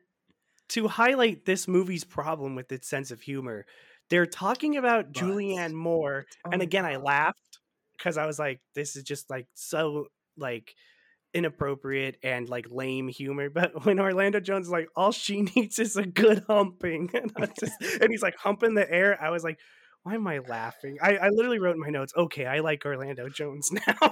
to 0.69 0.87
highlight 0.87 1.45
this 1.45 1.67
movie's 1.67 2.03
problem 2.03 2.55
with 2.55 2.71
its 2.71 2.87
sense 2.87 3.11
of 3.11 3.21
humor, 3.21 3.65
they're 4.09 4.25
talking 4.25 4.77
about 4.77 5.13
Butts. 5.13 5.19
Julianne 5.21 5.73
Moore, 5.73 6.25
and 6.51 6.61
Oh, 6.61 6.63
again, 6.63 6.85
I 6.85 6.95
laughed 6.97 7.59
because 7.97 8.17
I 8.17 8.25
was 8.25 8.39
like, 8.39 8.61
"This 8.73 8.95
is 8.95 9.03
just 9.03 9.29
like 9.29 9.47
so 9.53 10.07
like 10.37 10.73
inappropriate 11.33 12.17
and 12.23 12.47
like 12.49 12.67
lame 12.69 13.07
humor." 13.07 13.49
But 13.49 13.85
when 13.85 13.99
Orlando 13.99 14.39
Jones 14.39 14.67
is 14.67 14.71
like, 14.71 14.87
"All 14.95 15.11
she 15.11 15.41
needs 15.55 15.79
is 15.79 15.95
a 15.95 16.05
good 16.05 16.43
humping," 16.47 17.09
and, 17.13 17.51
just, 17.59 17.73
and 18.01 18.09
he's 18.09 18.21
like 18.23 18.35
humping 18.37 18.73
the 18.75 18.89
air, 18.91 19.17
I 19.21 19.29
was 19.29 19.43
like. 19.43 19.59
Why 20.05 20.15
am 20.15 20.27
I 20.27 20.39
laughing? 20.39 20.97
I, 21.01 21.15
I 21.15 21.29
literally 21.29 21.59
wrote 21.59 21.75
in 21.75 21.79
my 21.79 21.87
notes, 21.87 22.11
okay, 22.17 22.45
I 22.45 22.59
like 22.59 22.85
Orlando 22.85 23.29
Jones 23.29 23.71
now. 23.87 24.11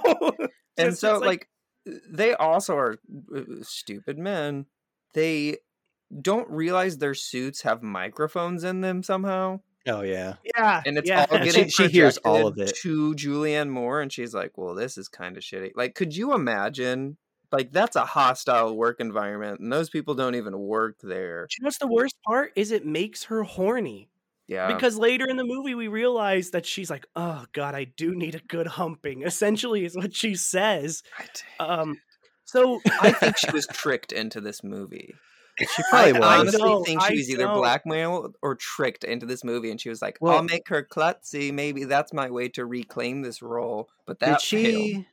and 0.78 0.92
Just- 0.92 1.00
so 1.02 1.16
it's 1.16 1.26
like, 1.26 1.50
they 2.10 2.32
also 2.32 2.78
are 2.78 2.96
uh, 3.36 3.42
stupid 3.60 4.16
men. 4.16 4.64
They 5.12 5.58
don't 6.18 6.48
realize 6.48 6.96
their 6.96 7.12
suits 7.12 7.60
have 7.60 7.82
microphones 7.82 8.64
in 8.64 8.80
them 8.80 9.02
somehow, 9.02 9.60
Oh 9.86 10.02
yeah, 10.02 10.34
yeah, 10.56 10.82
and 10.86 10.96
it's 10.98 11.08
yeah. 11.08 11.26
all 11.30 11.38
She- 11.38 11.44
getting 11.44 11.68
she 11.68 11.88
hears 11.88 12.16
all 12.18 12.46
of 12.48 12.54
projected 12.54 12.76
it. 12.76 12.80
to 12.82 13.14
Julianne 13.14 13.68
Moore, 13.68 14.00
and 14.00 14.12
she's 14.12 14.32
like, 14.34 14.56
"Well, 14.56 14.74
this 14.74 14.96
is 14.96 15.08
kind 15.08 15.36
of 15.36 15.42
shitty." 15.42 15.72
Like, 15.74 15.94
could 15.94 16.14
you 16.16 16.34
imagine? 16.34 17.16
Like, 17.50 17.70
that's 17.72 17.96
a 17.96 18.06
hostile 18.06 18.74
work 18.76 19.00
environment, 19.00 19.60
and 19.60 19.72
those 19.72 19.90
people 19.90 20.14
don't 20.14 20.36
even 20.36 20.58
work 20.58 20.96
there. 21.02 21.46
Do 21.50 21.56
you 21.58 21.62
know 21.64 21.66
what's 21.66 21.78
the 21.78 21.86
worst 21.88 22.16
part? 22.24 22.52
Is 22.56 22.70
it 22.70 22.86
makes 22.86 23.24
her 23.24 23.42
horny. 23.42 24.08
Yeah, 24.48 24.66
Because 24.72 24.96
later 24.98 25.28
in 25.28 25.36
the 25.36 25.44
movie, 25.44 25.74
we 25.74 25.88
realize 25.88 26.50
that 26.50 26.66
she's 26.66 26.90
like, 26.90 27.06
"Oh 27.16 27.44
God, 27.52 27.74
I 27.74 27.84
do 27.84 28.14
need 28.14 28.34
a 28.34 28.40
good 28.40 28.66
humping." 28.66 29.22
Essentially, 29.22 29.84
is 29.84 29.96
what 29.96 30.14
she 30.14 30.34
says. 30.34 31.02
Um, 31.60 31.96
so 32.44 32.80
I 33.00 33.12
think 33.12 33.36
she 33.38 33.50
was 33.50 33.66
tricked 33.72 34.12
into 34.12 34.40
this 34.40 34.62
movie. 34.64 35.14
She 35.58 35.66
I 35.92 36.12
probably 36.12 36.12
was. 36.14 36.22
honestly 36.22 36.60
don't, 36.60 36.84
think 36.84 37.00
she 37.02 37.06
I 37.08 37.10
was 37.16 37.30
either 37.30 37.44
don't. 37.44 37.56
blackmailed 37.58 38.36
or 38.42 38.54
tricked 38.54 39.04
into 39.04 39.26
this 39.26 39.44
movie, 39.44 39.70
and 39.70 39.80
she 39.80 39.88
was 39.88 40.00
like, 40.02 40.18
Well- 40.20 40.36
"I'll 40.36 40.42
make 40.42 40.68
her 40.68 40.82
klutzy. 40.82 41.52
Maybe 41.52 41.84
that's 41.84 42.12
my 42.12 42.30
way 42.30 42.48
to 42.50 42.64
reclaim 42.66 43.22
this 43.22 43.42
role." 43.42 43.88
But 44.06 44.18
did 44.20 44.28
that 44.30 44.40
she? 44.40 44.92
failed. 44.92 45.04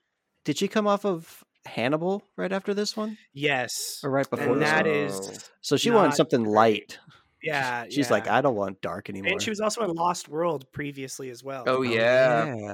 Did 0.45 0.57
she 0.57 0.67
come 0.67 0.87
off 0.87 1.05
of 1.05 1.43
Hannibal 1.65 2.23
right 2.37 2.51
after 2.51 2.73
this 2.73 2.95
one, 2.97 3.17
yes, 3.33 3.99
or 4.03 4.09
right 4.09 4.27
before? 4.29 4.53
and 4.53 4.61
this 4.61 4.69
that 4.69 4.85
one? 4.85 4.95
is 4.95 5.19
Oh. 5.21 5.37
So 5.61 5.77
she 5.77 5.91
wanted 5.91 6.13
something 6.15 6.43
light. 6.45 6.97
yeah. 7.43 7.85
She's 7.89 8.09
like, 8.09 8.25
yeah. 8.25 8.37
I 8.37 8.41
don't 8.41 8.55
want 8.55 8.81
dark 8.81 9.09
anymore. 9.09 9.33
and 9.33 9.41
she 9.41 9.49
was 9.49 9.59
also 9.59 9.81
in 9.83 9.91
Lost 9.93 10.29
World 10.29 10.65
previously 10.71 11.29
as 11.29 11.43
well. 11.43 11.65
Oh 11.67 11.77
Oh, 11.79 11.81
yeah, 11.81 12.55
yeah. 12.55 12.73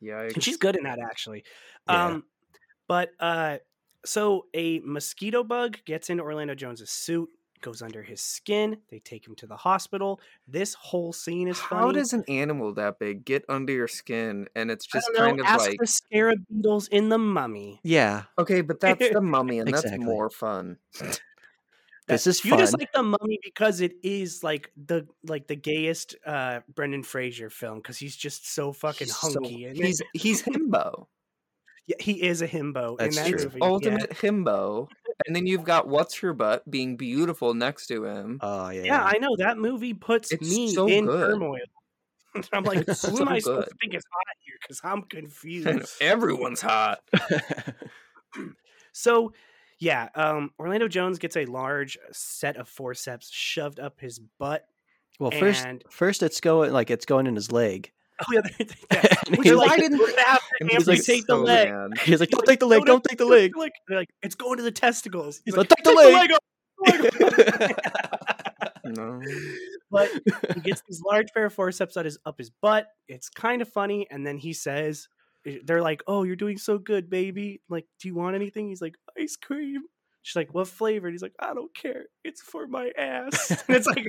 yeah. 0.00 0.20
and 0.22 0.42
she's 0.42 0.56
good 0.56 0.76
in 0.76 0.82
that 0.84 0.98
actually. 0.98 1.44
Yeah. 1.88 2.06
Um, 2.06 2.24
but 2.88 3.10
uh, 3.20 3.58
so 4.04 4.46
a 4.54 4.80
mosquito 4.80 5.42
bug 5.44 5.78
gets 5.84 6.10
into 6.10 6.22
Orlando 6.22 6.54
Jones's 6.54 6.90
suit, 6.90 7.28
goes 7.60 7.82
under 7.82 8.02
his 8.02 8.20
skin. 8.22 8.78
They 8.90 9.00
take 9.00 9.26
him 9.26 9.34
to 9.36 9.46
the 9.48 9.56
hospital. 9.56 10.20
This 10.46 10.74
whole 10.74 11.12
scene 11.12 11.48
is 11.48 11.58
How 11.58 11.86
funny. 11.86 11.94
does 11.94 12.12
an 12.12 12.24
animal 12.28 12.72
that 12.74 13.00
big 13.00 13.24
get 13.24 13.44
under 13.48 13.72
your 13.72 13.88
skin? 13.88 14.46
And 14.54 14.70
it's 14.70 14.86
I 14.94 14.98
just 14.98 15.06
don't 15.08 15.16
know, 15.16 15.26
kind 15.30 15.40
of 15.40 15.46
ask 15.46 15.68
like 15.68 15.78
the 15.80 15.86
scarab 15.88 16.38
beetles 16.48 16.86
in 16.88 17.08
the 17.08 17.18
mummy. 17.18 17.80
Yeah, 17.82 18.22
okay, 18.38 18.60
but 18.60 18.78
that's 18.80 19.10
the 19.10 19.20
mummy, 19.20 19.58
and 19.60 19.68
Exactly. 19.68 19.90
that's 19.98 20.04
more 20.04 20.30
fun. 20.30 20.76
this 22.06 22.26
is 22.26 22.44
you 22.44 22.50
fun. 22.50 22.60
just 22.60 22.78
like 22.78 22.92
the 22.92 23.02
mummy 23.02 23.38
because 23.44 23.80
it 23.80 23.92
is 24.02 24.42
like 24.42 24.70
the 24.86 25.06
like 25.26 25.46
the 25.46 25.56
gayest 25.56 26.14
uh 26.24 26.60
Brendan 26.74 27.02
Fraser 27.02 27.50
film 27.50 27.78
because 27.78 27.98
he's 27.98 28.16
just 28.16 28.50
so 28.54 28.72
fucking 28.72 29.08
He's 29.08 29.16
so- 29.16 29.32
hunky. 29.32 29.64
and 29.64 29.76
he's 29.76 30.00
he's 30.14 30.42
himbo. 30.42 31.06
Yeah, 31.88 31.96
he 31.98 32.22
is 32.22 32.40
a 32.42 32.46
himbo 32.48 32.96
That's 32.98 33.16
in 33.16 33.22
that 33.24 33.30
true. 33.30 33.44
movie. 33.46 33.58
yeah. 33.60 33.66
ultimate 33.66 34.10
himbo. 34.10 34.88
And 35.26 35.34
then 35.34 35.46
you've 35.46 35.64
got 35.64 35.88
what's 35.88 36.16
her 36.20 36.32
butt 36.32 36.70
being 36.70 36.96
beautiful 36.96 37.52
next 37.54 37.88
to 37.88 38.04
him. 38.04 38.38
oh 38.40 38.68
yeah. 38.70 38.82
Yeah, 38.84 39.02
I 39.02 39.18
know 39.18 39.34
that 39.38 39.58
movie 39.58 39.94
puts 39.94 40.30
It's 40.32 40.48
me 40.48 40.68
so 40.72 40.86
in 40.86 41.06
good. 41.06 41.30
turmoil. 41.32 41.58
I'm 42.52 42.62
like, 42.62 42.84
who 42.86 42.92
It's 42.92 43.04
am 43.04 43.16
so 43.16 43.26
I 43.26 43.38
supposed 43.40 43.68
to 43.68 43.74
think 43.80 43.94
is 43.94 44.04
hot 44.12 44.36
here? 44.44 44.54
Because 44.60 44.80
I'm 44.84 44.98
And 45.02 45.08
confused. 45.10 45.96
everyone's 46.00 46.60
hot. 46.60 47.00
So, 48.92 49.32
yeah, 49.78 50.08
um, 50.16 50.50
Orlando 50.58 50.88
Jones 50.88 51.18
gets 51.18 51.36
a 51.36 51.44
large 51.44 51.98
set 52.10 52.56
of 52.56 52.68
forceps 52.68 53.30
shoved 53.30 53.78
up 53.78 54.00
his 54.00 54.18
butt. 54.18 54.66
Well, 55.20 55.30
first, 55.30 55.64
And- 55.64 55.84
first 55.90 56.22
it's 56.22 56.40
going 56.40 56.72
like 56.72 56.90
it's 56.90 57.06
going 57.06 57.26
in 57.26 57.36
his 57.36 57.52
leg. 57.52 57.92
Oh 58.28 58.32
yeah, 58.32 58.40
Which 59.36 59.46
is 59.46 59.54
like- 59.54 59.68
why 59.70 59.76
didn't 59.76 59.98
we're 59.98 60.16
have 60.18 60.40
to 60.60 60.66
he's, 60.68 60.86
like, 60.88 60.98
amputate 60.98 61.26
the 61.28 61.36
leg. 61.36 61.70
mad. 61.70 61.90
He's 62.02 62.18
like, 62.20 62.30
"Don't 62.30 62.44
take 62.46 62.58
the 62.60 62.66
leg! 62.66 62.80
"No, 62.80 62.84
no, 62.84 62.92
Don't 62.94 63.04
take 63.04 63.18
the 63.18 63.26
leg!" 63.26 63.56
Like, 63.56 63.72
they're 63.86 63.98
like, 63.98 64.08
it's 64.22 64.34
going 64.34 64.56
to 64.56 64.62
the 64.64 64.72
testicles. 64.72 65.40
He's 65.44 65.54
He's 65.54 65.56
like, 65.56 65.70
like, 65.70 65.78
"Take 65.78 65.84
the 65.84 66.30
"Take 66.86 67.10
leg!" 67.60 67.74
No. 68.84 69.20
but 69.90 70.08
he 70.54 70.60
gets 70.62 70.82
these 70.88 71.02
large 71.02 71.28
pair 71.34 71.44
of 71.46 71.52
forceps 71.54 71.96
up 71.96 72.04
his 72.04 72.18
up 72.24 72.38
his 72.38 72.50
butt. 72.50 72.86
It's 73.06 73.28
kind 73.28 73.60
of 73.62 73.68
funny, 73.68 74.06
and 74.10 74.26
then 74.26 74.38
he 74.38 74.52
says, 74.52 75.08
eh, 75.46 75.58
"They're 75.64 75.82
like, 75.82 76.02
oh, 76.06 76.22
you're 76.24 76.36
doing 76.36 76.58
so 76.58 76.78
good, 76.78 77.10
baby. 77.10 77.60
Like, 77.68 77.86
do 78.00 78.08
you 78.08 78.14
want 78.14 78.34
anything?" 78.34 78.68
He's 78.68 78.80
like, 78.82 78.96
"Ice 79.18 79.36
cream." 79.36 79.82
She's 80.28 80.36
like, 80.36 80.52
"What 80.52 80.68
flavor?" 80.68 81.06
And 81.06 81.14
he's 81.14 81.22
like, 81.22 81.32
"I 81.40 81.54
don't 81.54 81.74
care. 81.74 82.04
It's 82.22 82.42
for 82.42 82.66
my 82.66 82.90
ass." 82.98 83.50
And 83.66 83.76
it's 83.78 83.86
like 83.86 84.04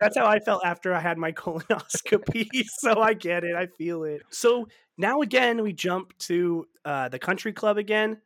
that's 0.00 0.16
how 0.16 0.24
I 0.26 0.38
felt 0.38 0.64
after 0.64 0.94
I 0.94 1.00
had 1.00 1.18
my 1.18 1.32
colonoscopy. 1.42 2.46
so 2.78 3.00
I 3.00 3.14
get 3.14 3.42
it. 3.42 3.56
I 3.56 3.66
feel 3.66 4.04
it. 4.04 4.22
So 4.30 4.68
now 4.96 5.20
again, 5.20 5.60
we 5.62 5.72
jump 5.72 6.16
to 6.20 6.64
uh, 6.84 7.08
the 7.08 7.18
country 7.18 7.52
club 7.52 7.76
again. 7.76 8.18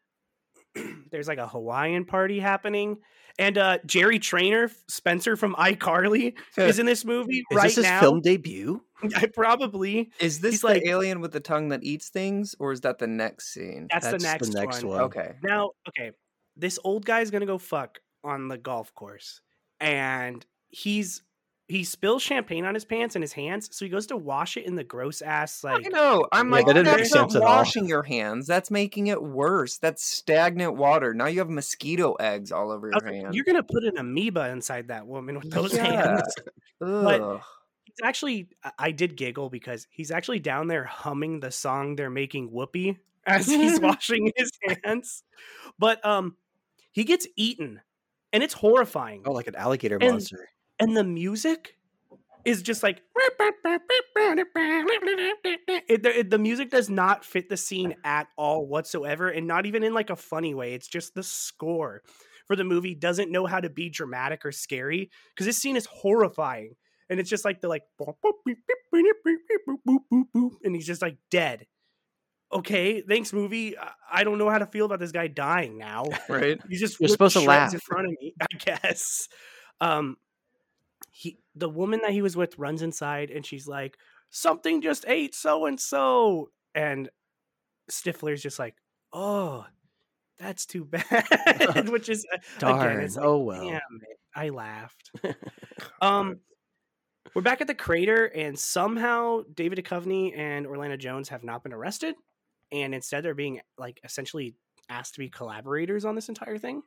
There's 1.10 1.26
like 1.26 1.38
a 1.38 1.48
Hawaiian 1.48 2.04
party 2.04 2.38
happening. 2.38 2.98
And 3.38 3.56
uh, 3.56 3.78
Jerry 3.86 4.18
Trainor, 4.18 4.70
Spencer 4.88 5.36
from 5.36 5.54
iCarly, 5.54 6.34
is 6.58 6.78
in 6.78 6.84
this 6.84 7.02
movie 7.02 7.38
Is 7.50 7.56
right 7.56 7.62
this 7.62 7.76
his 7.76 7.84
now. 7.86 8.00
film 8.00 8.20
debut? 8.20 8.82
I 9.16 9.26
probably. 9.34 10.10
Is 10.20 10.40
this 10.40 10.50
He's 10.52 10.60
the 10.60 10.66
like- 10.66 10.82
alien 10.84 11.22
with 11.22 11.32
the 11.32 11.40
tongue 11.40 11.70
that 11.70 11.82
eats 11.82 12.10
things, 12.10 12.54
or 12.58 12.72
is 12.72 12.82
that 12.82 12.98
the 12.98 13.06
next 13.06 13.54
scene? 13.54 13.86
That's, 13.90 14.04
That's 14.10 14.22
the 14.22 14.28
the 14.28 14.32
next, 14.34 14.54
next 14.54 14.84
one. 14.84 14.96
one. 14.96 15.00
Okay. 15.04 15.32
Now, 15.42 15.70
okay, 15.88 16.10
this 16.56 16.78
old 16.84 17.04
guy's 17.04 17.30
gonna 17.30 17.46
go 17.46 17.58
fuck 17.58 18.00
on 18.24 18.48
the 18.48 18.58
golf 18.58 18.94
course, 18.94 19.40
and 19.80 20.44
he's 20.68 21.22
he 21.68 21.84
spills 21.84 22.22
champagne 22.22 22.66
on 22.66 22.74
his 22.74 22.84
pants 22.84 23.14
and 23.16 23.22
his 23.22 23.32
hands, 23.32 23.74
so 23.74 23.84
he 23.84 23.88
goes 23.90 24.06
to 24.08 24.16
wash 24.16 24.58
it 24.58 24.66
in 24.66 24.76
the 24.76 24.84
gross 24.84 25.22
ass 25.22 25.64
like. 25.64 25.86
I 25.86 25.88
know. 25.88 26.26
I'm 26.30 26.48
Yeah, 26.48 26.52
like, 26.56 26.66
that 26.66 26.74
didn't 26.74 26.86
that's 26.96 27.14
not 27.14 27.20
sense 27.30 27.36
at 27.36 27.40
all. 27.42 27.48
washing 27.48 27.86
your 27.88 28.02
hands. 28.02 28.46
That's 28.46 28.70
making 28.70 29.06
it 29.06 29.22
worse. 29.22 29.78
That's 29.78 30.04
stagnant 30.04 30.74
water. 30.76 31.14
Now 31.14 31.26
you 31.26 31.38
have 31.38 31.48
mosquito 31.48 32.12
eggs 32.14 32.52
all 32.52 32.70
over 32.70 32.88
your 32.88 32.94
was 32.94 33.04
like, 33.04 33.14
hands. 33.14 33.34
You're 33.34 33.44
gonna 33.46 33.62
put 33.62 33.84
an 33.84 33.96
amoeba 33.96 34.50
inside 34.50 34.88
that 34.88 35.06
woman 35.06 35.36
with 35.38 35.50
those 35.50 35.72
Yeah. 35.74 35.84
hands. 36.14 36.34
but- 36.78 37.20
Ugh. 37.20 37.40
He's 37.84 37.96
actually, 38.02 38.48
I- 38.64 38.72
I 38.78 38.90
did 38.90 39.16
giggle 39.16 39.48
because 39.50 39.86
he's 39.90 40.10
actually 40.10 40.40
down 40.40 40.66
there 40.66 40.84
humming 40.84 41.40
the 41.40 41.50
song 41.50 41.94
they're 41.96 42.10
making 42.10 42.48
Whoopee 42.50 42.98
as 43.26 43.46
he's 43.46 43.80
washing 43.80 44.30
his 44.36 44.50
hands. 44.84 45.22
But 45.78 46.04
um, 46.04 46.36
he 46.92 47.04
gets 47.04 47.26
eaten, 47.36 47.80
and 48.32 48.42
it's 48.42 48.54
horrifying. 48.54 49.22
Oh, 49.26 49.32
like 49.32 49.46
an 49.48 49.56
alligator 49.56 49.96
And- 50.00 50.12
monster. 50.12 50.48
and 50.78 50.96
the 50.96 51.04
music 51.04 51.76
is 52.44 52.62
just 52.62 52.82
like 52.82 53.00
it, 55.88 56.02
the, 56.02 56.18
it- 56.18 56.30
the 56.30 56.38
music 56.38 56.70
does 56.70 56.88
not 56.90 57.24
fit 57.24 57.48
the 57.48 57.56
scene 57.56 57.94
at 58.04 58.28
all 58.36 58.66
whatsoever 58.66 59.28
and 59.28 59.46
not 59.46 59.66
even 59.66 59.82
in 59.82 59.94
like 59.94 60.10
a 60.10 60.16
funny 60.16 60.54
way 60.54 60.74
it's 60.74 60.88
just 60.88 61.14
the 61.14 61.22
score 61.22 62.02
for 62.46 62.56
the 62.56 62.64
movie 62.64 62.94
doesn't 62.94 63.30
know 63.30 63.46
how 63.46 63.60
to 63.60 63.70
be 63.70 63.88
dramatic 63.88 64.44
or 64.44 64.52
scary 64.52 65.10
because 65.34 65.46
this 65.46 65.58
scene 65.58 65.76
is 65.76 65.86
horrifying 65.86 66.74
and 67.08 67.20
it's 67.20 67.30
just 67.30 67.44
like 67.44 67.60
the 67.60 67.68
like 67.68 67.82
and 70.64 70.74
he's 70.74 70.86
just 70.86 71.02
like 71.02 71.16
dead 71.30 71.66
okay 72.52 73.00
thanks 73.00 73.32
movie 73.32 73.78
I- 73.78 73.92
i 74.12 74.24
don't 74.24 74.38
know 74.38 74.50
how 74.50 74.58
to 74.58 74.66
feel 74.66 74.84
about 74.86 74.98
this 75.00 75.12
guy 75.12 75.26
dying 75.28 75.78
now 75.78 76.04
right? 76.28 76.60
He's 76.68 76.80
just 76.80 77.00
You're 77.00 77.08
supposed 77.08 77.34
to 77.36 77.40
laugh. 77.42 77.72
in 77.72 77.80
front 77.80 78.06
of 78.06 78.12
me, 78.20 78.34
I 78.40 78.46
guess. 78.58 79.28
Um, 79.80 80.16
he, 81.10 81.38
the 81.54 81.68
woman 81.68 82.00
that 82.02 82.10
he 82.12 82.22
was 82.22 82.36
with, 82.36 82.58
runs 82.58 82.82
inside 82.82 83.30
and 83.30 83.44
she's 83.44 83.66
like, 83.66 83.96
"Something 84.30 84.80
just 84.82 85.04
ate 85.08 85.34
so 85.34 85.66
and 85.66 85.78
so," 85.80 86.50
and 86.74 87.08
Stifler's 87.90 88.42
just 88.42 88.58
like, 88.58 88.74
"Oh, 89.12 89.66
that's 90.38 90.66
too 90.66 90.84
bad," 90.90 91.88
which 91.88 92.08
is 92.08 92.26
Darn. 92.58 92.92
Again, 92.92 93.04
it's 93.04 93.16
like, 93.16 93.24
oh 93.26 93.38
well. 93.38 93.60
Damn 93.64 93.80
it, 94.02 94.18
I 94.34 94.48
laughed. 94.50 95.10
um, 96.00 96.38
we're 97.34 97.42
back 97.42 97.60
at 97.60 97.66
the 97.66 97.74
crater, 97.74 98.26
and 98.26 98.58
somehow 98.58 99.42
David 99.54 99.78
Duchovny 99.84 100.36
and 100.36 100.66
Orlando 100.66 100.96
Jones 100.96 101.28
have 101.30 101.44
not 101.44 101.62
been 101.62 101.72
arrested, 101.72 102.14
and 102.72 102.94
instead 102.94 103.22
they're 103.22 103.34
being 103.34 103.60
like 103.78 104.00
essentially 104.04 104.54
asked 104.88 105.14
to 105.14 105.20
be 105.20 105.28
collaborators 105.28 106.04
on 106.04 106.14
this 106.14 106.28
entire 106.28 106.58
thing. 106.58 106.82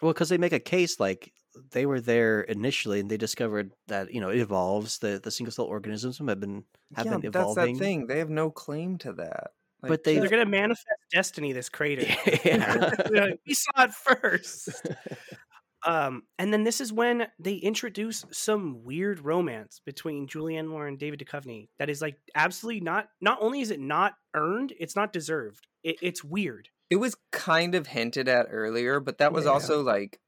Well, 0.00 0.12
because 0.12 0.28
they 0.30 0.38
make 0.38 0.52
a 0.52 0.60
case 0.60 0.98
like 0.98 1.32
they 1.72 1.84
were 1.84 2.00
there 2.00 2.42
initially, 2.42 3.00
and 3.00 3.10
they 3.10 3.16
discovered 3.16 3.72
that 3.88 4.14
you 4.14 4.20
know 4.20 4.30
it 4.30 4.38
evolves. 4.38 4.98
The 4.98 5.20
the 5.22 5.30
single 5.30 5.52
cell 5.52 5.66
organisms 5.66 6.18
have 6.18 6.40
been 6.40 6.64
have 6.94 7.06
yeah, 7.06 7.18
been 7.18 7.30
but 7.30 7.32
that's 7.32 7.54
that 7.54 7.76
thing. 7.76 8.06
They 8.06 8.18
have 8.18 8.30
no 8.30 8.50
claim 8.50 8.96
to 8.98 9.12
that. 9.14 9.50
Like, 9.82 9.90
But 9.90 10.04
they- 10.04 10.18
They're 10.18 10.28
gonna 10.28 10.46
manifest 10.46 10.86
destiny. 11.12 11.52
This 11.52 11.68
crater. 11.68 12.06
Yeah. 12.44 13.30
We 13.46 13.54
saw 13.54 13.84
it 13.84 13.92
first. 13.92 14.86
Um, 15.86 16.24
and 16.38 16.52
then 16.52 16.64
this 16.64 16.80
is 16.80 16.92
when 16.92 17.26
they 17.38 17.54
introduce 17.54 18.24
some 18.30 18.84
weird 18.84 19.20
romance 19.20 19.80
between 19.86 20.26
Julianne 20.28 20.66
Moore 20.68 20.86
and 20.86 20.98
David 20.98 21.20
Duchovny. 21.20 21.68
That 21.78 21.88
is 21.88 22.02
like 22.02 22.16
absolutely 22.34 22.80
not. 22.82 23.08
Not 23.20 23.38
only 23.40 23.60
is 23.62 23.70
it 23.70 23.80
not 23.80 24.12
earned, 24.34 24.74
it's 24.78 24.94
not 24.94 25.12
deserved. 25.12 25.66
It, 25.82 25.96
it's 26.02 26.22
weird. 26.22 26.68
it 26.90 26.96
was 26.96 27.16
kind 27.32 27.74
of 27.74 27.86
hinted 27.86 28.28
at 28.28 28.48
earlier, 28.50 29.00
but 29.00 29.18
that 29.18 29.32
was 29.32 29.44
Yeah. 29.46 29.52
also 29.52 29.82
like 29.82 30.18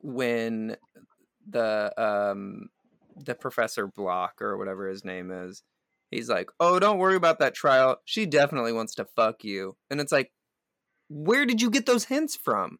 when 0.00 0.76
the 1.48 1.92
um 1.96 2.68
the 3.16 3.34
professor 3.34 3.86
Block 3.86 4.40
or 4.40 4.56
whatever 4.56 4.88
his 4.88 5.04
name 5.04 5.30
is. 5.30 5.62
He's 6.10 6.28
like, 6.28 6.50
"Oh, 6.58 6.78
don't 6.80 6.98
worry 6.98 7.14
about 7.16 7.38
that 7.38 7.54
trial. 7.54 7.98
She 8.04 8.26
definitely 8.26 8.72
wants 8.72 8.94
to 8.96 9.04
fuck 9.04 9.44
you." 9.44 9.76
And 9.90 10.00
it's 10.00 10.10
like, 10.12 10.32
"Where 11.08 11.46
did 11.46 11.60
you 11.62 11.70
get 11.70 11.86
those 11.86 12.04
hints 12.06 12.34
from?" 12.36 12.78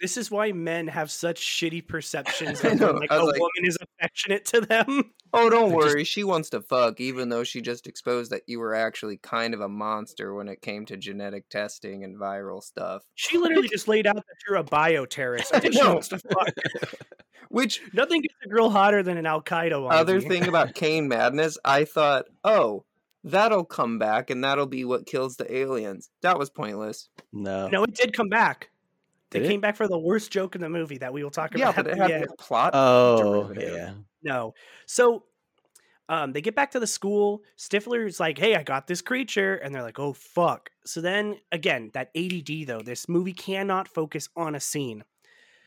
This 0.00 0.16
is 0.16 0.30
why 0.30 0.52
men 0.52 0.86
have 0.88 1.10
such 1.10 1.40
shitty 1.40 1.86
perceptions 1.88 2.64
I 2.64 2.68
of 2.68 2.80
know, 2.80 2.86
when 2.92 2.96
like 3.00 3.10
a 3.10 3.16
like- 3.16 3.34
woman 3.40 3.64
is 3.64 3.76
affectionate 3.80 4.44
to 4.46 4.60
them. 4.60 5.12
Oh, 5.32 5.50
don't 5.50 5.70
They're 5.70 5.80
just- 5.80 5.94
worry. 5.94 6.04
She 6.04 6.24
wants 6.24 6.50
to 6.50 6.60
fuck, 6.62 7.00
even 7.00 7.28
though 7.28 7.44
she 7.44 7.60
just 7.60 7.86
exposed 7.86 8.30
that 8.32 8.42
you 8.46 8.60
were 8.60 8.74
actually 8.74 9.16
kind 9.18 9.52
of 9.54 9.60
a 9.60 9.68
monster 9.68 10.32
when 10.34 10.48
it 10.48 10.62
came 10.62 10.86
to 10.86 10.96
genetic 10.96 11.48
testing 11.48 12.04
and 12.04 12.16
viral 12.16 12.62
stuff. 12.62 13.02
She 13.14 13.36
literally 13.38 13.68
just 13.72 13.88
laid 13.88 14.06
out 14.06 14.16
that 14.16 14.24
you're 14.48 14.56
a 14.58 14.64
bioterrorist. 14.64 15.52
I 15.52 15.68
she 15.68 15.82
wants 15.82 16.08
to 16.08 16.18
fuck. 16.18 16.48
Which 17.50 17.80
Nothing 17.94 18.22
gets 18.22 18.34
a 18.44 18.48
girl 18.48 18.68
hotter 18.70 19.02
than 19.02 19.16
an 19.16 19.26
Al 19.26 19.42
Qaeda 19.42 19.82
one. 19.82 19.94
other 19.94 20.20
thing 20.20 20.46
about 20.48 20.74
Kane 20.74 21.08
Madness, 21.08 21.56
I 21.64 21.84
thought, 21.84 22.26
oh, 22.44 22.84
that'll 23.24 23.64
come 23.64 23.98
back 23.98 24.28
and 24.30 24.44
that'll 24.44 24.66
be 24.66 24.84
what 24.84 25.06
kills 25.06 25.36
the 25.36 25.52
aliens. 25.54 26.10
That 26.22 26.38
was 26.38 26.50
pointless. 26.50 27.08
no. 27.32 27.68
No, 27.68 27.84
it 27.84 27.94
did 27.94 28.12
come 28.12 28.28
back. 28.28 28.70
They 29.30 29.40
it? 29.40 29.48
came 29.48 29.60
back 29.60 29.76
for 29.76 29.86
the 29.88 29.98
worst 29.98 30.30
joke 30.30 30.54
in 30.54 30.60
the 30.60 30.68
movie 30.70 30.98
that 30.98 31.12
we 31.12 31.22
will 31.22 31.30
talk 31.30 31.50
about. 31.54 31.58
Yeah, 31.60 31.70
about. 31.70 31.84
but 31.84 31.92
it 31.92 31.98
had 31.98 32.10
end. 32.10 32.26
no 32.28 32.34
plot. 32.38 32.70
Oh 32.74 33.52
yeah. 33.58 33.94
No. 34.22 34.54
So 34.86 35.24
um, 36.08 36.32
they 36.32 36.40
get 36.40 36.54
back 36.54 36.70
to 36.70 36.80
the 36.80 36.86
school. 36.86 37.42
Stifler's 37.58 38.18
like, 38.18 38.38
hey, 38.38 38.54
I 38.54 38.62
got 38.62 38.86
this 38.86 39.02
creature. 39.02 39.56
And 39.56 39.74
they're 39.74 39.82
like, 39.82 39.98
oh, 39.98 40.14
fuck. 40.14 40.70
So 40.86 41.02
then, 41.02 41.36
again, 41.52 41.90
that 41.92 42.10
ADD, 42.16 42.66
though, 42.66 42.80
this 42.80 43.10
movie 43.10 43.34
cannot 43.34 43.88
focus 43.88 44.30
on 44.34 44.54
a 44.54 44.60
scene. 44.60 45.04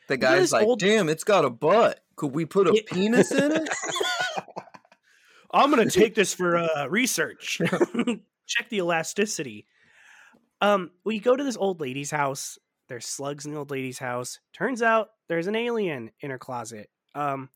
the 0.08 0.18
guy's 0.18 0.52
like, 0.52 0.66
old- 0.66 0.80
damn, 0.80 1.10
it's 1.10 1.24
got 1.24 1.46
a 1.46 1.52
butt. 1.52 2.00
Could 2.16 2.34
we 2.34 2.46
put 2.46 2.68
a 2.68 2.74
Yeah. 2.74 2.82
penis 2.92 3.32
in 3.32 3.52
it? 3.52 3.70
I'm 5.54 5.70
going 5.72 5.88
to 5.88 6.00
take 6.00 6.16
this 6.16 6.34
for 6.34 6.58
uh, 6.78 6.88
research. 6.88 7.60
Check 8.48 8.70
the 8.70 8.78
elasticity. 8.78 9.68
Um, 10.62 10.92
we 11.04 11.20
go 11.20 11.36
to 11.36 11.44
this 11.44 11.58
old 11.58 11.82
lady's 11.82 12.12
house. 12.12 12.58
There's 12.92 13.06
slugs 13.08 13.46
in 13.46 13.54
the 13.54 13.58
old 13.58 13.72
lady's 13.72 14.00
house. 14.00 14.38
Turns 14.52 14.82
out 14.82 15.12
there's 15.30 15.48
an 15.48 15.56
alien 15.56 16.12
in 16.20 16.30
her 16.30 16.38
closet. 16.38 16.90
Um, 17.16 17.48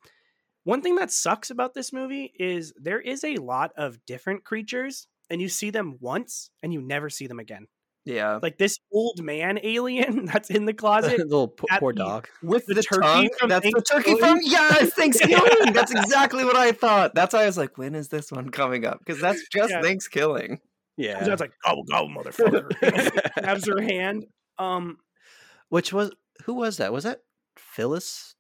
one 0.63 0.81
thing 0.81 0.95
that 0.95 1.11
sucks 1.11 1.49
about 1.49 1.73
this 1.73 1.91
movie 1.91 2.31
is 2.39 2.71
there 2.81 3.01
is 3.01 3.25
a 3.25 3.35
lot 3.35 3.73
of 3.75 3.97
different 4.05 4.45
creatures, 4.45 5.09
and 5.29 5.41
you 5.41 5.49
see 5.49 5.71
them 5.71 5.97
once 5.99 6.51
and 6.63 6.71
you 6.71 6.81
never 6.81 7.09
see 7.09 7.27
them 7.27 7.39
again. 7.39 7.67
yeah. 8.05 8.39
Like 8.41 8.57
this 8.57 8.77
old 8.93 9.21
man 9.21 9.59
alien 9.61 10.23
that's 10.33 10.49
in 10.49 10.63
the 10.63 10.73
closet. 10.73 11.19
little 11.27 11.49
po- 11.49 11.67
poor 11.79 11.91
the- 11.91 11.99
dog. 11.99 12.29
With 12.41 12.65
the 12.65 12.75
the, 12.75 12.83
turkey 12.83 13.29
from 13.37 13.49
that's 13.49 13.65
the 13.69 13.81
turkey 13.81 14.17
from 14.17 14.39
yes, 14.41 14.93
Thanksgiving. 14.97 15.73
that's 15.73 15.91
exactly 15.91 16.45
what 16.45 16.55
I 16.55 16.71
thought. 16.71 17.13
That's 17.13 17.33
why 17.33 17.43
I 17.43 17.45
was 17.45 17.57
like, 17.57 17.77
when 17.77 17.93
is 17.93 18.07
this 18.07 18.31
one 18.31 18.51
coming 18.51 18.85
up? 18.85 18.99
Because 18.99 19.19
that's 19.19 19.45
just 19.51 19.71
Yeah. 19.71 19.81
Thanksgiving. 19.81 20.61
Yeah. 20.95 21.25
That's 21.25 21.41
like, 21.41 21.51
go, 21.65 21.83
go, 21.83 22.07
motherfucker. 22.07 23.43
Grabs 23.43 23.67
her 23.67 23.81
hand. 23.81 24.27
Um, 24.57 24.97
Which 25.69 25.91
was 25.93 26.11
who 26.45 26.53
was 26.53 26.77
that? 26.77 26.91
Was 26.93 27.03
that 27.05 27.21
Phyllis 27.57 28.35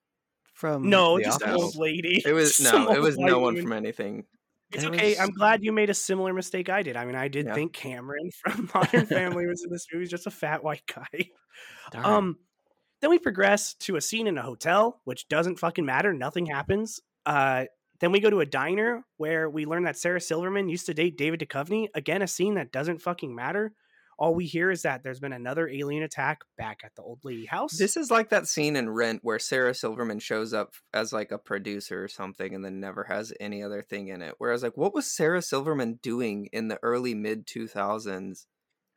from 0.53 0.89
no, 0.89 1.17
The 1.17 1.23
just 1.23 1.41
an 1.41 1.49
Office? 1.49 1.61
old 1.63 1.75
lady. 1.77 2.21
It 2.25 2.33
was 2.33 2.59
no, 2.71 2.91
it 2.91 3.01
was 3.01 3.17
no 3.17 3.39
one 3.39 3.55
woman. 3.55 3.61
from 3.63 3.73
anything. 3.73 4.25
It's 4.71 4.83
There 4.83 4.91
okay. 4.93 5.09
was- 5.11 5.19
I'm 5.19 5.31
glad 5.31 5.63
you 5.63 5.71
made 5.71 5.89
a 5.89 5.93
similar 5.93 6.33
mistake 6.33 6.69
I 6.69 6.81
did. 6.83 6.95
I 6.97 7.05
mean, 7.05 7.15
I 7.15 7.27
did 7.27 7.45
Yeah. 7.45 7.53
think 7.53 7.73
Cameron 7.73 8.29
from 8.31 8.69
Modern 8.73 9.05
Family 9.05 9.45
was 9.47 9.63
in 9.63 9.71
this 9.71 9.85
movie. 9.91 10.03
He's 10.03 10.11
just 10.11 10.27
a 10.27 10.31
fat 10.31 10.63
white 10.63 10.83
guy. 10.93 11.29
Darn. 11.91 12.05
Um, 12.05 12.37
then 13.01 13.09
we 13.09 13.19
progress 13.19 13.73
to 13.81 13.95
a 13.97 14.01
scene 14.01 14.27
in 14.27 14.37
a 14.37 14.41
hotel, 14.41 15.01
which 15.03 15.27
doesn't 15.27 15.59
fucking 15.59 15.85
matter. 15.85 16.13
Nothing 16.13 16.45
happens. 16.47 16.99
Uh, 17.25 17.65
then 17.99 18.11
we 18.11 18.19
go 18.19 18.29
to 18.29 18.39
a 18.39 18.45
diner 18.45 19.05
where 19.17 19.49
we 19.49 19.65
learn 19.65 19.83
that 19.83 19.97
Sarah 19.97 20.19
Silverman 20.19 20.67
used 20.69 20.87
to 20.87 20.93
date 20.93 21.17
David 21.17 21.39
Duchovny. 21.39 21.87
Again, 21.93 22.21
a 22.21 22.27
scene 22.27 22.55
that 22.55 22.71
doesn't 22.71 23.01
fucking 23.01 23.33
matter. 23.35 23.73
All 24.17 24.33
we 24.33 24.45
hear 24.45 24.71
is 24.71 24.83
that 24.83 25.03
there's 25.03 25.19
been 25.19 25.33
another 25.33 25.67
alien 25.67 26.03
attack 26.03 26.39
back 26.57 26.81
at 26.85 26.95
the 26.95 27.01
old 27.01 27.19
lady 27.23 27.45
house. 27.45 27.77
This 27.77 27.97
is 27.97 28.09
like 28.09 28.29
that 28.29 28.47
scene 28.47 28.75
in 28.77 28.89
Rent 28.89 29.19
where 29.23 29.39
Sarah 29.39 29.73
Silverman 29.73 30.19
shows 30.19 30.53
up 30.53 30.73
as 30.93 31.11
like 31.11 31.31
a 31.31 31.37
producer 31.37 32.03
or 32.03 32.07
something 32.07 32.55
and 32.55 32.63
then 32.63 32.79
never 32.79 33.03
has 33.03 33.33
any 33.39 33.61
other 33.61 33.81
thing 33.81 34.07
in 34.07 34.21
it. 34.21 34.35
Whereas 34.37 34.63
like 34.63 34.77
what 34.77 34.93
was 34.93 35.05
Sarah 35.11 35.41
Silverman 35.41 35.99
doing 36.01 36.47
in 36.53 36.69
the 36.69 36.79
early 36.81 37.13
mid 37.13 37.45
2000s? 37.45 38.45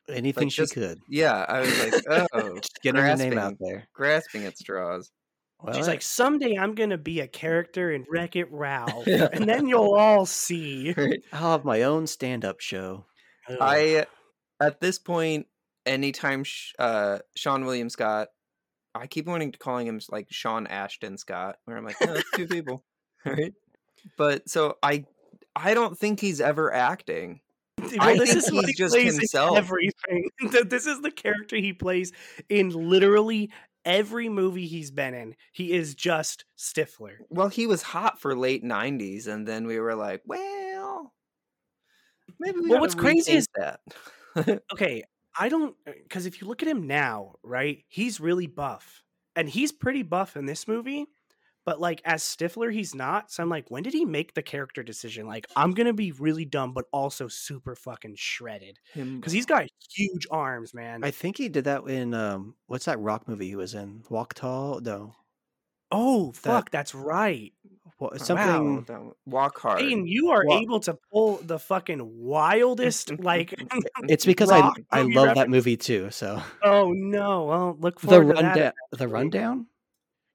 Anything 0.09 0.45
Like, 0.45 0.51
she 0.53 0.61
just- 0.61 0.73
could. 0.73 0.99
Yeah, 1.09 1.45
I 1.47 1.59
was 1.59 1.79
like, 2.07 2.27
oh, 2.33 2.55
Just 2.55 2.79
getting 2.81 3.01
her 3.01 3.15
name 3.15 3.33
out 3.37 3.57
grasping- 3.57 3.67
there. 3.67 3.87
grasping 3.93 4.45
at 4.45 4.57
straws. 4.57 5.11
Well, 5.61 5.73
She's 5.75 5.87
like, 5.89 6.01
someday 6.01 6.55
I'm 6.57 6.73
gonna 6.73 6.97
be 6.97 7.19
a 7.19 7.27
character 7.27 7.91
in 7.91 8.05
Wreck 8.09 8.37
It 8.37 8.47
Ralph, 8.49 9.03
Yeah. 9.05 9.27
and 9.33 9.47
then 9.47 9.67
you'll 9.67 9.93
all 9.95 10.25
see. 10.25 10.95
I'll 11.33 11.51
have 11.51 11.65
my 11.65 11.81
own 11.83 12.07
stand-up 12.07 12.61
show. 12.61 13.05
I 13.59 14.05
at 14.61 14.79
this 14.81 14.99
point, 14.99 15.47
anytime 15.85 16.43
sh- 16.43 16.73
uh 16.79 17.19
Seann 17.37 17.65
William 17.65 17.89
Scott, 17.89 18.29
I 18.95 19.07
keep 19.07 19.25
wanting 19.27 19.51
to 19.51 19.59
calling 19.59 19.87
him 19.87 19.99
like 20.09 20.27
Sean 20.31 20.67
Ashton 20.67 21.17
Scott, 21.17 21.57
where 21.65 21.77
I'm 21.77 21.85
like, 21.85 21.97
no, 22.01 22.13
that's 22.13 22.31
two 22.35 22.47
people, 22.49 22.83
right? 23.25 23.53
But 24.17 24.49
so 24.49 24.77
I, 24.81 25.05
I 25.55 25.73
don't 25.73 25.97
think 25.97 26.19
he's 26.19 26.39
ever 26.41 26.73
acting. 26.73 27.41
I 27.99 28.17
this 28.17 28.29
think 28.33 28.37
is 28.43 28.47
he's 28.49 28.65
he 28.67 28.73
just 28.73 28.95
himself. 28.95 29.57
everything. 29.57 30.29
this 30.67 30.85
is 30.85 31.01
the 31.01 31.11
character 31.11 31.55
he 31.57 31.71
plays 31.73 32.11
in 32.49 32.69
literally 32.71 33.51
every 33.85 34.27
movie 34.29 34.67
he's 34.67 34.91
been 34.91 35.13
in. 35.13 35.35
He 35.53 35.71
is 35.71 35.95
just 35.95 36.43
Stifler. 36.57 37.17
Well, 37.29 37.47
he 37.47 37.67
was 37.67 37.81
hot 37.81 38.19
for 38.19 38.35
late 38.35 38.63
'90s, 38.63 39.27
and 39.27 39.47
then 39.47 39.65
we 39.67 39.79
were 39.79 39.95
like, 39.95 40.21
well, 40.25 41.13
maybe. 42.39 42.59
We 42.59 42.69
Well, 42.69 42.81
what's 42.81 42.95
crazy 42.95 43.33
is- 43.33 43.47
that. 43.57 43.79
Okay, 44.73 45.03
I 45.39 45.49
don't 45.49 45.75
because 45.85 46.25
if 46.25 46.41
you 46.41 46.47
look 46.47 46.61
at 46.61 46.67
him 46.69 46.87
now, 46.87 47.35
right, 47.43 47.83
he's 47.87 48.19
really 48.19 48.47
buff, 48.47 49.03
and 49.35 49.49
he's 49.49 49.71
pretty 49.71 50.03
buff 50.03 50.35
in 50.37 50.45
this 50.45 50.67
movie. 50.67 51.05
But 51.65 51.79
like 51.79 52.01
as 52.05 52.23
Stifler, 52.23 52.73
he's 52.73 52.95
not. 52.95 53.31
So 53.31 53.43
I'm 53.43 53.49
like, 53.49 53.69
when 53.69 53.83
did 53.83 53.93
he 53.93 54.03
make 54.05 54.33
the 54.33 54.41
character 54.41 54.81
decision? 54.81 55.27
Like, 55.27 55.45
I'm 55.55 55.71
gonna 55.73 55.93
be 55.93 56.11
really 56.13 56.45
dumb, 56.45 56.73
but 56.73 56.85
also 56.91 57.27
super 57.27 57.75
fucking 57.75 58.15
shredded 58.17 58.79
because 58.95 59.33
he's 59.33 59.45
got 59.45 59.67
huge 59.93 60.25
arms, 60.31 60.73
man. 60.73 61.03
I 61.03 61.11
think 61.11 61.37
he 61.37 61.47
did 61.49 61.65
that 61.65 61.83
in 61.83 62.13
um, 62.13 62.55
what's 62.67 62.85
that 62.85 62.99
rock 62.99 63.27
movie 63.27 63.47
he 63.49 63.55
was 63.55 63.75
in? 63.75 64.03
Walk 64.09 64.33
Tall? 64.33 64.79
No, 64.79 65.15
oh 65.91 66.31
that- 66.31 66.37
fuck, 66.37 66.71
that's 66.71 66.95
right. 66.95 67.53
What, 67.99 68.13
Wow, 68.13 68.17
something. 68.17 68.83
that- 68.85 69.11
walk 69.25 69.59
hard. 69.59 69.79
Aiden, 69.81 70.03
you 70.07 70.29
are 70.31 70.43
Well- 70.45 70.59
able 70.59 70.79
to 70.81 70.97
pull 71.11 71.37
the 71.43 71.59
fucking 71.59 71.99
wildest 72.17 73.11
like. 73.19 73.53
It's 74.07 74.25
because 74.33 74.51
I 74.51 74.71
I 74.91 75.03
movie 75.03 75.13
love 75.15 75.35
that 75.35 75.49
movie 75.49 75.77
too. 75.77 76.09
So 76.11 76.41
oh 76.63 76.91
no! 76.93 77.43
Well, 77.45 77.77
look 77.79 77.99
for 77.99 78.07
the 78.07 78.15
forward 78.15 78.35
to 78.37 78.41
that. 78.41 78.47
rundown. 78.55 78.73
The 78.91 79.07
rundown. 79.07 79.67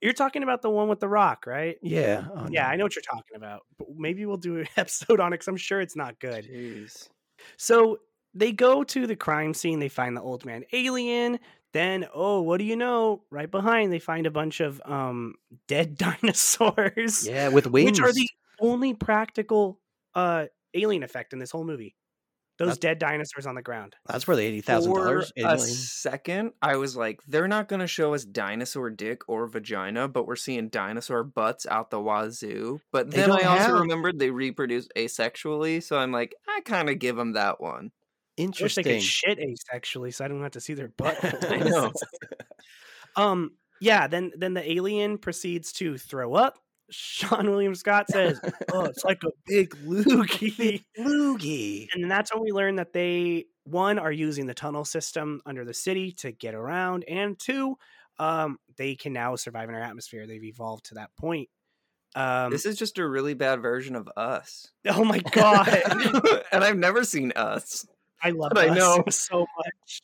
You're 0.01 0.13
talking 0.13 0.43
about 0.43 0.61
the 0.61 0.69
one 0.69 0.89
with 0.89 1.01
the 1.01 1.09
rock, 1.09 1.47
right? 1.47 1.79
Yeah. 1.83 2.27
Oh, 2.37 2.47
Yeah, 2.51 2.65
no. 2.65 2.69
I 2.69 2.77
know 2.77 2.85
what 2.85 2.95
you're 2.95 3.01
talking 3.03 3.37
about. 3.37 3.63
But 3.79 3.89
maybe 3.97 4.27
we'll 4.27 4.37
do 4.37 4.59
an 4.59 4.67
episode 4.77 5.19
on 5.19 5.29
it 5.33 5.37
because 5.37 5.49
I'm 5.49 5.57
sure 5.57 5.81
it's 5.81 5.97
not 5.97 6.21
good. 6.21 6.45
Jeez. 6.45 7.09
So 7.57 7.99
they 8.35 8.53
go 8.53 8.85
to 8.85 9.07
the 9.07 9.17
crime 9.17 9.55
scene. 9.55 9.79
They 9.79 9.89
find 9.89 10.15
the 10.15 10.21
old 10.21 10.45
man 10.45 10.65
alien. 10.75 11.39
Then, 11.75 12.07
oh, 12.15 12.41
what 12.41 12.59
do 12.59 12.65
you 12.65 12.77
know? 12.77 13.25
Right 13.31 13.51
behind, 13.51 13.93
they 13.93 13.99
find 13.99 14.27
a 14.27 14.31
bunch 14.31 14.61
of 14.61 14.81
um 14.87 15.35
dead 15.69 15.99
dinosaurs, 15.99 17.27
Yeah, 17.29 17.49
with 17.49 17.67
wings. 17.67 18.01
which 18.01 18.01
are 18.01 18.13
the 18.13 18.29
only 18.61 18.95
practical 18.95 19.79
uh 20.15 20.47
alien 20.73 21.03
effect 21.03 21.33
in 21.35 21.39
this 21.39 21.51
whole 21.51 21.65
movie. 21.65 21.95
Those 22.57 22.75
That- 22.75 22.81
dead 22.81 22.99
dinosaurs 23.01 23.47
on 23.47 23.57
the 23.57 23.63
ground. 23.63 23.97
That's 24.07 24.29
worth 24.29 24.39
eighty 24.39 24.61
thousand 24.61 24.93
For 24.93 25.05
dollars. 25.05 25.33
a 25.37 25.59
second, 25.59 26.53
I 26.63 26.77
was 26.77 26.97
like, 26.97 27.21
they're 27.27 27.49
not 27.49 27.67
going 27.69 27.81
to 27.81 27.89
show 27.89 28.15
us 28.15 28.25
dinosaur 28.25 28.91
dick 28.91 29.23
or 29.29 29.49
vagina, 29.49 30.07
but 30.07 30.29
we're 30.29 30.37
seeing 30.37 30.69
dinosaur 30.69 31.25
butts 31.25 31.67
out 31.67 31.91
the 31.91 32.01
wazoo. 32.01 32.81
But 32.93 33.11
They 33.11 33.17
then 33.17 33.33
I 33.33 33.39
don't 33.39 33.47
also 33.49 33.63
have- 33.73 33.81
remembered 33.81 34.21
they 34.21 34.31
reproduce 34.31 34.87
asexually, 34.97 35.83
so 35.83 35.99
I'm 35.99 36.13
like, 36.13 36.37
I 36.49 36.61
kind 36.65 36.89
of 36.89 37.01
give 37.01 37.17
them 37.17 37.33
that 37.33 37.61
one. 37.61 37.91
I 38.39 38.43
wish 38.43 38.75
they 38.75 38.83
Interesting. 38.83 38.85
could 38.85 39.03
shit 39.03 39.39
ace 39.39 39.65
actually, 39.73 40.11
so 40.11 40.25
I 40.25 40.29
don't 40.29 40.43
have 40.43 40.53
to 40.53 40.61
see 40.61 40.75
their 40.75 40.89
butt. 40.89 41.19
I 41.51 41.59
know. 41.59 41.93
Um, 43.17 43.53
yeah. 43.81 44.09
Then 44.09 44.33
then 44.37 44.55
the 44.55 44.73
alien 44.73 45.19
proceeds 45.19 45.73
to 45.75 45.97
throw 45.97 46.35
up. 46.35 46.59
Seann 46.93 47.49
William 47.49 47.75
Scott 47.77 48.09
says, 48.11 48.41
"Oh, 48.73 48.85
it's 48.87 49.05
like 49.05 49.23
a 49.23 49.31
big 49.47 49.71
loogie." 49.87 50.85
Loogie. 50.99 51.87
and 51.95 52.03
then 52.03 52.09
that's 52.09 52.35
when 52.35 52.43
we 52.43 52.51
learn 52.51 52.75
that 52.77 52.93
they 52.93 53.47
one 53.63 54.01
are 54.01 54.11
using 54.11 54.47
the 54.47 54.55
tunnel 54.55 54.85
system 54.85 55.41
under 55.47 55.65
the 55.65 55.73
city 55.73 56.11
to 56.19 56.33
get 56.33 56.55
around, 56.57 57.05
and 57.05 57.39
two, 57.39 57.77
um, 58.19 58.59
they 58.77 58.97
can 58.97 59.13
now 59.13 59.37
survive 59.37 59.69
in 59.69 59.77
our 59.77 59.81
atmosphere. 59.81 60.27
They've 60.27 60.43
evolved 60.43 60.87
to 60.87 60.95
that 60.95 61.11
point. 61.17 61.49
Um, 62.17 62.51
this 62.51 62.67
is 62.67 62.77
just 62.77 62.99
a 62.99 63.09
really 63.09 63.35
bad 63.35 63.63
version 63.63 63.95
of 63.97 64.09
us. 64.17 64.71
oh 64.89 65.05
my 65.05 65.21
god, 65.21 65.69
and 66.53 66.65
I've 66.65 66.77
never 66.79 67.05
seen 67.05 67.33
us. 67.37 67.87
I 68.23 68.31
love 68.31 68.53
But 68.55 68.71
I 68.71 68.75
know. 68.75 69.05
so 69.11 69.47
much. 69.59 70.03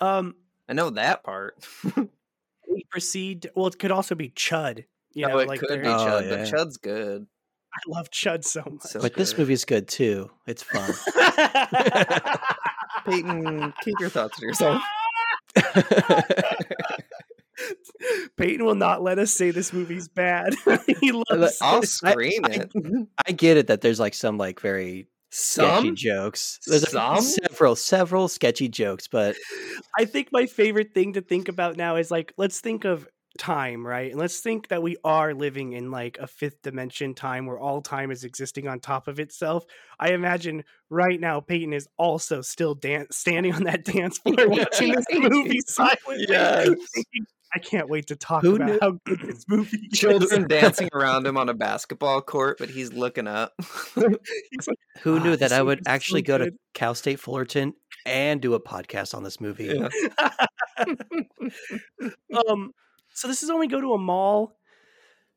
Um, 0.00 0.34
I 0.68 0.72
know 0.72 0.90
that 0.90 1.22
part. 1.24 1.56
we 1.96 2.84
proceed. 2.90 3.50
Well, 3.54 3.66
it 3.66 3.78
could 3.78 3.90
also 3.90 4.14
be 4.14 4.30
Chud. 4.30 4.84
You 5.14 5.26
oh, 5.26 5.28
know, 5.28 5.38
it 5.38 5.48
like 5.48 5.60
could 5.60 5.68
they're- 5.70 5.82
be 5.82 5.88
Oh, 5.88 5.92
Chud, 5.98 6.30
yeah. 6.30 6.36
but 6.36 6.46
Chud's 6.48 6.76
good. 6.76 7.26
I 7.74 7.78
love 7.86 8.10
Chud 8.10 8.44
so 8.44 8.62
much. 8.64 8.82
So 8.82 9.00
But 9.00 9.14
this 9.14 9.32
good. 9.32 9.40
movie 9.42 9.52
is 9.52 9.64
good 9.64 9.88
too. 9.88 10.30
It's 10.46 10.62
fun. 10.62 10.90
Peyton, 13.06 13.72
keep 13.84 13.94
your 14.00 14.08
thoughts 14.08 14.38
to 14.38 14.46
yourself. 14.46 14.82
Peyton 18.36 18.64
will 18.64 18.74
not 18.76 19.02
let 19.02 19.18
us 19.18 19.32
say 19.32 19.50
this 19.50 19.72
movie's 19.72 20.08
bad. 20.08 20.54
he 21.00 21.12
loves 21.12 21.58
I'll 21.60 21.80
it. 21.82 21.88
scream 21.88 22.44
I- 22.44 22.48
it. 22.50 22.72
I 23.26 23.32
get 23.32 23.56
it 23.56 23.66
that 23.68 23.80
there's 23.80 23.98
like 24.00 24.14
some 24.14 24.38
like 24.38 24.60
very 24.60 25.08
sketchy 25.30 25.88
Some? 25.88 25.96
jokes. 25.96 26.58
There's 26.66 26.90
Some? 26.90 27.20
several 27.20 27.76
several 27.76 28.28
sketchy 28.28 28.68
jokes, 28.68 29.08
but 29.08 29.36
I 29.98 30.04
think 30.04 30.28
my 30.32 30.46
favorite 30.46 30.94
thing 30.94 31.14
to 31.14 31.20
think 31.20 31.48
about 31.48 31.76
now 31.76 31.96
is 31.96 32.10
like, 32.10 32.32
let's 32.36 32.60
think 32.60 32.84
of 32.84 33.08
time, 33.38 33.86
right? 33.86 34.10
And 34.10 34.20
let's 34.20 34.40
think 34.40 34.68
that 34.68 34.82
we 34.82 34.96
are 35.04 35.32
living 35.32 35.72
in 35.72 35.90
like 35.90 36.18
a 36.18 36.26
fifth 36.26 36.62
dimension 36.62 37.14
time 37.14 37.46
where 37.46 37.58
all 37.58 37.80
time 37.80 38.10
is 38.10 38.24
existing 38.24 38.68
on 38.68 38.80
top 38.80 39.08
of 39.08 39.20
itself. 39.20 39.64
I 39.98 40.10
imagine 40.10 40.64
right 40.90 41.20
now 41.20 41.40
Peyton 41.40 41.72
is 41.72 41.88
also 41.96 42.40
still 42.42 42.74
dan- 42.74 43.06
standing 43.10 43.54
on 43.54 43.64
that 43.64 43.84
dance 43.84 44.18
floor 44.18 44.48
watching 44.48 44.94
this 44.94 45.06
movie 45.12 45.60
silently. 45.66 46.26
Yes. 46.28 46.68
thinking, 46.94 47.26
I 47.54 47.58
can't 47.60 47.88
wait 47.88 48.06
to 48.08 48.16
talk 48.16 48.42
Who 48.42 48.56
about 48.56 48.66
knew- 48.68 48.78
how 48.80 48.90
good 49.04 49.20
this 49.20 49.44
movie 49.48 49.78
is. 49.90 49.98
Children 49.98 50.46
dancing 50.48 50.88
around 50.92 51.26
him 51.26 51.36
on 51.36 51.48
a 51.48 51.54
basketball 51.54 52.20
court, 52.20 52.58
but 52.58 52.68
he's 52.70 52.92
looking 52.92 53.26
up. 53.26 53.52
He's 53.94 54.66
like, 54.68 54.78
who 55.00 55.18
"Ah, 55.18 55.22
knew 55.22 55.36
that 55.36 55.52
I 55.52 55.62
would 55.62 55.78
movie's 55.78 55.86
so 55.86 55.92
actually 55.92 56.22
go 56.22 56.38
to. 56.38 56.52
Cal 56.74 56.94
State 56.94 57.20
Fullerton 57.20 57.74
and 58.06 58.40
do 58.40 58.54
a 58.54 58.60
podcast 58.60 59.14
on 59.14 59.22
this 59.24 59.40
movie? 59.40 59.64
Yeah. 59.66 59.88
um 62.48 62.72
so 63.14 63.26
this 63.28 63.42
is 63.42 63.48
when 63.50 63.58
we 63.58 63.66
go 63.66 63.80
to 63.80 63.94
a 63.94 63.98
mall 63.98 64.56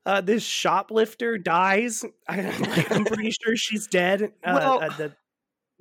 uh 0.05 0.21
this 0.21 0.43
shoplifter 0.43 1.37
dies 1.37 2.05
I, 2.27 2.41
i'm 2.91 3.05
pretty 3.05 3.31
sure 3.31 3.55
she's 3.55 3.87
dead 3.87 4.21
uh, 4.43 4.57
Well- 4.59 4.83
uh, 4.83 4.89
the 4.97 5.15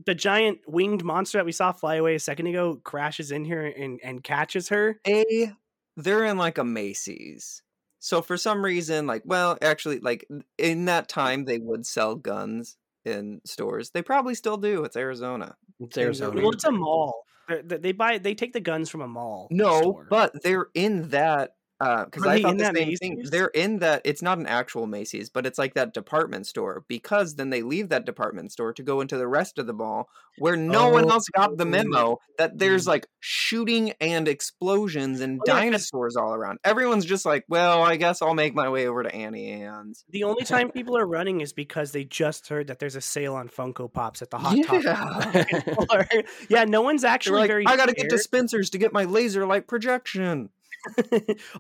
the 0.07 0.15
giant 0.15 0.61
winged 0.67 1.05
monster 1.05 1.37
that 1.37 1.45
we 1.45 1.53
saw 1.53 1.73
fly 1.73 1.97
away 1.97 2.15
a 2.15 2.19
second 2.21 2.47
ago 2.47 2.81
crashes 2.83 3.31
in 3.33 3.45
here 3.45 3.67
and 3.67 4.01
and 4.03 4.25
catches 4.25 4.71
her 4.71 4.99
A, 5.07 5.53
they're 5.97 6.25
in 6.25 6.37
like 6.39 6.59
a 6.59 6.65
Macy's. 6.65 7.63
So 7.99 8.23
for 8.23 8.37
some 8.39 8.65
reason, 8.65 9.07
like, 9.07 9.23
well, 9.27 9.59
actually, 9.61 10.01
like 10.01 10.27
in 10.57 10.87
that 10.87 11.09
time, 11.09 11.45
they 11.45 11.59
would 11.59 11.85
sell 11.87 12.15
guns 12.15 12.77
in 13.05 13.41
stores. 13.45 13.91
They 13.91 14.03
probably 14.03 14.35
still 14.35 14.57
do. 14.57 14.85
It's 14.85 14.97
Arizona. 14.97 15.55
It's 15.81 15.97
Arizona. 15.99 16.41
well 16.41 16.51
it's 16.53 16.65
a 16.65 16.71
mall 16.73 17.25
They're- 17.49 17.63
they 17.63 17.77
they 17.79 17.93
buy 17.93 18.19
they 18.19 18.35
take 18.35 18.53
the 18.53 18.61
guns 18.61 18.91
from 18.91 19.01
a 19.01 19.09
mall 19.09 19.49
No, 19.51 19.81
store. 19.81 20.07
but 20.11 20.43
they're 20.43 20.67
in 20.75 21.09
that 21.09 21.57
Uh, 21.81 22.05
because 22.05 22.27
Are 22.27 22.29
I 22.29 22.43
thought 22.43 22.59
the 22.59 22.73
same 22.75 22.97
thing. 22.97 23.23
They're 23.25 23.47
in 23.47 23.79
that. 23.79 24.03
It's 24.05 24.21
not 24.21 24.39
an 24.39 24.47
actual 24.47 24.87
Macy's, 24.87 25.31
but 25.31 25.47
it's 25.47 25.59
like 25.59 25.75
that 25.75 25.95
department 25.95 26.47
store. 26.47 26.85
Because 26.89 27.37
then 27.37 27.49
they 27.49 27.63
leave 27.63 27.89
that 27.89 28.05
department 28.05 28.53
store 28.53 28.75
to 28.75 28.83
go 28.83 29.01
into 29.01 29.17
the 29.17 29.27
rest 29.27 29.59
of 29.59 29.67
the 29.67 29.73
mall, 29.73 30.09
where 30.39 30.57
no 30.57 30.91
one 30.91 31.11
else 31.11 31.27
got 31.35 31.57
the 31.57 31.65
Oh. 31.65 31.69
memo 31.69 32.19
that 32.37 32.59
there's 32.59 32.85
mm. 32.85 32.89
like 32.89 33.07
shooting 33.21 33.95
and 34.01 34.29
explosions 34.29 35.21
and 35.21 35.41
Oh, 35.41 35.45
yeah, 35.47 35.61
dinosaurs 35.61 36.17
all 36.17 36.35
around. 36.35 36.59
Everyone's 36.65 37.07
just 37.07 37.25
like, 37.25 37.45
well, 37.49 37.83
I 37.83 37.97
guess 37.97 38.21
I'll 38.21 38.35
make 38.35 38.55
my 38.55 38.69
way 38.69 38.87
over 38.87 39.03
to 39.03 39.15
Auntie 39.15 39.51
Anne's. 39.51 40.05
the 40.11 40.25
only 40.25 40.45
time 40.45 40.71
people 40.71 40.99
are 40.99 41.07
running 41.07 41.41
is 41.41 41.55
because 41.55 41.93
they 41.93 42.05
just 42.05 42.49
heard 42.49 42.67
that 42.67 42.79
there's 42.79 42.97
a 42.97 43.01
sale 43.01 43.35
on 43.35 43.49
Funko 43.49 43.91
Pops 43.91 44.21
at 44.21 44.31
the 44.31 44.39
Hot 44.39 44.57
Yeah. 44.57 44.65
Topic. 45.89 46.29
yeah, 46.51 46.65
no 46.65 46.83
one's 46.83 47.05
actually 47.05 47.41
like, 47.41 47.49
very. 47.49 47.67
I 47.67 47.77
gotta 47.77 47.95
get 47.95 48.11
to. 48.11 48.19
Spencer's 48.19 48.69
to 48.71 48.79
get 48.79 48.93
my 48.93 49.05
laser 49.05 49.47
light 49.47 49.67
projection. 49.67 50.51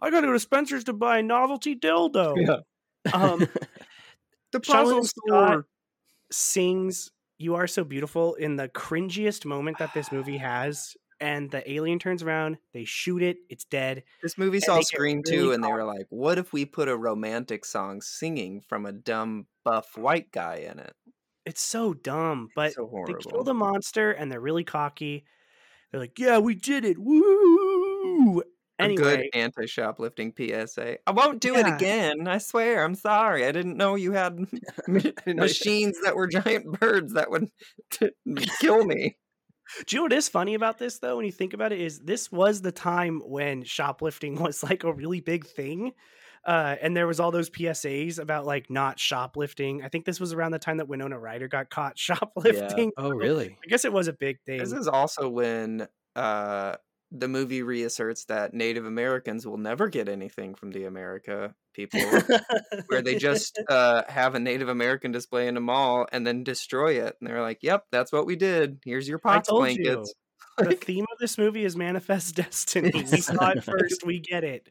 I 0.02 0.10
gotta 0.10 0.26
go 0.26 0.32
to 0.32 0.40
Spencer's 0.40 0.84
to 0.84 0.92
buy 0.92 1.18
a 1.18 1.22
novelty 1.22 1.76
dildo. 1.76 2.34
Yeah. 2.36 3.12
Um, 3.12 3.46
The 4.52 4.60
puzzle 4.60 5.04
store. 5.04 5.66
sings 6.32 7.12
"You 7.38 7.54
Are 7.54 7.68
So 7.68 7.84
Beautiful" 7.84 8.34
in 8.34 8.56
the 8.56 8.68
cringiest 8.68 9.44
moment 9.44 9.78
that 9.78 9.94
this 9.94 10.10
movie 10.10 10.38
has, 10.38 10.96
and 11.20 11.50
the 11.50 11.70
alien 11.70 11.98
turns 11.98 12.22
around, 12.22 12.58
they 12.72 12.84
shoot 12.84 13.22
it, 13.22 13.36
it's 13.48 13.64
dead. 13.64 14.02
This 14.22 14.36
movie 14.36 14.58
saw 14.58 14.80
Scream 14.80 15.22
really 15.24 15.38
2 15.38 15.52
and 15.52 15.62
they 15.62 15.70
were 15.70 15.84
like, 15.84 16.06
what 16.08 16.38
if 16.38 16.52
we 16.52 16.64
put 16.64 16.88
a 16.88 16.96
romantic 16.96 17.64
song 17.64 18.00
singing 18.00 18.60
from 18.68 18.86
a 18.86 18.92
dumb 18.92 19.46
buff 19.64 19.96
white 19.96 20.32
guy 20.32 20.66
in 20.68 20.78
it? 20.78 20.94
It's 21.46 21.62
so 21.62 21.94
dumb, 21.94 22.48
but 22.56 22.72
so 22.72 23.04
they 23.06 23.14
kill 23.14 23.44
the 23.44 23.54
monster 23.54 24.10
and 24.12 24.32
they're 24.32 24.40
really 24.40 24.64
cocky. 24.64 25.24
They're 25.90 26.00
like, 26.00 26.18
"Yeah, 26.18 26.38
we 26.38 26.54
did 26.54 26.84
it! 26.84 26.98
Woo!" 26.98 28.42
A 28.80 28.94
good 28.94 29.28
anti 29.34 29.66
shoplifting 29.66 30.32
PSA. 30.36 30.98
I 31.06 31.10
won't 31.10 31.40
do 31.40 31.54
it 31.56 31.66
again. 31.66 32.26
I 32.26 32.38
swear. 32.38 32.84
I'm 32.84 32.94
sorry. 32.94 33.46
I 33.46 33.52
didn't 33.52 33.76
know 33.76 33.94
you 33.94 34.12
had 34.12 34.38
machines 35.26 36.00
that 36.02 36.16
were 36.16 36.26
giant 36.26 36.66
birds 36.80 37.14
that 37.14 37.30
would 37.30 37.48
kill 38.60 38.84
me. 38.84 39.16
do 39.86 39.96
you 39.96 39.98
know 39.98 40.04
what 40.04 40.12
is 40.12 40.28
funny 40.28 40.54
about 40.54 40.78
this 40.78 40.98
though? 40.98 41.16
When 41.16 41.26
you 41.26 41.32
think 41.32 41.54
about 41.54 41.72
it, 41.72 41.80
is 41.80 42.00
this 42.00 42.30
was 42.32 42.62
the 42.62 42.72
time 42.72 43.20
when 43.24 43.64
shoplifting 43.64 44.36
was 44.40 44.62
like 44.62 44.84
a 44.84 44.92
really 44.92 45.20
big 45.20 45.46
thing. 45.46 45.92
Uh, 46.42 46.74
and 46.80 46.96
there 46.96 47.06
was 47.06 47.20
all 47.20 47.30
those 47.30 47.50
PSAs 47.50 48.18
about 48.18 48.46
like 48.46 48.70
not 48.70 48.98
shoplifting. 48.98 49.82
I 49.84 49.88
think 49.88 50.06
this 50.06 50.18
was 50.18 50.32
around 50.32 50.52
the 50.52 50.58
time 50.58 50.78
that 50.78 50.88
Winona 50.88 51.18
Ryder 51.18 51.48
got 51.48 51.68
caught 51.68 51.98
shoplifting. 51.98 52.92
Oh, 52.96 53.10
really? 53.10 53.58
I 53.62 53.68
guess 53.68 53.84
it 53.84 53.92
was 53.92 54.08
a 54.08 54.14
big 54.14 54.40
thing. 54.46 54.58
This 54.58 54.72
is 54.72 54.88
also 54.88 55.28
when 55.28 55.86
uh, 56.16 56.76
the 57.12 57.28
movie 57.28 57.62
reasserts 57.62 58.24
that 58.26 58.54
Native 58.54 58.86
Americans 58.86 59.46
will 59.46 59.58
never 59.58 59.88
get 59.88 60.08
anything 60.08 60.54
from 60.54 60.70
the 60.70 60.84
America 60.84 61.54
people, 61.74 62.00
where 62.86 63.02
they 63.02 63.16
just 63.16 63.58
uh, 63.68 64.02
have 64.08 64.34
a 64.34 64.40
Native 64.40 64.68
American 64.68 65.12
display 65.12 65.48
in 65.48 65.56
a 65.56 65.61
mall 65.61 66.06
and 66.12 66.26
then 66.26 66.44
destroy 66.44 67.04
it. 67.04 67.16
And 67.20 67.28
they're 67.28 67.42
like, 67.42 67.62
"Yep, 67.62 67.86
that's 67.90 68.12
what 68.12 68.26
we 68.26 68.36
did. 68.36 68.78
Here's 68.84 69.08
your 69.08 69.18
pots 69.18 69.48
blankets." 69.50 70.14
The 70.64 70.76
theme 70.76 71.06
of 71.12 71.18
this 71.18 71.38
movie 71.38 71.64
is 71.64 71.76
manifest 71.76 72.36
destiny. 72.36 72.90
We 73.11 73.20
saw 73.20 73.50
it 73.50 73.64
first, 73.64 74.04
we 74.04 74.20
get 74.20 74.44
it. 74.44 74.68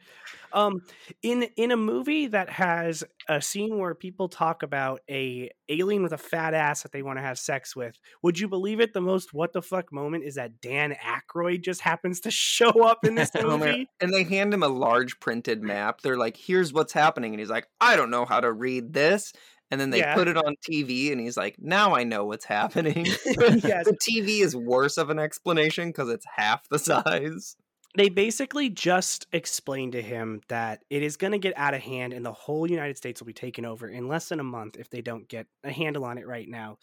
Um, 0.51 0.81
in 1.21 1.43
in 1.57 1.71
a 1.71 1.77
movie 1.77 2.27
that 2.27 2.49
has 2.49 3.03
a 3.27 3.41
scene 3.41 3.77
where 3.77 3.93
people 3.93 4.29
talk 4.29 4.63
about 4.63 5.01
a 5.09 5.51
alien 5.67 6.01
with 6.01 6.13
a 6.13 6.17
fat 6.17 6.53
ass 6.55 6.81
that 6.81 6.91
they 6.91 7.03
want 7.03 7.19
to 7.19 7.21
have 7.21 7.37
sex 7.37 7.75
with, 7.75 7.99
would 8.23 8.39
you 8.39 8.47
believe 8.47 8.79
it? 8.79 8.93
The 8.93 9.01
most 9.01 9.33
what 9.33 9.53
the 9.53 9.61
fuck 9.61 9.91
moment 9.91 10.23
is 10.23 10.35
that 10.35 10.59
Dan 10.61 10.95
Aykroyd 10.95 11.61
just 11.61 11.81
happens 11.81 12.19
to 12.21 12.31
show 12.31 12.83
up 12.83 13.05
in 13.05 13.15
this 13.15 13.29
Oh, 13.35 13.57
movie. 13.57 13.87
And 13.99 14.11
they 14.13 14.23
hand 14.23 14.53
him 14.53 14.63
a 14.63 14.67
large 14.67 15.19
printed 15.19 15.61
map. 15.61 16.01
They're 16.01 16.17
like, 16.17 16.37
"Here's 16.37 16.73
what's 16.73 16.93
happening," 16.93 17.33
and 17.33 17.39
he's 17.39 17.49
like, 17.49 17.67
"I 17.79 17.95
don't 17.95 18.09
know 18.09 18.25
how 18.25 18.39
to 18.39 18.51
read 18.51 18.93
this." 18.93 19.33
And 19.71 19.79
then 19.79 19.91
they 19.91 19.99
Yeah. 19.99 20.15
put 20.15 20.27
it 20.27 20.35
on 20.37 20.55
TV, 20.67 21.11
and 21.11 21.21
he's 21.21 21.37
like, 21.37 21.55
"Now 21.59 21.93
I 21.95 22.03
know 22.03 22.25
what's 22.25 22.45
happening." 22.45 23.05
Yes. 23.63 23.85
the 23.85 23.97
TV 24.01 24.41
is 24.41 24.55
worse 24.55 24.97
of 24.97 25.09
an 25.09 25.19
explanation 25.19 25.89
because 25.89 26.09
it's 26.09 26.25
half 26.35 26.67
the 26.69 26.79
size. 26.79 27.55
they 27.95 28.09
basically 28.09 28.69
just 28.69 29.25
explained 29.33 29.93
to 29.93 30.01
him 30.01 30.41
that 30.47 30.83
it 30.89 31.01
is 31.03 31.17
going 31.17 31.31
to 31.33 31.39
get 31.39 31.53
out 31.57 31.73
of 31.73 31.81
hand 31.81 32.13
and 32.13 32.23
the 32.25 32.31
whole 32.31 32.69
United 32.69 32.97
States 32.97 33.19
will 33.19 33.25
be 33.27 33.33
taken 33.33 33.65
over 33.65 33.87
in 33.89 34.07
less 34.07 34.29
than 34.29 34.39
a 34.39 34.43
month 34.43 34.77
if 34.77 34.89
they 34.91 35.01
don't 35.01 35.27
get 35.27 35.47
a 35.63 35.71
handle 35.71 36.05
on 36.05 36.17
it 36.19 36.27
right 36.27 36.47
now. 36.47 36.77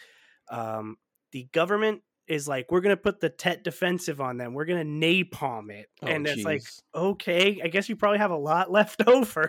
Um, 0.50 0.96
the 1.32 1.44
government 1.52 2.02
is 2.26 2.48
like, 2.48 2.72
we're 2.72 2.80
going 2.80 2.94
to 2.96 3.00
put 3.00 3.20
the 3.20 3.28
Tet 3.28 3.62
defensive 3.62 4.20
on 4.20 4.36
them. 4.36 4.52
We're 4.52 4.64
going 4.64 4.84
to 5.00 5.06
napalm 5.06 5.70
it. 5.70 5.86
Oh, 6.02 6.08
and 6.08 6.26
it's 6.26 6.44
like, 6.44 6.62
okay, 6.94 7.60
I 7.62 7.68
guess 7.68 7.88
you 7.88 7.94
probably 7.94 8.18
have 8.18 8.32
a 8.32 8.36
lot 8.36 8.70
left 8.72 9.02
over. 9.06 9.48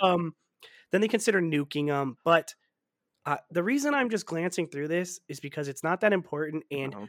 um, 0.00 0.34
then 0.92 1.00
they 1.00 1.08
consider 1.08 1.40
nuking 1.40 1.88
them. 1.88 2.16
But 2.24 2.54
uh, 3.26 3.38
the 3.50 3.62
reason 3.62 3.94
I'm 3.94 4.10
just 4.10 4.26
glancing 4.26 4.68
through 4.68 4.88
this 4.88 5.20
is 5.28 5.40
because 5.40 5.68
it's 5.68 5.82
not 5.82 6.00
that 6.02 6.12
important. 6.12 6.64
And 6.70 6.94
Uh-oh. 6.94 7.06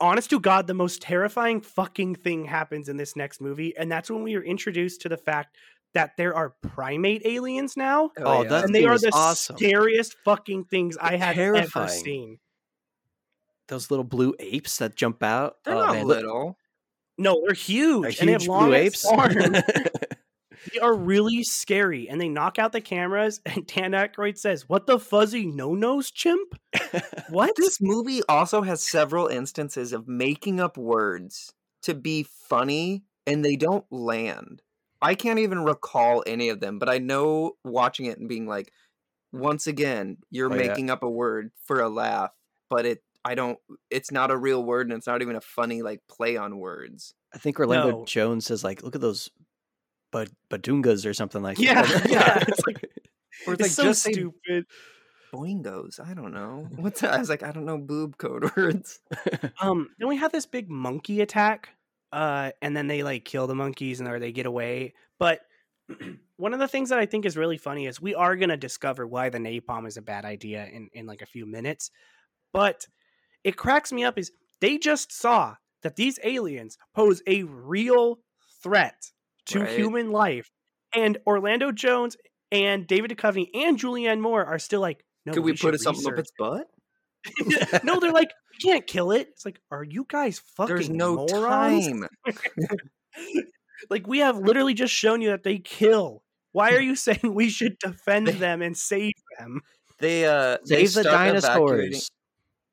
honest 0.00 0.30
to 0.30 0.40
God, 0.40 0.66
the 0.66 0.74
most 0.74 1.00
terrifying 1.02 1.60
fucking 1.60 2.16
thing 2.16 2.44
happens 2.44 2.88
in 2.88 2.96
this 2.96 3.16
next 3.16 3.40
movie, 3.40 3.76
and 3.76 3.90
that's 3.90 4.10
when 4.10 4.22
we 4.22 4.34
are 4.36 4.42
introduced 4.42 5.00
to 5.02 5.08
the 5.08 5.16
fact 5.16 5.56
that 5.92 6.16
there 6.16 6.34
are 6.36 6.54
primate 6.62 7.22
aliens 7.24 7.76
now, 7.76 8.10
Oh, 8.18 8.44
that 8.44 8.64
and 8.64 8.74
they 8.74 8.84
are 8.84 8.96
the 8.96 9.10
awesome. 9.12 9.56
scariest 9.56 10.14
fucking 10.24 10.64
things 10.66 10.96
I 11.00 11.16
have 11.16 11.36
ever 11.36 11.88
seen. 11.88 12.38
Those 13.68 13.90
little 13.90 14.04
blue 14.04 14.34
apes 14.38 14.78
that 14.78 14.94
jump 14.96 15.22
out. 15.22 15.56
They're 15.64 15.74
oh, 15.74 15.80
not 15.86 15.92
man, 15.94 16.06
look- 16.06 16.16
little. 16.16 16.56
No, 17.18 17.42
they're 17.44 17.54
huge, 17.54 18.16
are 18.16 18.20
and 18.20 18.28
they 18.28 18.32
have 18.32 18.40
huge 18.42 18.48
long 18.48 18.66
blue 18.68 18.74
apes. 18.74 19.04
arms. 19.04 19.34
they 20.72 20.80
are 20.80 20.94
really 20.96 21.42
scary, 21.42 22.08
and 22.08 22.20
they 22.20 22.28
knock 22.28 22.58
out 22.58 22.72
the 22.72 22.80
cameras. 22.80 23.40
And 23.46 23.66
Dan 23.66 23.92
Aykroyd 23.92 24.38
says, 24.38 24.68
"What 24.68 24.86
the 24.86 24.98
fuzzy 24.98 25.46
no 25.46 25.74
nose 25.74 26.10
chimp? 26.10 26.54
What? 27.30 27.54
This 27.56 27.78
movie 27.80 28.22
also 28.28 28.62
has 28.62 28.82
several 28.82 29.26
instances 29.28 29.92
of 29.92 30.08
making 30.08 30.60
up 30.60 30.76
words 30.76 31.52
to 31.82 31.94
be 31.94 32.24
funny, 32.48 33.04
and 33.26 33.44
they 33.44 33.56
don't 33.56 33.84
land. 33.90 34.62
I 35.02 35.14
can't 35.14 35.38
even 35.38 35.64
recall 35.64 36.22
any 36.26 36.48
of 36.50 36.60
them, 36.60 36.78
but 36.78 36.88
I 36.88 36.98
know 36.98 37.52
watching 37.64 38.06
it 38.06 38.18
and 38.18 38.28
being 38.28 38.46
like, 38.46 38.70
once 39.32 39.66
again, 39.66 40.18
you're 40.30 40.52
Oh, 40.52 40.56
yeah. 40.56 40.68
making 40.68 40.90
up 40.90 41.02
a 41.02 41.08
word 41.08 41.52
for 41.64 41.80
a 41.80 41.88
laugh, 41.88 42.30
but 42.68 42.84
it. 42.86 43.02
I 43.24 43.34
don't. 43.34 43.58
It's 43.90 44.10
not 44.10 44.30
a 44.30 44.36
real 44.36 44.64
word, 44.64 44.86
and 44.88 44.96
it's 44.96 45.06
not 45.06 45.20
even 45.22 45.36
a 45.36 45.40
funny 45.42 45.82
like 45.82 46.00
play 46.08 46.36
on 46.38 46.58
words. 46.58 47.14
I 47.34 47.38
think 47.38 47.60
Orlando 47.60 47.90
No. 47.90 48.04
Jones 48.06 48.46
says 48.46 48.64
like, 48.64 48.82
"Look 48.82 48.94
at 48.94 49.02
those, 49.02 49.28
bud 50.10 50.30
badungas 50.50 51.06
or 51.06 51.14
something 51.14 51.42
like 51.42 51.58
Yeah, 51.58 51.82
that." 51.82 52.10
yeah, 52.10 52.44
it's 52.48 52.66
like- 52.66 52.84
Or 53.46 53.54
It's 53.54 53.62
like 53.62 53.70
so 53.70 53.84
just 53.84 54.02
stupid. 54.02 54.66
boingos. 55.32 55.98
I 56.00 56.14
don't 56.14 56.32
know 56.34 56.68
what's 56.76 57.00
that. 57.00 57.14
I 57.14 57.18
was 57.18 57.28
like, 57.28 57.42
I 57.42 57.52
don't 57.52 57.64
know 57.64 57.78
boob 57.78 58.18
code 58.18 58.50
words. 58.56 59.00
Um, 59.60 59.88
then 59.98 60.08
we 60.08 60.16
have 60.16 60.32
this 60.32 60.46
big 60.46 60.68
monkey 60.70 61.20
attack, 61.20 61.70
uh, 62.12 62.50
and 62.60 62.76
then 62.76 62.86
they 62.86 63.02
like 63.02 63.24
kill 63.24 63.46
the 63.46 63.54
monkeys 63.54 64.00
and 64.00 64.08
or 64.08 64.18
they 64.18 64.32
get 64.32 64.46
away. 64.46 64.94
But 65.18 65.40
one 66.36 66.52
of 66.52 66.58
the 66.60 66.68
things 66.68 66.88
that 66.90 66.98
I 66.98 67.06
think 67.06 67.24
is 67.24 67.36
really 67.36 67.58
funny 67.58 67.86
is 67.86 68.00
we 68.00 68.14
are 68.14 68.36
gonna 68.36 68.56
discover 68.56 69.06
why 69.06 69.28
the 69.30 69.38
napalm 69.38 69.86
is 69.86 69.96
a 69.96 70.02
bad 70.02 70.24
idea 70.24 70.66
in 70.66 70.88
in 70.92 71.06
like 71.06 71.22
a 71.22 71.26
few 71.26 71.46
minutes. 71.46 71.90
But 72.52 72.86
it 73.44 73.56
cracks 73.56 73.92
me 73.92 74.04
up 74.04 74.18
is 74.18 74.32
they 74.60 74.76
just 74.76 75.12
saw 75.12 75.54
that 75.82 75.96
these 75.96 76.18
aliens 76.24 76.76
pose 76.94 77.22
a 77.26 77.44
real 77.44 78.18
threat 78.62 79.12
to 79.50 79.60
Right. 79.60 79.76
human 79.78 80.10
life, 80.10 80.50
and 80.94 81.18
Orlando 81.26 81.70
Jones 81.72 82.16
and 82.52 82.86
David 82.86 83.10
Duchovny 83.12 83.48
and 83.54 83.78
Julianne 83.78 84.20
Moore 84.20 84.44
are 84.44 84.58
still 84.58 84.80
like, 84.80 85.04
no, 85.26 85.32
Could 85.32 85.44
we, 85.44 85.54
should 85.56 85.72
put 85.72 85.80
something 85.80 86.06
up 86.12 86.18
its 86.18 86.32
butt? 86.38 86.66
no, 87.84 88.00
they're 88.00 88.12
like, 88.12 88.30
we 88.52 88.70
can't 88.70 88.86
kill 88.86 89.12
it. 89.12 89.28
It's 89.28 89.44
like, 89.44 89.60
are 89.70 89.84
you 89.84 90.06
guys 90.08 90.40
fucking 90.56 90.74
There's 90.74 90.90
no 90.90 91.14
morons? 91.16 91.86
time. 91.86 92.08
Like, 93.88 94.06
we 94.06 94.18
have 94.18 94.36
literally 94.36 94.74
just 94.74 94.92
shown 94.92 95.22
you 95.22 95.30
that 95.30 95.42
they 95.42 95.58
kill. 95.58 96.22
Why 96.52 96.74
are 96.74 96.80
you 96.80 96.94
saying 96.96 97.20
we 97.24 97.48
should 97.48 97.78
defend 97.78 98.26
them 98.28 98.60
and 98.60 98.76
save 98.76 99.14
them? 99.38 99.62
They 99.98 100.26
uh 100.26 100.58
they 100.68 100.86
Save 100.86 101.04
the 101.04 101.40
start 101.40 101.80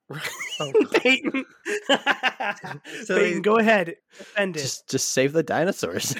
evacuating- 0.09 0.21
dinosaurs. 0.59 0.73
Peyton, 1.01 1.45
So 3.05 3.15
Peyton, 3.17 3.33
they- 3.35 3.39
go 3.41 3.57
ahead, 3.57 3.95
defend 4.17 4.55
it. 4.57 4.61
Just, 4.61 4.89
just 4.89 5.09
save 5.11 5.33
the 5.33 5.43
dinosaurs. 5.43 6.15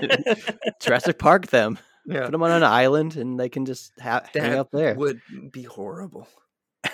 Jurassic 0.80 1.18
Park 1.18 1.48
them. 1.48 1.78
Yeah, 2.06 2.22
Put 2.22 2.32
them 2.32 2.42
on 2.44 2.52
an 2.52 2.62
island, 2.62 3.16
and 3.16 3.38
they 3.38 3.48
can 3.48 3.64
just 3.66 3.92
ha- 4.00 4.22
hang 4.32 4.42
That 4.50 4.58
out 4.58 4.70
there. 4.70 4.94
would 4.94 5.20
be 5.50 5.64
horrible. 5.64 6.28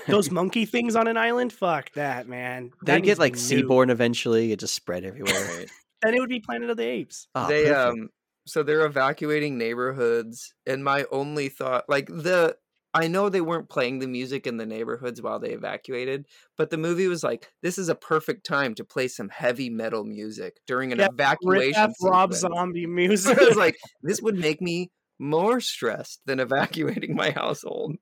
Those 0.09 0.31
monkey 0.31 0.65
things 0.65 0.97
on 0.97 1.07
an 1.07 1.19
island, 1.19 1.53
fuck 1.53 1.93
that, 1.93 2.27
man. 2.27 2.71
They 2.85 2.93
That 2.93 2.97
needs 3.03 3.07
get 3.07 3.19
like 3.19 3.35
be 3.35 3.39
seaborne 3.39 3.91
eventually. 3.91 4.53
It 4.53 4.59
just 4.59 4.75
spread 4.75 5.05
everywhere. 5.05 5.67
And 6.03 6.17
it 6.17 6.21
would 6.21 6.31
be 6.31 6.41
Planet 6.41 6.71
of 6.71 6.79
the 6.79 6.85
Apes. 6.87 7.29
Ah, 7.35 7.47
they 7.47 7.65
perfect. 7.67 7.79
um 8.01 8.09
so 8.47 8.63
they're 8.63 8.87
evacuating 8.87 9.57
neighborhoods 9.59 10.55
and 10.67 10.83
my 10.83 11.05
only 11.13 11.49
thought 11.51 11.85
like 11.89 12.07
the 12.09 12.57
I 12.95 13.09
know 13.09 13.29
they 13.29 13.41
weren't 13.41 13.69
playing 13.71 14.01
the 14.01 14.07
music 14.07 14.47
in 14.47 14.59
the 14.59 14.67
neighborhoods 14.67 15.23
while 15.23 15.39
they 15.39 15.51
evacuated, 15.53 16.27
but 16.59 16.69
the 16.71 16.77
movie 16.77 17.09
was 17.09 17.23
like, 17.25 17.51
this 17.63 17.79
is 17.79 17.89
a 17.89 17.95
perfect 17.95 18.45
time 18.47 18.75
to 18.75 18.85
play 18.85 19.09
some 19.09 19.31
heavy 19.31 19.71
metal 19.71 20.05
music 20.05 20.59
during 20.67 20.93
an 20.93 20.99
Yeah, 20.99 21.09
evacuation. 21.11 21.93
Rob. 22.03 22.35
Zombie 22.35 22.87
music. 22.87 23.39
I 23.41 23.45
was 23.45 23.57
like, 23.57 23.77
this 24.03 24.21
would 24.21 24.37
make 24.37 24.61
me 24.61 24.91
more 25.19 25.61
stressed 25.61 26.21
than 26.27 26.39
evacuating 26.41 27.15
my 27.17 27.31
household. 27.31 27.95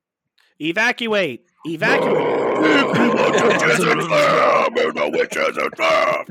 evacuate, 0.59 1.45
evacuate. 1.65 2.17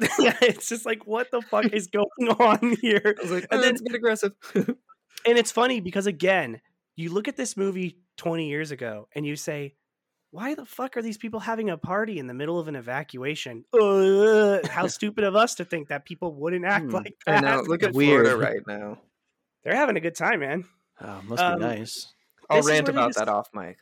yeah, 0.19 0.37
it's 0.43 0.69
just 0.69 0.85
like, 0.87 1.07
what 1.07 1.31
the 1.31 1.41
fuck 1.43 1.67
is 1.73 1.87
going 1.89 2.29
on 2.39 2.77
here? 2.81 3.15
I 3.19 3.23
was 3.23 3.31
like, 3.31 3.47
And 3.51 3.59
"Uh, 3.61 3.63
then- 3.63 3.73
it's 3.73 3.81
a 3.81 3.85
bit 3.85 3.95
aggressive. 3.95 4.33
And 4.55 5.37
it's 5.39 5.53
funny 5.53 5.81
because 5.81 6.07
again, 6.07 6.61
you 7.01 7.11
look 7.12 7.28
at 7.28 7.36
this 7.36 7.57
movie 7.57 7.98
20 8.16 8.48
years 8.48 8.70
ago 8.70 9.09
and 9.14 9.26
you 9.26 9.36
say, 9.36 9.74
why 10.32 10.55
the 10.55 10.64
fuck 10.64 10.96
are 10.96 11.03
these 11.03 11.18
people 11.18 11.40
having 11.40 11.70
a 11.70 11.76
party 11.76 12.18
in 12.18 12.26
the 12.28 12.34
middle 12.34 12.59
of 12.61 12.68
an 12.68 12.76
evacuation? 12.76 13.64
Uh, 13.72 14.59
how 14.68 14.86
stupid 14.88 15.24
of 15.24 15.34
us 15.34 15.57
to 15.57 15.64
think 15.64 15.88
that 15.88 16.05
people 16.05 16.32
wouldn't 16.34 16.64
act 16.64 16.84
Hmm, 16.86 16.90
like 16.92 17.14
I 17.26 17.32
that. 17.32 17.42
know. 17.42 17.62
Look 17.62 17.82
at 17.82 17.92
Weird. 17.94 18.26
Florida 18.28 18.36
right 18.53 18.66
now. 18.66 18.98
They're 19.64 19.74
having 19.76 19.96
a 19.96 20.01
good 20.01 20.14
time, 20.14 20.40
man. 20.40 20.64
Oh, 21.01 21.20
must 21.24 21.42
um, 21.42 21.59
be 21.59 21.64
nice. 21.64 22.12
I'll 22.48 22.62
rant 22.62 22.88
about 22.88 23.09
just- 23.09 23.18
that 23.18 23.28
off 23.28 23.48
mic. 23.55 23.78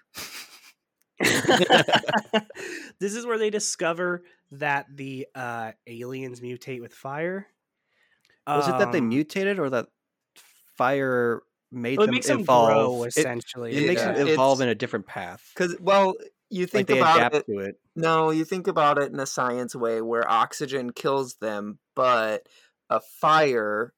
this 3.01 3.15
is 3.15 3.27
where 3.27 3.39
they 3.39 3.51
discover 3.51 4.23
that 4.53 4.87
the 4.95 5.27
uh, 5.35 5.73
aliens 5.87 6.41
mutate 6.41 6.81
with 6.81 6.95
fire. 6.95 7.47
Was 8.47 8.69
it 8.69 8.79
that 8.79 8.93
they 8.93 8.99
Um, 8.99 9.09
mutated 9.11 9.59
or 9.59 9.69
that 9.71 9.89
fire 10.77 11.43
made 11.71 11.99
well, 11.99 12.05
it 12.05 12.07
them 12.09 12.15
makes 12.15 12.27
them 12.27 12.41
evolve? 12.41 12.69
grow 12.69 13.05
It- 13.05 13.09
essentially. 13.17 13.77
It, 13.77 13.87
makes 13.89 14.01
Yeah. 14.03 14.13
them 14.13 14.29
evolve 14.29 14.59
It's- 14.61 14.65
in 14.67 14.69
a 14.71 14.75
different 14.75 15.07
path. 15.07 15.51
Because 15.55 15.77
well, 15.81 16.15
you 16.51 16.63
Like 16.63 16.71
think 16.71 16.89
they 16.89 16.99
about 16.99 17.17
adapt 17.19 17.35
it. 17.37 17.47
to 17.47 17.59
it. 17.59 17.81
No, 17.95 18.31
you 18.31 18.45
think 18.45 18.67
about 18.69 18.97
it 18.99 19.13
in 19.13 19.21
a 19.21 19.27
science 19.27 19.75
way 19.77 20.01
where 20.01 20.29
oxygen 20.31 20.93
kills 20.93 21.35
them, 21.37 21.79
but 21.95 22.47
a 22.89 23.01
fire 23.01 23.93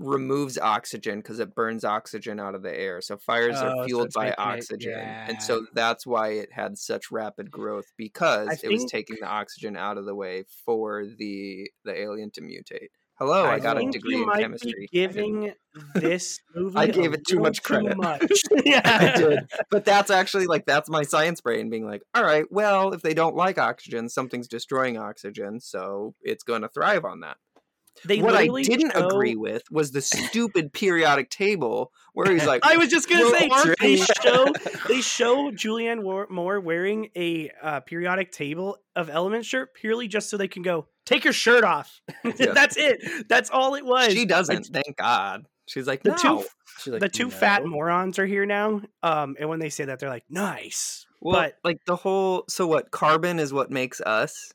removes 0.00 0.58
oxygen 0.58 1.20
because 1.20 1.38
it 1.38 1.54
burns 1.54 1.84
oxygen 1.84 2.40
out 2.40 2.56
of 2.56 2.62
the 2.64 2.76
air. 2.76 3.00
So 3.00 3.16
fires 3.16 3.54
Oh, 3.58 3.66
are 3.82 3.86
fueled 3.86 4.06
it's 4.06 4.16
by 4.16 4.24
making 4.24 4.32
it- 4.32 4.38
oxygen. 4.58 4.98
And 4.98 5.40
so 5.40 5.66
that's 5.72 6.04
why 6.04 6.30
it 6.30 6.52
had 6.52 6.76
such 6.78 7.12
rapid 7.12 7.52
growth 7.52 7.86
because 7.96 8.60
it 8.64 8.68
was 8.70 8.84
taking 8.86 9.18
the 9.20 9.26
oxygen 9.28 9.76
out 9.76 9.96
of 9.96 10.04
the 10.06 10.14
way 10.16 10.44
for 10.64 11.06
the 11.06 11.70
the 11.84 11.96
alien 11.96 12.32
to 12.32 12.40
mutate. 12.40 12.88
Hello, 13.18 13.44
I, 13.46 13.60
got 13.60 13.80
a 13.80 13.88
degree 13.88 14.22
in 14.22 14.28
chemistry. 14.28 14.88
I 14.90 14.92
giving 14.92 15.52
this 15.94 16.40
movie, 16.54 16.76
I 16.76 16.88
gave 16.88 17.12
it 17.12 17.24
too 17.24 17.38
much 17.38 17.62
credit. 17.62 17.92
Too 17.92 17.98
much. 17.98 18.42
yeah, 18.64 18.80
I 18.84 19.16
did. 19.16 19.38
But 19.70 19.84
that's 19.84 20.10
actually 20.10 20.46
like 20.46 20.66
that's 20.66 20.90
my 20.90 21.04
science 21.04 21.40
brain 21.40 21.70
being 21.70 21.86
like, 21.86 22.02
all 22.14 22.24
right, 22.24 22.44
well, 22.50 22.92
if 22.92 23.02
they 23.02 23.14
don't 23.14 23.36
like 23.36 23.56
oxygen, 23.56 24.08
something's 24.08 24.48
destroying 24.48 24.98
oxygen, 24.98 25.60
so 25.60 26.14
it's 26.22 26.42
going 26.42 26.62
to 26.62 26.68
thrive 26.68 27.04
on 27.04 27.20
that. 27.20 27.36
They 28.04 28.20
what 28.20 28.34
I 28.34 28.48
didn't 28.48 28.92
show- 28.92 29.06
agree 29.06 29.36
with 29.36 29.62
was 29.70 29.92
the 29.92 30.02
stupid 30.02 30.72
periodic 30.72 31.30
table 31.30 31.92
where 32.12 32.30
he's 32.30 32.44
like, 32.44 32.66
I 32.66 32.76
was 32.76 32.88
just 32.88 33.08
gonna 33.08 33.30
say 33.30 33.48
they-" 33.80 33.96
show 33.96 34.46
they 34.88 35.00
show 35.00 35.52
Julianne 35.52 36.02
Moore 36.28 36.60
wearing 36.60 37.10
a 37.16 37.50
uh, 37.62 37.80
periodic 37.80 38.32
table 38.32 38.78
of 38.96 39.08
element 39.08 39.44
shirt 39.44 39.74
purely 39.74 40.08
just 40.08 40.28
so 40.28 40.36
they 40.36 40.48
can 40.48 40.62
go 40.62 40.88
take 41.06 41.24
your 41.24 41.32
shirt 41.32 41.64
off. 41.64 42.00
Yeah. 42.38 42.52
That's 42.52 42.76
it. 42.76 43.28
That's 43.28 43.50
all 43.50 43.74
it 43.74 43.84
was. 43.84 44.12
she 44.12 44.24
doesn't. 44.24 44.64
Thank 44.72 44.96
God. 44.96 45.44
She's 45.66 45.86
like, 45.86 46.02
the 46.02 46.10
no. 46.10 46.42
two 46.86 46.90
like, 46.90 47.00
the 47.00 47.08
two 47.08 47.30
fat 47.30 47.64
morons 47.64 48.18
are 48.18 48.26
here 48.26 48.46
now. 48.46 48.80
Um, 49.02 49.36
and 49.38 49.48
when 49.48 49.60
they 49.60 49.68
say 49.68 49.84
that, 49.84 49.98
they're 49.98 50.08
like, 50.08 50.24
"Nice." 50.28 51.06
well, 51.20 51.36
but 51.36 51.54
like 51.62 51.78
the 51.86 51.96
whole. 51.96 52.44
So 52.48 52.66
what? 52.66 52.90
Carbon 52.90 53.38
is 53.38 53.52
what 53.52 53.70
makes 53.70 54.00
us, 54.00 54.52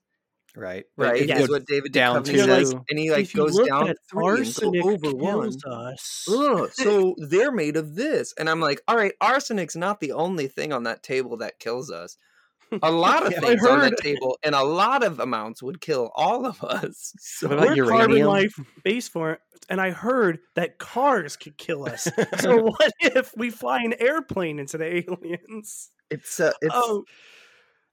right? 0.56 0.86
right? 0.97 1.22
It 1.22 1.30
Yeah. 1.30 1.39
Is 1.39 1.50
what 1.50 1.66
David 1.66 1.91
down 1.91 2.24
to 2.24 2.38
says, 2.38 2.74
and 2.89 3.00
he 3.00 3.12
like 3.12 3.32
goes 3.34 3.58
down 3.68 3.89
at 3.89 3.97
three 4.10 4.26
and 4.26 4.36
go 4.36 4.39
arsenic 4.41 4.86
over 4.86 5.16
one. 5.16 5.52
kills 5.52 5.64
us. 5.66 6.26
Ugh, 6.30 6.70
so 6.74 7.16
they're 7.18 7.52
made 7.52 7.78
of 7.78 7.95
this. 7.95 8.34
And 8.38 8.50
I'm 8.50 8.60
like, 8.60 8.82
all 8.88 8.97
right, 8.97 9.14
arsenic's 9.22 9.76
not 9.76 10.00
the 10.00 10.12
only 10.12 10.47
thing 10.47 10.74
on 10.74 10.84
that 10.84 11.04
table 11.04 11.38
that 11.38 11.60
kills 11.60 11.91
us. 11.91 12.18
A 12.84 12.91
lot 12.91 13.26
of 13.26 13.32
Yeah, 13.32 13.38
I 13.43 13.47
things 13.47 13.65
on 13.65 13.80
heard. 13.80 13.91
that 13.93 13.97
table, 14.01 14.38
and 14.43 14.53
a 14.55 14.63
lot 14.63 15.03
of 15.03 15.20
amounts 15.20 15.63
would 15.63 15.82
kill 15.82 16.11
all 16.15 16.45
of 16.45 16.63
us. 16.63 17.13
So 17.20 17.47
What 17.49 17.57
about 17.59 17.78
We're 17.78 17.86
carbon 17.88 18.26
life 18.26 18.59
base 18.84 19.07
for 19.09 19.32
it, 19.34 19.39
and 19.70 19.80
I 19.82 19.91
heard 19.91 20.39
that 20.55 20.78
cars 20.78 21.36
could 21.36 21.57
kill 21.57 21.86
us. 21.88 22.07
so 22.39 22.61
what 22.78 22.91
if 23.01 23.34
we 23.38 23.49
fly 23.49 23.82
an 23.82 23.93
airplane 23.99 24.59
into 24.59 24.78
the 24.78 25.03
aliens? 25.09 25.91
it's 26.09 26.39
uh, 26.39 26.51
it's 26.61 26.74
oh 26.76 27.05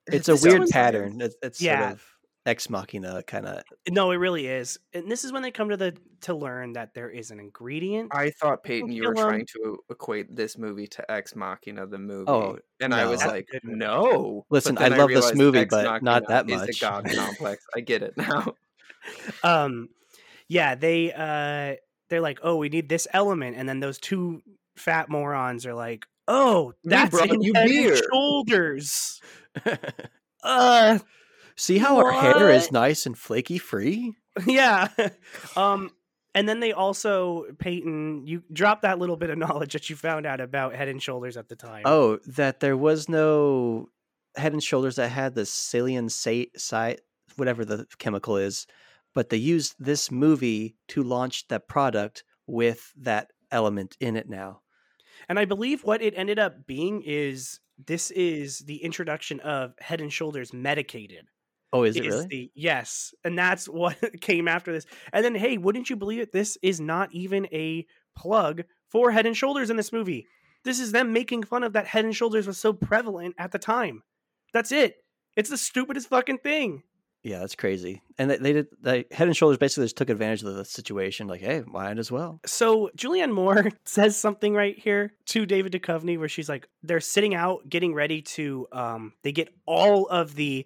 It's 0.06 0.28
a 0.28 0.36
weird 0.36 0.60
one's- 0.60 0.72
pattern. 0.72 1.20
It's, 1.20 1.36
it's 1.42 1.60
Yeah. 1.60 1.80
sort 1.80 1.92
of 1.92 2.02
ex 2.46 2.70
machina 2.70 3.22
kind 3.24 3.44
of. 3.46 3.62
no, 3.90 4.10
it 4.12 4.16
really 4.16 4.46
is. 4.46 4.78
And 4.94 5.10
this 5.10 5.24
is 5.24 5.32
when 5.32 5.42
they 5.42 5.50
come 5.50 5.68
to 5.68 5.76
the 5.76 5.94
to 6.22 6.34
learn 6.34 6.72
that 6.74 6.94
there 6.94 7.10
is 7.10 7.30
an 7.30 7.38
ingredient. 7.40 8.10
I 8.14 8.30
thought 8.30 8.62
Peyton, 8.62 8.90
you 8.92 9.02
were 9.08 9.14
kill 9.14 9.24
'em. 9.24 9.30
trying 9.30 9.46
to 9.54 9.78
equate 9.90 10.34
this 10.34 10.56
movie 10.56 10.86
to 10.86 11.10
Ex 11.10 11.36
Machina, 11.36 11.86
the 11.86 11.98
movie. 11.98 12.30
Oh, 12.30 12.58
and 12.80 12.94
I 12.94 13.06
was 13.06 13.20
That's 13.20 13.32
like, 13.32 13.48
no. 13.64 14.46
Listen, 14.48 14.78
I 14.78 14.88
love 14.88 15.10
this 15.10 15.34
movie, 15.34 15.58
Ex 15.60 15.70
but 15.70 16.02
not 16.02 16.26
that 16.28 16.46
that 16.46 16.54
is 16.54 16.60
much. 16.62 16.76
a 16.76 16.80
god 16.80 17.10
complex. 17.14 17.64
I 17.74 17.80
get 17.80 18.02
it 18.02 18.16
now. 18.16 18.54
um 19.44 19.88
yeah 20.48 20.74
they 20.74 21.12
uh 21.12 21.76
they're 22.08 22.20
like 22.20 22.40
oh 22.42 22.56
we 22.56 22.68
need 22.68 22.88
this 22.88 23.06
element 23.12 23.56
and 23.56 23.68
then 23.68 23.78
those 23.78 23.98
two 23.98 24.42
fat 24.76 25.08
morons 25.08 25.64
are 25.64 25.74
like 25.74 26.04
oh 26.26 26.72
that's 26.82 27.10
brought 27.10 27.30
in 27.30 27.40
you 27.40 27.52
Head 27.54 27.68
and 27.68 28.02
shoulders 28.12 29.20
uh 30.42 30.98
See 31.56 31.78
how 31.78 31.96
our 31.98 32.12
hair 32.12 32.50
is 32.50 32.70
nice 32.70 33.06
and 33.06 33.16
flaky 33.16 33.58
free? 33.58 34.14
yeah 34.46 34.88
um 35.56 35.90
and 36.34 36.46
then 36.46 36.60
they 36.60 36.72
also 36.72 37.46
peyton 37.58 38.26
you 38.26 38.42
dropped 38.52 38.82
that 38.82 38.98
little 38.98 39.16
bit 39.16 39.30
of 39.30 39.38
knowledge 39.44 39.72
that 39.72 39.88
you 39.88 39.96
found 39.96 40.26
out 40.26 40.40
about 40.42 40.74
head 40.74 40.88
and 40.88 41.02
shoulders 41.02 41.38
at 41.38 41.48
the 41.48 41.56
time 41.56 41.82
Oh, 41.86 42.18
that 42.26 42.60
there 42.60 42.76
was 42.76 43.08
no 43.08 43.88
Head 44.36 44.52
and 44.52 44.62
Shoulders 44.62 44.96
that 44.96 45.08
had 45.08 45.34
the 45.34 45.46
saline 45.46 46.10
sa- 46.10 46.44
si- 46.58 46.98
whatever 47.36 47.64
the 47.64 47.86
chemical 47.98 48.36
is, 48.36 48.66
but 49.14 49.30
they 49.30 49.38
used 49.38 49.74
this 49.78 50.10
movie 50.10 50.76
to 50.88 51.02
launch 51.02 51.48
that 51.48 51.66
product 51.68 52.22
with 52.46 52.92
that 52.98 53.30
element 53.50 53.96
in 54.00 54.14
it 54.16 54.28
now. 54.28 54.60
and 55.30 55.38
i 55.38 55.46
believe 55.46 55.82
what 55.84 56.02
it 56.02 56.12
ended 56.16 56.38
up 56.38 56.66
being 56.66 57.00
is 57.06 57.60
this 57.86 58.10
is 58.10 58.58
the 58.60 58.76
introduction 58.84 59.40
of 59.40 59.72
head 59.80 60.02
and 60.02 60.12
shoulders 60.12 60.52
medicated 60.52 61.24
Oh, 61.76 61.82
is 61.84 61.96
it 61.96 62.06
is 62.06 62.14
really? 62.14 62.26
the 62.26 62.50
yes 62.54 63.14
and 63.24 63.38
that's 63.38 63.68
what 63.80 63.96
came 64.20 64.48
after 64.48 64.72
this 64.72 64.86
and 65.12 65.24
then 65.24 65.34
hey 65.34 65.58
wouldn't 65.58 65.90
you 65.90 65.96
believe 65.96 66.20
it 66.20 66.32
this 66.32 66.56
is 66.62 66.80
not 66.80 67.12
even 67.12 67.46
a 67.52 67.86
plug 68.16 68.62
for 68.90 69.10
head 69.10 69.26
and 69.26 69.36
shoulders 69.36 69.70
in 69.70 69.76
this 69.76 69.92
movie 69.92 70.26
this 70.64 70.80
is 70.80 70.92
them 70.92 71.12
making 71.12 71.42
fun 71.42 71.62
of 71.62 71.72
that 71.74 71.86
head 71.86 72.04
and 72.04 72.16
shoulders 72.16 72.46
was 72.46 72.58
so 72.58 72.72
prevalent 72.72 73.34
at 73.38 73.52
the 73.52 73.58
time 73.58 74.02
that's 74.52 74.72
it 74.72 74.96
it's 75.36 75.50
the 75.50 75.58
stupidest 75.58 76.08
fucking 76.08 76.38
thing 76.38 76.82
Yeah, 77.22 77.40
that's 77.40 77.56
crazy. 77.56 78.02
And 78.18 78.30
they, 78.30 78.36
they 78.38 78.52
did. 78.52 78.66
They, 78.80 79.04
Head 79.10 79.26
and 79.26 79.36
Shoulders 79.36 79.58
basically 79.58 79.86
just 79.86 79.96
took 79.96 80.10
advantage 80.10 80.44
of 80.44 80.54
the 80.54 80.64
situation. 80.64 81.26
Like, 81.26 81.40
hey, 81.40 81.64
might 81.66 81.98
as 81.98 82.10
well. 82.12 82.38
so 82.46 82.88
julianne 82.96 83.32
moore 83.32 83.68
says 83.84 84.16
something 84.16 84.54
right 84.54 84.78
here 84.78 85.12
to 85.26 85.44
david 85.44 85.72
Duchovny 85.72 86.18
where 86.18 86.28
she's 86.28 86.48
like 86.48 86.68
they're 86.84 87.00
sitting 87.00 87.34
out 87.34 87.68
getting 87.68 87.94
ready 87.94 88.22
to 88.22 88.66
um 88.70 89.12
they 89.24 89.32
get 89.32 89.48
all 89.66 90.06
of 90.06 90.34
the 90.36 90.64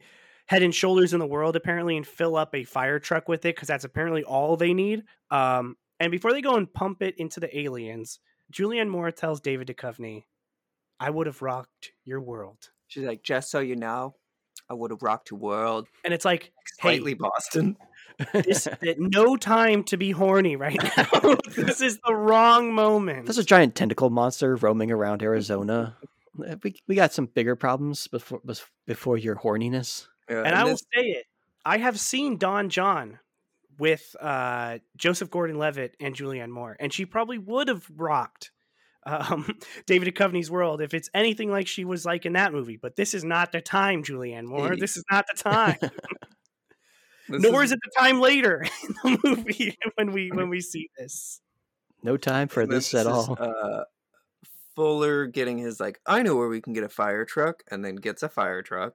head 0.50 0.64
and 0.64 0.74
shoulders 0.74 1.12
in 1.12 1.20
the 1.20 1.26
world 1.26 1.54
apparently 1.54 1.96
and 1.96 2.04
fill 2.04 2.34
up 2.34 2.52
a 2.56 2.64
fire 2.64 2.98
truck 2.98 3.28
with 3.28 3.44
it 3.44 3.54
because 3.54 3.68
that's 3.68 3.84
apparently 3.84 4.24
all 4.24 4.56
they 4.56 4.74
need 4.74 5.04
um 5.30 5.76
and 6.00 6.10
before 6.10 6.32
they 6.32 6.42
go 6.42 6.56
and 6.56 6.72
pump 6.74 7.02
it 7.02 7.14
into 7.18 7.38
the 7.38 7.56
aliens 7.56 8.18
julianne 8.52 8.88
moore 8.88 9.12
tells 9.12 9.40
david 9.40 9.68
Duchovny, 9.68 10.24
i 10.98 11.08
would 11.08 11.28
have 11.28 11.40
rocked 11.40 11.92
your 12.04 12.20
world 12.20 12.70
She's 12.88 13.04
like, 13.04 13.22
just 13.22 13.52
so 13.52 13.60
you 13.60 13.76
know, 13.76 14.16
I 14.68 14.74
would 14.74 14.90
have 14.90 15.00
rocked 15.00 15.30
your 15.30 15.38
world. 15.38 15.86
and 16.04 16.12
it's 16.12 16.24
like 16.24 16.50
hey 16.80 17.14
Boston. 17.14 17.76
this 18.32 18.66
no 18.98 19.36
time 19.36 19.84
to 19.84 19.96
be 19.96 20.10
horny 20.10 20.56
right 20.56 20.76
now 20.96 21.36
this 21.56 21.80
is 21.80 22.00
the 22.04 22.12
wrong 22.12 22.74
moment 22.74 23.26
There's 23.26 23.38
a 23.38 23.44
giant 23.44 23.76
tentacle 23.76 24.10
monster 24.10 24.56
roaming 24.56 24.90
around 24.90 25.22
Arizona. 25.22 25.96
We, 26.64 26.74
we 26.88 26.96
got 26.96 27.12
some 27.12 27.26
bigger 27.26 27.54
problems 27.54 28.08
before 28.08 28.40
before 28.86 29.16
your 29.16 29.36
horniness. 29.36 30.08
Yeah, 30.30 30.42
and 30.44 30.54
I 30.54 30.64
will 30.64 30.76
say 30.76 31.02
it. 31.02 31.26
I 31.64 31.78
have 31.78 31.98
seen 31.98 32.38
Don 32.38 32.70
Jon 32.70 33.18
with 33.78 34.14
uh, 34.20 34.78
Joseph 34.96 35.30
Gordon-Levitt 35.30 35.96
and 35.98 36.14
Julianne 36.14 36.50
Moore, 36.50 36.76
and 36.78 36.92
she 36.92 37.04
probably 37.04 37.38
would 37.38 37.68
have 37.68 37.84
rocked 37.96 38.52
um, 39.04 39.58
David 39.86 40.14
Duchovny's 40.14 40.50
world 40.50 40.80
if 40.80 40.94
it's 40.94 41.10
anything 41.14 41.50
like 41.50 41.66
she 41.66 41.84
was 41.84 42.04
like 42.04 42.26
in 42.26 42.34
that 42.34 42.52
movie. 42.52 42.78
But 42.80 42.96
this 42.96 43.14
is 43.14 43.24
not 43.24 43.52
the 43.52 43.60
time, 43.60 44.02
Julianne 44.02 44.44
Moore. 44.44 44.70
Hey. 44.70 44.80
This 44.80 44.96
is 44.96 45.04
not 45.10 45.26
the 45.34 45.42
time. 45.42 45.78
Nor 47.28 47.62
is- 47.62 47.70
is 47.70 47.72
it 47.72 47.78
the 47.82 48.00
time 48.00 48.20
later 48.20 48.66
in 49.04 49.12
the 49.12 49.18
movie 49.24 49.76
when 49.94 50.12
we 50.12 50.30
when 50.30 50.48
we 50.48 50.60
see 50.60 50.90
this. 50.98 51.40
No 52.02 52.16
time 52.16 52.48
for 52.48 52.66
this 52.66 52.94
at 52.94 53.02
is, 53.02 53.06
all. 53.06 53.36
Uh, 53.38 53.84
Fuller 54.74 55.26
getting 55.26 55.58
his 55.58 55.78
like, 55.78 56.00
I 56.06 56.22
know 56.22 56.34
where 56.36 56.48
we 56.48 56.60
can 56.60 56.72
get 56.72 56.82
a 56.82 56.88
fire 56.88 57.24
truck, 57.24 57.62
and 57.70 57.84
then 57.84 57.96
gets 57.96 58.22
a 58.22 58.28
fire 58.28 58.62
truck. 58.62 58.94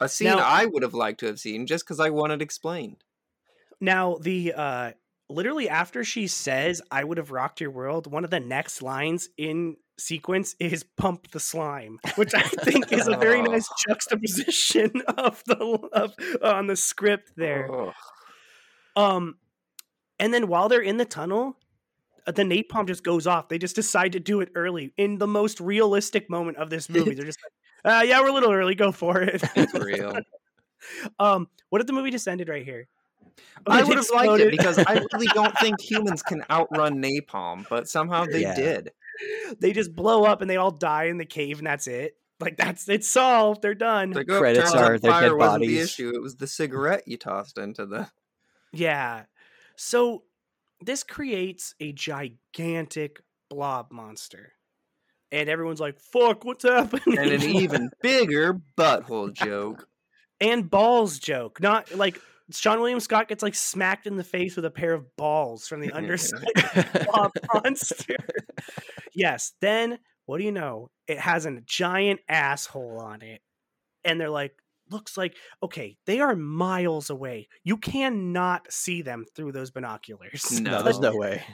A 0.00 0.08
scene 0.08 0.28
Now- 0.28 0.38
I 0.38 0.66
would 0.66 0.82
have 0.82 0.94
liked 0.94 1.20
to 1.20 1.26
have 1.26 1.38
seen 1.38 1.66
just 1.66 1.84
because 1.84 2.00
I 2.00 2.10
wanted 2.10 2.42
explained. 2.42 3.04
Now 3.80 4.16
the 4.20 4.52
uh, 4.54 4.92
literally 5.28 5.68
after 5.68 6.04
she 6.04 6.26
says 6.26 6.82
"I 6.90 7.04
would 7.04 7.18
have 7.18 7.30
rocked 7.30 7.60
your 7.60 7.70
world," 7.70 8.06
one 8.10 8.24
of 8.24 8.30
the 8.30 8.40
next 8.40 8.82
lines 8.82 9.28
in 9.36 9.76
sequence 9.98 10.54
is 10.58 10.84
"pump 10.96 11.30
the 11.30 11.40
slime," 11.40 11.98
which 12.16 12.34
I 12.34 12.42
think 12.42 12.92
is 12.92 13.08
a 13.08 13.16
very 13.16 13.40
nice 13.42 13.68
juxtaposition 13.88 15.02
of 15.16 15.42
the 15.46 15.56
of 15.92 16.14
on 16.42 16.66
the 16.66 16.76
script 16.76 17.32
there. 17.36 17.68
Um, 18.96 19.36
and 20.18 20.34
then 20.34 20.48
while 20.48 20.68
they're 20.68 20.82
in 20.82 20.98
the 20.98 21.04
tunnel, 21.06 21.56
uh, 22.26 22.32
the 22.32 22.42
napalm 22.42 22.86
just 22.86 23.02
goes 23.02 23.26
off. 23.26 23.48
They 23.48 23.58
just 23.58 23.76
decide 23.76 24.12
to 24.12 24.20
do 24.20 24.40
it 24.40 24.50
early 24.54 24.92
in 24.96 25.18
the 25.18 25.26
most 25.26 25.60
realistic 25.60 26.28
moment 26.28 26.58
of 26.58 26.70
this 26.70 26.88
movie. 26.88 27.14
They're 27.14 27.24
just 27.24 27.38
like, 27.42 27.52
uh, 27.84 28.04
"Yeah, 28.06 28.20
we're 28.20 28.28
a 28.28 28.32
little 28.32 28.52
early. 28.52 28.74
Go 28.74 28.92
for 28.92 29.22
it." 29.22 29.42
It's 29.56 29.74
real. 29.74 30.18
um, 31.18 31.48
what 31.68 31.80
if 31.80 31.86
the 31.86 31.92
movie 31.92 32.10
just 32.10 32.26
ended 32.28 32.48
right 32.48 32.64
here? 32.64 32.88
I 33.66 33.80
It 33.80 33.86
would 33.86 33.96
have 33.96 34.10
liked 34.10 34.40
it 34.40 34.50
because 34.50 34.78
I 34.78 34.94
really 35.12 35.26
don't 35.28 35.56
think 35.58 35.80
humans 35.80 36.22
can 36.22 36.44
outrun 36.50 37.02
napalm, 37.02 37.66
but 37.68 37.88
somehow 37.88 38.24
they 38.26 38.42
Yeah. 38.42 38.54
did. 38.54 38.92
they 39.58 39.72
just 39.72 39.94
blow 39.94 40.24
up 40.24 40.40
and 40.40 40.50
they 40.50 40.56
all 40.56 40.70
die 40.70 41.04
in 41.04 41.18
the 41.18 41.26
cave, 41.26 41.58
and 41.58 41.66
that's 41.66 41.86
it. 41.86 42.16
Like 42.40 42.56
that's 42.56 42.88
it's 42.88 43.06
solved. 43.08 43.60
They're 43.60 43.74
done. 43.74 44.12
Like, 44.12 44.30
oh, 44.30 44.38
Credits 44.38 44.72
are 44.72 44.98
their 44.98 45.10
fire 45.10 45.28
dead 45.28 45.36
wasn't 45.36 45.66
the 45.66 45.78
issue. 45.78 46.12
It 46.14 46.22
was 46.22 46.36
the 46.36 46.46
cigarette 46.46 47.02
you 47.06 47.18
tossed 47.18 47.58
into 47.58 47.84
the. 47.84 48.08
Yeah. 48.72 49.24
So 49.76 50.24
this 50.80 51.02
creates 51.02 51.74
a 51.80 51.92
gigantic 51.92 53.20
blob 53.50 53.92
monster. 53.92 54.54
And 55.32 55.48
everyone's 55.48 55.80
like, 55.80 56.00
fuck, 56.00 56.44
what's 56.44 56.64
happening? 56.64 57.18
And 57.18 57.30
an 57.30 57.42
even 57.56 57.90
bigger 58.02 58.60
butthole 58.76 59.32
joke. 59.32 59.86
and 60.40 60.68
balls 60.68 61.18
joke. 61.18 61.60
Not 61.60 61.94
like 61.94 62.20
Seann 62.52 62.78
William 62.80 62.98
Scott 63.00 63.28
gets 63.28 63.42
like 63.42 63.54
smacked 63.54 64.06
in 64.08 64.16
the 64.16 64.24
face 64.24 64.56
with 64.56 64.64
a 64.64 64.70
pair 64.70 64.92
of 64.92 65.16
balls 65.16 65.68
from 65.68 65.80
the 65.80 65.92
underside 65.92 66.42
of 67.14 67.32
the 67.32 67.60
monster. 67.62 68.16
yes. 69.12 69.52
Then 69.60 69.98
what 70.26 70.38
do 70.38 70.44
you 70.44 70.52
know? 70.52 70.90
It 71.06 71.18
has 71.18 71.46
a 71.46 71.60
giant 71.64 72.20
asshole 72.28 72.98
on 73.00 73.22
it. 73.22 73.40
And 74.04 74.20
they're 74.20 74.30
like, 74.30 74.54
looks 74.90 75.16
like 75.16 75.36
okay, 75.62 75.96
they 76.06 76.18
are 76.18 76.34
miles 76.34 77.10
away. 77.10 77.48
You 77.62 77.76
cannot 77.76 78.72
see 78.72 79.02
them 79.02 79.24
through 79.36 79.52
those 79.52 79.70
binoculars. 79.70 80.60
No. 80.60 80.72
No, 80.72 80.82
there's 80.82 80.98
no 80.98 81.14
way. 81.14 81.44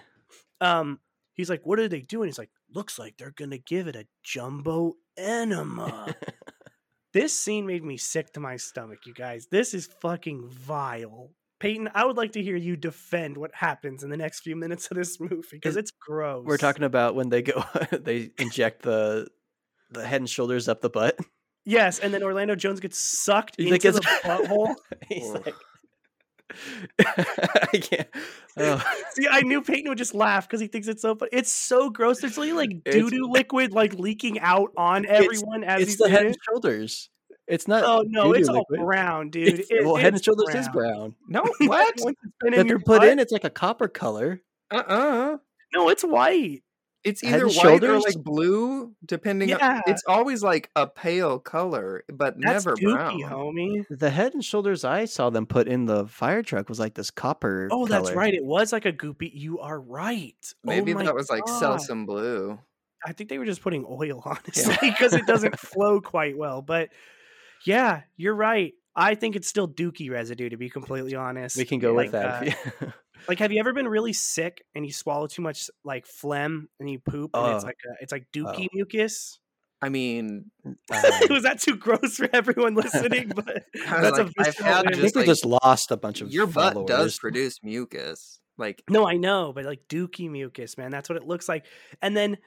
um 0.63 0.99
he's 1.35 1.51
like 1.51 1.61
what 1.65 1.79
are 1.79 1.89
they 1.89 2.01
doing 2.01 2.29
he's 2.29 2.39
like 2.39 2.49
looks 2.73 2.99
like 2.99 3.17
they're 3.17 3.35
gonna 3.37 3.59
give 3.59 3.87
it 3.89 3.97
a 3.97 4.07
jumbo 4.25 4.95
enema. 5.17 6.15
This 7.13 7.33
scene 7.39 7.67
made 7.67 7.83
me 7.83 7.97
sick 7.97 8.35
to 8.35 8.41
my 8.41 8.57
stomach 8.57 8.99
you 9.07 9.15
guys. 9.15 9.47
This 9.51 9.73
is 9.73 9.87
fucking 10.03 10.51
vile. 10.51 11.31
Peyton 11.61 11.89
i 11.95 12.05
would 12.05 12.19
like 12.19 12.33
to 12.33 12.43
hear 12.43 12.57
you 12.57 12.77
defend 12.77 13.39
what 13.39 13.51
happens 13.55 14.03
in 14.05 14.11
the 14.11 14.17
next 14.19 14.41
few 14.41 14.55
minutes 14.55 14.89
of 14.91 14.99
this 14.99 15.19
movie 15.19 15.43
because 15.53 15.77
it's 15.79 15.91
gross. 15.91 16.45
We're 16.45 16.59
talking 16.59 16.85
about 16.85 17.15
when 17.15 17.31
they 17.31 17.41
go, 17.41 17.65
they 17.93 18.33
inject 18.39 18.83
the 18.83 19.29
the 19.91 20.07
head 20.07 20.21
and 20.21 20.29
shoulders 20.29 20.69
up 20.69 20.83
the 20.83 20.91
butt. 20.91 21.19
yes 21.65 21.99
and 22.01 22.13
then 22.13 22.23
orlando 22.23 22.55
jones 22.55 22.81
gets 22.81 22.99
sucked 22.99 23.55
He 23.57 23.69
into 23.69 23.79
gets- 23.79 23.99
the 24.01 24.05
butthole. 24.25 24.75
He's 25.09 25.31
like, 25.31 25.55
I 27.01 27.79
can't. 27.81 28.09
Oh, 28.59 28.83
see 29.13 29.27
i 29.31 29.43
knew 29.43 29.61
peyton 29.61 29.89
would 29.91 29.99
just 29.99 30.15
laugh 30.15 30.47
because 30.49 30.61
he 30.61 30.67
thinks 30.67 30.89
it's 30.89 31.03
so 31.03 31.15
funny 31.15 31.29
it's 31.33 31.53
so 31.53 31.91
gross 31.91 32.21
there's 32.21 32.39
literally 32.39 32.57
like 32.69 32.77
It's- 32.87 32.95
doo-doo 32.95 33.27
liquid 33.31 33.73
like 33.73 33.93
leaking 33.95 34.41
out 34.41 34.71
on 34.79 35.05
everyone 35.07 35.63
as 35.65 35.83
it's 35.83 35.91
he's 35.93 35.99
the 35.99 36.09
head 36.09 36.21
doing 36.21 36.29
and 36.29 36.37
shoulders. 36.49 37.11
It's 37.49 37.69
not. 37.69 37.85
Oh 37.85 38.03
no, 38.09 38.33
it's 38.33 38.49
all 38.49 38.67
brown, 38.71 39.31
dude. 39.31 39.47
It's- 39.49 39.67
It- 39.71 39.85
well, 39.85 39.95
head 39.97 40.07
and 40.09 40.17
it's 40.17 40.25
shoulders 40.25 40.53
is 40.55 40.69
brown. 40.71 41.15
No, 41.29 41.43
Once 41.61 42.03
what? 42.03 42.15
it's 42.15 42.33
been 42.41 42.53
That 42.53 42.61
in 42.61 42.67
they 42.67 42.71
your 42.71 42.79
put 42.81 43.01
butt- 43.03 43.09
in, 43.09 43.19
it's 43.21 43.31
like 43.31 43.45
a 43.45 43.51
copper 43.51 43.87
color. 43.89 44.41
Uh 44.71 44.79
uh 44.79 45.37
No, 45.75 45.89
it's 45.91 46.03
white. 46.03 46.63
It's 47.07 47.23
either 47.23 47.47
and 47.47 47.55
white 47.55 47.85
or 47.85 48.01
like 48.01 48.17
blue, 48.17 48.93
depending 49.05 49.49
Yeah. 49.51 49.77
on. 49.77 49.83
It's 49.87 50.03
always 50.09 50.43
like 50.43 50.71
a 50.75 50.87
pale 50.89 51.39
color, 51.39 52.03
but 52.13 52.35
That's 52.39 52.67
never 52.67 52.77
dookie, 52.77 52.93
brown. 52.93 53.21
homie. 53.21 53.85
The 53.89 54.11
head 54.11 54.35
and 54.35 54.45
shoulders 54.45 54.85
I 54.85 55.05
saw 55.05 55.31
them 55.31 55.47
put 55.47 55.69
in 55.69 55.87
the 55.87 56.07
fire 56.09 56.43
truck 56.43 56.69
was 56.69 56.81
like 56.81 56.95
this 56.95 57.13
copper. 57.13 57.69
Oh, 57.71 57.87
that's 57.87 58.11
right. 58.13 58.35
It 58.35 58.45
was 58.45 58.73
like 58.73 58.87
a 58.87 58.93
goopy. 58.93 59.31
You 59.33 59.61
are 59.61 59.81
right. 59.81 60.35
Oh 60.43 60.53
Maybe 60.65 60.95
my 60.95 61.05
that 61.05 61.15
was 61.15 61.31
like 61.31 61.45
God. 61.47 61.63
Selsun 61.81 62.07
blue. 62.07 62.59
I 63.07 63.13
think 63.13 63.31
they 63.31 63.39
were 63.39 63.45
just 63.45 63.63
putting 63.63 63.87
oil, 63.89 64.21
on 64.27 64.39
honestly, 64.39 64.91
because 64.91 65.13
it 65.15 65.27
doesn't 65.27 65.59
flow 65.61 66.01
quite 66.01 66.37
well. 66.37 66.61
But 66.61 66.89
yeah, 67.65 68.01
you're 68.17 68.35
right. 68.35 68.73
I 68.99 69.15
think 69.15 69.37
it's 69.37 69.47
still 69.47 69.69
dookie 69.69 70.11
residue, 70.11 70.49
to 70.49 70.57
be 70.57 70.71
completely 70.71 71.15
honest. 71.15 71.57
We 71.57 71.67
can 71.67 71.79
go 71.79 71.93
like, 71.93 72.11
with 72.11 72.13
that. 72.13 72.57
uh, 72.83 72.91
like, 73.29 73.39
have 73.39 73.53
you 73.53 73.61
ever 73.61 73.73
been 73.73 73.89
really 73.89 74.13
sick 74.13 74.65
and 74.75 74.85
you 74.87 74.93
swallow 74.93 75.27
too 75.27 75.43
much 75.43 75.69
like 75.85 76.07
phlegm 76.07 76.69
and 76.81 76.89
you 76.91 76.99
poop 76.99 77.31
and 77.35 77.55
it's 77.55 77.65
Oh. 77.65 77.67
like 77.67 77.77
a, 77.89 78.03
it's 78.03 78.13
like 78.13 78.27
dookie 78.35 78.67
Oh. 78.67 78.75
mucus? 78.75 79.39
I 79.83 79.89
mean, 79.91 80.51
Um, 80.65 80.77
was 81.31 81.43
that 81.43 81.61
too 81.61 81.77
gross 81.77 82.17
for 82.17 82.29
everyone 82.33 82.75
listening? 82.75 83.33
But 83.35 83.65
I 83.89 84.01
that's 84.01 84.19
like, 84.19 84.29
a 84.29 84.31
I've 84.39 84.47
visceral 84.47 84.69
had 84.69 84.87
I 84.87 84.91
think 84.93 85.03
just 85.03 85.17
we 85.17 85.25
just 85.25 85.45
lost 85.45 85.91
a 85.91 85.97
bunch 85.97 86.21
of 86.21 86.33
your 86.33 86.47
butt 86.47 86.87
does 86.87 87.19
produce 87.19 87.59
mucus. 87.63 88.41
Like 88.59 88.83
No, 88.89 89.07
I 89.07 89.17
know, 89.19 89.53
but 89.55 89.65
like 89.67 89.81
dookie 89.89 90.31
mucus, 90.31 90.79
man. 90.79 90.91
That's 90.91 91.09
what 91.11 91.17
it 91.17 91.27
looks 91.27 91.47
like. 91.49 91.67
And 92.01 92.17
then 92.17 92.39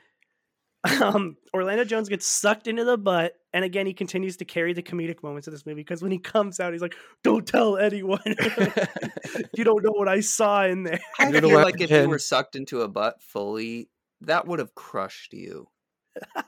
um 1.01 1.35
Orlando 1.53 1.83
Jones 1.83 2.07
gets 2.07 2.25
sucked 2.25 2.67
into 2.67 2.85
the 2.85 2.97
butt, 2.97 3.33
and 3.53 3.65
again 3.65 3.85
he 3.85 3.93
continues 3.93 4.37
to 4.37 4.45
carry 4.45 4.73
the 4.73 4.81
comedic 4.83 5.21
moments 5.23 5.47
of 5.47 5.53
this 5.53 5.65
movie 5.65 5.81
because 5.81 6.01
when 6.01 6.11
he 6.11 6.19
comes 6.19 6.59
out, 6.59 6.73
he's 6.73 6.81
like, 6.81 6.95
Don't 7.23 7.45
tell 7.45 7.77
anyone. 7.77 8.21
you 9.55 9.63
don't 9.63 9.83
know 9.83 9.91
what 9.91 10.07
I 10.07 10.21
saw 10.21 10.65
in 10.65 10.83
there. 10.83 10.99
I 11.19 11.31
feel 11.31 11.51
one 11.51 11.63
like 11.63 11.81
if 11.81 11.91
you 11.91 12.07
were 12.07 12.19
sucked 12.19 12.55
into 12.55 12.81
a 12.81 12.87
butt 12.87 13.21
fully, 13.21 13.89
that 14.21 14.47
would 14.47 14.59
have 14.59 14.73
crushed 14.75 15.33
you. 15.33 15.67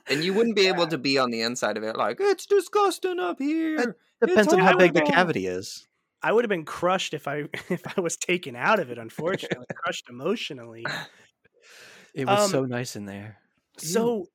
And 0.08 0.22
you 0.22 0.34
wouldn't 0.34 0.56
be 0.56 0.66
able 0.66 0.86
to 0.88 0.98
be 0.98 1.18
on 1.18 1.30
the 1.30 1.40
inside 1.40 1.76
of 1.76 1.82
it 1.82 1.96
like 1.96 2.18
it's 2.20 2.46
disgusting 2.46 3.18
up 3.18 3.38
here. 3.38 3.96
Depends 4.20 4.52
on 4.52 4.58
how 4.58 4.76
big 4.76 4.94
the 4.94 5.02
cavity 5.02 5.46
is. 5.46 5.86
I 6.22 6.32
would 6.32 6.44
have 6.44 6.50
been 6.50 6.64
crushed 6.64 7.14
if 7.14 7.26
I 7.26 7.44
if 7.68 7.82
I 7.98 8.00
was 8.00 8.16
taken 8.16 8.54
out 8.56 8.80
of 8.80 8.90
it, 8.90 8.98
unfortunately. 8.98 9.66
crushed 9.74 10.08
emotionally. 10.08 10.86
It 12.14 12.26
was 12.26 12.44
Um, 12.44 12.50
so 12.50 12.64
nice 12.64 12.94
in 12.94 13.06
there. 13.06 13.38
So 13.78 14.26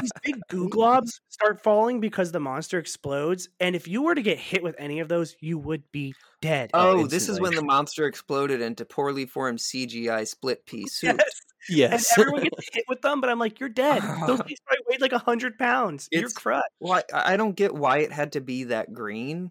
these 0.00 0.10
big 0.22 0.36
goo 0.48 0.68
globs 0.70 1.20
start 1.28 1.62
falling 1.62 2.00
because 2.00 2.32
the 2.32 2.40
monster 2.40 2.78
explodes. 2.78 3.48
And 3.60 3.74
if 3.76 3.88
you 3.88 4.02
were 4.02 4.14
to 4.14 4.22
get 4.22 4.38
hit 4.38 4.62
with 4.62 4.74
any 4.78 5.00
of 5.00 5.08
those, 5.08 5.34
you 5.40 5.58
would 5.58 5.82
be 5.92 6.14
dead. 6.40 6.70
Uh, 6.74 6.90
oh, 6.90 7.06
this 7.06 7.28
is 7.28 7.40
when 7.40 7.54
the 7.54 7.62
monster 7.62 8.06
exploded 8.06 8.60
into 8.60 8.84
poorly 8.84 9.26
formed 9.26 9.58
CGI 9.58 10.26
split 10.26 10.64
piece 10.66 10.94
soup. 10.96 11.18
Yes. 11.18 11.40
And 11.68 11.76
yes. 11.78 12.18
everyone 12.18 12.42
gets 12.42 12.68
hit 12.74 12.84
with 12.88 13.00
them, 13.02 13.20
but 13.20 13.30
I'm 13.30 13.38
like, 13.38 13.58
you're 13.60 13.68
dead. 13.70 14.02
Those 14.26 14.40
things 14.40 14.58
probably 14.66 14.84
weighed 14.88 15.00
like 15.00 15.12
a 15.12 15.18
hundred 15.18 15.58
pounds. 15.58 16.08
You're 16.12 16.20
It's- 16.20 16.34
crushed. 16.34 16.64
Well, 16.80 17.02
I, 17.12 17.34
I 17.34 17.36
don't 17.36 17.56
get 17.56 17.74
why 17.74 17.98
it 17.98 18.12
had 18.12 18.32
to 18.32 18.40
be 18.40 18.64
that 18.64 18.92
green. 18.92 19.50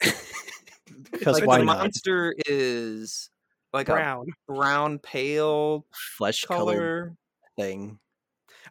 because 0.00 1.34
Like 1.40 1.46
why 1.46 1.58
the 1.58 1.64
not? 1.64 1.78
monster 1.78 2.34
is 2.46 3.30
like 3.72 3.86
Brown. 3.86 4.26
a 4.48 4.52
brown 4.52 4.98
pale 4.98 5.84
Flesh 6.16 6.44
colored 6.44 6.76
color. 6.76 7.14
thing. 7.58 7.98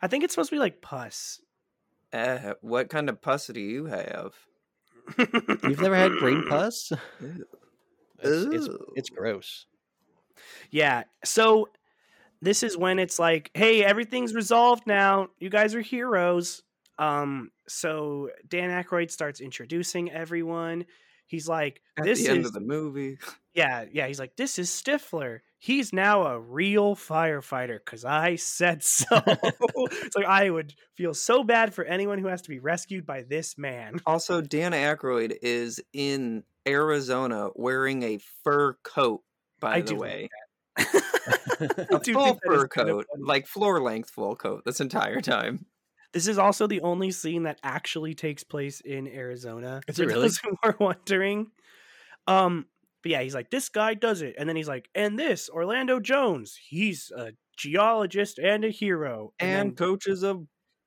I 0.02 0.08
think 0.08 0.24
it's 0.24 0.34
supposed 0.34 0.50
to 0.50 0.56
be 0.56 0.60
like 0.60 0.82
pus. 0.82 1.40
Eh, 2.14 2.54
what 2.62 2.90
kind 2.90 3.10
of 3.10 3.22
pus 3.22 3.48
do 3.48 3.60
you 3.60 3.86
have? 3.86 4.34
You've 5.18 5.82
never 5.82 5.96
had 5.96 6.12
green 6.14 6.46
pus? 6.50 6.92
It's, 8.20 8.54
it's, 8.54 8.68
Ooh. 8.68 8.94
it's 8.96 9.10
gross. 9.10 9.66
yeah. 10.72 11.04
So 11.24 11.70
this 12.42 12.64
is 12.64 12.78
when 12.78 13.00
it's 13.00 13.20
like, 13.20 13.52
hey, 13.54 13.84
everything's 13.84 14.34
resolved 14.34 14.86
now. 14.88 15.30
You 15.40 15.50
guys 15.50 15.76
are 15.76 15.82
heroes. 15.82 16.64
Um, 17.00 17.52
so 17.68 18.30
Dan 18.48 18.70
Aykroyd 18.70 19.12
starts 19.12 19.40
introducing 19.40 20.12
everyone. 20.12 20.86
He's 21.28 21.48
like, 21.48 21.82
At 21.98 22.06
this 22.06 22.24
the 22.24 22.30
end 22.30 22.40
is 22.42 22.48
of 22.48 22.54
the 22.54 22.60
movie. 22.62 23.18
Yeah, 23.54 23.86
yeah. 23.92 24.06
He's 24.06 24.20
like, 24.20 24.36
this 24.36 24.60
is 24.60 24.70
Stifler. 24.70 25.40
He's 25.60 25.92
now 25.92 26.24
a 26.24 26.40
real 26.40 26.96
firefighter 26.96 27.80
because 27.84 28.06
I 28.06 28.36
said 28.36 28.84
so. 28.84 29.06
it's 29.26 30.16
like 30.16 30.26
I 30.26 30.50
would 30.50 30.74
feel 30.96 31.14
so 31.14 31.44
bad 31.44 31.74
for 31.74 31.84
anyone 31.84 32.20
who 32.20 32.28
has 32.28 32.44
to 32.44 32.50
be 32.50 32.60
rescued 32.60 33.06
by 33.06 33.24
this 33.24 33.58
man. 33.58 34.00
Also, 34.06 34.42
Dan 34.42 34.74
Aykroyd 34.74 35.36
is 35.42 35.82
in 35.94 36.44
Arizona 36.68 37.50
wearing 37.56 38.04
a 38.04 38.20
fur 38.44 38.74
coat. 38.84 39.24
By 39.60 39.78
I 39.78 39.82
the 39.82 39.96
way, 39.96 40.30
a 40.78 40.84
full 40.84 42.00
think 42.00 42.06
that 42.06 42.40
is 42.52 42.62
fur 42.62 42.68
kind 42.68 42.90
of 42.90 42.98
coat, 42.98 43.06
like 43.18 43.48
floor 43.48 43.82
length 43.82 44.12
full 44.12 44.36
coat, 44.36 44.64
this 44.66 44.80
entire 44.80 45.22
time. 45.22 45.66
This 46.14 46.28
is 46.28 46.38
also 46.38 46.68
the 46.68 46.82
only 46.82 47.12
scene 47.12 47.44
that 47.44 47.60
actually 47.64 48.14
takes 48.14 48.44
place 48.44 48.82
in 48.82 49.08
Arizona. 49.08 49.82
Is 49.88 49.98
for 49.98 50.04
it 50.04 50.08
really? 50.08 50.22
those 50.22 50.38
who 50.44 50.56
are 50.64 50.76
wondering. 50.80 51.52
Um, 52.28 52.68
but 53.04 53.12
yeah, 53.12 53.22
he's 53.22 53.36
like, 53.36 53.50
this 53.50 53.70
guy 53.70 53.94
does 53.94 54.22
it, 54.22 54.36
and 54.38 54.48
then 54.50 54.56
he's 54.56 54.68
like, 54.68 54.90
and 54.96 55.18
this 55.18 55.50
Orlando 55.50 56.00
Jones, 56.00 56.58
he's 56.70 57.12
a 57.16 57.32
geologist 57.58 58.40
and 58.40 58.64
a 58.66 58.70
hero, 58.70 59.34
And 59.40 59.70
then- 59.70 59.76
coaches 59.76 60.24
a 60.24 60.40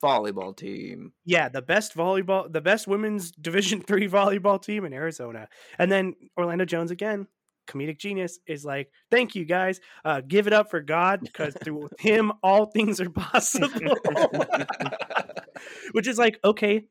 volleyball 0.03 0.57
team. 0.57 1.13
Yeah, 1.25 1.49
the 1.49 1.61
best 1.63 1.95
volleyball, 1.97 2.51
the 2.53 2.61
best 2.63 2.87
women's 2.87 3.31
Division 3.41 3.81
three 3.83 4.09
volleyball 4.09 4.61
team 4.63 4.85
in 4.85 4.93
Arizona. 4.93 5.49
And 5.79 5.91
then 5.93 6.15
Orlando 6.39 6.65
Jones 6.65 6.91
again, 6.91 7.27
comedic 7.69 7.99
genius, 7.99 8.39
is 8.47 8.65
like, 8.65 8.91
"Thank 9.11 9.35
you 9.35 9.45
guys, 9.45 9.79
uh, 10.05 10.23
give 10.27 10.47
it 10.47 10.53
up 10.55 10.71
for 10.71 10.81
God 10.81 11.21
because 11.21 11.55
through 11.63 11.89
Him 11.99 12.33
all 12.43 12.67
things 12.67 13.01
are 13.01 13.11
possible." 13.11 13.97
Which 15.93 16.07
is 16.07 16.19
like, 16.19 16.39
okay, 16.45 16.85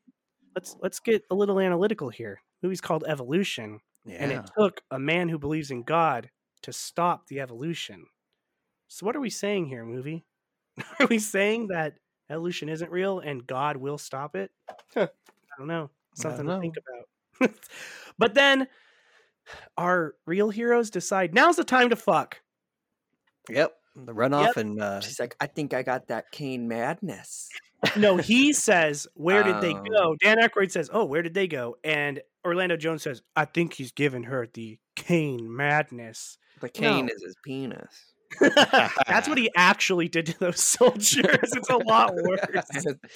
let's 0.54 0.76
let's 0.80 1.00
get 1.00 1.22
a 1.30 1.34
little 1.34 1.58
analytical 1.58 2.08
here. 2.10 2.40
Movie's 2.62 2.80
called 2.80 3.04
Evolution, 3.08 3.80
and 4.08 4.32
it 4.32 4.50
took 4.58 4.82
a 4.90 4.98
man 4.98 5.28
who 5.28 5.38
believes 5.38 5.70
in 5.70 5.82
God 5.82 6.30
to 6.62 6.72
stop 6.72 7.26
the 7.28 7.40
evolution. 7.40 8.06
So 8.88 9.06
what 9.06 9.16
are 9.16 9.20
we 9.20 9.30
saying 9.30 9.66
here, 9.66 9.84
movie? 9.84 10.24
Are 10.98 11.06
we 11.06 11.18
saying 11.18 11.68
that 11.68 11.94
evolution 12.30 12.68
isn't 12.68 12.90
real 12.90 13.20
and 13.20 13.46
God 13.46 13.76
will 13.76 13.98
stop 13.98 14.34
it? 14.34 14.50
I 14.96 15.08
don't 15.58 15.66
know. 15.66 15.90
Something 16.14 16.46
to 16.46 16.60
think 16.60 16.74
about. 17.38 17.54
but 18.18 18.34
then 18.34 18.66
our 19.76 20.14
real 20.26 20.50
heroes 20.50 20.90
decide 20.90 21.34
now's 21.34 21.56
the 21.56 21.64
time 21.64 21.90
to 21.90 21.96
fuck. 21.96 22.40
Yep. 23.48 23.72
The 23.96 24.14
runoff 24.14 24.46
Yep. 24.46 24.56
and 24.56 24.82
uh, 24.82 25.00
She's 25.00 25.20
like, 25.20 25.36
I 25.40 25.46
think 25.46 25.74
I 25.74 25.82
got 25.82 26.08
that 26.08 26.30
Kane 26.30 26.68
madness. 26.68 27.48
No, 27.96 28.16
he 28.16 28.52
says, 28.52 29.06
"Where 29.14 29.42
did 29.42 29.60
they 29.60 29.72
Oh. 29.74 29.82
go?" 29.82 30.16
Dan 30.20 30.38
Aykroyd 30.38 30.70
says, 30.70 30.90
"Oh, 30.92 31.04
where 31.04 31.22
did 31.22 31.34
they 31.34 31.46
go?" 31.48 31.76
And 31.84 32.20
Orlando 32.44 32.76
Jones 32.76 33.02
says, 33.02 33.22
"I 33.36 33.44
think 33.44 33.74
he's 33.74 33.92
giving 33.92 34.24
her 34.24 34.46
the 34.52 34.78
cane 34.96 35.54
madness." 35.54 36.38
The 36.60 36.68
cane 36.68 37.06
No. 37.06 37.12
is 37.14 37.22
his 37.22 37.36
penis. 37.44 38.12
That's 39.08 39.28
what 39.28 39.38
he 39.38 39.50
actually 39.56 40.08
did 40.08 40.26
to 40.26 40.38
those 40.38 40.60
soldiers. 40.62 41.24
It's 41.42 41.70
a 41.70 41.76
lot 41.78 42.12
worse. 42.14 42.40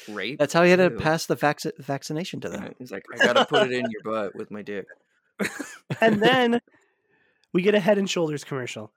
Rape. 0.09 0.39
that's 0.39 0.53
how 0.53 0.62
he 0.65 0.71
had 0.71 0.77
to 0.81 0.91
pass 0.91 1.27
the 1.27 1.37
vac- 1.37 1.61
vaccination 1.79 2.41
to 2.41 2.49
them. 2.49 2.75
He's 2.79 2.91
like, 2.91 3.05
I 3.12 3.25
gotta 3.25 3.45
put 3.45 3.62
it 3.71 3.73
in 3.73 3.87
your 3.91 4.03
butt 4.03 4.35
with 4.35 4.51
my 4.51 4.62
dick. 4.62 4.87
And 6.01 6.21
then 6.23 6.61
we 7.53 7.62
get 7.62 7.75
a 7.75 7.81
Head 7.81 7.99
and 7.99 8.09
Shoulders 8.11 8.43
commercial. 8.45 8.93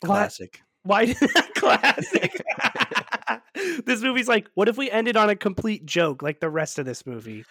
Why? 0.00 0.06
Classic. 0.08 0.62
Why 0.84 1.04
did 1.06 1.16
that 1.18 1.54
classic? 1.54 2.40
this 3.84 4.02
movie's 4.02 4.28
like, 4.28 4.48
what 4.54 4.68
if 4.68 4.76
we 4.76 4.90
ended 4.90 5.16
on 5.16 5.30
a 5.30 5.36
complete 5.36 5.84
joke 5.86 6.22
like 6.22 6.40
the 6.40 6.50
rest 6.50 6.78
of 6.78 6.86
this 6.86 7.06
movie? 7.06 7.44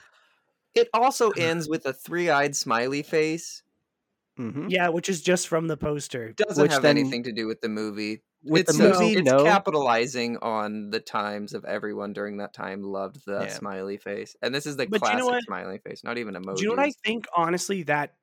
It 0.75 0.89
also 0.93 1.31
ends 1.31 1.67
with 1.67 1.85
a 1.85 1.93
three-eyed 1.93 2.55
smiley 2.55 3.01
face. 3.03 3.63
hmm 4.37 4.67
Yeah, 4.69 4.89
which 4.89 5.09
is 5.09 5.21
just 5.21 5.47
from 5.47 5.67
the 5.67 5.77
poster. 5.77 6.33
Doesn't 6.33 6.61
Which 6.61 6.71
have 6.71 6.83
then- 6.83 6.97
anything 6.97 7.23
to 7.23 7.31
do 7.31 7.47
with 7.47 7.61
the 7.61 7.69
movie. 7.69 8.21
With 8.43 8.61
it's 8.69 8.77
the 8.77 8.83
movie, 8.83 9.13
it's 9.13 9.31
no. 9.31 9.43
capitalizing 9.43 10.37
on 10.37 10.91
the 10.91 10.99
times 10.99 11.55
of 11.55 11.65
everyone 11.65 12.13
during 12.13 12.37
that 12.37 12.53
time 12.53 12.83
loved 12.83 13.25
the 13.25 13.41
Yeah. 13.41 13.47
smiley 13.49 13.97
face, 13.97 14.35
and 14.43 14.53
this 14.53 14.67
is 14.67 14.77
the 14.77 14.85
But 14.85 15.01
you 15.01 15.17
know 15.17 15.25
classic 15.25 15.43
smiley 15.45 15.79
face, 15.79 16.03
not 16.03 16.19
even 16.19 16.35
a 16.35 16.39
emoji. 16.39 16.57
Do 16.57 16.61
you 16.61 16.69
know 16.69 16.75
what 16.75 16.85
I 16.85 16.91
think? 17.03 17.25
Honestly, 17.35 17.81
that 17.83 18.13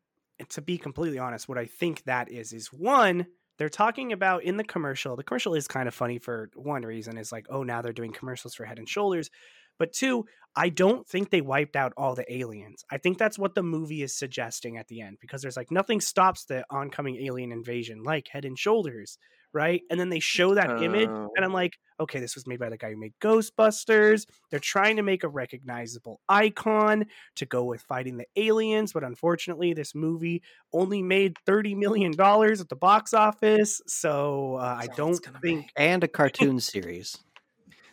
to 0.50 0.62
be 0.62 0.78
completely 0.78 1.18
honest, 1.18 1.48
what 1.48 1.58
I 1.58 1.66
think 1.66 2.04
that 2.04 2.30
is 2.30 2.52
is 2.52 2.72
one. 2.72 3.26
They're 3.58 3.68
talking 3.68 4.12
about 4.12 4.44
in 4.44 4.56
the 4.56 4.64
commercial. 4.64 5.16
The 5.16 5.22
commercial 5.22 5.54
is 5.54 5.68
kind 5.68 5.88
of 5.88 5.94
funny 5.94 6.18
for 6.18 6.50
one 6.54 6.82
reason. 6.82 7.18
Is 7.18 7.32
like, 7.32 7.46
oh, 7.50 7.62
now 7.62 7.82
they're 7.82 7.92
doing 7.92 8.12
commercials 8.12 8.54
for 8.54 8.64
Head 8.64 8.78
and 8.78 8.88
Shoulders. 8.88 9.30
But 9.78 9.92
two, 9.92 10.24
I 10.56 10.68
don't 10.68 11.06
think 11.06 11.30
they 11.30 11.40
wiped 11.40 11.74
out 11.74 11.92
all 11.96 12.14
the 12.14 12.32
aliens. 12.32 12.84
I 12.90 12.98
think 12.98 13.18
that's 13.18 13.38
what 13.38 13.54
the 13.54 13.62
movie 13.62 14.02
is 14.02 14.16
suggesting 14.16 14.76
at 14.76 14.86
the 14.86 15.00
end 15.00 15.18
because 15.20 15.42
there's 15.42 15.56
like 15.56 15.70
nothing 15.70 16.00
stops 16.00 16.44
the 16.44 16.64
oncoming 16.70 17.16
alien 17.24 17.50
invasion, 17.50 18.02
like 18.02 18.28
Head 18.28 18.44
and 18.44 18.58
Shoulders, 18.58 19.18
right? 19.54 19.80
And 19.88 19.98
then 19.98 20.10
they 20.10 20.18
show 20.20 20.54
that 20.54 20.82
image, 20.82 21.08
Oh. 21.08 21.30
and 21.36 21.44
I'm 21.44 21.52
like, 21.52 21.78
okay, 22.00 22.18
this 22.20 22.34
was 22.34 22.46
made 22.46 22.58
by 22.58 22.68
the 22.68 22.76
guy 22.76 22.90
who 22.90 22.96
made 22.98 23.14
Ghostbusters. 23.22 24.26
They're 24.50 24.58
trying 24.60 24.96
to 24.96 25.02
make 25.02 25.22
a 25.24 25.28
recognizable 25.28 26.20
icon 26.28 27.06
to 27.36 27.46
go 27.46 27.64
with 27.64 27.80
fighting 27.82 28.16
the 28.16 28.26
aliens, 28.36 28.92
but 28.92 29.04
unfortunately, 29.04 29.72
this 29.72 29.94
movie 29.94 30.42
only 30.72 31.02
made 31.02 31.36
thirty 31.46 31.74
million 31.74 32.12
dollars 32.12 32.60
at 32.60 32.68
the 32.68 32.76
box 32.76 33.14
office. 33.14 33.80
So 33.86 34.56
uh, 34.56 34.76
I 34.80 34.86
That's 34.86 34.98
all 34.98 35.10
it's 35.12 35.20
don't 35.20 35.40
think 35.40 35.58
make. 35.60 35.72
And 35.76 36.02
a 36.04 36.08
cartoon 36.08 36.58
series. 36.60 37.16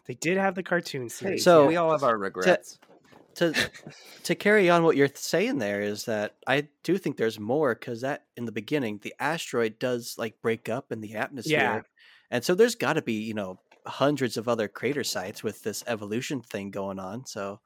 they 0.07 0.15
did 0.15 0.37
have 0.37 0.55
the 0.55 0.63
cartoon 0.63 1.03
Hey, 1.03 1.07
series. 1.09 1.43
So- 1.43 1.67
we 1.67 1.75
all 1.75 1.91
have 1.91 2.03
our 2.03 2.17
regrets. 2.17 2.77
to 2.77 2.87
to 3.35 3.53
to 4.23 4.35
carry 4.35 4.69
on 4.69 4.83
what 4.83 4.95
you're 4.95 5.09
saying 5.13 5.59
there 5.59 5.81
is 5.81 6.05
that 6.05 6.35
I 6.47 6.67
do 6.83 6.97
think 6.97 7.17
there's 7.17 7.39
more 7.39 7.75
because 7.75 8.01
that 8.01 8.25
in 8.35 8.45
the 8.45 8.51
beginning 8.51 8.99
the 9.01 9.13
asteroid 9.19 9.79
does 9.79 10.15
like 10.17 10.41
break 10.41 10.69
up 10.69 10.91
in 10.91 11.01
the 11.01 11.15
atmosphere, 11.15 11.85
and 12.29 12.43
so 12.43 12.55
there's 12.55 12.75
got 12.75 12.93
to 12.93 13.01
be 13.01 13.13
you 13.13 13.33
know 13.33 13.59
hundreds 13.85 14.37
of 14.37 14.47
other 14.47 14.67
crater 14.67 15.03
sites 15.03 15.43
with 15.43 15.63
this 15.63 15.83
evolution 15.87 16.41
thing 16.41 16.71
going 16.71 16.99
on. 16.99 17.25
So 17.25 17.59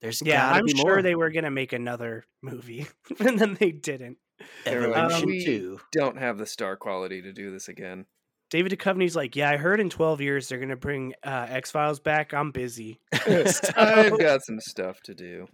there's 0.00 0.20
yeah, 0.22 0.48
gotta 0.50 0.58
I'm 0.58 0.66
be 0.66 0.74
sure 0.74 0.86
more. 0.86 1.02
they 1.02 1.14
were 1.14 1.30
gonna 1.30 1.50
make 1.50 1.72
another 1.72 2.24
movie, 2.42 2.86
and 3.20 3.38
then 3.38 3.54
they 3.54 3.72
didn't. 3.72 4.18
They 4.64 4.76
were 4.76 4.88
like, 4.88 4.96
Evolution 4.98 5.22
um, 5.22 5.26
"We 5.30 5.44
two. 5.44 5.80
don't 5.92 6.18
have 6.18 6.38
the 6.38 6.46
star 6.46 6.76
quality 6.76 7.22
to 7.22 7.32
do 7.32 7.50
this 7.52 7.68
again. 7.68 8.06
David 8.50 8.72
Duchovny's 8.72 9.16
like, 9.16 9.36
yeah, 9.36 9.50
I 9.50 9.56
heard 9.56 9.80
in 9.80 9.90
12 9.90 10.20
years 10.20 10.48
they're 10.48 10.58
gonna 10.58 10.76
bring 10.76 11.14
uh, 11.22 11.46
X 11.48 11.70
Files 11.70 12.00
back. 12.00 12.32
I'm 12.32 12.50
busy. 12.50 13.00
I've 13.12 14.18
got 14.18 14.44
some 14.44 14.60
stuff 14.60 15.00
to 15.04 15.14
do. 15.14 15.46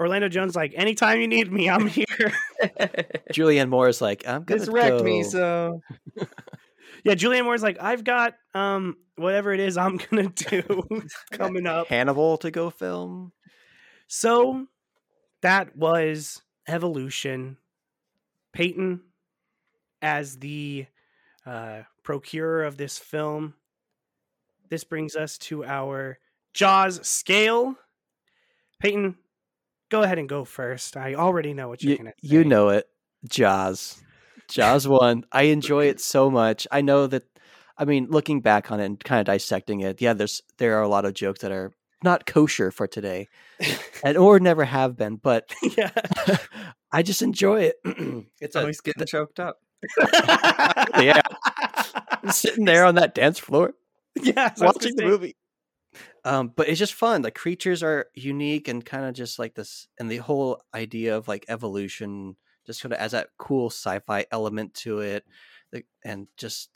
Orlando 0.00 0.28
Jones 0.28 0.56
like, 0.56 0.72
anytime 0.76 1.20
you 1.20 1.28
need 1.28 1.52
me, 1.52 1.70
I'm 1.70 1.86
here. 1.86 2.04
Julianne 3.32 3.68
Moore 3.68 3.88
is 3.88 4.00
like 4.00 4.26
I'm 4.26 4.42
gonna 4.44 4.60
This 4.60 4.68
wrecked 4.68 5.02
me, 5.02 5.22
so 5.22 5.80
yeah, 7.04 7.14
Julianne 7.14 7.44
Moore's 7.44 7.62
like, 7.62 7.78
I've 7.80 8.04
got 8.04 8.34
um 8.54 8.96
whatever 9.16 9.52
it 9.52 9.60
is 9.60 9.76
I'm 9.76 9.96
gonna 9.96 10.28
do 10.30 10.82
coming 11.30 11.66
up. 11.66 11.86
Hannibal 11.86 12.38
to 12.38 12.50
go 12.50 12.70
film. 12.70 13.32
So 14.08 14.66
that 15.42 15.76
was 15.76 16.42
evolution. 16.68 17.56
Peyton, 18.52 19.00
as 20.00 20.38
the 20.38 20.86
uh, 21.46 21.82
procurer 22.02 22.64
of 22.64 22.76
this 22.76 22.98
film, 22.98 23.54
this 24.70 24.84
brings 24.84 25.16
us 25.16 25.38
to 25.38 25.64
our 25.64 26.18
Jaws 26.52 27.06
scale. 27.06 27.74
Peyton, 28.80 29.16
go 29.90 30.02
ahead 30.02 30.18
and 30.18 30.28
go 30.28 30.44
first. 30.44 30.96
I 30.96 31.14
already 31.14 31.54
know 31.54 31.68
what 31.68 31.82
you're 31.82 31.92
You, 31.92 31.98
going 31.98 32.12
to 32.12 32.26
you 32.26 32.44
know 32.44 32.68
it, 32.70 32.86
Jaws. 33.28 34.02
Jaws 34.48 34.86
one. 34.86 35.24
I 35.32 35.42
enjoy 35.56 35.86
it 35.86 36.00
so 36.00 36.30
much. 36.30 36.66
I 36.70 36.80
know 36.80 37.06
that. 37.06 37.24
I 37.76 37.84
mean, 37.84 38.06
looking 38.08 38.40
back 38.40 38.70
on 38.70 38.78
it 38.78 38.84
and 38.86 39.02
kind 39.02 39.20
of 39.20 39.26
dissecting 39.26 39.80
it, 39.80 40.00
yeah, 40.00 40.12
there's 40.12 40.42
there 40.58 40.78
are 40.78 40.82
a 40.82 40.88
lot 40.88 41.04
of 41.04 41.14
jokes 41.14 41.40
that 41.40 41.50
are 41.50 41.72
not 42.04 42.24
kosher 42.24 42.70
for 42.70 42.86
today, 42.86 43.28
and 44.04 44.16
or 44.16 44.38
never 44.38 44.64
have 44.64 44.96
been. 44.96 45.16
But 45.16 45.52
yeah. 45.76 45.90
I 46.92 47.02
just 47.02 47.22
enjoy 47.22 47.72
it. 47.72 47.76
it's 48.40 48.54
always 48.54 48.80
getting 48.80 49.04
choked 49.04 49.40
up. 49.40 49.58
yeah, 51.02 51.20
sitting 52.30 52.64
there 52.64 52.84
on 52.84 52.94
that 52.96 53.14
dance 53.14 53.38
floor 53.38 53.74
yeah, 54.22 54.54
so 54.54 54.64
I 54.64 54.68
was 54.68 54.74
watching 54.76 54.96
the 54.96 55.02
say, 55.02 55.08
movie. 55.08 55.36
Um, 56.24 56.52
but 56.54 56.68
it's 56.68 56.78
just 56.78 56.94
fun. 56.94 57.22
The 57.22 57.30
creatures 57.30 57.82
are 57.82 58.06
unique 58.14 58.68
and 58.68 58.84
kind 58.84 59.04
of 59.04 59.14
just 59.14 59.38
like 59.38 59.54
this, 59.54 59.88
and 59.98 60.10
the 60.10 60.18
whole 60.18 60.62
idea 60.74 61.16
of 61.16 61.28
like 61.28 61.44
evolution 61.48 62.36
just 62.66 62.80
kind 62.80 62.92
of 62.92 63.00
adds 63.00 63.12
that 63.12 63.28
cool 63.38 63.70
sci-fi 63.70 64.24
element 64.30 64.74
to 64.74 65.00
it, 65.00 65.24
and 66.04 66.28
just 66.36 66.70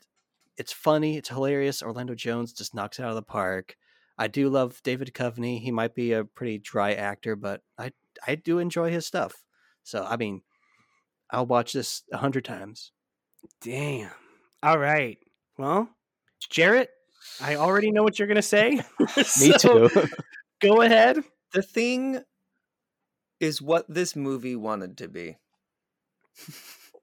it's 0.57 0.73
funny, 0.73 1.17
it's 1.17 1.29
hilarious. 1.29 1.81
Orlando 1.81 2.13
Jones 2.13 2.51
just 2.51 2.75
knocks 2.75 2.99
it 2.99 3.03
out 3.03 3.09
of 3.09 3.15
the 3.15 3.21
park. 3.21 3.77
I 4.17 4.27
do 4.27 4.49
love 4.49 4.81
David 4.83 5.11
Duchovny. 5.13 5.61
He 5.61 5.71
might 5.71 5.95
be 5.95 6.11
a 6.11 6.25
pretty 6.25 6.57
dry 6.57 6.93
actor, 6.93 7.37
but 7.37 7.61
I 7.77 7.93
I 8.27 8.35
do 8.35 8.59
enjoy 8.59 8.91
his 8.91 9.05
stuff. 9.05 9.45
So 9.83 10.05
I 10.05 10.17
mean, 10.17 10.41
I'll 11.31 11.45
watch 11.45 11.71
this 11.71 12.03
a 12.11 12.17
hundred 12.17 12.43
times. 12.43 12.91
Damn. 13.61 14.11
All 14.63 14.77
right. 14.77 15.17
Well, 15.57 15.89
Jarrett, 16.49 16.89
I 17.41 17.55
already 17.55 17.91
know 17.91 18.03
what 18.03 18.17
you're 18.19 18.27
going 18.27 18.35
to 18.35 18.41
say. 18.41 18.81
Me 19.17 19.23
So, 19.57 19.87
too. 19.87 20.07
Go 20.61 20.81
ahead. 20.81 21.23
The 21.53 21.61
thing 21.61 22.21
is 23.39 23.61
what 23.61 23.85
this 23.87 24.15
movie 24.15 24.55
wanted 24.55 24.97
to 24.97 25.07
be. 25.07 25.37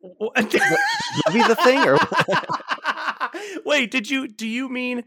What- 0.01 0.37
Movie 0.37 1.43
the 1.49 1.57
thing, 1.65 1.79
or 1.89 1.99
Wait, 3.65 3.91
did 3.91 4.09
you 4.09 4.29
do 4.29 4.47
you 4.47 4.69
mean 4.69 5.03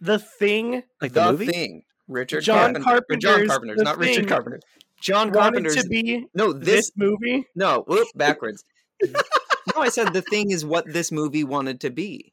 the 0.00 0.18
thing 0.18 0.82
like 1.00 1.12
the 1.12 1.24
the, 1.24 1.32
movie? 1.32 1.46
thing. 1.46 1.82
Richard 2.08 2.40
John 2.42 2.74
Carpenter. 2.82 3.04
or 3.10 3.16
John 3.16 3.46
Carpenter's 3.46 3.48
Carpenter's, 3.48 3.76
The 3.78 3.84
not 3.84 3.98
Thing 3.98 4.08
Richard 4.08 4.28
Carpenter. 4.28 4.60
John 5.00 5.30
wanted 5.32 5.64
Carpenter's. 5.64 5.82
to 5.82 5.88
be 5.88 6.26
no, 6.34 6.52
this, 6.52 6.66
this. 6.66 6.92
movie? 6.96 7.44
No, 7.54 7.84
whoop, 7.86 8.08
backwards. 8.14 8.64
No, 9.74 9.82
I 9.82 9.88
said 9.88 10.12
the 10.12 10.22
thing 10.22 10.50
is 10.50 10.64
what 10.64 10.84
this 10.92 11.10
movie 11.12 11.44
wanted 11.44 11.80
to 11.82 11.90
be. 11.90 12.32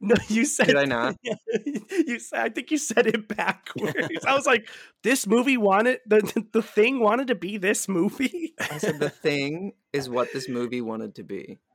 No, 0.00 0.14
you 0.28 0.46
said 0.46 0.68
Did 0.68 0.76
I 0.76 0.84
not? 0.86 1.16
you 1.24 2.18
said 2.18 2.40
I 2.40 2.48
think 2.48 2.70
you 2.70 2.78
said 2.78 3.06
it 3.06 3.28
backwards. 3.36 4.24
I 4.26 4.34
was 4.34 4.46
like, 4.46 4.68
this 5.02 5.26
movie 5.26 5.56
wanted 5.58 5.98
the 6.06 6.44
the 6.52 6.62
thing 6.62 7.00
wanted 7.00 7.26
to 7.28 7.34
be 7.34 7.58
this 7.58 7.86
movie. 7.88 8.54
I 8.58 8.78
said 8.78 8.98
the 8.98 9.10
thing 9.10 9.72
is 9.92 10.08
what 10.08 10.32
this 10.32 10.48
movie 10.48 10.80
wanted 10.80 11.16
to 11.16 11.22
be. 11.22 11.58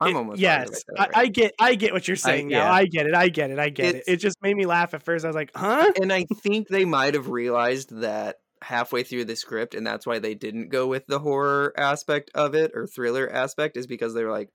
I'm 0.00 0.10
It- 0.10 0.16
almost 0.16 0.40
yes. 0.40 0.84
I, 0.98 1.08
I 1.14 1.26
get 1.28 1.52
I 1.58 1.74
get 1.74 1.92
what 1.94 2.06
you're 2.06 2.16
saying 2.18 2.48
now. 2.48 2.64
yeah. 2.66 2.72
I 2.72 2.84
get 2.84 3.06
it. 3.06 3.14
I 3.14 3.28
get 3.28 3.50
it. 3.50 3.58
I 3.58 3.70
get 3.70 3.86
It's- 3.86 4.04
it. 4.06 4.12
It 4.14 4.16
just 4.16 4.36
made 4.42 4.54
me 4.56 4.66
laugh 4.66 4.92
at 4.92 5.02
first. 5.04 5.24
I 5.24 5.28
was 5.28 5.36
like, 5.36 5.52
huh? 5.54 5.90
and 6.02 6.12
I 6.12 6.26
think 6.42 6.68
they 6.68 6.84
might 6.84 7.14
have 7.14 7.28
realized 7.28 8.00
that 8.02 8.36
halfway 8.62 9.02
through 9.02 9.24
the 9.26 9.36
script, 9.36 9.74
and 9.74 9.86
that's 9.86 10.06
why 10.06 10.18
they 10.18 10.34
didn't 10.34 10.68
go 10.70 10.86
with 10.86 11.06
the 11.06 11.18
horror 11.18 11.72
aspect 11.76 12.30
of 12.34 12.54
it 12.54 12.72
or 12.74 12.86
thriller 12.86 13.28
aspect, 13.30 13.76
is 13.76 13.86
because 13.86 14.14
they 14.14 14.24
were 14.24 14.30
like, 14.30 14.50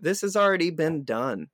"This 0.00 0.22
has 0.22 0.36
already 0.36 0.70
been 0.70 1.04
done." 1.04 1.48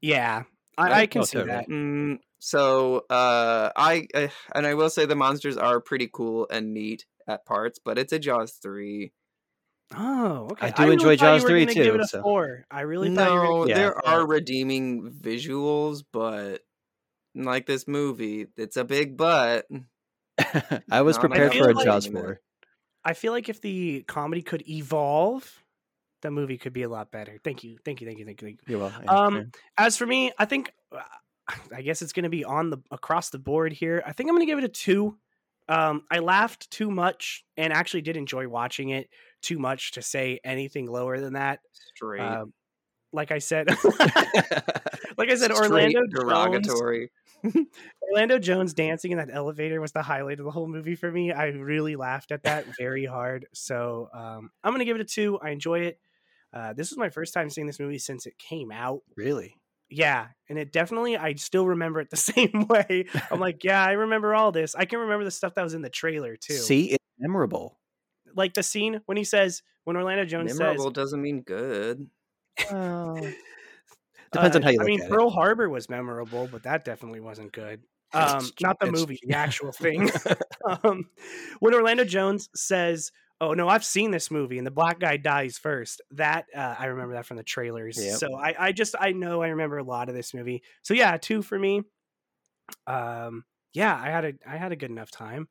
Yeah. 0.00 0.44
I, 0.76 0.82
Right? 0.84 0.92
I 0.92 1.06
can 1.06 1.24
see 1.24 1.42
that. 1.42 1.68
Mm, 1.68 2.18
so, 2.38 3.04
uh, 3.10 3.70
I 3.74 4.06
uh, 4.14 4.28
and 4.54 4.66
I 4.66 4.74
will 4.74 4.90
say 4.90 5.06
the 5.06 5.16
monsters 5.16 5.56
are 5.56 5.80
pretty 5.80 6.08
cool 6.12 6.46
and 6.50 6.72
neat 6.72 7.04
at 7.26 7.44
parts, 7.44 7.80
but 7.84 7.98
it's 7.98 8.12
a 8.12 8.18
Jaws 8.18 8.52
three. 8.62 9.12
Oh, 9.96 10.48
okay. 10.52 10.66
I 10.66 10.70
do 10.70 10.82
really 10.82 10.92
enjoy 10.94 11.16
thought 11.16 11.34
you 11.34 11.38
Jaws 11.40 11.42
3 11.44 11.64
gonna 11.64 11.74
Give 11.74 11.86
too, 11.86 11.94
it 11.94 12.00
a 12.02 12.06
so- 12.06 12.22
four. 12.22 12.66
I 12.70 12.82
really 12.82 13.14
thought 13.14 13.28
you 13.32 13.34
were 13.38 13.42
No, 13.42 13.50
gonna 13.60 13.66
give 13.68 13.76
there 13.76 13.92
four. 13.92 14.06
are 14.06 14.26
redeeming 14.26 15.10
visuals, 15.10 16.04
but 16.12 16.60
like 17.34 17.64
this 17.66 17.88
movie, 17.88 18.46
it's 18.56 18.76
a 18.76 18.84
big 18.84 19.16
but. 19.16 19.66
I 20.90 21.02
was 21.02 21.18
prepared 21.18 21.52
enough 21.52 21.64
for 21.64 21.70
a 21.70 21.74
like- 21.74 21.84
Jaws 21.84 22.06
four. 22.06 22.40
I 23.04 23.14
feel 23.14 23.32
like 23.32 23.48
if 23.48 23.60
the 23.60 24.02
comedy 24.02 24.42
could 24.42 24.68
evolve, 24.68 25.62
the 26.22 26.30
movie 26.30 26.58
could 26.58 26.72
be 26.72 26.82
a 26.82 26.88
lot 26.88 27.10
better. 27.10 27.38
Thank 27.42 27.64
you, 27.64 27.78
thank 27.84 28.00
you, 28.00 28.06
thank 28.06 28.18
you, 28.18 28.24
thank 28.24 28.42
you. 28.42 28.48
Thank 28.48 28.60
you. 28.66 28.72
You're 28.72 28.80
welcome. 28.80 29.08
Um, 29.08 29.52
as 29.78 29.96
for 29.96 30.06
me, 30.06 30.32
I 30.38 30.44
think 30.44 30.72
uh, 30.92 31.00
I 31.74 31.82
guess 31.82 32.02
it's 32.02 32.12
going 32.12 32.24
to 32.24 32.28
be 32.28 32.44
on 32.44 32.70
the 32.70 32.78
across 32.90 33.30
the 33.30 33.38
board 33.38 33.72
here. 33.72 34.02
I 34.06 34.12
think 34.12 34.28
I'm 34.28 34.36
going 34.36 34.46
to 34.46 34.50
give 34.50 34.58
it 34.58 34.64
a 34.64 34.68
two. 34.68 35.16
Um, 35.68 36.04
I 36.10 36.20
laughed 36.20 36.70
too 36.70 36.90
much 36.90 37.44
and 37.56 37.72
actually 37.72 38.00
did 38.00 38.16
enjoy 38.16 38.48
watching 38.48 38.88
it 38.88 39.10
too 39.42 39.58
much 39.58 39.92
to 39.92 40.02
say 40.02 40.40
anything 40.42 40.86
lower 40.86 41.20
than 41.20 41.34
that. 41.34 41.60
Straight. 41.94 42.22
Um, 42.22 42.54
like 43.12 43.30
I 43.30 43.38
said, 43.38 43.68
like 45.16 45.30
I 45.30 45.34
said, 45.34 45.54
Straight 45.54 45.70
Orlando 45.70 46.00
Jones, 46.00 46.14
derogatory. 46.14 47.10
Orlando 48.02 48.38
Jones 48.38 48.74
dancing 48.74 49.12
in 49.12 49.18
that 49.18 49.28
elevator 49.32 49.80
was 49.80 49.92
the 49.92 50.02
highlight 50.02 50.38
of 50.38 50.44
the 50.44 50.50
whole 50.50 50.68
movie 50.68 50.94
for 50.94 51.10
me. 51.10 51.32
I 51.32 51.46
really 51.46 51.96
laughed 51.96 52.32
at 52.32 52.44
that 52.44 52.66
very 52.78 53.04
hard. 53.04 53.46
So 53.54 54.08
um, 54.14 54.50
I'm 54.62 54.72
going 54.72 54.80
to 54.80 54.84
give 54.84 54.96
it 54.96 55.02
a 55.02 55.04
two. 55.04 55.38
I 55.42 55.50
enjoy 55.50 55.80
it. 55.80 56.00
Uh, 56.52 56.72
this 56.72 56.90
was 56.90 56.98
my 56.98 57.10
first 57.10 57.34
time 57.34 57.50
seeing 57.50 57.66
this 57.66 57.78
movie 57.80 57.98
since 57.98 58.26
it 58.26 58.38
came 58.38 58.70
out. 58.72 59.02
really? 59.16 59.56
Yeah, 59.90 60.26
and 60.50 60.58
it 60.58 60.70
definitely 60.70 61.16
I 61.16 61.34
still 61.34 61.66
remember 61.66 62.00
it 62.00 62.10
the 62.10 62.16
same 62.18 62.66
way. 62.68 63.06
I'm 63.30 63.40
like, 63.40 63.64
yeah, 63.64 63.82
I 63.82 63.92
remember 63.92 64.34
all 64.34 64.52
this. 64.52 64.74
I 64.74 64.84
can 64.84 64.98
remember 64.98 65.24
the 65.24 65.30
stuff 65.30 65.54
that 65.54 65.62
was 65.62 65.74
in 65.74 65.82
the 65.82 65.90
trailer 65.90 66.36
too. 66.36 66.54
See, 66.54 66.92
it's 66.92 67.04
memorable. 67.18 67.78
like 68.34 68.54
the 68.54 68.62
scene 68.62 69.00
when 69.06 69.16
he 69.16 69.24
says 69.24 69.62
when 69.84 69.96
Orlando 69.96 70.24
Jones 70.24 70.58
Memorable 70.58 70.86
says 70.86 70.92
doesn't 70.92 71.22
mean 71.22 71.42
good. 71.42 72.06
Depends 74.32 74.56
on 74.56 74.62
uh, 74.62 74.66
how 74.66 74.70
you 74.70 74.78
I 74.78 74.82
look 74.82 74.86
mean, 74.86 75.02
at 75.02 75.08
Pearl 75.08 75.30
Harbor 75.30 75.68
was 75.68 75.88
memorable, 75.88 76.48
but 76.50 76.62
that 76.64 76.84
definitely 76.84 77.20
wasn't 77.20 77.52
good. 77.52 77.80
Um, 78.14 78.50
not 78.62 78.80
the 78.80 78.90
movie, 78.90 79.20
the 79.22 79.34
actual 79.34 79.70
thing. 79.78 80.10
um, 80.82 81.10
when 81.60 81.74
Orlando 81.74 82.04
Jones 82.04 82.48
says, 82.54 83.12
"Oh 83.38 83.52
no, 83.52 83.68
I've 83.68 83.84
seen 83.84 84.12
this 84.12 84.30
movie," 84.30 84.56
and 84.56 84.66
the 84.66 84.70
black 84.70 84.98
guy 84.98 85.18
dies 85.18 85.58
first, 85.58 86.00
that 86.12 86.46
uh, 86.56 86.74
I 86.78 86.86
remember 86.86 87.12
that 87.16 87.26
from 87.26 87.36
the 87.36 87.42
trailers. 87.42 88.02
Yep. 88.02 88.16
So 88.16 88.34
I, 88.34 88.54
I 88.58 88.72
just 88.72 88.94
I 88.98 89.12
know 89.12 89.42
I 89.42 89.48
remember 89.48 89.76
a 89.76 89.84
lot 89.84 90.08
of 90.08 90.14
this 90.14 90.32
movie. 90.32 90.62
So 90.80 90.94
yeah, 90.94 91.18
two 91.18 91.42
for 91.42 91.58
me. 91.58 91.82
Um, 92.86 93.44
yeah, 93.74 93.94
I 93.94 94.08
had 94.08 94.24
a 94.24 94.32
I 94.48 94.56
had 94.56 94.72
a 94.72 94.76
good 94.76 94.90
enough 94.90 95.10
time. 95.10 95.46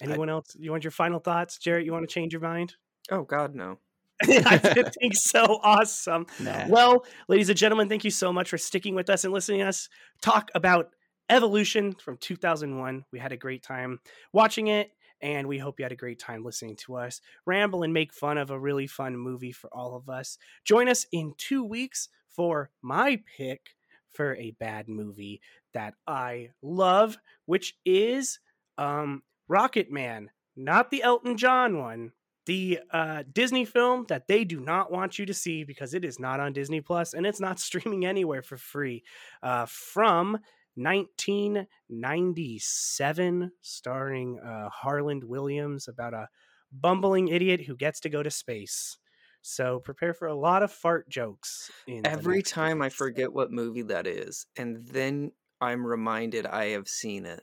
Anyone 0.00 0.28
else? 0.28 0.56
You 0.56 0.70
want 0.70 0.84
your 0.84 0.90
final 0.92 1.18
thoughts, 1.18 1.58
Jarrett? 1.58 1.84
You 1.84 1.92
want 1.92 2.08
to 2.08 2.14
change 2.14 2.32
your 2.32 2.42
mind? 2.42 2.74
Oh 3.10 3.22
God, 3.22 3.56
no. 3.56 3.78
I 4.22 4.58
think 5.00 5.14
so 5.14 5.60
awesome. 5.62 6.26
Nah. 6.40 6.66
Well, 6.68 7.04
ladies 7.28 7.48
and 7.48 7.58
gentlemen, 7.58 7.88
thank 7.88 8.04
you 8.04 8.10
so 8.10 8.32
much 8.32 8.50
for 8.50 8.58
sticking 8.58 8.94
with 8.94 9.10
us 9.10 9.24
and 9.24 9.32
listening 9.32 9.60
to 9.60 9.66
us 9.66 9.88
talk 10.22 10.50
about 10.54 10.90
Evolution 11.30 11.94
from 11.94 12.18
2001. 12.18 13.04
We 13.10 13.18
had 13.18 13.32
a 13.32 13.36
great 13.36 13.62
time 13.62 13.98
watching 14.32 14.68
it, 14.68 14.90
and 15.22 15.48
we 15.48 15.58
hope 15.58 15.78
you 15.78 15.84
had 15.84 15.92
a 15.92 15.96
great 15.96 16.18
time 16.18 16.44
listening 16.44 16.76
to 16.84 16.96
us 16.96 17.22
ramble 17.46 17.82
and 17.82 17.94
make 17.94 18.12
fun 18.12 18.36
of 18.36 18.50
a 18.50 18.58
really 18.58 18.86
fun 18.86 19.16
movie 19.16 19.52
for 19.52 19.70
all 19.72 19.96
of 19.96 20.08
us. 20.08 20.36
Join 20.64 20.88
us 20.88 21.06
in 21.12 21.32
two 21.38 21.64
weeks 21.64 22.08
for 22.28 22.70
my 22.82 23.20
pick 23.36 23.70
for 24.12 24.36
a 24.36 24.52
bad 24.60 24.88
movie 24.88 25.40
that 25.72 25.94
I 26.06 26.50
love, 26.62 27.16
which 27.46 27.74
is 27.84 28.38
um, 28.78 29.22
Rocket 29.48 29.90
Man, 29.90 30.30
not 30.56 30.90
the 30.90 31.02
Elton 31.02 31.36
John 31.36 31.78
one, 31.78 32.12
the 32.46 32.80
uh, 32.90 33.22
Disney 33.32 33.64
film 33.64 34.04
that 34.08 34.28
they 34.28 34.44
do 34.44 34.60
not 34.60 34.92
want 34.92 35.18
you 35.18 35.26
to 35.26 35.34
see 35.34 35.64
because 35.64 35.94
it 35.94 36.04
is 36.04 36.20
not 36.20 36.40
on 36.40 36.52
Disney 36.52 36.80
Plus 36.80 37.14
and 37.14 37.26
it's 37.26 37.40
not 37.40 37.60
streaming 37.60 38.04
anywhere 38.04 38.42
for 38.42 38.56
free. 38.56 39.02
Uh, 39.42 39.66
from 39.66 40.38
1997, 40.76 43.52
starring 43.60 44.40
uh, 44.40 44.68
Harland 44.68 45.24
Williams 45.24 45.88
about 45.88 46.14
a 46.14 46.28
bumbling 46.72 47.28
idiot 47.28 47.62
who 47.62 47.76
gets 47.76 48.00
to 48.00 48.08
go 48.08 48.22
to 48.22 48.30
space. 48.30 48.96
So 49.42 49.78
prepare 49.78 50.14
for 50.14 50.26
a 50.26 50.34
lot 50.34 50.62
of 50.62 50.72
fart 50.72 51.06
jokes. 51.08 51.70
In 51.86 52.06
Every 52.06 52.42
time 52.42 52.80
I 52.80 52.88
forget 52.88 53.30
what 53.32 53.52
movie 53.52 53.82
that 53.82 54.06
is, 54.06 54.46
and 54.56 54.86
then 54.86 55.32
I'm 55.60 55.86
reminded 55.86 56.46
I 56.46 56.68
have 56.68 56.88
seen 56.88 57.26
it 57.26 57.42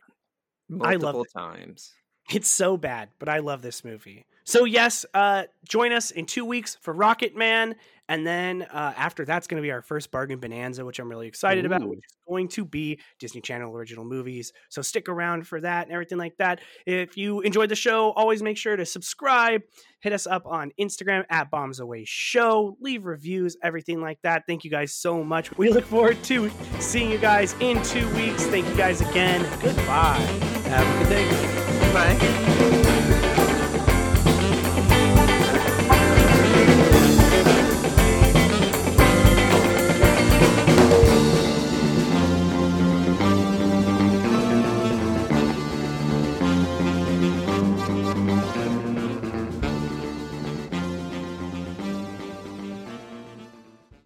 multiple 0.67 1.23
it. 1.23 1.31
times. 1.33 1.93
It's 2.31 2.49
so 2.49 2.77
bad, 2.77 3.09
but 3.19 3.29
I 3.29 3.39
love 3.39 3.61
this 3.61 3.83
movie. 3.83 4.25
So 4.43 4.65
yes, 4.65 5.05
uh, 5.13 5.43
join 5.67 5.91
us 5.91 6.11
in 6.11 6.25
two 6.25 6.45
weeks 6.45 6.77
for 6.81 6.93
Rocket 6.93 7.35
Man, 7.35 7.75
and 8.09 8.27
then 8.27 8.63
uh, 8.63 8.93
after 8.97 9.23
that's 9.23 9.47
going 9.47 9.61
to 9.61 9.65
be 9.65 9.71
our 9.71 9.81
first 9.81 10.11
bargain 10.11 10.39
bonanza, 10.39 10.83
which 10.83 10.99
I'm 10.99 11.07
really 11.09 11.27
excited 11.27 11.65
about, 11.65 11.87
which 11.87 11.99
is 11.99 12.17
going 12.27 12.47
to 12.49 12.65
be 12.65 12.99
Disney 13.19 13.39
Channel 13.39 13.73
original 13.73 14.03
movies. 14.03 14.51
So 14.69 14.81
stick 14.81 15.07
around 15.07 15.47
for 15.47 15.61
that 15.61 15.85
and 15.85 15.93
everything 15.93 16.17
like 16.17 16.35
that. 16.37 16.59
If 16.85 17.15
you 17.15 17.41
enjoyed 17.41 17.69
the 17.69 17.75
show, 17.75 18.11
always 18.11 18.43
make 18.43 18.57
sure 18.57 18.75
to 18.75 18.85
subscribe. 18.85 19.61
Hit 20.01 20.13
us 20.13 20.27
up 20.27 20.45
on 20.45 20.71
Instagram 20.79 21.23
at 21.29 21.51
Bombs 21.51 21.79
Away 21.79 22.03
Show. 22.05 22.75
Leave 22.81 23.05
reviews, 23.05 23.55
everything 23.63 24.01
like 24.01 24.19
that. 24.23 24.43
Thank 24.47 24.65
you 24.65 24.71
guys 24.71 24.91
so 24.93 25.23
much. 25.23 25.55
We 25.57 25.69
look 25.69 25.85
forward 25.85 26.21
to 26.23 26.51
seeing 26.79 27.11
you 27.11 27.19
guys 27.19 27.55
in 27.59 27.81
two 27.83 28.09
weeks. 28.15 28.45
Thank 28.47 28.67
you 28.67 28.75
guys 28.75 28.99
again. 29.01 29.41
Goodbye. 29.61 30.17
Have 30.65 30.95
a 30.95 31.03
good 31.03 31.09
day. 31.09 31.93
Bye. 31.93 32.80